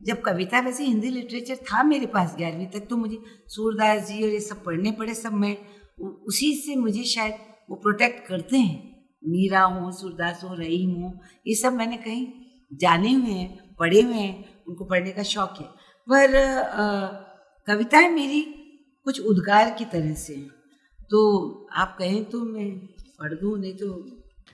जब 0.03 0.21
कविता 0.21 0.59
वैसे 0.59 0.83
हिंदी 0.83 1.09
लिटरेचर 1.09 1.55
था 1.55 1.83
मेरे 1.83 2.05
पास 2.05 2.35
ग्यारहवीं 2.37 2.67
तक 2.67 2.87
तो 2.89 2.97
मुझे 2.97 3.17
सूरदास 3.47 4.07
जी 4.07 4.23
और 4.23 4.29
ये 4.29 4.39
सब 4.39 4.63
पढ़ने 4.63 4.91
पड़े 4.91 5.13
सब 5.13 5.33
मैं 5.33 5.57
उसी 6.01 6.53
से 6.53 6.75
मुझे 6.75 7.03
शायद 7.03 7.33
वो 7.69 7.75
प्रोटेक्ट 7.75 8.27
करते 8.27 8.57
हैं। 8.57 8.92
मीरा 9.23 9.61
हो 9.63 9.91
सूरदास 9.91 10.43
हो 10.43 10.53
रहीम 10.55 10.91
हो। 10.93 11.11
ये 11.47 11.55
सब 11.55 11.73
मैंने 11.73 11.97
कहीं 11.97 12.25
जाने 12.79 13.11
हुए 13.11 13.31
हैं 13.31 13.75
पढ़े 13.79 14.01
हुए 14.01 14.13
हैं 14.15 14.63
उनको 14.67 14.85
पढ़ने 14.85 15.11
का 15.11 15.23
शौक 15.25 15.53
है। 15.59 15.65
पर 16.07 16.27
कविताएँ 17.67 18.09
मेरी 18.09 18.41
कुछ 19.05 19.19
उद्गार 19.21 19.69
की 19.79 19.85
तरह 19.85 20.13
से 20.15 20.35
हैं। 20.35 20.49
तो 21.09 21.19
आप 21.73 21.95
कहें 21.99 22.23
तो 22.25 22.41
मैं 22.43 22.69
पढ़ 23.19 23.33
दूँ 23.33 23.57
नहीं 23.59 23.73
तो 23.73 23.91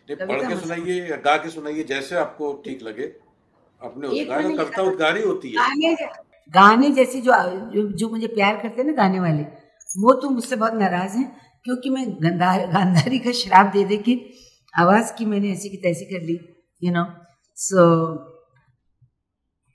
पढ़ 0.09 0.47
के 0.47 0.55
सुनाइए 0.57 1.17
गा 1.25 1.35
के 1.37 1.49
सुनाइए 1.49 1.83
जैसे 1.83 2.15
आपको 2.15 2.53
ठीक 2.65 2.83
लगे। 2.83 3.03
अपने 3.81 4.07
उद्गार 4.09 4.41
कविता 4.43 4.81
उद्गार 4.83 5.17
ही 5.17 5.23
होती 5.23 5.49
है। 5.49 5.55
गाने 5.55 5.95
गाने 6.49 6.89
जैसे 6.91 7.21
जो 7.21 7.33
जो, 7.71 7.87
जो 7.89 8.09
मुझे 8.09 8.27
प्यार 8.27 8.55
करते 8.61 8.81
हैं 8.81 8.87
ना 8.87 8.93
गाने 8.95 9.19
वाले 9.19 9.43
वो 9.97 10.13
तो 10.13 10.29
मुझसे 10.29 10.55
बहुत 10.55 10.73
नाराज़ 10.73 11.17
हैं 11.17 11.25
क्योंकि 11.65 11.89
मैं 11.89 12.05
गंदार 12.23 12.65
गांधारी 12.67 13.19
का 13.19 13.31
शराब 13.33 13.71
दे 13.71 13.83
दे 13.83 13.97
के 13.99 14.15
आवाज़ 14.77 15.13
की 15.17 15.25
मैंने 15.25 15.51
ऐसी 15.51 15.69
की 15.69 15.77
तैसी 15.77 16.05
कर 16.05 16.25
ली 16.25 16.39
यू 16.83 16.91
नो 16.91 17.05
सो 17.55 17.83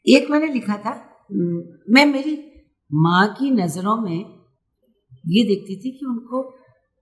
एक 0.07 0.31
मैंने 0.31 0.47
लिखा 0.47 0.77
था 0.77 1.21
मैं 1.91 2.07
मेरी 2.07 2.51
माँ 2.95 3.35
की 3.39 3.51
नज़रों 3.51 3.97
में 3.97 4.35
ये 5.29 5.45
देखती 5.45 5.77
थी 5.77 5.91
कि 5.91 6.07
उनको, 6.07 6.43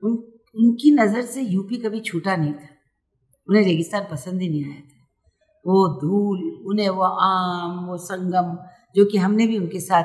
उन, 0.02 0.12
उनकी 0.56 0.90
नज़र 0.90 1.22
से 1.22 1.42
यूपी 1.42 1.76
कभी 1.76 2.00
छूटा 2.00 2.36
नहीं 2.36 2.52
था। 2.52 2.68
उन्हें 3.48 3.64
रेगिस्तान 3.64 4.04
पसंद 4.10 4.40
ही 4.40 4.48
नहीं 4.48 4.64
आया 4.64 4.80
था। 4.80 5.06
वो 5.66 6.00
धूल, 6.00 6.62
उन्हें 6.66 6.88
वो 6.88 7.02
आम, 7.02 7.86
वो 7.86 7.96
संगम, 7.96 8.58
जो 8.96 9.04
कि 9.04 9.18
हमने 9.18 9.46
भी 9.46 9.58
उनके 9.58 9.80
साथ 9.80 10.04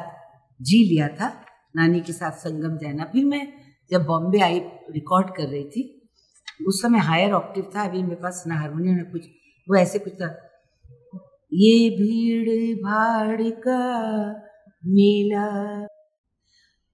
जी 0.61 0.89
लिया 0.89 1.07
था, 1.07 1.45
नानी 1.75 2.01
के 2.01 2.13
साथ 2.13 2.31
संगम 2.31 2.77
जाना। 2.77 3.03
फिर 3.03 3.25
मैं 3.25 3.53
जब 3.91 4.05
बॉम्बे 4.05 4.39
आई, 4.39 4.59
रिकॉर्ड 4.91 5.27
कर 5.27 5.43
रही 5.43 5.63
थी 5.63 5.96
उस 6.59 6.81
समय 6.81 6.99
हायर 6.99 7.31
ऑक्टिव 7.31 7.71
था, 7.75 7.83
अभी 7.83 8.03
मेरे 8.03 8.15
पास 8.15 8.43
ना 8.47 8.55
हारमोनियम 8.55 8.95
ना 8.95 9.03
कुछ। 9.03 9.25
वो 9.67 9.75
ऐसे 9.75 9.99
कुछ 9.99 10.13
था। 10.13 10.27
ये 11.53 11.89
भीड़ 11.89 12.75
भाड़ 12.77 13.49
का 13.49 13.81
मेला, 14.85 15.87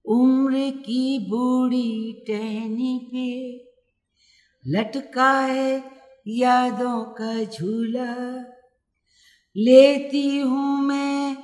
उम्र 0.05 0.69
की 0.79 1.19
बूढ़ी 1.29 2.23
टहनी 2.27 2.97
पे 3.11 3.29
लटका 4.65 5.31
है 5.39 5.83
यादों 6.27 7.03
का 7.13 7.43
झूला। 7.43 8.13
लेती 9.55 10.39
हूँ 10.39 10.77
मैं 10.83 11.37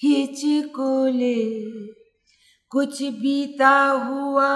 हिच 0.00 0.42
को 0.66 1.06
ले 1.06 1.44
कुछ 2.72 3.02
बीता 3.02 3.76
हुआ 4.08 4.50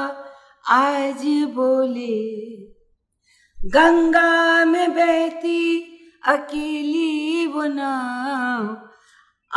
आज 0.66 1.26
बोले। 1.54 2.67
गंगा 3.68 4.64
में 4.64 4.90
बहती 4.90 5.94
अकेली 6.26 7.46
वो 7.46 7.64
नाव 7.64 8.90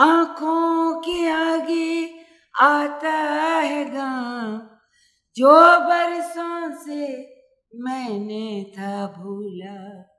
आँखों 0.04 1.02
के 1.02 1.30
आगे 1.30 2.14
आता 2.62 3.60
है 3.60 3.92
गाँव। 3.92 4.70
जो 5.36 5.80
बरसों 5.80 6.76
से 6.76 7.36
मैंने 7.76 8.74
था 8.78 9.08
भूला। 9.08 10.12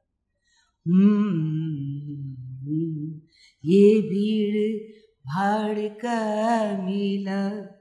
हम्म, 0.86 3.20
ये 3.64 4.00
भीड़ 4.00 4.92
भाड़ 5.26 5.78
का 5.78 6.82
मिला। 6.82 7.72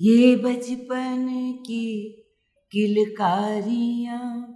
ये 0.00 0.36
बचपन 0.36 1.54
की 1.66 2.22
किलकारियाँ 2.72 4.53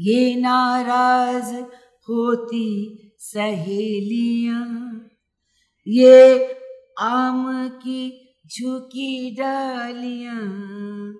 ये 0.00 0.36
नाराज़ 0.36 1.54
होती 2.08 2.98
सहेलियाँ। 3.18 5.08
ये 5.88 6.56
आम 7.00 7.68
की 7.68 8.34
झुकी 8.46 9.30
डालियाँ। 9.30 11.14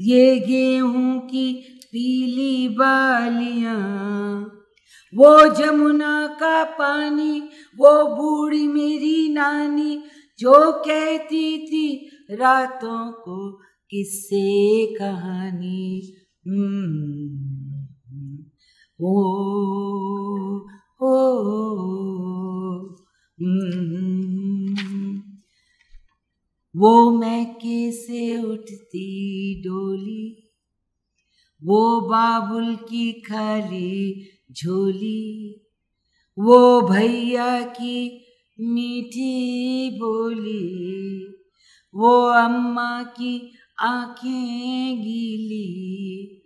ये 0.00 0.38
गेहूँ 0.38 1.20
की 1.20 1.52
पीली 1.84 2.68
बालियाँ। 2.68 4.40
वो 5.14 5.54
जमुना 5.54 6.26
का 6.26 6.64
पानी, 6.64 7.40
वो 7.78 8.16
बूढ़ी 8.16 8.66
मेरी 8.66 9.28
नानी 9.28 10.02
जो 10.38 10.72
कहती 10.72 11.58
थी 11.66 12.10
रातों 12.30 13.12
को 13.12 13.52
किस्से 13.90 14.86
कहानी। 14.86 16.02
ओ 19.02 19.12
ओ 21.02 21.40
वो 26.76 27.10
मैं 27.10 27.54
कैसे 27.54 28.42
उठती 28.42 29.54
डोली? 29.62 30.52
वो 31.64 32.00
बाबुल 32.00 32.76
की 32.76 33.12
खाली 33.12 34.28
झोली? 34.52 35.54
वो 36.38 36.82
भैया 36.82 37.62
की 37.62 38.24
मीठी 38.60 39.90
बोली? 39.90 41.26
वो 41.94 42.26
अम्मा 42.26 43.02
की 43.02 43.52
आँखें 43.80 45.02
गीली? 45.02 46.39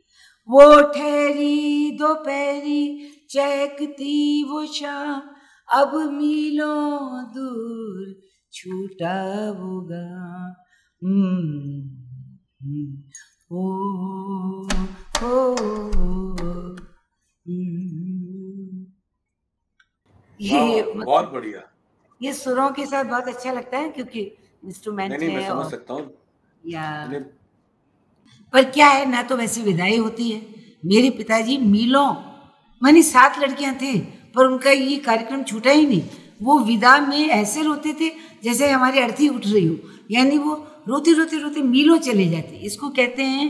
वो 0.49 0.81
ठहरी 0.93 1.91
दोपहरी 1.99 2.83
चहकती 3.31 4.45
वो 4.51 4.65
शाम। 4.67 5.23
अब 5.69 5.95
मीलों 6.13 7.25
दूर 7.35 8.15
छूटा 8.53 9.15
होगा 9.61 10.05
हम्म, 11.03 11.81
हम्म, 12.63 13.03
ओ, 13.53 13.65
ओ, 15.23 15.55
हम्म। 17.47 18.87
ये 20.41 20.83
बहुत 20.83 21.31
बढ़िया। 21.33 21.63
ये 22.21 22.33
सुरों 22.35 22.71
के 22.71 22.87
साथ 22.87 23.05
बहुत 23.05 23.29
अच्छा 23.29 23.53
लगता 23.53 23.79
है 23.79 23.91
क्योंकि 23.91 24.21
इंस्ट्रूमेंट 24.65 25.11
नहीं 25.13 25.27
नहीं 25.29 25.37
मैं 25.37 25.49
समझ 25.49 25.71
सकता 25.71 25.95
हूँ। 25.95 26.11
या 26.65 26.85
पर 28.55 28.65
क्या 28.65 28.89
है? 28.89 29.11
ना 29.11 29.23
तो 29.23 29.37
वैसी 29.37 29.63
विदाई 29.63 29.97
होती 29.97 30.31
है। 30.31 30.43
मेरे 30.87 31.11
पिताजी 31.11 31.59
मीलों, 31.59 32.15
मानी 32.83 33.03
सात 33.03 33.39
लड़कियाँ 33.39 33.75
थे, 33.75 33.99
पर 34.35 34.47
उनका 34.47 34.71
ये 34.71 34.97
कार्यक्रम 34.97 35.43
छूटा 35.43 35.71
ही 35.71 35.87
नहीं। 35.87 36.03
वो 36.43 36.59
विदा 36.59 36.99
में 36.99 37.29
ऐसे 37.29 37.63
रोते 37.63 37.93
थे 37.93 38.13
जैसे 38.45 38.71
हमारी 38.71 38.99
अर्थी 38.99 39.29
उठ 39.29 39.47
रही 39.47 39.67
हो। 39.67 39.77
यानी 40.11 40.39
वो 40.39 40.67
रोते 40.89 41.13
रोते 41.13 41.39
रोते 41.39 41.63
मीलों 41.63 41.99
चले 41.99 42.29
जाते। 42.29 42.57
इसको 42.57 42.89
कहते 42.89 43.23
हैं 43.23 43.49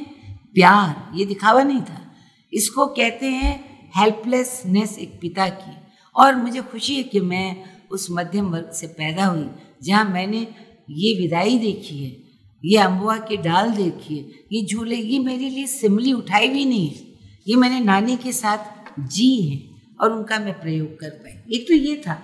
प्यार। 0.55 1.19
ये 1.19 1.25
दिखावा 1.25 1.63
नहीं 1.63 1.81
था। 1.81 2.15
इसको 2.53 2.87
कहते 2.87 3.27
हैं 3.27 3.89
हेल्पलेसनेस 3.97 4.99
एक 4.99 5.19
पिता 5.21 5.49
की। 5.49 5.77
और 6.17 6.37
मुझे 6.37 6.61
खुशी 6.61 6.97
है 6.97 7.03
कि 7.03 7.21
मैं 7.21 7.57
उस 7.91 8.09
मध्यम 8.11 8.47
वर्ग 8.47 8.71
से 8.71 8.87
पैदा 8.87 9.27
हुई, 9.27 9.47
जहाँ 9.83 10.05
मैंने 10.05 10.47
ये 10.91 11.21
विदाई 11.21 11.59
देखी 11.59 12.05
है। 12.05 12.24
ये 12.65 12.79
अम्बुआ 12.79 13.19
की 13.19 13.37
डाल 13.37 13.71
देखिए। 13.71 14.45
ये 14.53 14.67
झूले 14.67 14.97
ये 14.97 15.19
मेरे 15.19 15.51
लिए 15.51 15.67
सिमली 15.67 16.13
उठाई 16.13 16.49
भी 16.49 16.65
नहीं 16.65 16.89
है। 16.89 17.15
ये 17.49 17.57
मैंने 17.57 17.81
नानी 17.81 18.17
के 18.17 18.33
साथ 18.33 19.01
जी 19.01 19.41
है 19.43 19.71
और 20.01 20.13
उनका 20.13 20.39
मैं 20.39 20.61
प्रयोग 20.61 20.99
कर 20.99 21.11
पाई। 21.11 21.57
एक 21.57 21.69
तो 21.69 21.75
ये 21.75 21.97
था 21.97 22.23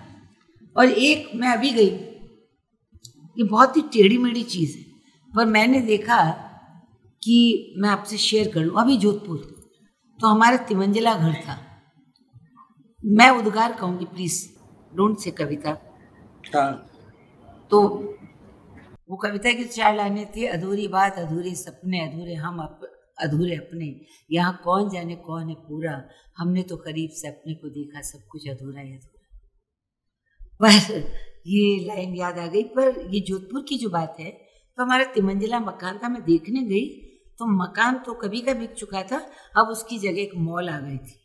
और 0.76 0.86
एक 0.86 1.30
मैं 1.34 1.49
अभी 1.49 1.70
गई। 1.70 1.91
ये 3.38 3.43
बहुत 3.43 3.76
ही 3.76 3.82
टेढ़ी 3.82 4.18
मेढ़ी 4.18 4.43
चीज़ 4.43 4.78
है। 4.78 4.84
पर 5.36 5.47
मैंने 5.47 5.80
देखा 5.80 6.30
कि 7.22 7.74
मैं 7.78 7.88
आपसे 7.88 8.16
शेयर 8.16 8.49
कर 8.49 8.61
लूँ। 8.61 8.80
अभी 8.80 8.97
जोधपुर। 8.97 9.36
तो 10.20 10.26
हमारा 10.26 10.57
तिमंजला 10.57 11.14
घर 11.14 11.34
था। 11.34 11.66
मैं 13.05 13.30
उद्गार 13.30 13.72
कहूँगी 13.72 14.05
प्लीज़ 14.05 14.49
डोंट 14.97 15.18
से 15.18 15.30
कविता। 15.30 15.70
हाँ। 16.55 16.91
तो 17.70 17.80
वो 19.11 19.16
कविता 19.16 19.52
की 19.52 19.64
चार 19.66 19.94
लाने 19.96 20.24
थी 20.36 20.44
अधूरी 20.46 20.86
बात 20.88 21.18
अधूरे 21.18 21.54
सपने 21.56 22.00
अधूरे 22.00 22.34
हम 22.34 22.58
अप, 22.58 22.80
अधूरे 23.18 23.56
अपने। 23.56 23.94
यहाँ 24.30 24.61
कौन 24.64 24.88
जाने 24.90 25.16
कौन 25.18 25.48
है 25.48 25.54
पूरा? 25.56 26.02
हमने 26.38 26.62
तो 26.62 26.76
करीब 26.76 27.11
से 27.12 27.28
अपने 27.28 27.54
को 27.54 27.68
देखा 27.70 28.00
सब 28.00 28.26
कुछ 28.30 28.48
अधूरा 28.48 28.80
ही 28.80 28.92
अधूरा। 28.92 29.18
पर 30.61 31.11
ये 31.46 31.84
लाइन 31.86 32.14
याद 32.16 32.38
आ 32.38 32.46
गई 32.46 32.62
पर 32.62 33.00
ये 33.14 33.20
जोधपुर 33.20 33.64
की 33.68 33.78
जो 33.78 33.90
बात 33.90 34.16
है 34.20 34.30
तो 34.30 34.82
हमारा 34.82 35.04
तिमंजिला 35.04 35.61
मकान 35.61 35.98
था 35.98 36.08
मैं 36.08 36.22
देखने 36.24 36.62
गई 36.64 36.86
तो 37.38 37.46
मकान 37.56 37.98
तो 38.06 38.14
कभी 38.14 38.40
का 38.40 38.54
बिक 38.54 38.72
चुका 38.74 39.02
था 39.02 39.18
अब 39.56 39.68
उसकी 39.68 39.98
जगह 39.98 40.20
एक 40.20 40.34
मॉल 40.38 40.68
आ 40.68 40.78
गई 40.80 40.96
थी। 40.98 41.16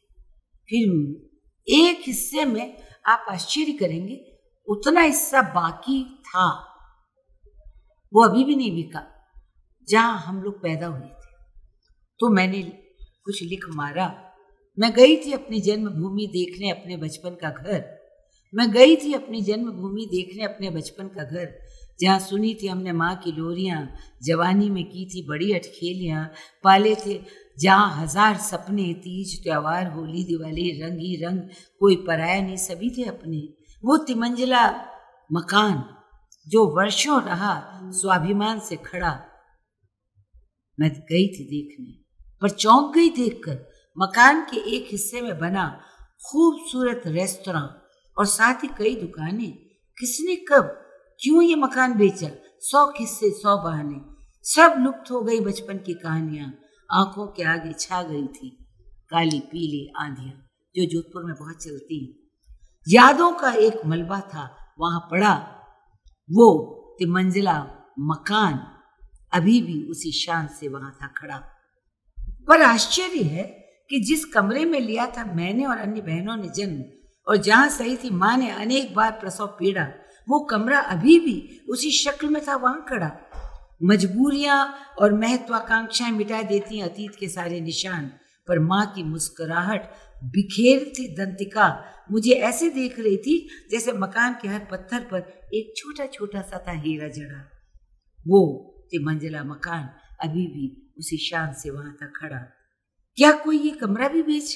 फिर 0.70 1.76
एक 1.82 2.04
हिस्से 2.08 2.46
में 2.46 2.78
आप 3.06 3.26
आश्चर्य 3.30 3.72
करेंगे 3.72 4.24
उतना 4.68 5.02
हिस्सा 5.02 5.42
बाकी 5.56 6.04
था। 6.28 6.48
वो 8.16 8.24
अभी 8.24 8.44
भी 8.44 8.56
नहीं 8.56 8.76
बिका 8.76 9.04
जहाँ 9.88 10.18
हम 10.18 10.42
लोग 10.44 10.62
पैदा 10.62 10.88
हुए 10.88 11.08
थे। 11.08 11.34
तो 12.20 12.30
मैंने 12.30 12.62
कुछ 13.26 13.44
लिख 13.44 13.66
मारा। 13.70 14.14
मैं 14.78 14.92
गई 14.94 15.16
थी 15.16 15.34
अपनी 15.34 15.62
जन्मभूमि 15.62 16.28
देखने 16.28 16.70
अपने 16.70 16.98
बचपन 16.98 17.30
का 17.30 17.50
घर। 17.50 17.84
मैं 18.54 18.72
गई 18.72 18.96
थी 18.96 19.14
अपनी 19.14 19.42
जन्मभूमि 19.42 20.06
देखने 20.12 20.44
अपने 20.44 20.70
बचपन 20.70 21.08
का 21.08 21.24
घर। 21.24 21.54
जहाँ 22.00 22.20
सुनी 22.20 22.54
थी 22.54 22.68
हमने 22.68 22.92
माँ 22.92 23.16
की 23.16 23.32
लोरियाँ, 23.32 23.88
जवानी 24.24 24.70
में 24.70 24.84
की 24.84 25.06
थी 25.06 25.26
बड़ी 25.28 25.54
अटखेलियाँ। 25.54 26.32
पाले 26.64 26.96
थे 26.96 27.20
जहाँ 27.60 28.04
हज़ार 28.04 28.38
सपने, 28.38 28.94
तीज 28.94 29.44
त्योहार, 29.44 29.92
होली, 29.92 30.24
दिवाली, 30.24 30.70
रंग 30.82 31.00
ही 31.00 31.16
रंग। 31.16 31.40
कोई 31.80 31.96
पराया 31.96 32.42
नहीं, 32.42 32.58
सभी 32.58 32.90
थे 32.90 33.04
अपने। 33.04 33.38
वो 33.84 33.98
तिमंजिला 33.98 34.68
मकान। 35.32 35.95
जो 36.48 36.66
वर्षों 36.76 37.22
रहा, 37.22 37.62
स्वाभिमान 37.92 38.60
से 38.60 38.76
खड़ा। 38.76 39.12
मैं 40.80 40.90
गई 40.92 41.28
थी 41.28 41.44
देखने, 41.46 41.92
पर 42.42 42.50
चौंक 42.50 42.94
गई 42.96 43.10
देखकर 43.10 43.66
मकान 43.98 44.42
के 44.42 44.58
एक 44.76 44.88
हिस्से 44.92 45.22
में 45.22 45.38
बना 45.40 45.68
खूबसूरत 46.26 47.02
रेस्तरा 47.08 47.62
और 48.18 48.26
साथ 48.26 48.64
ही 48.64 48.68
कई 48.68 48.96
दुकानें। 48.96 49.52
किसने 49.98 50.36
कब, 50.36 50.64
क्यों 51.20 51.42
ये 51.44 51.56
मकान 51.56 51.94
बेचा? 51.94 52.30
सौ 52.60 52.86
किस्से 52.92 53.30
सौ 53.32 53.58
बहाने। 53.58 54.00
सब 54.44 54.76
लुप्त 54.80 55.12
हो 55.12 55.22
गई 55.22 55.40
बचपन 55.40 55.78
की 55.78 55.94
कहानियाँ। 55.94 56.54
आँखों 56.92 57.28
के 57.28 57.44
आगे 57.44 57.74
छा 57.74 58.02
गई 58.04 58.28
थी 58.28 58.50
काली 59.10 59.40
पीली 59.40 59.92
आंधियाँ 60.00 60.34
जो 60.76 60.86
जोधपुर 60.86 61.24
में 61.24 61.36
बहुत 61.40 61.64
चलती 61.64 61.98
यादों 62.88 63.32
का 63.32 63.52
एक 63.52 63.86
मलबा 63.86 64.20
था, 64.20 64.74
वहाँ 64.80 65.08
पड़ा 65.12 65.55
वो 66.30 66.52
तिमंजिला 67.00 67.60
मकान 68.00 68.60
अभी 69.34 69.62
भी 69.62 69.82
उसी 69.84 70.12
शान 70.12 70.48
से 70.48 70.68
वहाँ 70.68 70.98
था 71.02 71.08
खड़ा। 71.18 71.38
पर 72.48 72.62
आश्चर्य 72.62 73.24
है 73.24 73.44
कि 73.90 74.00
जिस 74.00 74.26
कमरे 74.26 74.66
में 74.66 74.80
लिया 74.80 75.06
था 75.08 75.26
मैंने 75.26 75.66
और 75.66 75.78
अन्य 75.78 76.02
बहनों 76.02 76.36
ने 76.38 76.50
जन्म, 76.50 76.84
और 77.28 77.38
जहाँ 77.38 77.70
सही 77.70 77.96
थी 77.98 78.10
माँ 78.10 78.36
ने 78.38 78.50
अनेक 78.52 78.94
बार 78.96 79.12
प्रसव 79.12 79.48
पीड़ा, 79.60 79.88
वो 80.28 80.40
कमरा 80.40 80.80
अभी 80.80 81.20
भी 81.20 81.62
उसी 81.70 81.92
शक्ल 81.92 82.30
में 82.30 82.42
था 82.48 82.56
वहाँ 82.56 82.86
खड़ा। 82.90 83.12
मजबूरियाँ 83.84 84.76
और 85.02 85.14
महत्वाकांक्षाएँ 85.14 86.12
मिटा 86.12 86.42
देती 86.42 86.82
अतीत 86.82 87.16
के 87.16 87.28
सारे 87.28 87.62
निशान, 87.62 88.12
पर 88.48 88.60
माँ 88.60 88.86
की 88.86 89.04
मुस्कुराहट 89.04 89.90
बिखेर 90.24 90.92
थी 91.00 91.08
दंतिका। 91.16 91.68
मुझे 92.12 92.32
ऐसे 92.32 92.70
देख 92.70 93.00
रही 93.00 93.18
थी 93.18 93.38
जैसे 93.72 93.92
मकान 93.92 94.36
के 94.42 94.48
हर 94.48 94.60
पत्थर 94.72 95.00
पर 95.00 95.50
एक 95.54 95.74
छोटा 95.78 96.06
छोटा 96.06 96.42
सा 96.42 96.64
था 96.68 96.72
हीरा 96.72 97.08
जड़ा 97.08 97.44
वो 98.26 98.72
मंजिला 99.06 99.44
मकान 99.44 99.90
अभी 100.24 100.46
भी 100.48 100.94
उसी 101.00 101.18
शान 101.18 101.54
से 101.54 101.70
वहाँ 101.70 101.98
था 102.02 102.06
खड़ा। 102.16 102.38
क्या 103.18 103.32
कोई 103.32 103.58
ये 103.58 103.72
कमरा 103.72 104.08
भी 104.08 104.22
बेच 104.22 104.56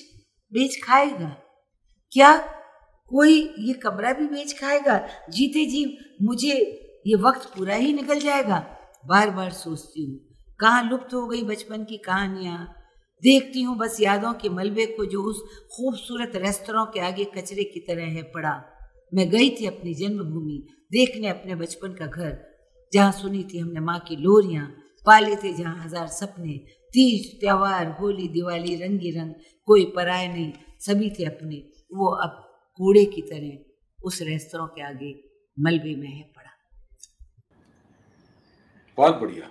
बेच 0.54 0.80
खाएगा? 0.84 1.30
क्या 2.12 2.38
कोई 3.12 3.34
ये 3.60 3.74
कमरा 3.74 4.14
भी 4.14 4.28
बेच 4.28 4.54
खाएगा? 4.60 4.98
जीते 5.30 5.66
जी, 5.66 5.98
मुझे 6.22 6.54
ये 7.08 7.16
वक्त 7.16 7.52
पूरा 7.58 7.76
ही 7.76 7.94
निकल 7.94 8.20
जाएगा। 8.20 8.60
बार 9.08 9.30
बार 9.30 9.52
सोचती 9.52 10.06
हूँ, 10.06 10.20
कहाँ 10.60 10.90
लुप्त 10.90 11.14
हो 11.14 11.28
गई 11.28 11.44
बचपन 11.44 11.84
की 11.84 11.98
कहानियाँ? 11.98 12.79
देखती 13.24 13.62
हूँ 13.62 13.78
बस 13.78 13.98
यादों 14.02 14.34
के 14.34 14.50
मलबे 14.50 14.86
को 14.88 15.06
जो 15.06 15.22
उस 15.24 15.42
खूबसूरत 15.74 16.36
रेस्तरों 16.36 16.86
के 16.86 17.00
आगे 17.00 17.24
कचरे 17.36 17.64
की 17.64 17.80
तरह 17.80 18.12
है 18.16 18.24
पड़ा। 18.34 18.54
मैं 19.14 19.30
गई 19.30 19.50
थी 19.50 19.66
अपनी 19.66 19.94
जन्मभूमि, 19.94 20.58
देखने 20.92 21.28
अपने 21.28 21.56
बचपन 21.56 21.94
का 21.94 22.06
घर, 22.06 22.38
जहाँ 22.94 23.12
सुनी 23.12 23.44
थी 23.44 23.60
हमने 23.60 23.80
माँ 23.80 24.00
की 24.00 24.16
लोरियाँ, 24.16 24.66
पाले 25.06 25.36
थे 25.36 25.54
जहाँ 25.54 25.76
हज़ार 25.84 26.08
सपने, 26.08 26.54
तीज, 26.94 27.40
त्योहार, 27.40 27.88
होली, 28.00 28.28
दिवाली 28.28 28.76
रंगी 28.76 29.12
रंग 29.12 29.34
कोई 29.68 29.86
पराय 29.96 30.28
नहीं, 30.28 30.52
सभी 30.80 31.10
थे 31.10 31.26
अपने, 31.26 31.64
वो 31.92 32.10
अब 32.16 32.44
कूड़े 32.80 33.06
की 33.06 33.22
तरह 33.22 34.06
उस 34.06 34.22
रेस्तरों 34.22 34.68
के 34.68 34.82
आगे 34.82 35.14
मलबे 35.58 35.96
में 35.96 36.10
है 36.10 36.24
पड़ा। 36.36 36.52
बहुत 38.98 39.16
बढ़िया। 39.16 39.50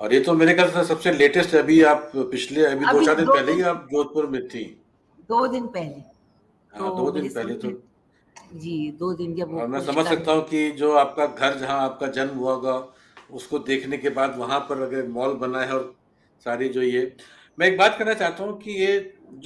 और 0.00 0.12
ये 0.14 0.20
तो 0.20 0.32
मेरे 0.34 0.54
ख्याल 0.54 0.70
से 0.70 0.84
सबसे 0.84 1.12
लेटेस्ट 1.12 1.54
अभी 1.54 1.82
आप 1.90 2.10
पिछले 2.14 2.64
अभी, 2.64 2.84
अभी 2.84 2.98
दो 2.98 3.04
चार 3.06 3.14
दिन 3.16 3.26
पहले 3.26 3.52
ही 3.52 3.62
आप 3.70 3.86
जोधपुर 3.92 4.26
में 4.30 4.46
थी। 4.48 4.64
दो 5.28 5.46
दिन 5.48 5.66
पहले। 5.66 6.00
हाँ 6.72 6.88
तो 6.88 6.94
दो 6.96 7.10
दिन 7.10 7.28
पहले 7.34 7.54
तो। 7.54 7.70
जी 8.54 8.74
दो 8.98 9.12
दिन 9.14 9.34
जब 9.34 9.54
और 9.54 9.66
मैं 9.68 9.80
समझ 9.84 10.06
सकता 10.06 10.32
हूँ 10.32 10.42
कि 10.48 10.70
जो 10.80 10.92
आपका 10.96 11.26
घर 11.26 11.58
जहाँ 11.58 11.80
आपका 11.82 12.06
जन्म 12.18 12.36
हुआ 12.38 12.52
होगा 12.54 12.76
उसको 13.38 13.58
देखने 13.70 13.96
के 13.98 14.08
बाद 14.18 14.36
वहाँ 14.38 14.60
पर 14.68 14.82
अगर 14.82 15.06
मॉल 15.08 15.34
बना 15.36 15.60
है 15.60 15.72
और 15.74 15.94
सारी 16.46 16.68
जो 16.68 16.82
ये 16.82 17.00
मैं 17.58 17.66
एक 17.66 17.78
बात 17.78 17.96
करना 17.98 18.14
चाहता 18.14 18.44
हूँ 18.44 18.58
कि 18.60 18.70
ये 18.82 18.92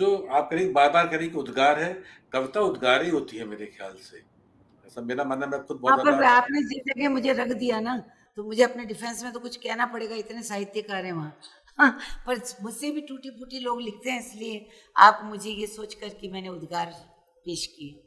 जो 0.01 0.17
आप 0.31 0.49
करेंगे 0.51 0.73
बार 0.73 0.91
बार 0.93 1.07
करेंगे 1.09 1.39
उद्गार 1.39 1.79
है 1.83 1.93
कविता 2.33 2.61
उद्गार 2.61 3.05
ही 3.05 3.11
होती 3.11 3.37
है 3.37 3.45
मेरे 3.47 3.67
ख्याल 3.77 3.93
से। 4.03 4.23
ऐसा 4.87 5.01
मेरा 5.01 5.25
मानना 5.25 5.47
मैं 5.47 5.63
खुद 5.67 5.79
बहुत 5.83 6.23
आपने 6.35 6.63
जिस 6.63 6.83
जगह 6.89 7.09
मुझे 7.11 7.33
रख 7.33 7.53
दिया 7.59 7.81
ना 7.81 8.03
तो 8.37 8.45
मुझे 8.45 8.63
अपने 8.63 8.85
डिफेंस 8.85 9.23
में 9.25 9.33
तो 9.33 9.41
कुछ 9.41 9.57
कहना 9.57 9.87
पड़ेगा 9.87 10.15
इतने 10.17 10.43
साहित्यकार 10.43 11.05
हैं 11.05 11.13
वहाँ। 11.13 11.37
हाँ, 11.79 11.99
पर 12.27 12.41
मुझसे 12.63 12.91
भी 12.91 13.01
टूटी 13.01 13.31
फूटी 13.31 13.59
लोग 13.61 13.81
लिखते 13.81 14.11
हैं 14.11 14.21
इसलिए 14.21 14.67
आप 14.97 15.21
मुझे 15.25 15.51
ये 15.51 15.67
सोच 15.67 15.95
कर 15.95 16.09
कि 16.09 16.29
मैंने 16.29 16.49
उद्गार 16.49 16.87
पेश 17.47 17.67
किए। 17.67 18.01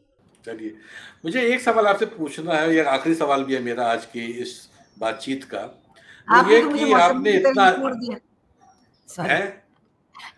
चलिए 0.45 0.75
मुझे 1.25 1.41
एक 1.53 1.61
सवाल 1.61 1.87
आपसे 1.87 2.05
पूछना 2.05 2.53
है 2.53 2.75
ये 2.75 2.83
आखिरी 2.83 3.15
सवाल 3.15 3.43
भी 3.43 3.53
है 3.53 3.61
मेरा 3.61 3.85
आज 3.87 4.05
की 4.05 4.25
इस 4.41 4.69
बातचीत 4.99 5.43
का। 5.53 5.61
ये 6.49 6.61
तो 6.61 6.69
कि 6.69 6.91
आपने 6.93 7.31
इतना 7.33 7.65
है? 9.19 9.63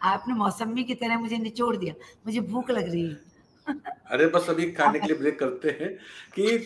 आपने 0.03 0.34
मौसमी 0.34 0.84
की 0.84 0.95
तरह 0.95 1.18
मुझे 1.20 1.38
निचोड़ 1.38 1.76
दिया। 1.78 1.94
मुझे 2.26 2.40
भूख 2.40 2.72
लग 2.72 2.90
रही 2.90 3.07
है। 3.07 3.80
अरे 4.12 4.28
बस 4.28 4.49
अभी 4.49 4.72
खाने 4.72 4.99
के 4.99 5.07
लिए 5.07 5.16
ब्रेक 5.22 5.40
करते 5.40 5.70
हैं 5.70 5.94
कि 6.36 6.57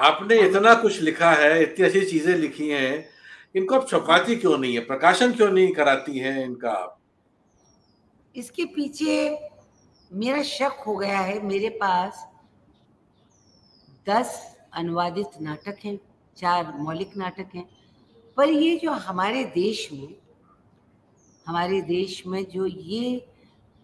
आपने 0.00 0.38
इतना 0.40 0.74
कुछ 0.74 1.00
लिखा 1.00 1.30
है, 1.30 1.62
इतनी 1.62 1.86
अच्छी 1.86 2.00
चीज़ें 2.00 2.34
लिखी 2.36 2.68
हैं, 2.68 3.08
इनको 3.56 3.74
अब 3.74 3.86
छपाती 3.88 4.36
क्यों 4.36 4.56
नहीं 4.58 4.74
है? 4.74 4.80
प्रकाशन 4.80 5.32
क्यों 5.32 5.50
नहीं 5.50 5.72
कराती 5.72 6.18
हैं 6.18 6.44
इनका 6.44 6.70
आप? 6.70 6.98
इसके 8.34 8.64
पीछे 8.64 9.14
मेरा 10.10 10.42
शक 10.42 10.82
हो 10.86 10.96
गया 10.96 11.18
है, 11.18 11.40
मेरे 11.42 11.68
पास 11.68 12.26
दस 14.08 14.56
अनुवादित 14.74 15.40
नाटक 15.40 15.84
हैं, 15.84 15.98
चार 16.36 16.72
मौलिक 16.78 17.16
नाटक 17.16 17.54
हैं, 17.54 17.68
पर 18.36 18.48
ये 18.48 18.76
जो 18.76 18.90
हमारे 18.90 19.44
देश 19.44 19.88
में, 19.92 20.14
हमारे 21.46 21.80
देश 21.82 22.22
में 22.26 22.44
जो 22.44 22.66
ये 22.66 23.26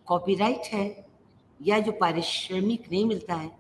कॉपीराइट 0.06 0.72
है, 0.72 1.06
या 1.60 1.78
जो 1.78 1.92
पारिश्रमिक 1.92 2.90
नहीं 2.92 3.04
मिलता 3.04 3.34
है, 3.34 3.50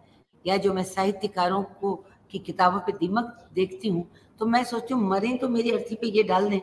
या 0.44 0.56
जो 0.56 0.72
मैं 0.74 0.84
साहित्यकारों 0.84 1.62
को 1.62 2.04
की 2.30 2.38
किताबों 2.40 2.78
पे 2.80 2.92
दिमक 2.98 3.48
देखती 3.54 3.88
हूँ 3.88 4.06
तो 4.40 4.46
मैं 4.46 4.62
सोचूं 4.64 4.96
मरें 5.00 5.36
तो 5.38 5.48
मेरी 5.48 5.70
अर्थी 5.70 5.94
पे 5.94 6.06
ये 6.06 6.22
डाल 6.22 6.48
दें। 6.50 6.60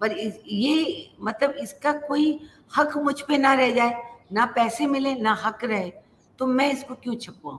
पर 0.00 0.12
इस, 0.12 0.40
ये 0.46 1.08
मतलब 1.20 1.54
इसका 1.60 1.92
कोई 2.00 2.38
हक 2.76 2.96
मुझ 2.96 3.20
पे 3.20 3.38
ना 3.38 3.54
रह 3.54 3.70
जाए 3.74 4.02
ना 4.32 4.44
पैसे 4.56 4.86
मिले 4.86 5.14
ना 5.14 5.32
हक 5.44 5.64
रहे 5.64 5.90
तो 6.38 6.46
मैं 6.46 6.70
इसको 6.72 6.94
क्यों 6.94 7.14
छपवाऊँ 7.16 7.58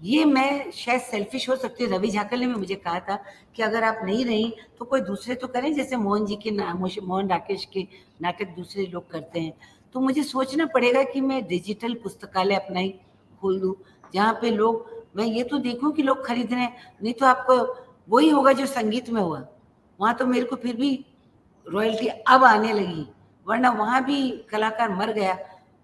ये 0.00 0.24
मैं 0.24 0.70
शायद 0.70 1.00
सेल्फिश 1.00 1.48
हो 1.48 1.54
सकती 1.56 1.84
हूँ। 1.84 1.92
रवि 1.92 2.08
झाकल 2.10 2.40
ने 2.40 2.46
भी 2.46 2.54
मुझे 2.54 2.74
कहा 2.74 2.98
था 3.00 3.16
कि 3.56 3.62
अगर 3.62 3.84
आप 3.84 4.00
नहीं 4.04 4.24
रही 4.24 4.52
तो 4.78 4.84
कोई 4.84 5.00
दूसरे 5.02 5.34
तो 5.34 5.46
करें 5.46 5.72
जैसे 5.74 5.96
मोहन 5.96 6.26
जी 6.26 6.36
के 6.36 6.50
मोहन 6.50 7.28
राकेश 7.30 7.64
के 7.72 7.86
नाटक 8.22 8.54
दूसरे 8.56 8.86
लोग 8.86 9.10
करते 9.10 9.40
हैं। 9.40 9.52
तो 9.94 10.00
मुझे 10.00 10.22
सोचना 10.22 10.66
पड़ेगा 10.66 11.02
कि 11.02 11.20
मैं 11.20 11.42
डिजिटल 11.48 11.94
पुस्तकालय 12.02 12.54
अपना 12.54 12.80
ही 12.80 12.90
खोल 13.40 13.58
दूँ 13.60 13.74
जहाँ 14.14 14.32
पे 14.42 14.50
लोग 14.50 14.95
मैं 15.16 15.24
ये 15.24 15.42
तो 15.44 15.58
देखूँ 15.58 15.92
कि 15.92 16.02
लोग 16.02 16.24
खरीद 16.26 16.52
रहे 16.52 16.62
हैं। 16.62 16.94
नहीं 17.02 17.12
तो 17.14 17.26
आपको 17.26 17.56
वही 18.08 18.28
होगा 18.30 18.52
जो 18.52 18.66
संगीत 18.66 19.10
में 19.10 19.20
हुआ। 19.22 19.42
वहाँ 19.98 20.14
तो 20.14 20.26
मेरे 20.26 20.46
को 20.46 20.56
फिर 20.56 20.76
भी 20.76 21.04
रॉयल्टी 21.66 22.06
अब 22.06 22.44
आने 22.44 22.72
लगी 22.72 23.06
वरना 23.46 23.70
वहाँ 23.72 24.04
भी 24.04 24.30
कलाकार 24.50 24.94
मर 24.94 25.12
गया। 25.12 25.38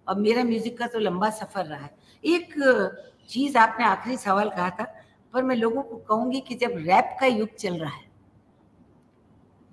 और 0.07 0.19
मेरा 0.21 0.45
म्यूज़िक 0.45 0.79
का 0.79 0.87
तो 0.87 0.99
लंबा 0.99 1.31
सफ़र 1.31 1.65
रहा 1.65 1.79
है। 1.79 1.91
एक 2.25 2.55
चीज़ 3.31 3.57
आपने 3.59 3.85
आखिरी 3.85 4.17
सवाल 4.17 4.49
कहा 4.51 4.71
था 4.71 4.85
पर 5.35 5.43
मैं 5.43 5.57
लोगों 5.57 5.83
को 5.83 5.97
कहूँगी 5.99 6.41
कि 6.41 6.55
जब 6.55 6.73
रैप 6.79 7.17
का 7.21 7.27
युग 7.27 7.55
चल 7.59 7.75
रहा 7.75 7.91
है 7.91 8.11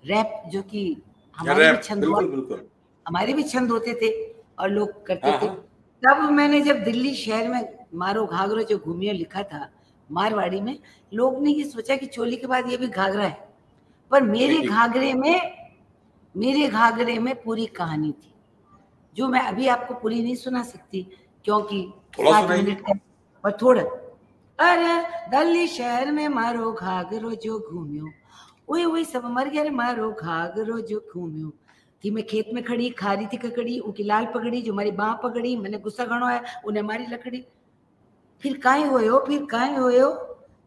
रैप 0.03 0.43
जो 0.51 0.61
कि 0.61 0.81
हमारे 1.37 1.71
भी 1.71 1.77
छंद 1.77 2.05
हमारे 3.05 3.33
भी 3.33 3.43
छंद 3.43 3.71
होते 3.71 3.93
थे 4.01 4.11
और 4.59 4.69
लोग 4.69 5.05
करते 5.05 5.29
हाँ, 5.29 5.41
थे। 5.41 5.45
हाँ। 5.45 5.55
तब 6.03 6.31
मैंने 6.31 6.61
जब 6.61 6.83
दिल्ली 6.83 7.13
शहर 7.15 7.47
में 7.47 7.61
मारो 7.91 8.25
घाघरो 8.25 8.63
जो 8.63 8.77
घूमियो 8.77 9.13
लिखा 9.13 9.43
था 9.43 9.69
मारवाड़ी 10.09 10.61
में 10.61 10.77
लोग 11.11 11.41
ने 11.43 11.51
ये 11.51 11.63
सोचा 11.65 11.95
कि 11.95 12.05
चोली 12.05 12.35
के 12.37 12.47
बाद 12.47 12.69
ये 12.71 12.77
भी 12.77 12.87
घाघरा 12.87 13.23
है। 13.23 13.47
पर 14.11 14.23
मेरे 14.23 14.57
घाघरे 14.59 15.13
में 15.13 15.57
मेरे 16.35 16.67
घाघरे 16.67 17.17
में 17.19 17.33
पूरी 17.43 17.65
कहानी 17.75 18.11
थी 18.11 18.33
जो 19.15 19.27
मैं 19.27 19.41
अभी 19.41 19.67
आपको 19.67 19.93
पूरी 19.93 20.21
नहीं 20.23 20.35
सुना 20.35 20.63
सकती 20.63 21.01
क्योंकि 21.45 21.81
सात 22.15 22.49
मिनट 22.49 22.81
का 22.81 22.93
पर 23.43 23.51
थोड़ा। 23.61 23.81
अरे 24.59 24.99
दिल्ली 25.29 25.67
शहर 25.67 26.11
में 26.11 26.27
मारो 26.29 26.71
घाघरो 26.71 27.31
जो 27.43 27.59
घूमियो 27.71 28.09
वही 28.69 28.85
वही 28.85 29.05
सब 29.05 29.25
मर 29.27 29.49
गया 29.49 29.63
रे 29.63 29.69
मारो 29.71 30.11
घाघरो 30.11 30.79
जो 30.81 30.99
घूमियो। 31.13 31.51
थी 32.03 32.11
मैं 32.11 32.25
खेत 32.25 32.49
में 32.53 32.63
खड़ी 32.63 32.89
खा 32.89 33.13
रही 33.13 33.27
थी 33.27 33.37
ककड़ी 33.37 33.77
उनकी 33.79 34.03
लाल 34.03 34.25
पकड़ी 34.25 34.61
जो 34.61 34.73
मारी 34.73 34.91
बाह 34.93 35.13
पकड़ी 35.23 35.55
मैंने 35.55 35.77
गुस्सा 35.77 36.05
घणो 36.05 36.27
है 36.27 36.41
उन्हें 36.65 36.83
मारी 36.83 37.05
लकड़ी। 37.07 37.45
फिर 38.43 38.57
काहे 38.57 38.83
हो 38.83 39.19
फिर 39.19 39.45
काहे 39.45 39.75
हो 39.75 39.91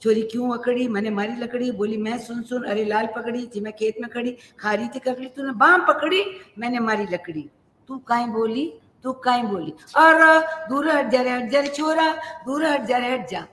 चोरी 0.03 0.23
क्यों 0.23 0.51
अकड़ी? 0.53 0.87
मैंने 0.89 1.11
मारी 1.11 1.33
लकड़ी, 1.33 1.71
बोली, 1.71 1.97
मैं 1.97 2.19
सुन 2.19 2.43
सुन, 2.43 2.63
अरे 2.63 2.85
लाल 2.85 3.07
पकड़ी 3.07 3.47
थी 3.47 3.61
मैं 3.61 3.73
खेत 3.73 3.97
में 4.01 4.11
खड़ी 4.11 4.37
खा 4.61 4.73
रही 4.75 4.89
थी 4.89 4.99
ककड़ी 4.99 5.27
तूने 5.27 5.53
बाह 5.53 5.77
पकड़ी, 5.79 6.25
मैंने 6.59 6.79
मारी 6.79 7.07
लकड़ी। 7.13 7.49
तू 7.89 7.99
काहे 7.99 8.27
बोली? 8.27 8.73
तू 9.05 9.13
काहे 9.13 9.43
बोली? 9.43 9.75
और 9.97 10.41
दूर 10.69 10.89
हट 10.89 11.11
जा 11.11 11.23
रे, 11.23 11.31
हट 11.31 11.51
जा 11.51 11.61
रे, 11.61 11.69
छोरा, 11.69 12.13
दूर 12.47 12.65
हट 12.65 12.85
जा 12.87 12.97
रे, 12.97 13.13
हट 13.13 13.29
जा। 13.31 13.47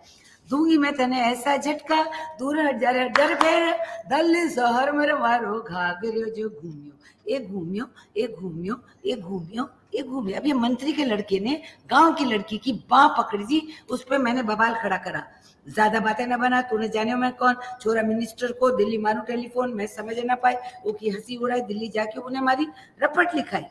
दूँगी 0.50 0.78
मैं 0.78 0.94
तने 0.94 1.22
ऐसा 1.22 1.56
झटका, 1.58 2.04
दूर 2.40 2.60
हट 2.60 2.80
जा 2.80 2.90
रे, 2.90 3.04
हट 3.04 3.18
जा 3.18 3.26
रे, 3.26 3.36
फिर 3.36 3.74
दल 4.10 4.50
शहर 4.50 4.92
में 4.92 5.14
मारो, 5.14 5.60
घाघरियो 5.62 6.26
जो 6.26 6.50
घूमियो। 6.50 6.99
एक 7.30 7.50
घूमियो 7.50 7.86
एक 8.18 8.36
घूमियो 8.36 8.76
एक 9.06 9.22
घूमियो 9.22 9.70
एक 9.96 10.06
घूमियो। 10.06 10.38
अभी 10.38 10.54
मंत्री 10.54 10.94
के 10.94 11.06
लड़के 11.06 11.40
ने, 11.40 11.62
गाँव 11.90 12.14
की 12.14 12.26
लड़की 12.26 12.58
की 12.58 12.72
बाह 12.90 13.08
पकड़ी 13.18 13.46
थी, 13.46 13.68
उस 13.90 14.04
पर 14.04 14.18
मैंने 14.18 14.44
बवाल 14.44 14.76
खड़ा 14.82 14.98
करा। 14.98 15.24
ज़्यादा 15.66 16.00
बातें 16.00 16.26
ना 16.28 16.38
बना, 16.38 16.62
तूने 16.62 16.88
जाने 16.90 17.16
मैं 17.16 17.32
कौन? 17.34 17.56
छोरा 17.82 18.02
मिनिस्टर 18.04 18.52
को 18.52 18.70
दिल्ली 18.78 18.98
मारू 18.98 19.22
टेलीफोन, 19.22 19.74
मैं 19.74 19.88
समझ 19.88 20.18
ना 20.20 20.36
पाए 20.36 20.60
वो 20.86 20.94
की 20.94 21.10
हँसी 21.10 21.38
उड़ाई, 21.38 21.62
दिल्ली 21.62 21.88
जाके 21.90 22.20
उन्हें 22.20 22.42
मारी, 22.42 22.68
रपट 23.04 23.36
लिखाई। 23.36 23.66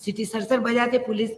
सिटी 0.00 0.24
सरसर 0.24 0.60
बजाते 0.60 0.98
पुलिस 0.98 1.30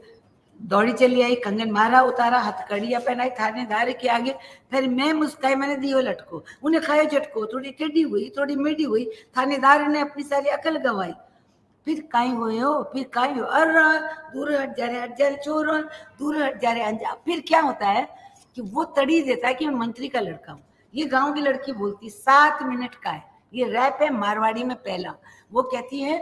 दौड़ी 0.61 0.93
चली 0.93 1.23
आई, 1.23 1.35
कंगन 1.37 1.71
मारा, 1.71 2.01
उतारा, 2.03 2.39
हथकड़िया 2.41 2.99
पहनाई 3.01 3.31
थानेदार 3.31 3.91
के 3.93 4.09
आगे। 4.09 4.35
फिर 4.71 4.89
मैं 4.89 5.13
मुस्काई, 5.13 5.55
मैंने 5.55 5.77
दियो 5.77 6.01
लटको। 6.01 6.45
उन्हें 6.63 6.83
खाया 6.83 7.05
झटको, 7.05 7.47
थोड़ी 7.47 7.71
टेढ़ी 7.71 8.03
हुई, 8.03 8.29
थोड़ी 8.39 8.57
मेढ़ी 8.57 8.85
हुई 8.85 9.11
थानेदार 9.37 9.89
ने 9.89 10.01
अपनी 10.01 10.23
सारी 10.25 10.49
अकल 10.51 10.79
गवाई। 10.81 11.13
फिर 11.87 12.01
काई 12.13 12.29
हुए 12.29 12.59
हो 12.59 12.73
फिर 12.93 13.05
काई 13.15 13.39
हो 13.39 13.45
अर 13.45 13.73
दूर 14.33 14.53
हट 14.55 14.77
जा 14.77 14.87
रहे 14.87 15.01
हट 15.01 15.17
जा 15.19 15.29
रहे 15.29 15.37
चोर 15.45 15.67
दूर 16.19 16.43
हट 16.43 16.61
जा 16.63 16.73
रहे 16.73 16.83
अंजा 16.85 17.13
फिर 17.25 17.41
क्या 17.49 17.61
होता 17.61 17.89
है 17.89 18.09
कि 18.57 18.63
वो 18.63 18.85
तड़ी 18.97 19.21
देता 19.23 19.49
है 19.49 19.55
कि 19.55 19.67
मैं 19.67 19.75
मंत्री 19.75 20.09
का 20.09 20.21
लड़का 20.21 20.53
हूँ। 20.53 20.63
ये 20.95 21.05
गाँव 21.07 21.33
की 21.35 21.41
लड़की 21.41 21.73
बोलती 21.73 22.11
सात 22.11 22.63
मिनट 22.63 22.95
का 22.95 23.11
है 23.11 23.23
ये 23.55 23.65
रैप 23.71 23.99
है 24.03 24.11
मारवाड़ी 24.13 24.65
में 24.65 24.77
पहला। 24.77 25.15
वो 25.53 25.63
कहती 25.63 26.01
है 26.01 26.19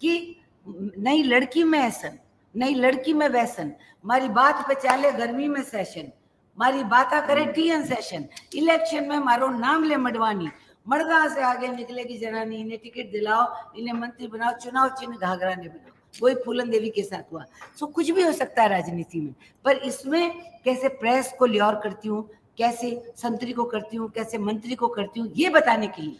कि 0.00 0.36
नई 0.66 1.22
लड़की 1.22 1.64
में 1.64 1.78
ऐसन 1.78 2.18
नई 2.54 2.74
लड़की 2.74 3.12
में 3.12 3.28
वैसन 3.28 3.72
मारी 4.04 4.28
बात 4.28 4.64
पे 4.68 4.74
चाले 4.74 5.10
गर्मी 5.12 5.48
में 5.48 5.62
सेशन 5.62 6.10
मारी 6.58 6.82
बात 6.84 7.10
करे 7.28 7.44
टीएन 7.52 7.84
सेशन 7.86 8.24
इलेक्शन 8.54 9.08
में 9.08 9.18
मारो 9.18 9.48
नाम 9.48 9.84
ले 9.84 9.96
मडवानी 9.96 10.48
मड़गा 10.86 11.26
से 11.34 11.42
आगे 11.42 11.68
निकलेगी 11.68 12.16
जनानी 12.18 12.56
इन्हें 12.56 12.78
टिकट 12.78 13.10
दिलाओ, 13.12 13.46
इन्हें 13.78 13.94
मंत्री 13.94 14.26
बनाओ, 14.26 14.52
चुनाव 14.58 14.88
चिन्ह 14.90 15.16
घाघरा 15.16 15.54
ने 15.54 15.68
बनाओ। 15.68 15.94
वही 16.14 16.34
फूलन 16.44 16.70
देवी 16.70 16.90
के 16.90 17.02
साथ 17.02 17.32
हुआ। 17.32 17.44
सो 17.78 17.86
कुछ 17.86 18.10
भी 18.10 18.22
हो 18.22 18.32
सकता 18.32 18.62
है 18.62 18.68
राजनीति 18.68 19.20
में, 19.20 19.34
पर 19.64 19.76
इसमें 19.78 20.30
कैसे 20.64 20.88
प्रेस 21.00 21.32
को 21.38 21.46
लियोर 21.46 21.74
करती 21.82 22.08
हूँ, 22.08 22.28
कैसे 22.58 22.90
संतरी 23.16 23.52
को 23.52 23.64
करती 23.64 23.96
हूँ, 23.96 24.08
कैसे 24.10 24.38
मंत्री 24.38 24.74
को 24.74 24.88
करती 24.88 25.20
हूँ, 25.20 25.32
ये 25.36 25.48
बताने 25.50 25.86
के 25.88 26.02
लिए 26.02 26.18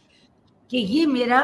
कि 0.70 0.78
ये 0.78 1.06
मेरा 1.06 1.42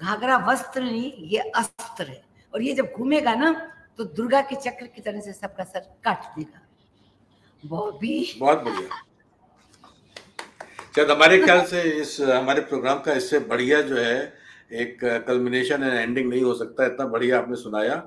घाघरा 0.00 0.36
वस्त्र 0.46 0.82
नहीं, 0.82 1.12
ये 1.28 1.38
अस्त्र 1.38 2.04
है। 2.04 2.22
और 2.54 2.62
ये 2.62 2.72
जब 2.74 2.92
घूमेगा 2.96 3.34
ना 3.34 3.52
तो 3.98 4.04
दुर्गा 4.06 4.40
के 4.40 4.56
चक्र 4.56 4.86
की 4.86 5.00
तरह 5.00 5.20
से 5.20 5.32
सबका 5.32 5.64
सर 5.64 5.80
काट 6.04 6.24
देगा। 6.36 6.60
बॉबी 7.64 8.38
बहुत 8.38 8.62
बढ़िया। 8.64 9.02
शायद 10.96 11.10
हमारे 11.10 11.38
ख्याल 11.38 11.64
से 11.66 11.82
इस 12.00 12.20
हमारे 12.20 12.60
प्रोग्राम 12.60 12.98
का 13.00 13.12
इससे 13.12 13.38
बढ़िया 13.50 13.80
जो 13.82 13.96
है 13.96 14.16
एक 14.82 15.04
कल्मिनेशन 15.26 15.82
एंड 15.82 15.94
एंडिंग 15.94 16.28
नहीं 16.30 16.42
हो 16.42 16.54
सकता 16.54 16.86
इतना 16.86 17.06
बढ़िया 17.06 17.38
आपने 17.38 17.56
सुनाया। 17.56 18.02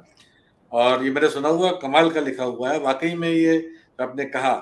और 0.72 1.04
ये 1.04 1.12
मैंने 1.12 1.30
सुना 1.30 1.50
हुआ 1.50 1.72
कमाल 1.80 2.10
का 2.10 2.20
लिखा 2.22 2.44
हुआ 2.44 2.72
है। 2.72 2.80
वाकई 2.80 3.14
में 3.16 3.30
ये 3.30 3.56
आपने 4.02 4.26
कहा 4.26 4.54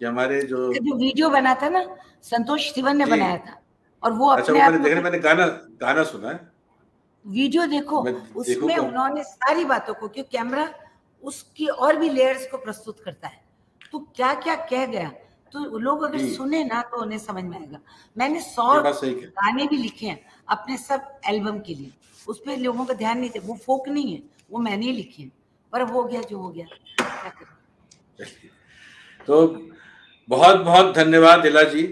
कि 0.00 0.04
हमारे 0.04 0.40
जो 0.42 0.72
जो 0.74 0.96
वीडियो 0.96 1.30
बना 1.30 1.54
था 1.62 1.68
ना 1.68 1.84
संतोष 2.24 2.72
शिवन 2.74 2.96
ने 2.96 3.06
बनाया 3.06 3.36
था 3.38 3.60
और 4.02 4.12
वो 4.12 4.30
अच्छा 4.30 4.52
वो 4.52 4.58
मैंने 4.58 4.78
देखने 4.78 5.00
मैंने 5.02 5.18
गाना 5.20 5.46
गाना 5.80 6.02
सुना 6.04 6.30
है। 6.30 6.40
वीडियो 7.24 7.66
देखो 7.68 8.02
उसमें 8.36 8.76
उन्होंने 8.76 9.22
सारी 9.24 9.64
बातों 9.64 9.94
को 9.94 10.08
क्यों 10.08 10.24
कैमरा 10.32 10.68
उसकी 11.22 11.66
और 11.66 11.96
भी 11.96 12.08
लेयर्स 12.10 12.46
को 12.50 12.56
प्रस्तुत 12.58 13.00
करता 13.04 13.28
है। 13.28 13.42
तो 13.92 13.98
क्या 14.16 14.34
क्या 14.36 14.54
कह 14.66 14.86
गया? 14.86 15.10
तो 15.52 15.78
लोग 15.78 16.02
अगर 16.02 16.26
सुने 16.28 16.62
ना 16.64 16.80
तो 16.82 17.00
उन्हें 17.02 17.18
समझ 17.18 17.44
में 17.44 17.56
आएगा। 17.58 17.78
मैंने 18.16 18.40
सौ 18.40 18.80
गाने 18.82 19.66
भी 19.66 19.76
लिखे 19.76 20.06
हैं 20.06 20.20
अपने 20.48 20.76
सब 20.78 21.20
एल्बम 21.28 21.58
के 21.58 21.74
लिए। 21.74 21.90
उस 22.26 22.38
पर 22.38 22.56
लोगों 22.58 22.84
का 22.84 22.94
ध्यान 22.94 23.18
नहीं 23.18 23.30
था। 23.30 23.40
वो 23.44 23.58
फोक 23.66 23.88
नहीं 23.88 24.12
है 24.14 24.22
वो 24.50 24.58
मैंने 24.60 24.86
ही 24.86 24.92
लिखे 24.92 25.22
हैं। 25.22 25.32
पर 25.72 25.82
हो 25.82 26.04
गया 26.04 26.20
जो 26.22 26.38
हो 26.38 26.48
गया। 26.48 26.66
क्या 26.96 27.30
करें? 27.30 28.26
तो 29.28 29.46
बहुत 30.28 30.60
बहुत 30.60 30.94
धन्यवाद 30.94 31.46
इला 31.46 31.62
जी। 31.64 31.82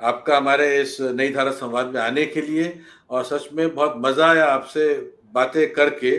आपका 0.00 0.36
हमारे 0.36 0.66
इस 0.80 0.96
नई 1.00 1.28
धारा 1.32 1.50
संवाद 1.52 1.86
में 1.86 2.00
आने 2.00 2.24
के 2.26 2.40
लिए 2.40 2.78
और 3.10 3.24
सच 3.24 3.48
में 3.52 3.74
बहुत 3.74 3.94
मज़ा 3.98 4.26
आया 4.26 4.46
आपसे 4.46 4.94
बातें 5.34 5.72
करके। 5.72 6.18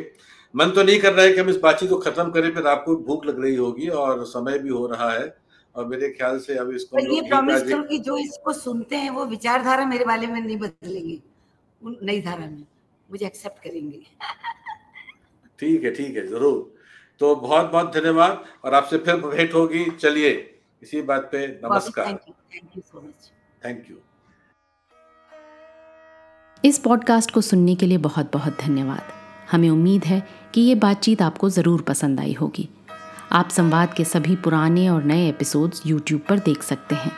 मन 0.56 0.69
तो 0.72 0.84
नहीं 0.84 0.99
कर 0.99 1.14
रहा 1.14 1.26
है 1.26 1.34
कि 1.34 1.39
हम 1.39 1.49
इस 1.49 1.57
बातचीत 1.57 1.89
को 1.89 1.97
खत्म 1.99 2.31
करें 2.31 2.53
फिर 2.53 2.68
आपको 2.68 2.95
भूख 2.97 3.26
लग 3.26 3.41
रही 3.43 3.56
होगी 3.56 3.88
और 3.89 4.23
समय 4.26 4.57
भी 4.60 4.69
हो 4.69 4.85
रहा 4.88 5.11
है। 5.11 5.26
और 5.76 5.85
मेरे 5.85 6.10
ख्याल 6.10 6.39
से 6.39 6.57
अब 6.57 6.69
इसको 6.72 6.99
ये 7.14 7.22
प्रॉमिस 7.30 7.61
करो 7.64 7.81
कि 7.84 7.97
जो 7.99 8.18
इसको 8.18 8.53
सुनते 8.53 8.95
हैं 8.95 9.10
वो 9.11 9.26
विचारधारा 9.26 9.85
मेरे 9.85 10.06
बारे 10.06 10.27
में 10.27 10.39
नहीं 10.41 10.57
बदलेंगे। 10.57 11.19
नई 11.81 12.22
धारा 12.22 12.45
में। 12.45 12.64
मुझे 13.10 13.26
एक्सेप्ट 13.26 13.64
करेंगे। 13.64 13.99
ठीक 15.60 15.84
है 15.84 15.91
ठीक 15.95 16.15
है 16.18 16.26
ज़रूर। 16.27 16.73
तो 17.22 17.35
बहुत 17.38 17.72
बहुत 17.72 17.93
धन्यवाद। 17.95 18.43
और 18.65 18.73
आपसे 18.73 18.97
फिर 18.97 19.15
भेंट 19.18 19.53
होगी। 19.53 19.85
चलिए 19.91 20.31
इसी 20.84 21.02
बात 21.03 21.30
पे 21.31 21.47
नमस्कार। 21.64 22.07
Thank 22.07 22.22
you 22.27 22.34
thank 22.53 22.77
you 22.77 22.81
so 22.81 23.02
much 23.02 23.31
thank 23.61 23.89
you 23.89 23.97
इस 26.64 26.80
पॉडकास्ट 26.80 27.31
को 27.31 27.41
सुनने 27.41 27.76
के 27.76 27.85
लिए 27.85 27.97
बहुत 27.99 28.31
बहुत 28.34 28.57
धन्यवाद। 28.61 29.11
हमें 29.52 29.69
उम्मीद 29.69 30.03
है 30.03 30.22
कि 30.53 30.61
ये 30.61 30.76
बातचीत 30.77 31.22
आपको 31.22 31.49
ज़रूर 31.49 31.81
पसंद 31.81 32.19
आई 32.19 32.34
होगी। 32.34 32.68
आप 33.31 33.49
संवाद 33.49 33.93
के 33.93 34.06
सभी 34.06 34.35
पुराने 34.35 34.89
और 34.89 35.03
नए 35.03 35.30
एपिसोड्स 35.30 35.81
यूट्यूब 35.85 36.22
पर 36.30 36.39
देख 36.39 36.64
सकते 36.64 36.95
हैं। 36.95 37.11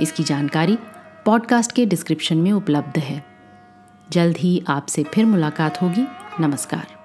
इसकी 0.00 0.22
जानकारी 0.22 0.78
पॉडकास्ट 1.24 1.72
के 1.72 1.86
डिस्क्रिप्शन 1.86 2.36
में 2.36 2.52
उपलब्ध 2.52 2.98
है। 2.98 3.24
जल्द 4.10 4.36
ही 4.36 4.64
आपसे 4.68 5.02
फिर 5.02 5.26
मुलाकात 5.26 5.82
होगी। 5.82 6.06
नमस्कार। 6.40 6.97